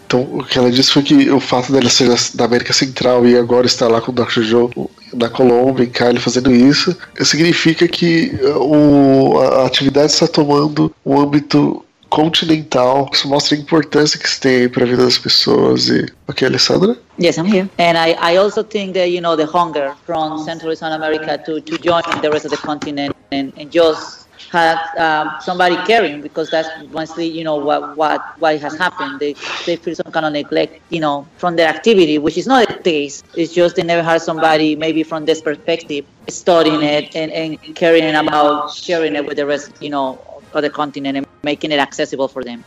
Então, 0.06 0.28
o 0.34 0.44
que 0.44 0.58
ela 0.58 0.70
disse 0.70 0.92
foi 0.92 1.04
que 1.04 1.32
o 1.32 1.40
fato 1.40 1.72
dela 1.72 1.90
ser 1.90 2.10
da 2.36 2.44
América 2.44 2.74
Central 2.74 3.26
e 3.26 3.38
agora 3.38 3.66
estar 3.66 3.88
lá 3.88 4.02
com 4.02 4.12
o 4.12 4.16
Dr. 4.16 4.42
Joe 4.42 4.70
na 5.14 5.30
Colômbia, 5.30 5.86
em 5.86 5.90
Cali, 5.90 6.20
fazendo 6.20 6.52
isso, 6.52 6.96
significa 7.24 7.88
que 7.88 8.38
o, 8.58 9.40
a 9.40 9.66
atividade 9.66 10.12
está 10.12 10.28
tomando 10.28 10.94
um 11.06 11.18
âmbito 11.20 11.86
continental. 12.12 13.10
Isso 13.12 13.28
mostra 13.28 13.56
a 13.56 13.60
importância 13.60 14.20
que 14.20 14.28
isso 14.28 14.40
tem 14.40 14.70
para 14.70 14.84
a 14.84 14.88
vida 14.88 15.04
das 15.04 15.18
pessoas. 15.18 15.88
E... 15.90 16.06
Ok, 16.28 16.48
Alessandra? 16.48 16.96
Yes, 17.18 17.38
I'm 17.38 17.46
here. 17.46 17.68
And 17.80 17.98
I, 17.98 18.16
I 18.34 18.38
also 18.38 18.64
think 18.64 18.94
that, 18.94 19.10
you 19.10 19.22
know, 19.22 19.36
the 19.36 19.46
hunger 19.46 19.96
from 20.06 20.38
Central 20.44 20.70
and 20.70 20.78
South 20.78 20.94
America 20.94 21.38
to, 21.46 21.62
to 21.62 21.78
join 21.80 22.04
the 22.22 22.30
rest 22.30 22.46
of 22.46 22.52
the 22.52 22.58
continent 22.58 23.16
and, 23.32 23.52
and 23.58 23.72
just 23.72 24.28
have 24.52 24.80
uh, 24.98 25.40
somebody 25.40 25.78
caring 25.88 26.22
because 26.22 26.50
that's 26.50 26.68
mostly 26.92 27.26
you 27.26 27.44
know 27.44 27.56
what 27.56 27.96
what 27.96 28.20
what 28.40 28.60
has 28.60 28.76
happened 28.78 29.18
they, 29.20 29.34
they 29.66 29.78
feel 29.78 29.96
some 29.96 30.12
kind 30.12 30.26
of 30.26 30.34
neglect 30.34 30.82
you 30.90 31.00
know 31.00 31.26
from 31.38 31.56
their 31.56 31.70
activity 31.70 32.18
which 32.18 32.38
is 32.38 32.48
not 32.48 32.68
the 32.68 32.74
case 32.84 33.24
it's 33.36 33.54
just 33.54 33.78
they 33.78 33.84
never 33.84 34.04
had 34.04 34.22
somebody 34.22 34.76
maybe 34.76 35.04
from 35.04 35.24
this 35.24 35.42
perspective 35.42 36.04
studying 36.28 36.82
it 36.82 37.16
and, 37.16 37.32
and 37.32 37.76
caring 37.76 38.14
about 38.16 38.74
sharing 38.74 39.16
it 39.16 39.26
with 39.26 39.38
the 39.38 39.46
rest 39.46 39.72
you 39.80 39.90
know 39.90 40.20
of 40.54 40.62
the 40.62 40.70
continent 40.70 41.18
and 41.18 41.26
making 41.44 41.72
it 41.72 41.80
accessible 41.80 42.28
for 42.28 42.44
them 42.44 42.64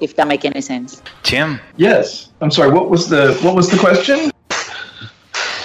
if 0.00 0.14
that 0.16 0.28
makes 0.28 0.44
any 0.44 0.60
sense 0.60 1.02
Tim? 1.22 1.60
Yes. 1.76 2.30
I'm 2.40 2.50
sorry. 2.50 2.70
What 2.70 2.90
was 2.90 3.08
the 3.08 3.34
what 3.42 3.54
was 3.54 3.68
the 3.70 3.78
question? 3.78 4.30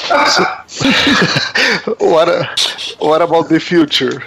what, 1.98 2.30
a, 2.30 2.50
what 3.00 3.22
about 3.22 3.50
the 3.50 3.60
future? 3.60 4.22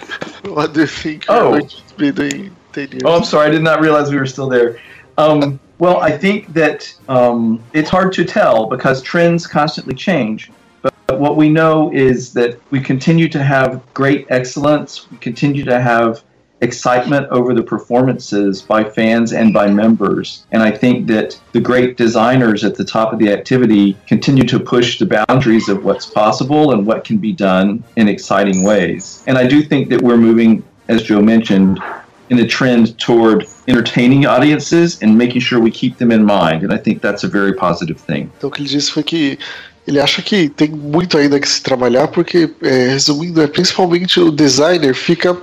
What 0.45 0.75
do 0.75 0.81
you 0.81 0.87
think 0.87 1.25
Oh. 1.29 1.53
you're 1.53 1.61
going 1.61 1.69
to 1.69 1.97
be 1.97 2.11
doing 2.13 2.45
in 2.47 2.57
10 2.73 2.89
years? 2.91 3.03
Oh, 3.05 3.17
I'm 3.17 3.25
sorry. 3.25 3.47
I 3.47 3.51
did 3.51 3.63
not 3.63 3.81
realize 3.81 4.11
we 4.11 4.19
were 4.19 4.27
still 4.27 4.49
there. 4.49 4.79
Um, 5.17 5.59
well, 5.79 5.99
I 5.99 6.11
think 6.17 6.53
that 6.53 6.93
um, 7.09 7.63
it's 7.73 7.89
hard 7.89 8.13
to 8.15 8.25
tell 8.25 8.67
because 8.67 9.01
trends 9.01 9.47
constantly 9.47 9.95
change. 9.95 10.51
But 10.83 11.19
what 11.19 11.37
we 11.37 11.49
know 11.49 11.91
is 11.93 12.33
that 12.35 12.61
we 12.71 12.81
continue 12.81 13.29
to 13.31 13.43
have 13.43 13.83
great 13.95 14.27
excellence. 14.29 15.11
We 15.11 15.17
continue 15.19 15.65
to 15.65 15.81
have 15.81 16.23
excitement 16.61 17.27
over 17.31 17.55
the 17.55 17.63
performances 17.63 18.61
by 18.63 18.85
fans 18.85 19.33
and 19.33 19.53
by 19.53 19.69
members. 19.69 20.45
And 20.53 20.63
I 20.63 20.71
think 20.71 21.07
that 21.09 21.41
the 21.53 21.61
great 21.61 21.97
designers 21.97 22.65
at 22.65 22.75
the 22.75 22.85
top 22.85 23.13
of 23.13 23.19
the 23.19 23.33
activity 23.33 23.97
continue 24.07 24.45
to 24.45 24.61
push 24.61 24.99
the 24.99 25.07
boundaries 25.07 25.69
of 25.69 25.85
what's 25.85 26.07
possible 26.07 26.73
and 26.73 26.87
what 26.87 27.05
can 27.05 27.19
be 27.19 27.33
done 27.33 27.83
in 27.97 28.09
exciting 28.09 28.63
ways. 28.65 29.25
And 29.27 29.39
I 29.39 29.47
do 29.47 29.63
think 29.63 29.89
that 29.89 30.03
we're 30.03 30.19
moving, 30.19 30.63
as 30.89 31.03
Joe 31.03 31.23
mentioned, 31.23 31.81
in 32.29 32.39
a 32.39 32.47
trend 32.47 32.97
toward 32.99 33.45
entertaining 33.67 34.25
audiences 34.25 35.03
and 35.03 35.19
making 35.19 35.41
sure 35.41 35.59
we 35.59 35.71
keep 35.71 35.99
them 35.99 36.13
in 36.13 36.25
mind. 36.25 36.63
And 36.63 36.73
I 36.73 36.77
think 36.77 37.03
that's 37.03 37.25
a 37.25 37.29
very 37.29 37.55
positive 37.55 38.01
thing. 38.01 38.31
Ele 39.87 40.01
acha 40.01 40.23
que 40.23 40.49
tem 40.49 40.69
muito 40.69 41.19
ainda 41.19 41.41
que 41.41 41.49
se 41.49 41.63
trabalhar, 41.63 42.09
porque, 42.09 42.51
é, 42.63 42.89
resumindo, 42.89 43.41
é, 43.43 43.47
principalmente 43.47 44.21
o 44.21 44.31
designer 44.31 44.95
fica 44.95 45.37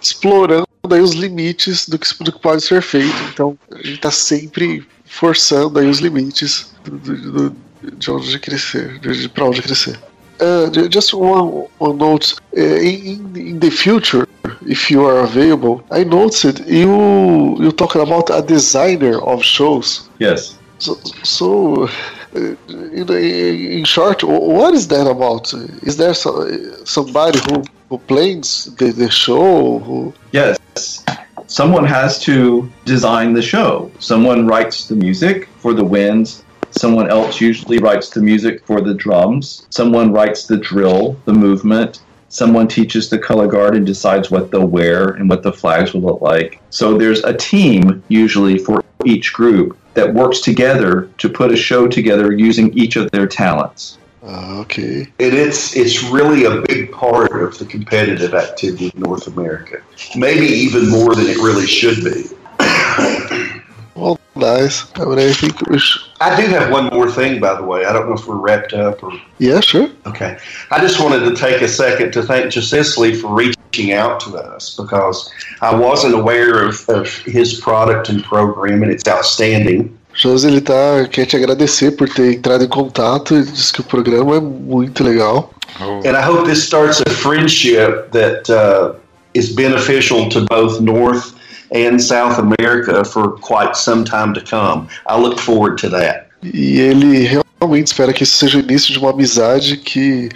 explorando 0.00 0.66
aí 0.90 1.00
os 1.00 1.12
limites 1.12 1.88
do 1.88 1.98
que, 1.98 2.24
do 2.24 2.32
que 2.32 2.40
pode 2.40 2.62
ser 2.62 2.82
feito. 2.82 3.16
Então 3.32 3.58
a 3.72 3.76
gente 3.78 3.94
está 3.94 4.10
sempre 4.10 4.86
forçando 5.04 5.78
aí 5.78 5.88
os 5.88 5.98
limites 5.98 6.72
do, 6.84 6.98
do, 6.98 7.50
do, 7.50 7.56
de 7.98 8.10
onde 8.10 8.38
crescer, 8.38 8.98
de, 9.00 9.22
de 9.22 9.28
para 9.28 9.44
onde 9.44 9.60
crescer. 9.60 9.98
Uh, 10.40 10.72
ju- 10.72 10.88
just 10.90 11.12
one, 11.12 11.66
one 11.78 11.98
note. 11.98 12.34
Uh, 12.56 12.60
in, 12.82 13.20
in 13.36 13.58
the 13.58 13.70
future, 13.70 14.26
if 14.66 14.90
you 14.90 15.06
are 15.06 15.20
available, 15.20 15.82
I 15.90 16.02
noticed 16.02 16.60
you 16.66 17.56
you 17.60 17.70
talking 17.72 18.00
about 18.00 18.30
a 18.30 18.40
designer 18.40 19.18
of 19.20 19.42
shows. 19.44 20.08
Yes. 20.18 20.56
So, 20.78 20.98
so 21.22 21.90
in, 22.34 23.84
short, 23.84 24.22
what 24.22 24.74
is 24.74 24.88
that 24.88 25.06
about? 25.06 25.52
Is 25.82 25.96
there 25.96 26.14
so, 26.14 26.48
somebody 26.84 27.38
who, 27.48 27.62
who 27.88 27.98
plans 27.98 28.66
the, 28.76 28.92
the 28.92 29.10
show? 29.10 29.78
Who, 29.80 30.14
Yes. 30.32 31.04
Someone 31.46 31.84
has 31.84 32.20
to 32.20 32.70
design 32.84 33.32
the 33.32 33.42
show. 33.42 33.90
Someone 33.98 34.46
writes 34.46 34.86
the 34.86 34.94
music 34.94 35.48
for 35.58 35.74
the 35.74 35.84
winds. 35.84 36.44
Someone 36.70 37.10
else 37.10 37.40
usually 37.40 37.78
writes 37.78 38.10
the 38.10 38.20
music 38.20 38.64
for 38.64 38.80
the 38.80 38.94
drums. 38.94 39.66
Someone 39.70 40.12
writes 40.12 40.46
the 40.46 40.56
drill, 40.56 41.16
the 41.24 41.32
movement. 41.32 42.02
Someone 42.28 42.68
teaches 42.68 43.10
the 43.10 43.18
color 43.18 43.48
guard 43.48 43.74
and 43.74 43.84
decides 43.84 44.30
what 44.30 44.52
they'll 44.52 44.68
wear 44.68 45.08
and 45.08 45.28
what 45.28 45.42
the 45.42 45.52
flags 45.52 45.92
will 45.92 46.02
look 46.02 46.20
like. 46.20 46.62
So 46.70 46.96
there's 46.96 47.24
a 47.24 47.34
team 47.34 48.04
usually 48.06 48.56
for 48.56 48.84
each 49.04 49.32
group 49.32 49.76
that 49.94 50.14
works 50.14 50.40
together 50.40 51.08
to 51.18 51.28
put 51.28 51.50
a 51.52 51.56
show 51.56 51.88
together 51.88 52.32
using 52.32 52.72
each 52.76 52.96
of 52.96 53.10
their 53.10 53.26
talents. 53.26 53.98
Ah, 54.22 54.58
ok. 54.58 55.00
And 55.18 55.34
it's 55.34 55.74
it's 55.74 56.02
really 56.04 56.44
a 56.44 56.60
big 56.62 56.92
part 56.92 57.42
of 57.42 57.58
the 57.58 57.64
competitive 57.64 58.34
activity 58.34 58.90
in 58.94 59.00
North 59.00 59.26
America. 59.26 59.80
Maybe 60.14 60.46
even 60.46 60.90
more 60.90 61.14
than 61.14 61.26
it 61.26 61.38
really 61.38 61.66
should 61.66 62.04
be. 62.04 62.26
Well, 63.96 64.18
nice. 64.34 64.86
I 64.94 65.04
mean, 65.04 65.18
I 65.18 65.30
think 65.32 65.60
we 65.68 65.78
should. 65.78 66.00
I 66.22 66.40
do 66.40 66.46
have 66.48 66.70
one 66.70 66.86
more 66.86 67.10
thing, 67.10 67.38
by 67.38 67.54
the 67.54 67.62
way. 67.64 67.84
I 67.84 67.92
don't 67.92 68.08
know 68.08 68.14
if 68.14 68.26
we're 68.26 68.36
wrapped 68.36 68.72
up 68.72 69.02
or 69.02 69.12
Yeah, 69.38 69.60
sure. 69.60 69.90
okay. 70.06 70.38
I 70.70 70.80
just 70.80 71.00
wanted 71.00 71.28
to 71.28 71.34
take 71.36 71.60
a 71.60 71.68
second 71.68 72.12
to 72.12 72.22
thank 72.22 72.50
Jacicely 72.50 73.14
for 73.14 73.34
reaching 73.34 73.59
out 73.92 74.20
to 74.20 74.36
us 74.36 74.76
because 74.76 75.30
I 75.60 75.74
wasn't 75.74 76.14
aware 76.14 76.66
of, 76.66 76.88
of 76.88 77.08
his 77.24 77.60
product 77.60 78.08
and 78.08 78.22
program, 78.22 78.82
and 78.82 78.92
it's 78.92 79.06
outstanding. 79.08 79.96
Ele 80.24 80.60
tá, 80.60 81.08
quer 81.10 81.24
te 81.24 81.36
agradecer 81.36 81.92
por 81.92 82.08
ter 82.08 82.34
entrado 82.34 82.64
em 82.64 82.68
contato 82.68 83.34
e 83.36 83.44
diz 83.44 83.70
que 83.70 83.80
o 83.80 83.84
programa 83.84 84.36
é 84.36 84.40
muito 84.40 85.04
legal. 85.04 85.54
Oh. 85.80 86.00
And 86.06 86.16
I 86.16 86.22
hope 86.22 86.44
this 86.44 86.62
starts 86.62 87.00
a 87.06 87.10
friendship 87.10 88.10
that 88.10 88.50
uh, 88.50 88.94
is 89.34 89.54
beneficial 89.54 90.28
to 90.30 90.44
both 90.46 90.80
North 90.80 91.34
and 91.72 91.98
South 92.00 92.38
America 92.38 93.04
for 93.04 93.38
quite 93.38 93.76
some 93.76 94.04
time 94.04 94.34
to 94.34 94.40
come. 94.40 94.88
I 95.06 95.16
look 95.16 95.38
forward 95.38 95.78
to 95.78 95.90
that. 95.90 96.26
E 96.42 96.80
ele 96.80 97.42
realmente 97.60 97.88
espera 97.88 98.12
que 98.12 98.24
isso 98.24 98.36
seja 98.38 98.58
o 98.58 98.60
início 98.60 98.92
de 98.92 98.98
uma 98.98 99.10
amizade 99.10 99.76
que 99.76 100.30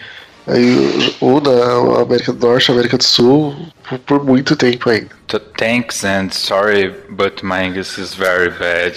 aí 0.47 1.15
una 1.21 1.51
a 1.51 2.03
América 2.03 2.33
do 2.33 2.47
Norte 2.47 2.71
América 2.71 2.99
do 2.99 3.05
Sul 3.05 3.55
por, 3.89 3.99
por 4.01 4.25
muito 4.25 4.57
tempo 4.57 4.91
ainda. 4.91 5.11
So 5.31 5.41
thanks 5.59 6.05
and 6.05 6.31
sorry, 6.31 6.95
but 7.11 7.43
my 7.43 7.65
English 7.65 7.99
is 7.99 8.15
very 8.15 8.51
bad. 8.51 8.95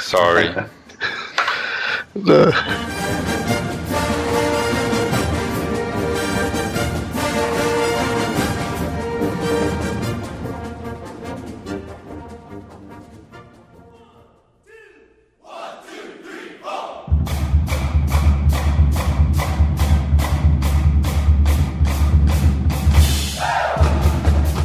Sorry. 0.00 0.50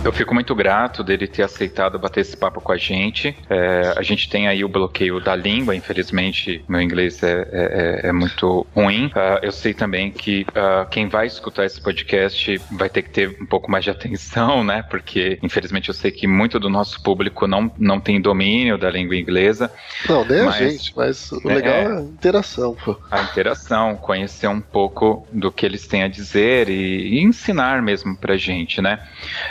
Eu 0.05 0.13
fico 0.13 0.35
muito 0.35 0.53
grato 0.53 1.03
dele 1.03 1.25
ter 1.25 1.41
aceitado 1.41 1.97
bater 1.97 2.19
esse 2.21 2.37
papo 2.37 2.61
com 2.61 2.71
a 2.71 2.77
gente. 2.77 3.35
É, 3.49 3.95
a 3.97 4.03
gente 4.03 4.29
tem 4.29 4.47
aí 4.47 4.63
o 4.63 4.69
bloqueio 4.69 5.19
da 5.19 5.35
língua, 5.35 5.75
infelizmente 5.75 6.63
meu 6.69 6.79
inglês 6.79 7.23
é, 7.23 7.31
é, 7.31 8.01
é, 8.05 8.09
é 8.09 8.11
muito 8.11 8.67
ruim. 8.75 9.07
Uh, 9.07 9.39
eu 9.41 9.51
sei 9.51 9.73
também 9.73 10.11
que 10.11 10.45
uh, 10.49 10.87
quem 10.91 11.07
vai 11.07 11.25
escutar 11.25 11.65
esse 11.65 11.81
podcast 11.81 12.61
vai 12.69 12.87
ter 12.87 13.01
que 13.01 13.09
ter 13.09 13.35
um 13.41 13.47
pouco 13.47 13.71
mais 13.71 13.83
de 13.83 13.89
atenção, 13.89 14.63
né? 14.63 14.83
Porque 14.83 15.39
infelizmente 15.41 15.89
eu 15.89 15.95
sei 15.95 16.11
que 16.11 16.27
muito 16.27 16.59
do 16.59 16.69
nosso 16.69 17.01
público 17.01 17.47
não, 17.47 17.71
não 17.75 17.99
tem 17.99 18.21
domínio 18.21 18.77
da 18.77 18.91
língua 18.91 19.15
inglesa. 19.15 19.71
Não, 20.07 20.23
nem 20.23 20.43
mas, 20.43 20.55
a 20.55 20.69
gente, 20.69 20.93
mas 20.95 21.31
o 21.31 21.47
legal 21.47 21.73
é, 21.73 21.83
é 21.83 21.97
a 21.97 22.01
interação. 22.01 22.75
Pô. 22.75 22.95
A 23.09 23.23
interação, 23.23 23.95
conhecer 23.95 24.47
um 24.47 24.61
pouco 24.61 25.27
do 25.31 25.51
que 25.51 25.65
eles 25.65 25.87
têm 25.87 26.03
a 26.03 26.07
dizer 26.07 26.69
e, 26.69 27.15
e 27.15 27.23
ensinar 27.23 27.81
mesmo 27.81 28.15
pra 28.15 28.37
gente, 28.37 28.83
né? 28.83 28.99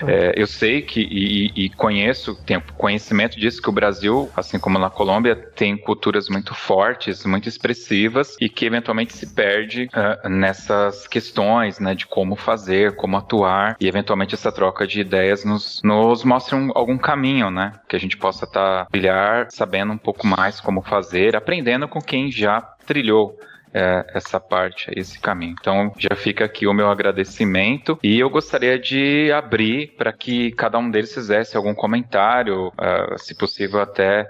É, 0.07 0.44
eu 0.44 0.44
sei 0.47 0.83
que 0.83 1.01
e, 1.01 1.65
e, 1.65 1.71
conheço, 1.71 2.35
tenho 2.45 2.63
conhecimento 2.77 3.39
disso 3.39 3.63
que 3.63 3.69
o 3.69 3.73
Brasil, 3.73 4.31
assim 4.37 4.59
como 4.59 4.79
na 4.79 4.91
Colômbia, 4.91 5.35
tem 5.35 5.77
culturas 5.77 6.29
muito 6.29 6.55
fortes, 6.55 7.25
muito 7.25 7.49
expressivas 7.49 8.37
e 8.41 8.49
que 8.49 8.65
eventualmente 8.65 9.13
se 9.13 9.35
perde 9.35 9.89
uh, 9.95 10.29
nessas 10.29 11.07
questões, 11.07 11.79
né, 11.79 11.95
de 11.95 12.07
como 12.07 12.37
fazer, 12.37 12.97
como 12.97 13.17
atuar 13.17 13.77
e 13.81 13.89
eventualmente 13.89 14.35
essa 14.35 14.53
troca 14.53 14.87
de 14.87 15.01
ideias 15.01 15.45
nos, 15.45 15.81
nos 15.83 16.25
mostra 16.25 16.57
um, 16.57 16.71
algum 16.75 16.99
caminho, 16.99 17.51
né, 17.51 17.73
que 17.89 17.97
a 17.97 18.01
gente 18.01 18.17
possa 18.17 18.45
estar 18.45 18.87
tá, 18.87 19.47
sabendo 19.51 19.93
um 19.93 19.99
pouco 19.99 20.27
mais 20.27 20.61
como 20.61 20.83
fazer, 20.83 21.37
aprendendo 21.37 21.89
com 21.89 22.01
quem 22.01 22.31
já 22.31 22.61
trilhou 22.61 23.39
é, 23.75 24.07
essa 24.15 24.39
parte, 24.39 24.91
esse 24.95 25.19
caminho. 25.19 25.57
Então 25.61 25.93
já 25.99 26.15
fica 26.15 26.45
aqui 26.45 26.67
o 26.67 26.73
meu 26.73 26.89
agradecimento 26.89 27.99
e 28.03 28.21
eu 28.21 28.31
gostaria 28.31 28.79
de 28.79 29.33
abrir 29.33 29.89
para 29.99 30.13
que 30.13 30.53
cada 30.53 30.79
um 30.79 30.91
deles 30.91 31.13
fizesse 31.13 31.57
algum 31.57 31.75
comentário, 31.75 32.69
uh, 32.69 33.19
se 33.19 33.35
possível 33.35 33.81
até 33.81 34.29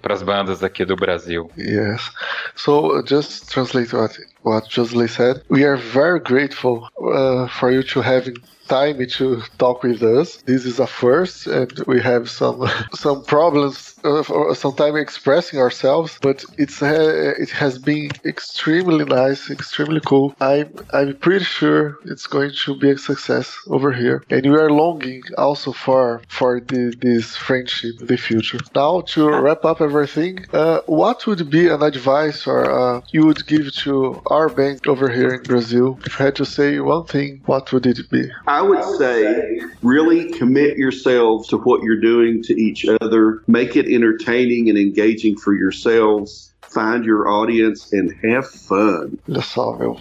para 0.00 0.14
as 0.14 0.22
bandas 0.22 0.64
aqui 0.64 0.84
do 0.84 0.96
Brasil. 0.96 1.50
Yes. 1.58 2.10
So 2.54 3.04
just 3.06 3.50
translate 3.52 3.94
what 3.94 4.18
what 4.46 4.68
Josley 4.68 5.08
said. 5.08 5.42
We 5.48 5.64
are 5.64 5.76
very 5.76 6.20
grateful 6.20 6.88
uh, 7.02 7.48
for 7.48 7.72
you 7.72 7.82
to 7.92 8.00
having 8.00 8.36
time 8.68 9.04
to 9.06 9.42
talk 9.58 9.82
with 9.82 10.02
us. 10.02 10.36
This 10.42 10.64
is 10.64 10.78
a 10.78 10.86
first, 10.86 11.46
and 11.46 11.72
we 11.86 12.00
have 12.00 12.28
some 12.30 12.68
some 12.94 13.24
problems 13.24 13.94
uh, 14.04 14.54
sometimes 14.54 14.96
expressing 14.96 15.58
ourselves, 15.58 16.18
but 16.20 16.44
it's 16.58 16.82
uh, 16.82 17.34
it 17.38 17.50
has 17.50 17.78
been 17.78 18.10
extremely 18.24 19.04
nice, 19.04 19.50
extremely 19.50 20.00
cool. 20.00 20.34
I'm 20.40 20.68
I'm 20.92 21.16
pretty 21.16 21.44
sure 21.44 21.98
it's 22.04 22.26
going 22.26 22.52
to 22.64 22.78
be 22.78 22.90
a 22.90 22.98
success 22.98 23.56
over 23.68 23.92
here, 23.92 24.24
and 24.30 24.42
we 24.52 24.56
are 24.56 24.70
longing 24.70 25.22
also 25.38 25.72
for 25.72 26.22
for 26.28 26.60
the, 26.60 26.94
this 27.00 27.36
friendship 27.36 28.00
in 28.00 28.06
the 28.06 28.16
future. 28.16 28.58
Now 28.74 29.02
to 29.12 29.28
wrap 29.28 29.64
up 29.64 29.80
everything, 29.80 30.44
uh, 30.52 30.80
what 30.86 31.26
would 31.26 31.50
be 31.50 31.68
an 31.68 31.82
advice 31.82 32.46
or 32.46 32.60
uh, 32.70 33.00
you 33.12 33.26
would 33.26 33.46
give 33.46 33.72
to 33.84 34.20
our 34.36 34.50
band 34.50 34.86
over 34.86 35.08
here 35.08 35.30
in 35.30 35.42
Brazil? 35.42 35.98
If 36.04 36.18
you 36.18 36.24
had 36.26 36.36
to 36.36 36.44
say 36.44 36.78
one 36.78 37.06
thing, 37.06 37.40
what 37.46 37.72
would 37.72 37.86
it 37.86 38.10
be? 38.10 38.30
I 38.46 38.60
would 38.60 38.84
say 38.98 39.60
really 39.82 40.30
commit 40.30 40.76
yourselves 40.76 41.48
to 41.48 41.56
what 41.56 41.82
you're 41.82 42.00
doing 42.00 42.42
to 42.44 42.60
each 42.60 42.86
other. 43.00 43.42
Make 43.46 43.76
it 43.76 43.86
entertaining 43.86 44.68
and 44.68 44.78
engaging 44.78 45.36
for 45.38 45.54
yourselves 45.54 46.52
find 46.76 47.06
your 47.06 47.26
audience 47.26 47.90
and 47.90 48.14
have 48.22 48.46
fun. 48.46 49.16
Olha 49.26 49.40
só, 49.40 49.74
meu. 49.78 49.96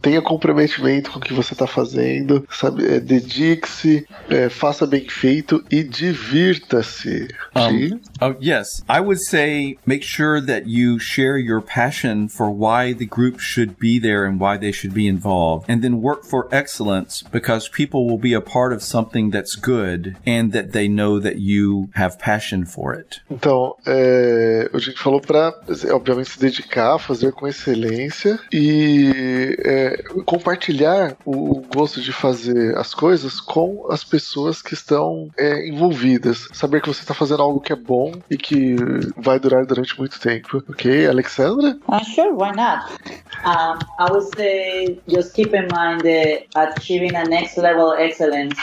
Tenha 0.00 0.22
comprometimento 0.22 1.10
com 1.10 1.18
o 1.18 1.22
que 1.22 1.34
você 1.34 1.52
está 1.52 1.66
fazendo, 1.66 2.46
sabe? 2.50 2.86
É, 2.86 2.98
Dedique-se, 2.98 4.06
é, 4.30 4.48
faça 4.48 4.86
bem 4.86 5.06
feito 5.08 5.62
e 5.70 5.82
divirta-se. 5.84 7.28
Um, 7.54 8.00
oh, 8.22 8.34
yes. 8.40 8.82
I 8.88 9.00
would 9.00 9.20
say 9.20 9.76
make 9.84 10.02
sure 10.02 10.40
that 10.40 10.66
you 10.66 10.98
share 10.98 11.36
your 11.36 11.60
passion 11.60 12.28
for 12.28 12.50
why 12.50 12.94
the 12.94 13.04
group 13.04 13.38
should 13.38 13.76
be 13.78 14.00
there 14.00 14.24
and 14.24 14.40
why 14.40 14.56
they 14.56 14.72
should 14.72 14.94
be 14.94 15.06
involved. 15.06 15.66
And 15.68 15.82
then 15.82 16.00
work 16.00 16.24
for 16.24 16.48
excellence 16.50 17.22
because 17.30 17.68
people 17.68 18.06
will 18.06 18.18
be 18.18 18.32
a 18.32 18.40
part 18.40 18.72
of 18.72 18.82
something 18.82 19.30
that's 19.30 19.54
good 19.54 20.16
and 20.24 20.52
that 20.52 20.72
they 20.72 20.88
know 20.88 21.20
that 21.20 21.36
you 21.40 21.90
have 21.94 22.18
passion 22.18 22.64
for 22.64 22.94
it. 22.94 23.20
Então, 23.30 23.74
é, 23.86 24.70
o 24.72 24.78
Jake 24.78 24.98
falou 24.98 25.20
para 25.20 25.52
obviamente, 26.10 26.30
se 26.30 26.38
dedicar, 26.38 26.98
fazer 26.98 27.32
com 27.32 27.46
excelência 27.46 28.38
e 28.52 29.56
é, 29.64 30.02
compartilhar 30.24 31.16
o 31.24 31.62
gosto 31.74 32.00
de 32.00 32.12
fazer 32.12 32.76
as 32.76 32.94
coisas 32.94 33.40
com 33.40 33.86
as 33.90 34.04
pessoas 34.04 34.62
que 34.62 34.74
estão 34.74 35.28
é, 35.36 35.68
envolvidas. 35.68 36.48
Saber 36.52 36.80
que 36.80 36.88
você 36.88 37.00
está 37.00 37.14
fazendo 37.14 37.42
algo 37.42 37.60
que 37.60 37.72
é 37.72 37.76
bom 37.76 38.12
e 38.30 38.36
que 38.36 38.76
vai 39.16 39.38
durar 39.38 39.66
durante 39.66 39.98
muito 39.98 40.20
tempo. 40.20 40.62
Ok, 40.68 41.06
Alexandra? 41.06 41.76
Uh, 41.88 42.04
sure, 42.04 42.30
why 42.30 42.52
not? 42.52 42.84
Um, 43.44 43.78
I 43.98 44.10
would 44.10 44.28
say 44.36 44.98
just 45.08 45.34
keep 45.34 45.54
in 45.54 45.68
mind 45.72 46.02
that 46.02 46.46
achieving 46.54 47.14
a 47.16 47.24
next 47.24 47.56
level 47.56 47.92
excellence 47.92 48.56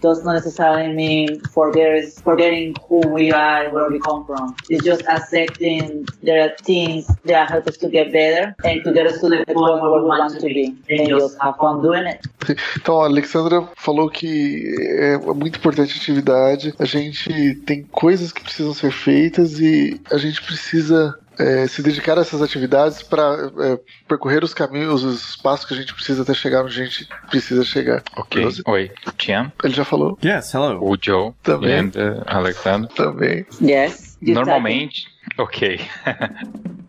does 0.00 0.24
not 0.24 0.34
necessarily 0.34 0.92
mean 0.92 1.40
forget, 1.40 2.12
forgetting 2.22 2.74
who 2.88 3.00
we 3.08 3.32
are, 3.32 3.70
where 3.70 3.90
we 3.90 3.98
come 4.00 4.24
from. 4.26 4.54
It's 4.68 4.84
just 4.84 5.02
accepting 5.08 6.06
there 6.22 6.44
are 6.44 6.56
things 6.62 7.06
that 7.24 7.50
help 7.50 7.66
us 7.66 7.76
to 7.78 7.88
get 7.88 8.12
better 8.12 8.54
and 8.64 8.84
to 8.84 8.92
get 8.92 9.06
us 9.06 9.20
to 9.20 9.28
the 9.28 9.44
point 9.46 9.82
where 9.82 9.92
we 9.92 10.02
want 10.02 10.38
to 10.38 10.46
be. 10.46 10.76
And 10.90 11.08
just 11.08 11.38
have 11.40 11.56
fun 11.56 11.82
doing 11.82 12.06
it. 12.06 12.20
Então, 12.76 13.00
a 13.00 13.06
Alexandra 13.06 13.68
falou 13.76 14.08
que 14.08 14.72
é 14.78 15.18
muito 15.18 15.58
importante 15.58 15.94
a 15.94 15.96
atividade. 15.96 16.74
A 16.78 16.84
gente 16.84 17.56
tem 17.66 17.82
coisas 17.84 18.32
que 18.32 18.42
precisam 18.42 18.72
ser 18.72 18.92
feitas 18.92 19.58
e 19.58 20.00
a 20.12 20.16
gente 20.16 20.40
precisa 20.42 21.18
é, 21.38 21.66
se 21.66 21.82
dedicar 21.82 22.18
a 22.18 22.22
essas 22.22 22.40
atividades 22.42 23.02
para 23.02 23.50
é, 23.60 23.78
percorrer 24.08 24.42
os 24.42 24.54
caminhos, 24.54 25.04
os 25.04 25.36
passos 25.36 25.66
que 25.66 25.74
a 25.74 25.76
gente 25.76 25.94
precisa 25.94 26.22
até 26.22 26.34
chegar 26.34 26.64
onde 26.64 26.80
a 26.80 26.84
gente 26.84 27.08
precisa 27.28 27.64
chegar. 27.64 28.02
Ok. 28.16 28.42
Você? 28.42 28.62
Oi. 28.66 28.90
Tian? 29.16 29.52
Ele 29.62 29.74
já 29.74 29.84
falou? 29.84 30.18
Yes, 30.24 30.52
hello. 30.54 30.82
O 30.82 30.96
Joe. 31.00 31.32
Também. 31.42 31.78
And, 31.78 31.90
uh, 31.94 32.22
Alexander. 32.26 32.88
Também. 32.90 33.46
Yes. 33.60 34.18
Normalmente. 34.20 35.06
Ok. 35.38 35.80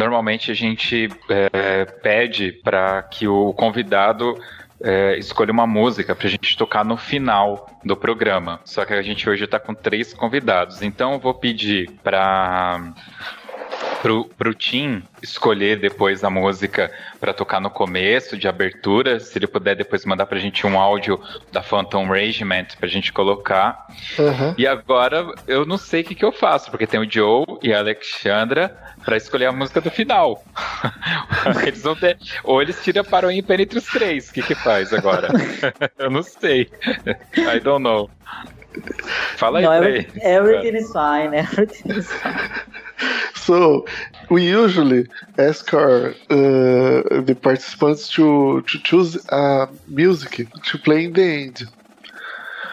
Normalmente 0.00 0.50
a 0.50 0.54
gente 0.54 1.10
é, 1.28 1.84
pede 1.84 2.52
para 2.52 3.02
que 3.02 3.28
o 3.28 3.52
convidado 3.52 4.34
é, 4.82 5.18
escolha 5.18 5.52
uma 5.52 5.66
música 5.66 6.14
pra 6.14 6.28
gente 6.28 6.56
tocar 6.56 6.84
no 6.84 6.96
final 6.96 7.68
do 7.84 7.96
programa. 7.96 8.60
Só 8.64 8.84
que 8.84 8.92
a 8.92 9.02
gente 9.02 9.28
hoje 9.28 9.46
tá 9.46 9.58
com 9.58 9.74
três 9.74 10.12
convidados. 10.12 10.82
Então 10.82 11.12
eu 11.12 11.18
vou 11.18 11.34
pedir 11.34 11.90
pra. 12.02 12.92
Pro, 14.00 14.24
pro 14.24 14.54
Tim 14.54 15.02
escolher 15.22 15.78
depois 15.78 16.24
a 16.24 16.30
música 16.30 16.90
para 17.18 17.32
tocar 17.32 17.60
no 17.60 17.70
começo, 17.70 18.36
de 18.36 18.48
abertura, 18.48 19.20
se 19.20 19.38
ele 19.38 19.46
puder 19.46 19.76
depois 19.76 20.04
mandar 20.04 20.26
pra 20.26 20.38
gente 20.38 20.66
um 20.66 20.78
áudio 20.78 21.20
da 21.52 21.62
Phantom 21.62 22.08
Regiment 22.08 22.66
pra 22.78 22.88
gente 22.88 23.12
colocar. 23.12 23.86
Uhum. 24.18 24.54
E 24.56 24.66
agora 24.66 25.26
eu 25.46 25.66
não 25.66 25.76
sei 25.76 26.00
o 26.00 26.04
que, 26.04 26.14
que 26.14 26.24
eu 26.24 26.32
faço, 26.32 26.70
porque 26.70 26.86
tem 26.86 27.00
o 27.00 27.10
Joe 27.10 27.44
e 27.62 27.72
a 27.72 27.78
Alexandra 27.78 28.74
para 29.04 29.16
escolher 29.16 29.46
a 29.46 29.52
música 29.52 29.80
do 29.80 29.90
final. 29.90 30.42
eles 31.66 31.82
vão 31.82 31.94
ter, 31.94 32.18
ou 32.44 32.62
eles 32.62 32.82
tiram 32.82 33.04
para 33.04 33.26
o 33.26 33.30
ímpar 33.30 33.60
entre 33.60 33.78
os 33.78 33.86
três. 33.86 34.30
O 34.30 34.32
que 34.32 34.42
que 34.42 34.54
faz 34.54 34.92
agora? 34.92 35.28
Eu 35.98 36.10
não 36.10 36.22
sei. 36.22 36.70
I 37.36 37.60
don't 37.60 37.82
know. 37.82 38.10
Fala 39.36 39.58
aí 39.58 39.64
pra 39.64 39.76
every, 39.76 40.08
everything 40.22 40.76
is 40.76 40.92
fine. 40.92 41.34
Everything 41.36 41.98
is 41.98 42.12
fine. 42.12 42.80
So 43.34 43.86
we 44.30 44.46
usually 44.48 45.06
ask 45.38 45.72
our 45.74 46.10
uh, 46.30 47.20
the 47.28 47.36
participants 47.42 48.08
to 48.14 48.62
to 48.62 48.78
choose 48.82 49.16
a 49.30 49.66
music 49.88 50.32
to 50.68 50.78
play 50.78 51.04
in 51.06 51.12
the 51.14 51.22
end, 51.22 51.62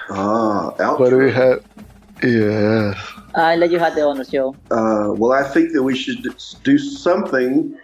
Ah, 0.09 0.71
but 0.77 1.11
we 1.13 1.31
outro. 1.31 1.33
have 1.33 1.59
yes. 2.23 2.97
I 3.35 3.55
let 3.55 3.71
you 3.71 3.79
have 3.79 3.95
the 3.95 4.03
honors, 4.05 4.29
Joe. 4.29 4.55
Uh, 4.71 5.13
well, 5.19 5.31
I 5.31 5.43
think 5.43 5.73
that 5.73 5.83
we 5.83 5.95
should 5.95 6.21
do 6.63 6.77
something 6.77 7.75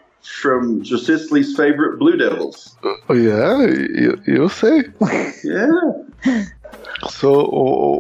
from 0.42 0.84
Josicely's 0.84 1.56
favorite 1.56 2.00
Blue 2.00 2.18
Devils. 2.18 2.76
Oh, 2.84 3.14
yeah, 3.14 3.62
you, 4.02 4.22
you 4.26 4.50
say. 4.50 4.84
Yeah. 5.44 6.44
So, 7.10 7.48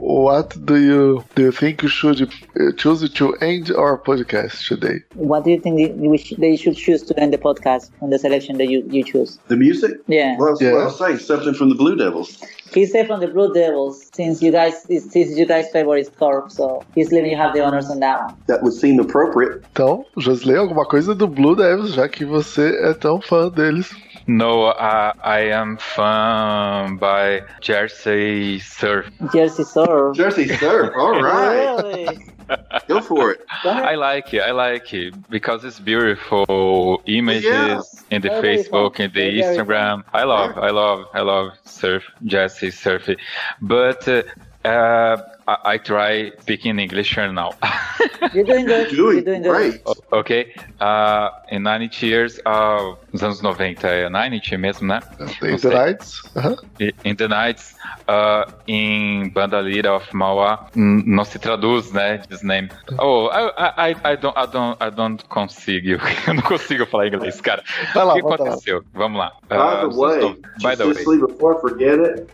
what 0.01 0.55
do 0.65 0.75
you 0.77 1.23
do? 1.35 1.43
You 1.43 1.51
think 1.51 1.81
you 1.81 1.89
should 1.89 2.21
uh, 2.21 2.71
choose 2.77 3.09
to 3.09 3.33
end 3.35 3.71
our 3.71 3.97
podcast 3.97 4.67
today? 4.67 5.01
What 5.15 5.43
do 5.43 5.51
you 5.51 5.59
think 5.59 5.75
they, 5.77 6.07
we 6.07 6.17
sh- 6.17 6.35
they 6.37 6.55
should 6.55 6.77
choose 6.77 7.03
to 7.03 7.19
end 7.19 7.33
the 7.33 7.37
podcast 7.37 7.91
on 8.01 8.11
the 8.11 8.19
selection 8.19 8.57
that 8.59 8.67
you, 8.67 8.87
you 8.89 9.03
choose? 9.03 9.39
The 9.49 9.57
music? 9.57 9.91
Yeah. 10.07 10.37
Well, 10.37 10.53
what 10.53 10.61
Yeah. 10.61 10.69
I 10.71 10.85
was 10.85 10.97
saying. 10.97 11.17
Something 11.17 11.53
from 11.53 11.69
the 11.69 11.75
Blue 11.75 11.95
Devils. 11.97 12.41
He 12.73 12.85
said 12.85 13.07
from 13.07 13.19
the 13.19 13.27
Blue 13.27 13.53
Devils, 13.53 14.09
since 14.13 14.41
you 14.41 14.51
guys 14.51 14.83
since 14.83 15.37
you 15.37 15.45
guys 15.45 15.69
favorite 15.71 15.99
is 15.99 16.09
Corp, 16.09 16.49
so 16.51 16.83
he's 16.95 17.11
letting 17.11 17.29
you 17.29 17.37
have 17.37 17.53
the 17.53 17.63
honors 17.63 17.89
on 17.89 17.99
that 17.99 18.19
one. 18.25 18.35
That 18.47 18.63
would 18.63 18.73
seem 18.73 18.99
appropriate. 18.99 19.61
Então, 19.71 20.05
Josley, 20.17 20.55
alguma 20.55 20.85
coisa 20.85 21.13
do 21.13 21.27
Blue 21.27 21.55
Devils, 21.55 21.93
já 21.93 22.07
que 22.09 22.25
você 22.25 22.75
é 22.81 22.93
tão 22.93 23.21
fã 23.21 23.49
deles. 23.49 23.91
No, 24.27 24.65
uh, 24.65 25.13
I 25.21 25.39
am 25.51 25.77
fan 25.77 26.97
by 26.97 27.41
Jersey 27.61 28.59
Surf. 28.59 29.07
Jersey 29.33 29.63
Surf. 29.63 30.15
Jersey 30.15 30.47
Surf. 30.47 30.93
All 30.97 31.21
right. 31.21 31.83
Really? 31.83 32.19
Go 32.87 33.01
for 33.01 33.31
it. 33.31 33.45
Go. 33.63 33.69
I 33.69 33.95
like 33.95 34.33
it. 34.33 34.41
I 34.41 34.51
like 34.51 34.93
it 34.93 35.13
because 35.29 35.63
it's 35.63 35.79
beautiful 35.79 37.01
images 37.05 37.43
Yeah. 37.45 37.81
in 38.11 38.21
the 38.21 38.29
Very 38.29 38.57
Facebook, 38.57 38.97
fun. 38.97 39.05
in 39.05 39.11
the 39.13 39.19
Very 39.19 39.41
Instagram. 39.41 40.03
I 40.13 40.23
love, 40.23 40.57
I 40.57 40.69
love, 40.69 41.05
I 41.13 41.21
love 41.21 41.51
surf, 41.65 42.03
Jesse 42.25 42.67
surfing. 42.69 43.17
But 43.61 44.07
uh, 44.07 44.23
uh, 44.67 45.17
I, 45.47 45.57
I 45.73 45.77
try 45.77 46.31
speaking 46.39 46.79
English 46.79 47.13
here 47.15 47.31
now. 47.31 47.51
You're 48.33 48.43
doing 48.43 48.65
good. 48.65 48.89
Doing 48.89 49.15
You're 49.15 49.23
doing 49.23 49.41
good. 49.41 49.51
great. 49.51 49.81
ok? 50.11 50.53
Uh, 50.79 51.29
in 51.49 51.63
90 51.63 52.05
years, 52.05 52.39
uh, 52.45 52.95
nos 53.11 53.23
anos 53.23 53.41
90 53.41 53.87
é 53.87 54.09
90 54.09 54.57
mesmo, 54.57 54.87
né? 54.87 55.01
In 55.41 55.55
the 55.55 55.59
sei. 55.59 55.69
Nights. 55.73 56.21
Aham. 56.35 56.55
In 57.03 57.15
the 57.15 57.27
Nights, 57.27 57.75
uh, 58.07 58.51
em 58.67 59.29
Banda 59.29 59.59
Lira 59.61 59.95
of 59.95 60.15
Mauá, 60.15 60.67
não 60.75 61.23
se 61.25 61.39
traduz, 61.39 61.91
né? 61.91 62.19
This 62.29 62.43
name. 62.43 62.69
Oh, 62.99 63.29
I, 63.31 63.91
I, 63.91 64.13
I, 64.13 64.17
don't, 64.17 64.37
I, 64.37 64.47
don't, 64.47 64.77
I 64.81 64.89
don't 64.91 65.23
consigo. 65.25 66.01
Eu 66.27 66.33
não 66.33 66.43
consigo 66.43 66.85
falar 66.85 67.07
inglês, 67.07 67.39
cara. 67.41 67.63
Vai 67.93 68.05
lá, 68.05 68.13
o 68.13 68.15
que 68.15 68.21
volta 68.21 68.43
lá. 68.43 68.49
aconteceu? 68.49 68.83
Vamos 68.93 69.19
lá. 69.19 69.31
By 69.49 69.55
Uh, 69.55 69.89
the 69.89 69.95
way, 69.95 70.35
by 70.61 70.75
the 70.75 70.85
way. 70.85 71.19
Before 71.19 71.55
I 71.57 71.61
forget 71.61 71.99
it, 71.99 72.29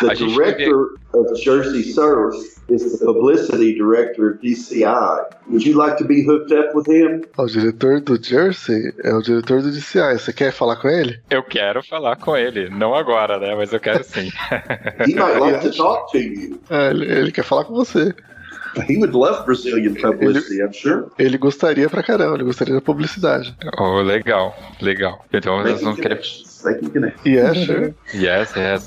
the 0.00 0.14
director 0.14 0.90
of 1.14 1.26
Jersey 1.42 1.82
Surf 1.82 2.34
is 2.68 2.98
the 2.98 3.04
publicity 3.04 3.74
director 3.74 4.30
of 4.32 4.40
DCI. 4.40 5.24
Would 5.48 5.64
you 5.66 5.74
like 5.74 5.96
to 5.98 6.04
be 6.04 6.22
hooked 6.22 6.52
up 6.52 6.74
with 6.74 6.86
him? 6.86 7.22
O 7.38 7.46
diretor 7.46 8.00
do 8.00 8.22
Jersey 8.22 8.92
é 9.02 9.14
o 9.14 9.22
diretor 9.22 9.62
do 9.62 9.70
DCI. 9.70 10.18
Você 10.18 10.32
quer 10.32 10.52
falar 10.52 10.76
com 10.76 10.88
ele? 10.88 11.18
Eu 11.30 11.42
quero 11.42 11.82
falar 11.82 12.16
com 12.16 12.36
ele, 12.36 12.68
não 12.68 12.94
agora, 12.94 13.38
né? 13.38 13.54
Mas 13.54 13.72
eu 13.72 13.80
quero 13.80 14.04
sim. 14.04 14.30
He 15.06 15.14
might 15.14 15.38
like 15.38 15.60
to 15.60 15.76
talk 15.76 16.10
to 16.12 16.18
you. 16.18 16.60
É, 16.70 16.90
ele, 16.90 17.04
ele 17.10 17.32
quer 17.32 17.44
falar 17.44 17.64
com 17.64 17.74
você. 17.74 18.14
He 18.88 18.96
would 18.98 19.12
love 19.14 19.44
Brazilian 19.44 19.94
publicity, 19.94 20.60
I'm 20.60 20.72
sure. 20.72 21.06
Ele 21.18 21.36
gostaria 21.38 21.88
pra 21.88 22.02
caramba, 22.02 22.34
ele 22.36 22.44
gostaria 22.44 22.74
da 22.74 22.80
publicidade. 22.80 23.56
oh, 23.78 24.00
legal, 24.02 24.56
legal. 24.80 25.24
Então 25.32 25.56
nós 25.56 25.82
Making 25.82 25.84
vamos 25.84 26.00
querer. 26.00 26.20
é, 27.26 27.54
sure. 27.54 27.94
Yes, 28.14 28.54
yes. 28.54 28.86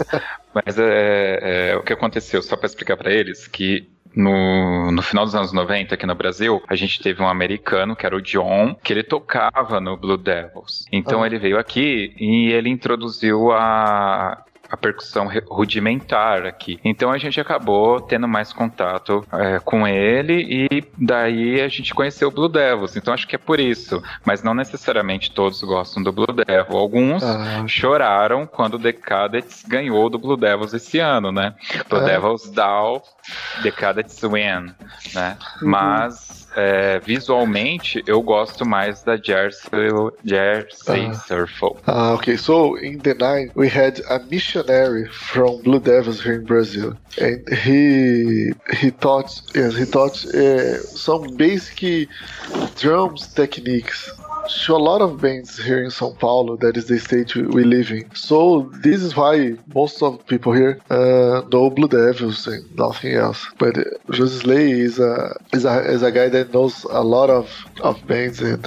Mas 0.53 0.77
é, 0.77 1.71
é, 1.71 1.77
o 1.77 1.83
que 1.83 1.93
aconteceu, 1.93 2.41
só 2.41 2.55
para 2.55 2.67
explicar 2.67 2.95
para 2.97 3.11
eles, 3.11 3.47
que 3.47 3.87
no, 4.15 4.91
no 4.91 5.01
final 5.01 5.25
dos 5.25 5.33
anos 5.35 5.53
90, 5.53 5.95
aqui 5.95 6.05
no 6.05 6.15
Brasil, 6.15 6.61
a 6.67 6.75
gente 6.75 7.01
teve 7.01 7.21
um 7.21 7.27
americano, 7.27 7.95
que 7.95 8.05
era 8.05 8.15
o 8.15 8.21
John, 8.21 8.75
que 8.83 8.91
ele 8.93 9.03
tocava 9.03 9.79
no 9.79 9.97
Blue 9.97 10.17
Devils. 10.17 10.85
Então 10.91 11.23
Ah. 11.23 11.27
ele 11.27 11.39
veio 11.39 11.57
aqui 11.57 12.13
e 12.17 12.51
ele 12.51 12.69
introduziu 12.69 13.51
a. 13.51 14.43
A 14.71 14.77
percussão 14.77 15.29
rudimentar 15.49 16.45
aqui. 16.45 16.79
Então 16.83 17.11
a 17.11 17.17
gente 17.17 17.39
acabou 17.39 17.99
tendo 17.99 18.27
mais 18.27 18.53
contato 18.53 19.25
é, 19.33 19.59
com 19.59 19.87
ele 19.87 20.69
e 20.71 20.83
daí 20.97 21.59
a 21.61 21.67
gente 21.67 21.93
conheceu 21.93 22.29
o 22.29 22.31
Blue 22.31 22.47
Devils. 22.49 22.95
Então 22.95 23.13
acho 23.13 23.27
que 23.27 23.35
é 23.35 23.39
por 23.39 23.59
isso. 23.59 24.01
Mas 24.25 24.41
não 24.43 24.53
necessariamente 24.53 25.31
todos 25.31 25.61
gostam 25.61 26.01
do 26.01 26.11
Blue 26.11 26.27
Devil. 26.33 26.77
Alguns 26.77 27.21
Ah, 27.23 27.65
choraram 27.67 28.45
quando 28.47 28.75
o 28.75 28.79
The 28.79 28.93
Cadets 28.93 29.63
ganhou 29.67 30.09
do 30.09 30.17
Blue 30.17 30.37
Devils 30.37 30.73
esse 30.73 30.99
ano, 30.99 31.31
né? 31.31 31.53
Blue 31.89 32.01
É. 32.01 32.05
Devils 32.05 32.49
down, 32.51 33.01
The 33.63 33.71
Cadets 33.71 34.21
win, 34.21 34.73
né? 35.13 35.37
Uhum. 35.61 35.69
Mas 35.69 36.40
é, 36.55 36.99
visualmente 36.99 38.03
eu 38.07 38.21
gosto 38.21 38.65
mais 38.65 39.01
da 39.03 39.17
Jersey, 39.17 39.69
Jersey 40.23 41.07
Ah. 41.09 41.13
Surf. 41.13 41.61
Ah, 41.87 42.13
okay. 42.13 42.37
So 42.37 42.77
in 42.77 42.99
the 42.99 43.13
nine, 43.13 43.51
we 43.55 43.67
had 43.69 44.01
a 44.09 44.19
missionary 44.19 45.07
from 45.09 45.61
Blue 45.63 45.79
Devils 45.79 46.21
here 46.21 46.35
in 46.35 46.45
Brazil, 46.45 46.93
and 47.19 47.41
he 47.63 48.53
he 48.79 48.91
taught 48.91 49.29
yes 49.55 49.75
he 49.75 49.85
taught 49.85 50.17
uh, 50.33 50.77
some 50.77 51.35
basic 51.37 52.09
drums 52.79 53.27
techniques 53.33 54.11
to 54.65 54.75
a 54.75 54.77
lot 54.77 55.01
of 55.01 55.21
bands 55.21 55.57
here 55.57 55.83
in 55.83 55.89
São 55.89 56.17
Paulo. 56.17 56.55
That 56.57 56.77
is 56.77 56.85
the 56.87 56.99
state 56.99 57.35
we- 57.35 57.63
live 57.63 57.91
in. 57.91 58.13
So 58.15 58.69
this 58.81 59.01
is 59.01 59.15
why 59.15 59.55
most 59.73 60.01
of 60.03 60.25
people 60.27 60.51
here 60.53 60.79
uh, 60.89 61.41
know 61.51 61.69
Blue 61.69 61.87
Devils 61.87 62.47
and 62.47 62.63
nothing 62.75 63.13
else. 63.13 63.45
But 63.57 63.77
uh, 63.77 63.83
Josley 64.11 64.81
is 64.81 64.99
a 64.99 65.35
is 65.53 65.65
a 65.65 65.75
is 65.95 66.03
a 66.03 66.11
guy 66.11 66.29
that 66.29 66.53
knows 66.53 66.83
a 66.85 67.03
lot 67.03 67.29
of 67.29 67.45
of 67.81 67.95
bands 68.07 68.41
and 68.41 68.65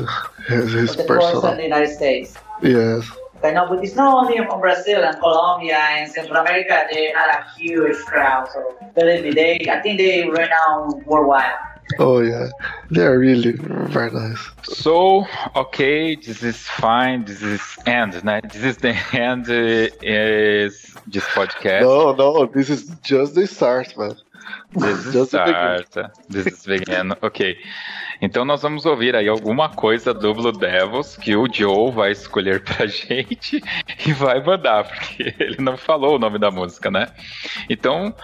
his, 0.49 0.73
his 0.73 0.97
course, 0.97 1.45
in 1.45 1.57
the 1.57 1.63
United 1.63 1.93
States. 1.95 2.35
yes. 2.63 3.11
I 3.43 3.51
know, 3.51 3.67
but 3.69 3.85
it's 3.85 3.95
not 3.95 4.11
only 4.25 4.39
from 4.47 4.61
Brazil 4.61 5.05
and 5.05 5.19
Colombia 5.19 5.77
and 5.77 6.11
Central 6.11 6.39
America. 6.39 6.87
They 6.91 7.13
had 7.13 7.29
a 7.41 7.45
huge 7.59 7.99
crowd. 8.07 8.49
So 8.51 8.75
believe 8.95 9.23
me, 9.25 9.31
they 9.33 9.53
I 9.69 9.81
think 9.83 9.99
they 9.99 10.25
renowned 10.27 11.05
worldwide. 11.05 11.53
Oh 11.99 12.21
yeah, 12.21 12.49
they're 12.91 13.19
really 13.19 13.53
very 13.53 14.11
nice. 14.11 14.39
So, 14.63 15.27
okay, 15.55 16.17
this 16.17 16.43
is 16.43 16.57
fine. 16.57 17.25
This 17.25 17.43
is 17.43 17.61
end, 17.87 18.15
né? 18.25 18.41
This 18.53 18.65
is 18.65 18.77
the 18.79 18.95
end 19.13 19.49
uh, 19.49 19.89
is 20.03 20.95
this 21.07 21.25
podcast. 21.27 21.83
No, 21.83 22.13
no, 22.15 22.47
this 22.47 22.71
is 22.71 22.89
just 23.03 23.35
the 23.35 23.47
start, 23.47 23.97
man. 23.97 24.17
This 24.75 25.07
is 25.07 25.13
Just 25.13 25.31
the 25.33 25.39
beginning. 25.39 25.85
start. 25.91 26.13
This 26.29 26.47
is 26.47 26.65
begin. 26.67 27.13
Ok. 27.23 27.57
Então 28.25 28.43
nós 28.43 28.63
vamos 28.63 28.87
ouvir 28.87 29.15
aí 29.15 29.29
alguma 29.29 29.69
coisa 29.69 30.15
do 30.15 30.33
Blue 30.33 30.51
Devils 30.51 31.15
que 31.15 31.37
o 31.37 31.47
Joe 31.53 31.93
vai 31.93 32.11
escolher 32.11 32.65
pra 32.65 32.87
gente 32.89 33.63
e 34.07 34.13
vai 34.15 34.43
mandar, 34.43 34.85
porque 34.85 35.35
ele 35.39 35.59
não 35.61 35.77
falou 35.77 36.17
o 36.17 36.19
nome 36.19 36.39
da 36.39 36.51
música, 36.51 36.91
né? 36.91 37.09
Então, 37.69 38.15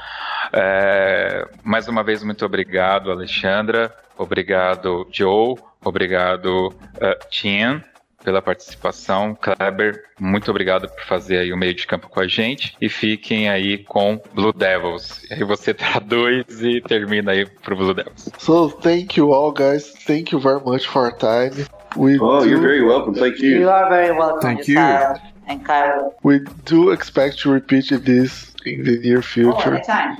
é, 0.54 1.46
mais 1.62 1.86
uma 1.86 2.02
vez, 2.02 2.24
muito 2.24 2.46
obrigado, 2.46 3.10
Alexandra. 3.10 3.94
Obrigado, 4.16 5.06
Joe. 5.12 5.56
Obrigado, 5.84 6.68
uh, 6.68 7.89
pela 8.24 8.40
participação. 8.42 9.36
Kleber, 9.40 10.04
muito 10.18 10.50
obrigado 10.50 10.88
por 10.88 11.02
fazer 11.04 11.38
aí 11.38 11.52
o 11.52 11.56
meio 11.56 11.74
de 11.74 11.86
campo 11.86 12.08
com 12.08 12.20
a 12.20 12.26
gente. 12.26 12.76
E 12.80 12.88
fiquem 12.88 13.48
aí 13.48 13.78
com 13.78 14.20
Blue 14.34 14.52
Devils. 14.52 15.24
E 15.30 15.34
aí 15.34 15.44
você 15.44 15.72
traduz 15.74 16.44
e 16.62 16.80
termina 16.80 17.32
aí 17.32 17.46
pro 17.46 17.76
Blue 17.76 17.94
Devils. 17.94 18.28
So 18.38 18.68
thank 18.70 19.18
you 19.18 19.32
all, 19.32 19.52
guys. 19.52 19.92
Thank 20.06 20.32
you 20.32 20.40
very 20.40 20.60
much 20.64 20.86
for 20.86 21.04
our 21.04 21.16
time. 21.16 21.66
We 21.96 22.18
Oh, 22.20 22.40
do, 22.40 22.48
you're 22.48 22.60
very 22.60 22.82
welcome. 22.84 23.14
Thank 23.14 23.40
You 23.42 23.60
you. 23.62 23.68
are 23.70 23.88
very 23.88 24.12
welcome, 24.12 24.40
Thank 24.42 24.68
you. 24.68 24.78
And 24.78 25.64
Cairo. 25.64 26.14
we 26.22 26.40
do 26.64 26.90
expect 26.92 27.40
to 27.40 27.50
repeat 27.52 27.88
this 28.04 28.54
in 28.64 28.84
the 28.84 28.98
near 29.00 29.18
Oh, 29.18 29.22
future. 29.22 29.74
anytime. 29.74 30.18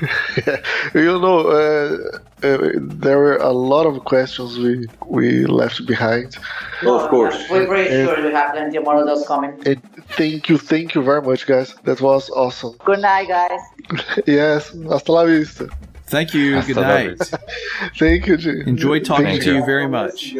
you 0.94 1.18
know, 1.20 1.40
uh, 1.48 2.18
uh, 2.42 2.58
there 3.02 3.18
were 3.18 3.36
a 3.36 3.52
lot 3.52 3.86
of 3.86 4.04
questions 4.04 4.58
we 4.58 4.86
we 5.06 5.46
left 5.46 5.86
behind. 5.86 6.36
Of 6.82 7.08
course. 7.10 7.36
We're 7.50 7.66
pretty 7.66 7.90
And- 7.94 8.08
sure 8.08 8.22
we 8.26 8.32
have 8.32 8.52
plenty 8.52 8.78
more 8.78 8.96
of 9.00 9.06
those 9.06 9.26
coming. 9.26 9.52
And 9.66 9.80
thank 10.16 10.48
you, 10.48 10.58
thank 10.58 10.94
you 10.94 11.02
very 11.02 11.22
much, 11.22 11.46
guys. 11.46 11.74
That 11.84 12.00
was 12.00 12.30
awesome. 12.30 12.72
Good 12.84 13.00
night, 13.00 13.28
guys. 13.28 13.60
Yes, 14.26 14.72
hasta 14.90 15.12
la 15.12 15.24
vista. 15.26 15.68
Thank 16.06 16.34
you. 16.34 16.56
Hasta 16.56 16.74
Good 16.74 16.80
night. 16.82 17.18
Thank 17.98 18.26
you, 18.26 18.36
Jay. 18.36 18.62
Enjoy 18.66 19.00
talking 19.00 19.24
Thank 19.26 19.42
to 19.44 19.50
you. 19.50 19.56
you 19.58 19.64
very 19.64 19.88
much. 19.88 20.34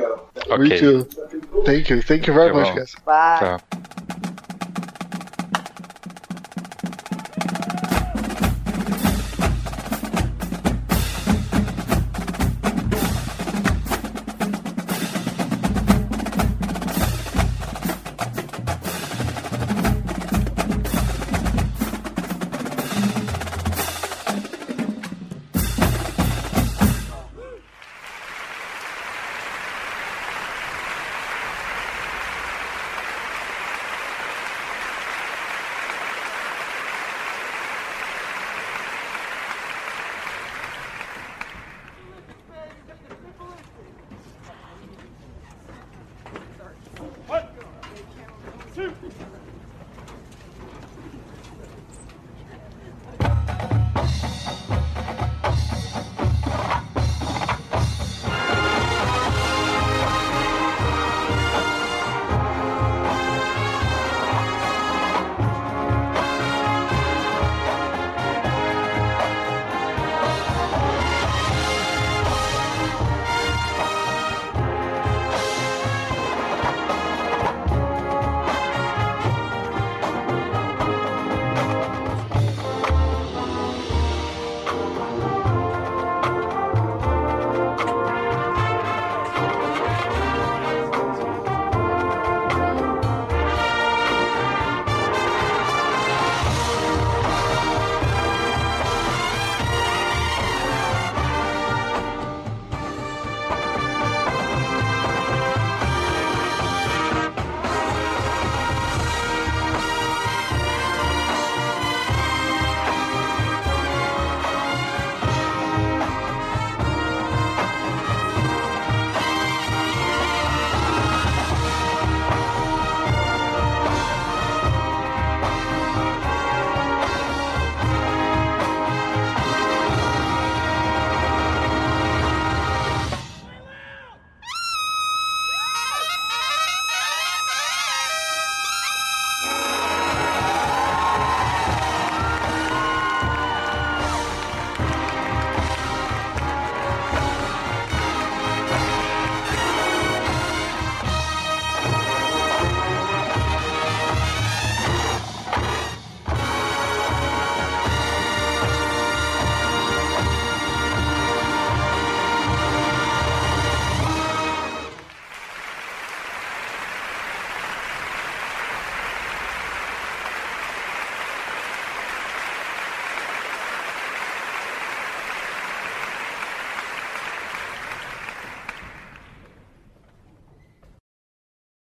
Me 0.58 0.68
too. 0.78 1.04
Thank 1.64 1.88
you. 1.90 2.02
Thank 2.02 2.26
you 2.26 2.34
very 2.34 2.50
Tá 2.50 2.54
much, 2.54 2.68
bom. 2.68 2.76
guys. 2.76 2.94
Bye. 3.06 3.38
Tchau. 3.40 4.30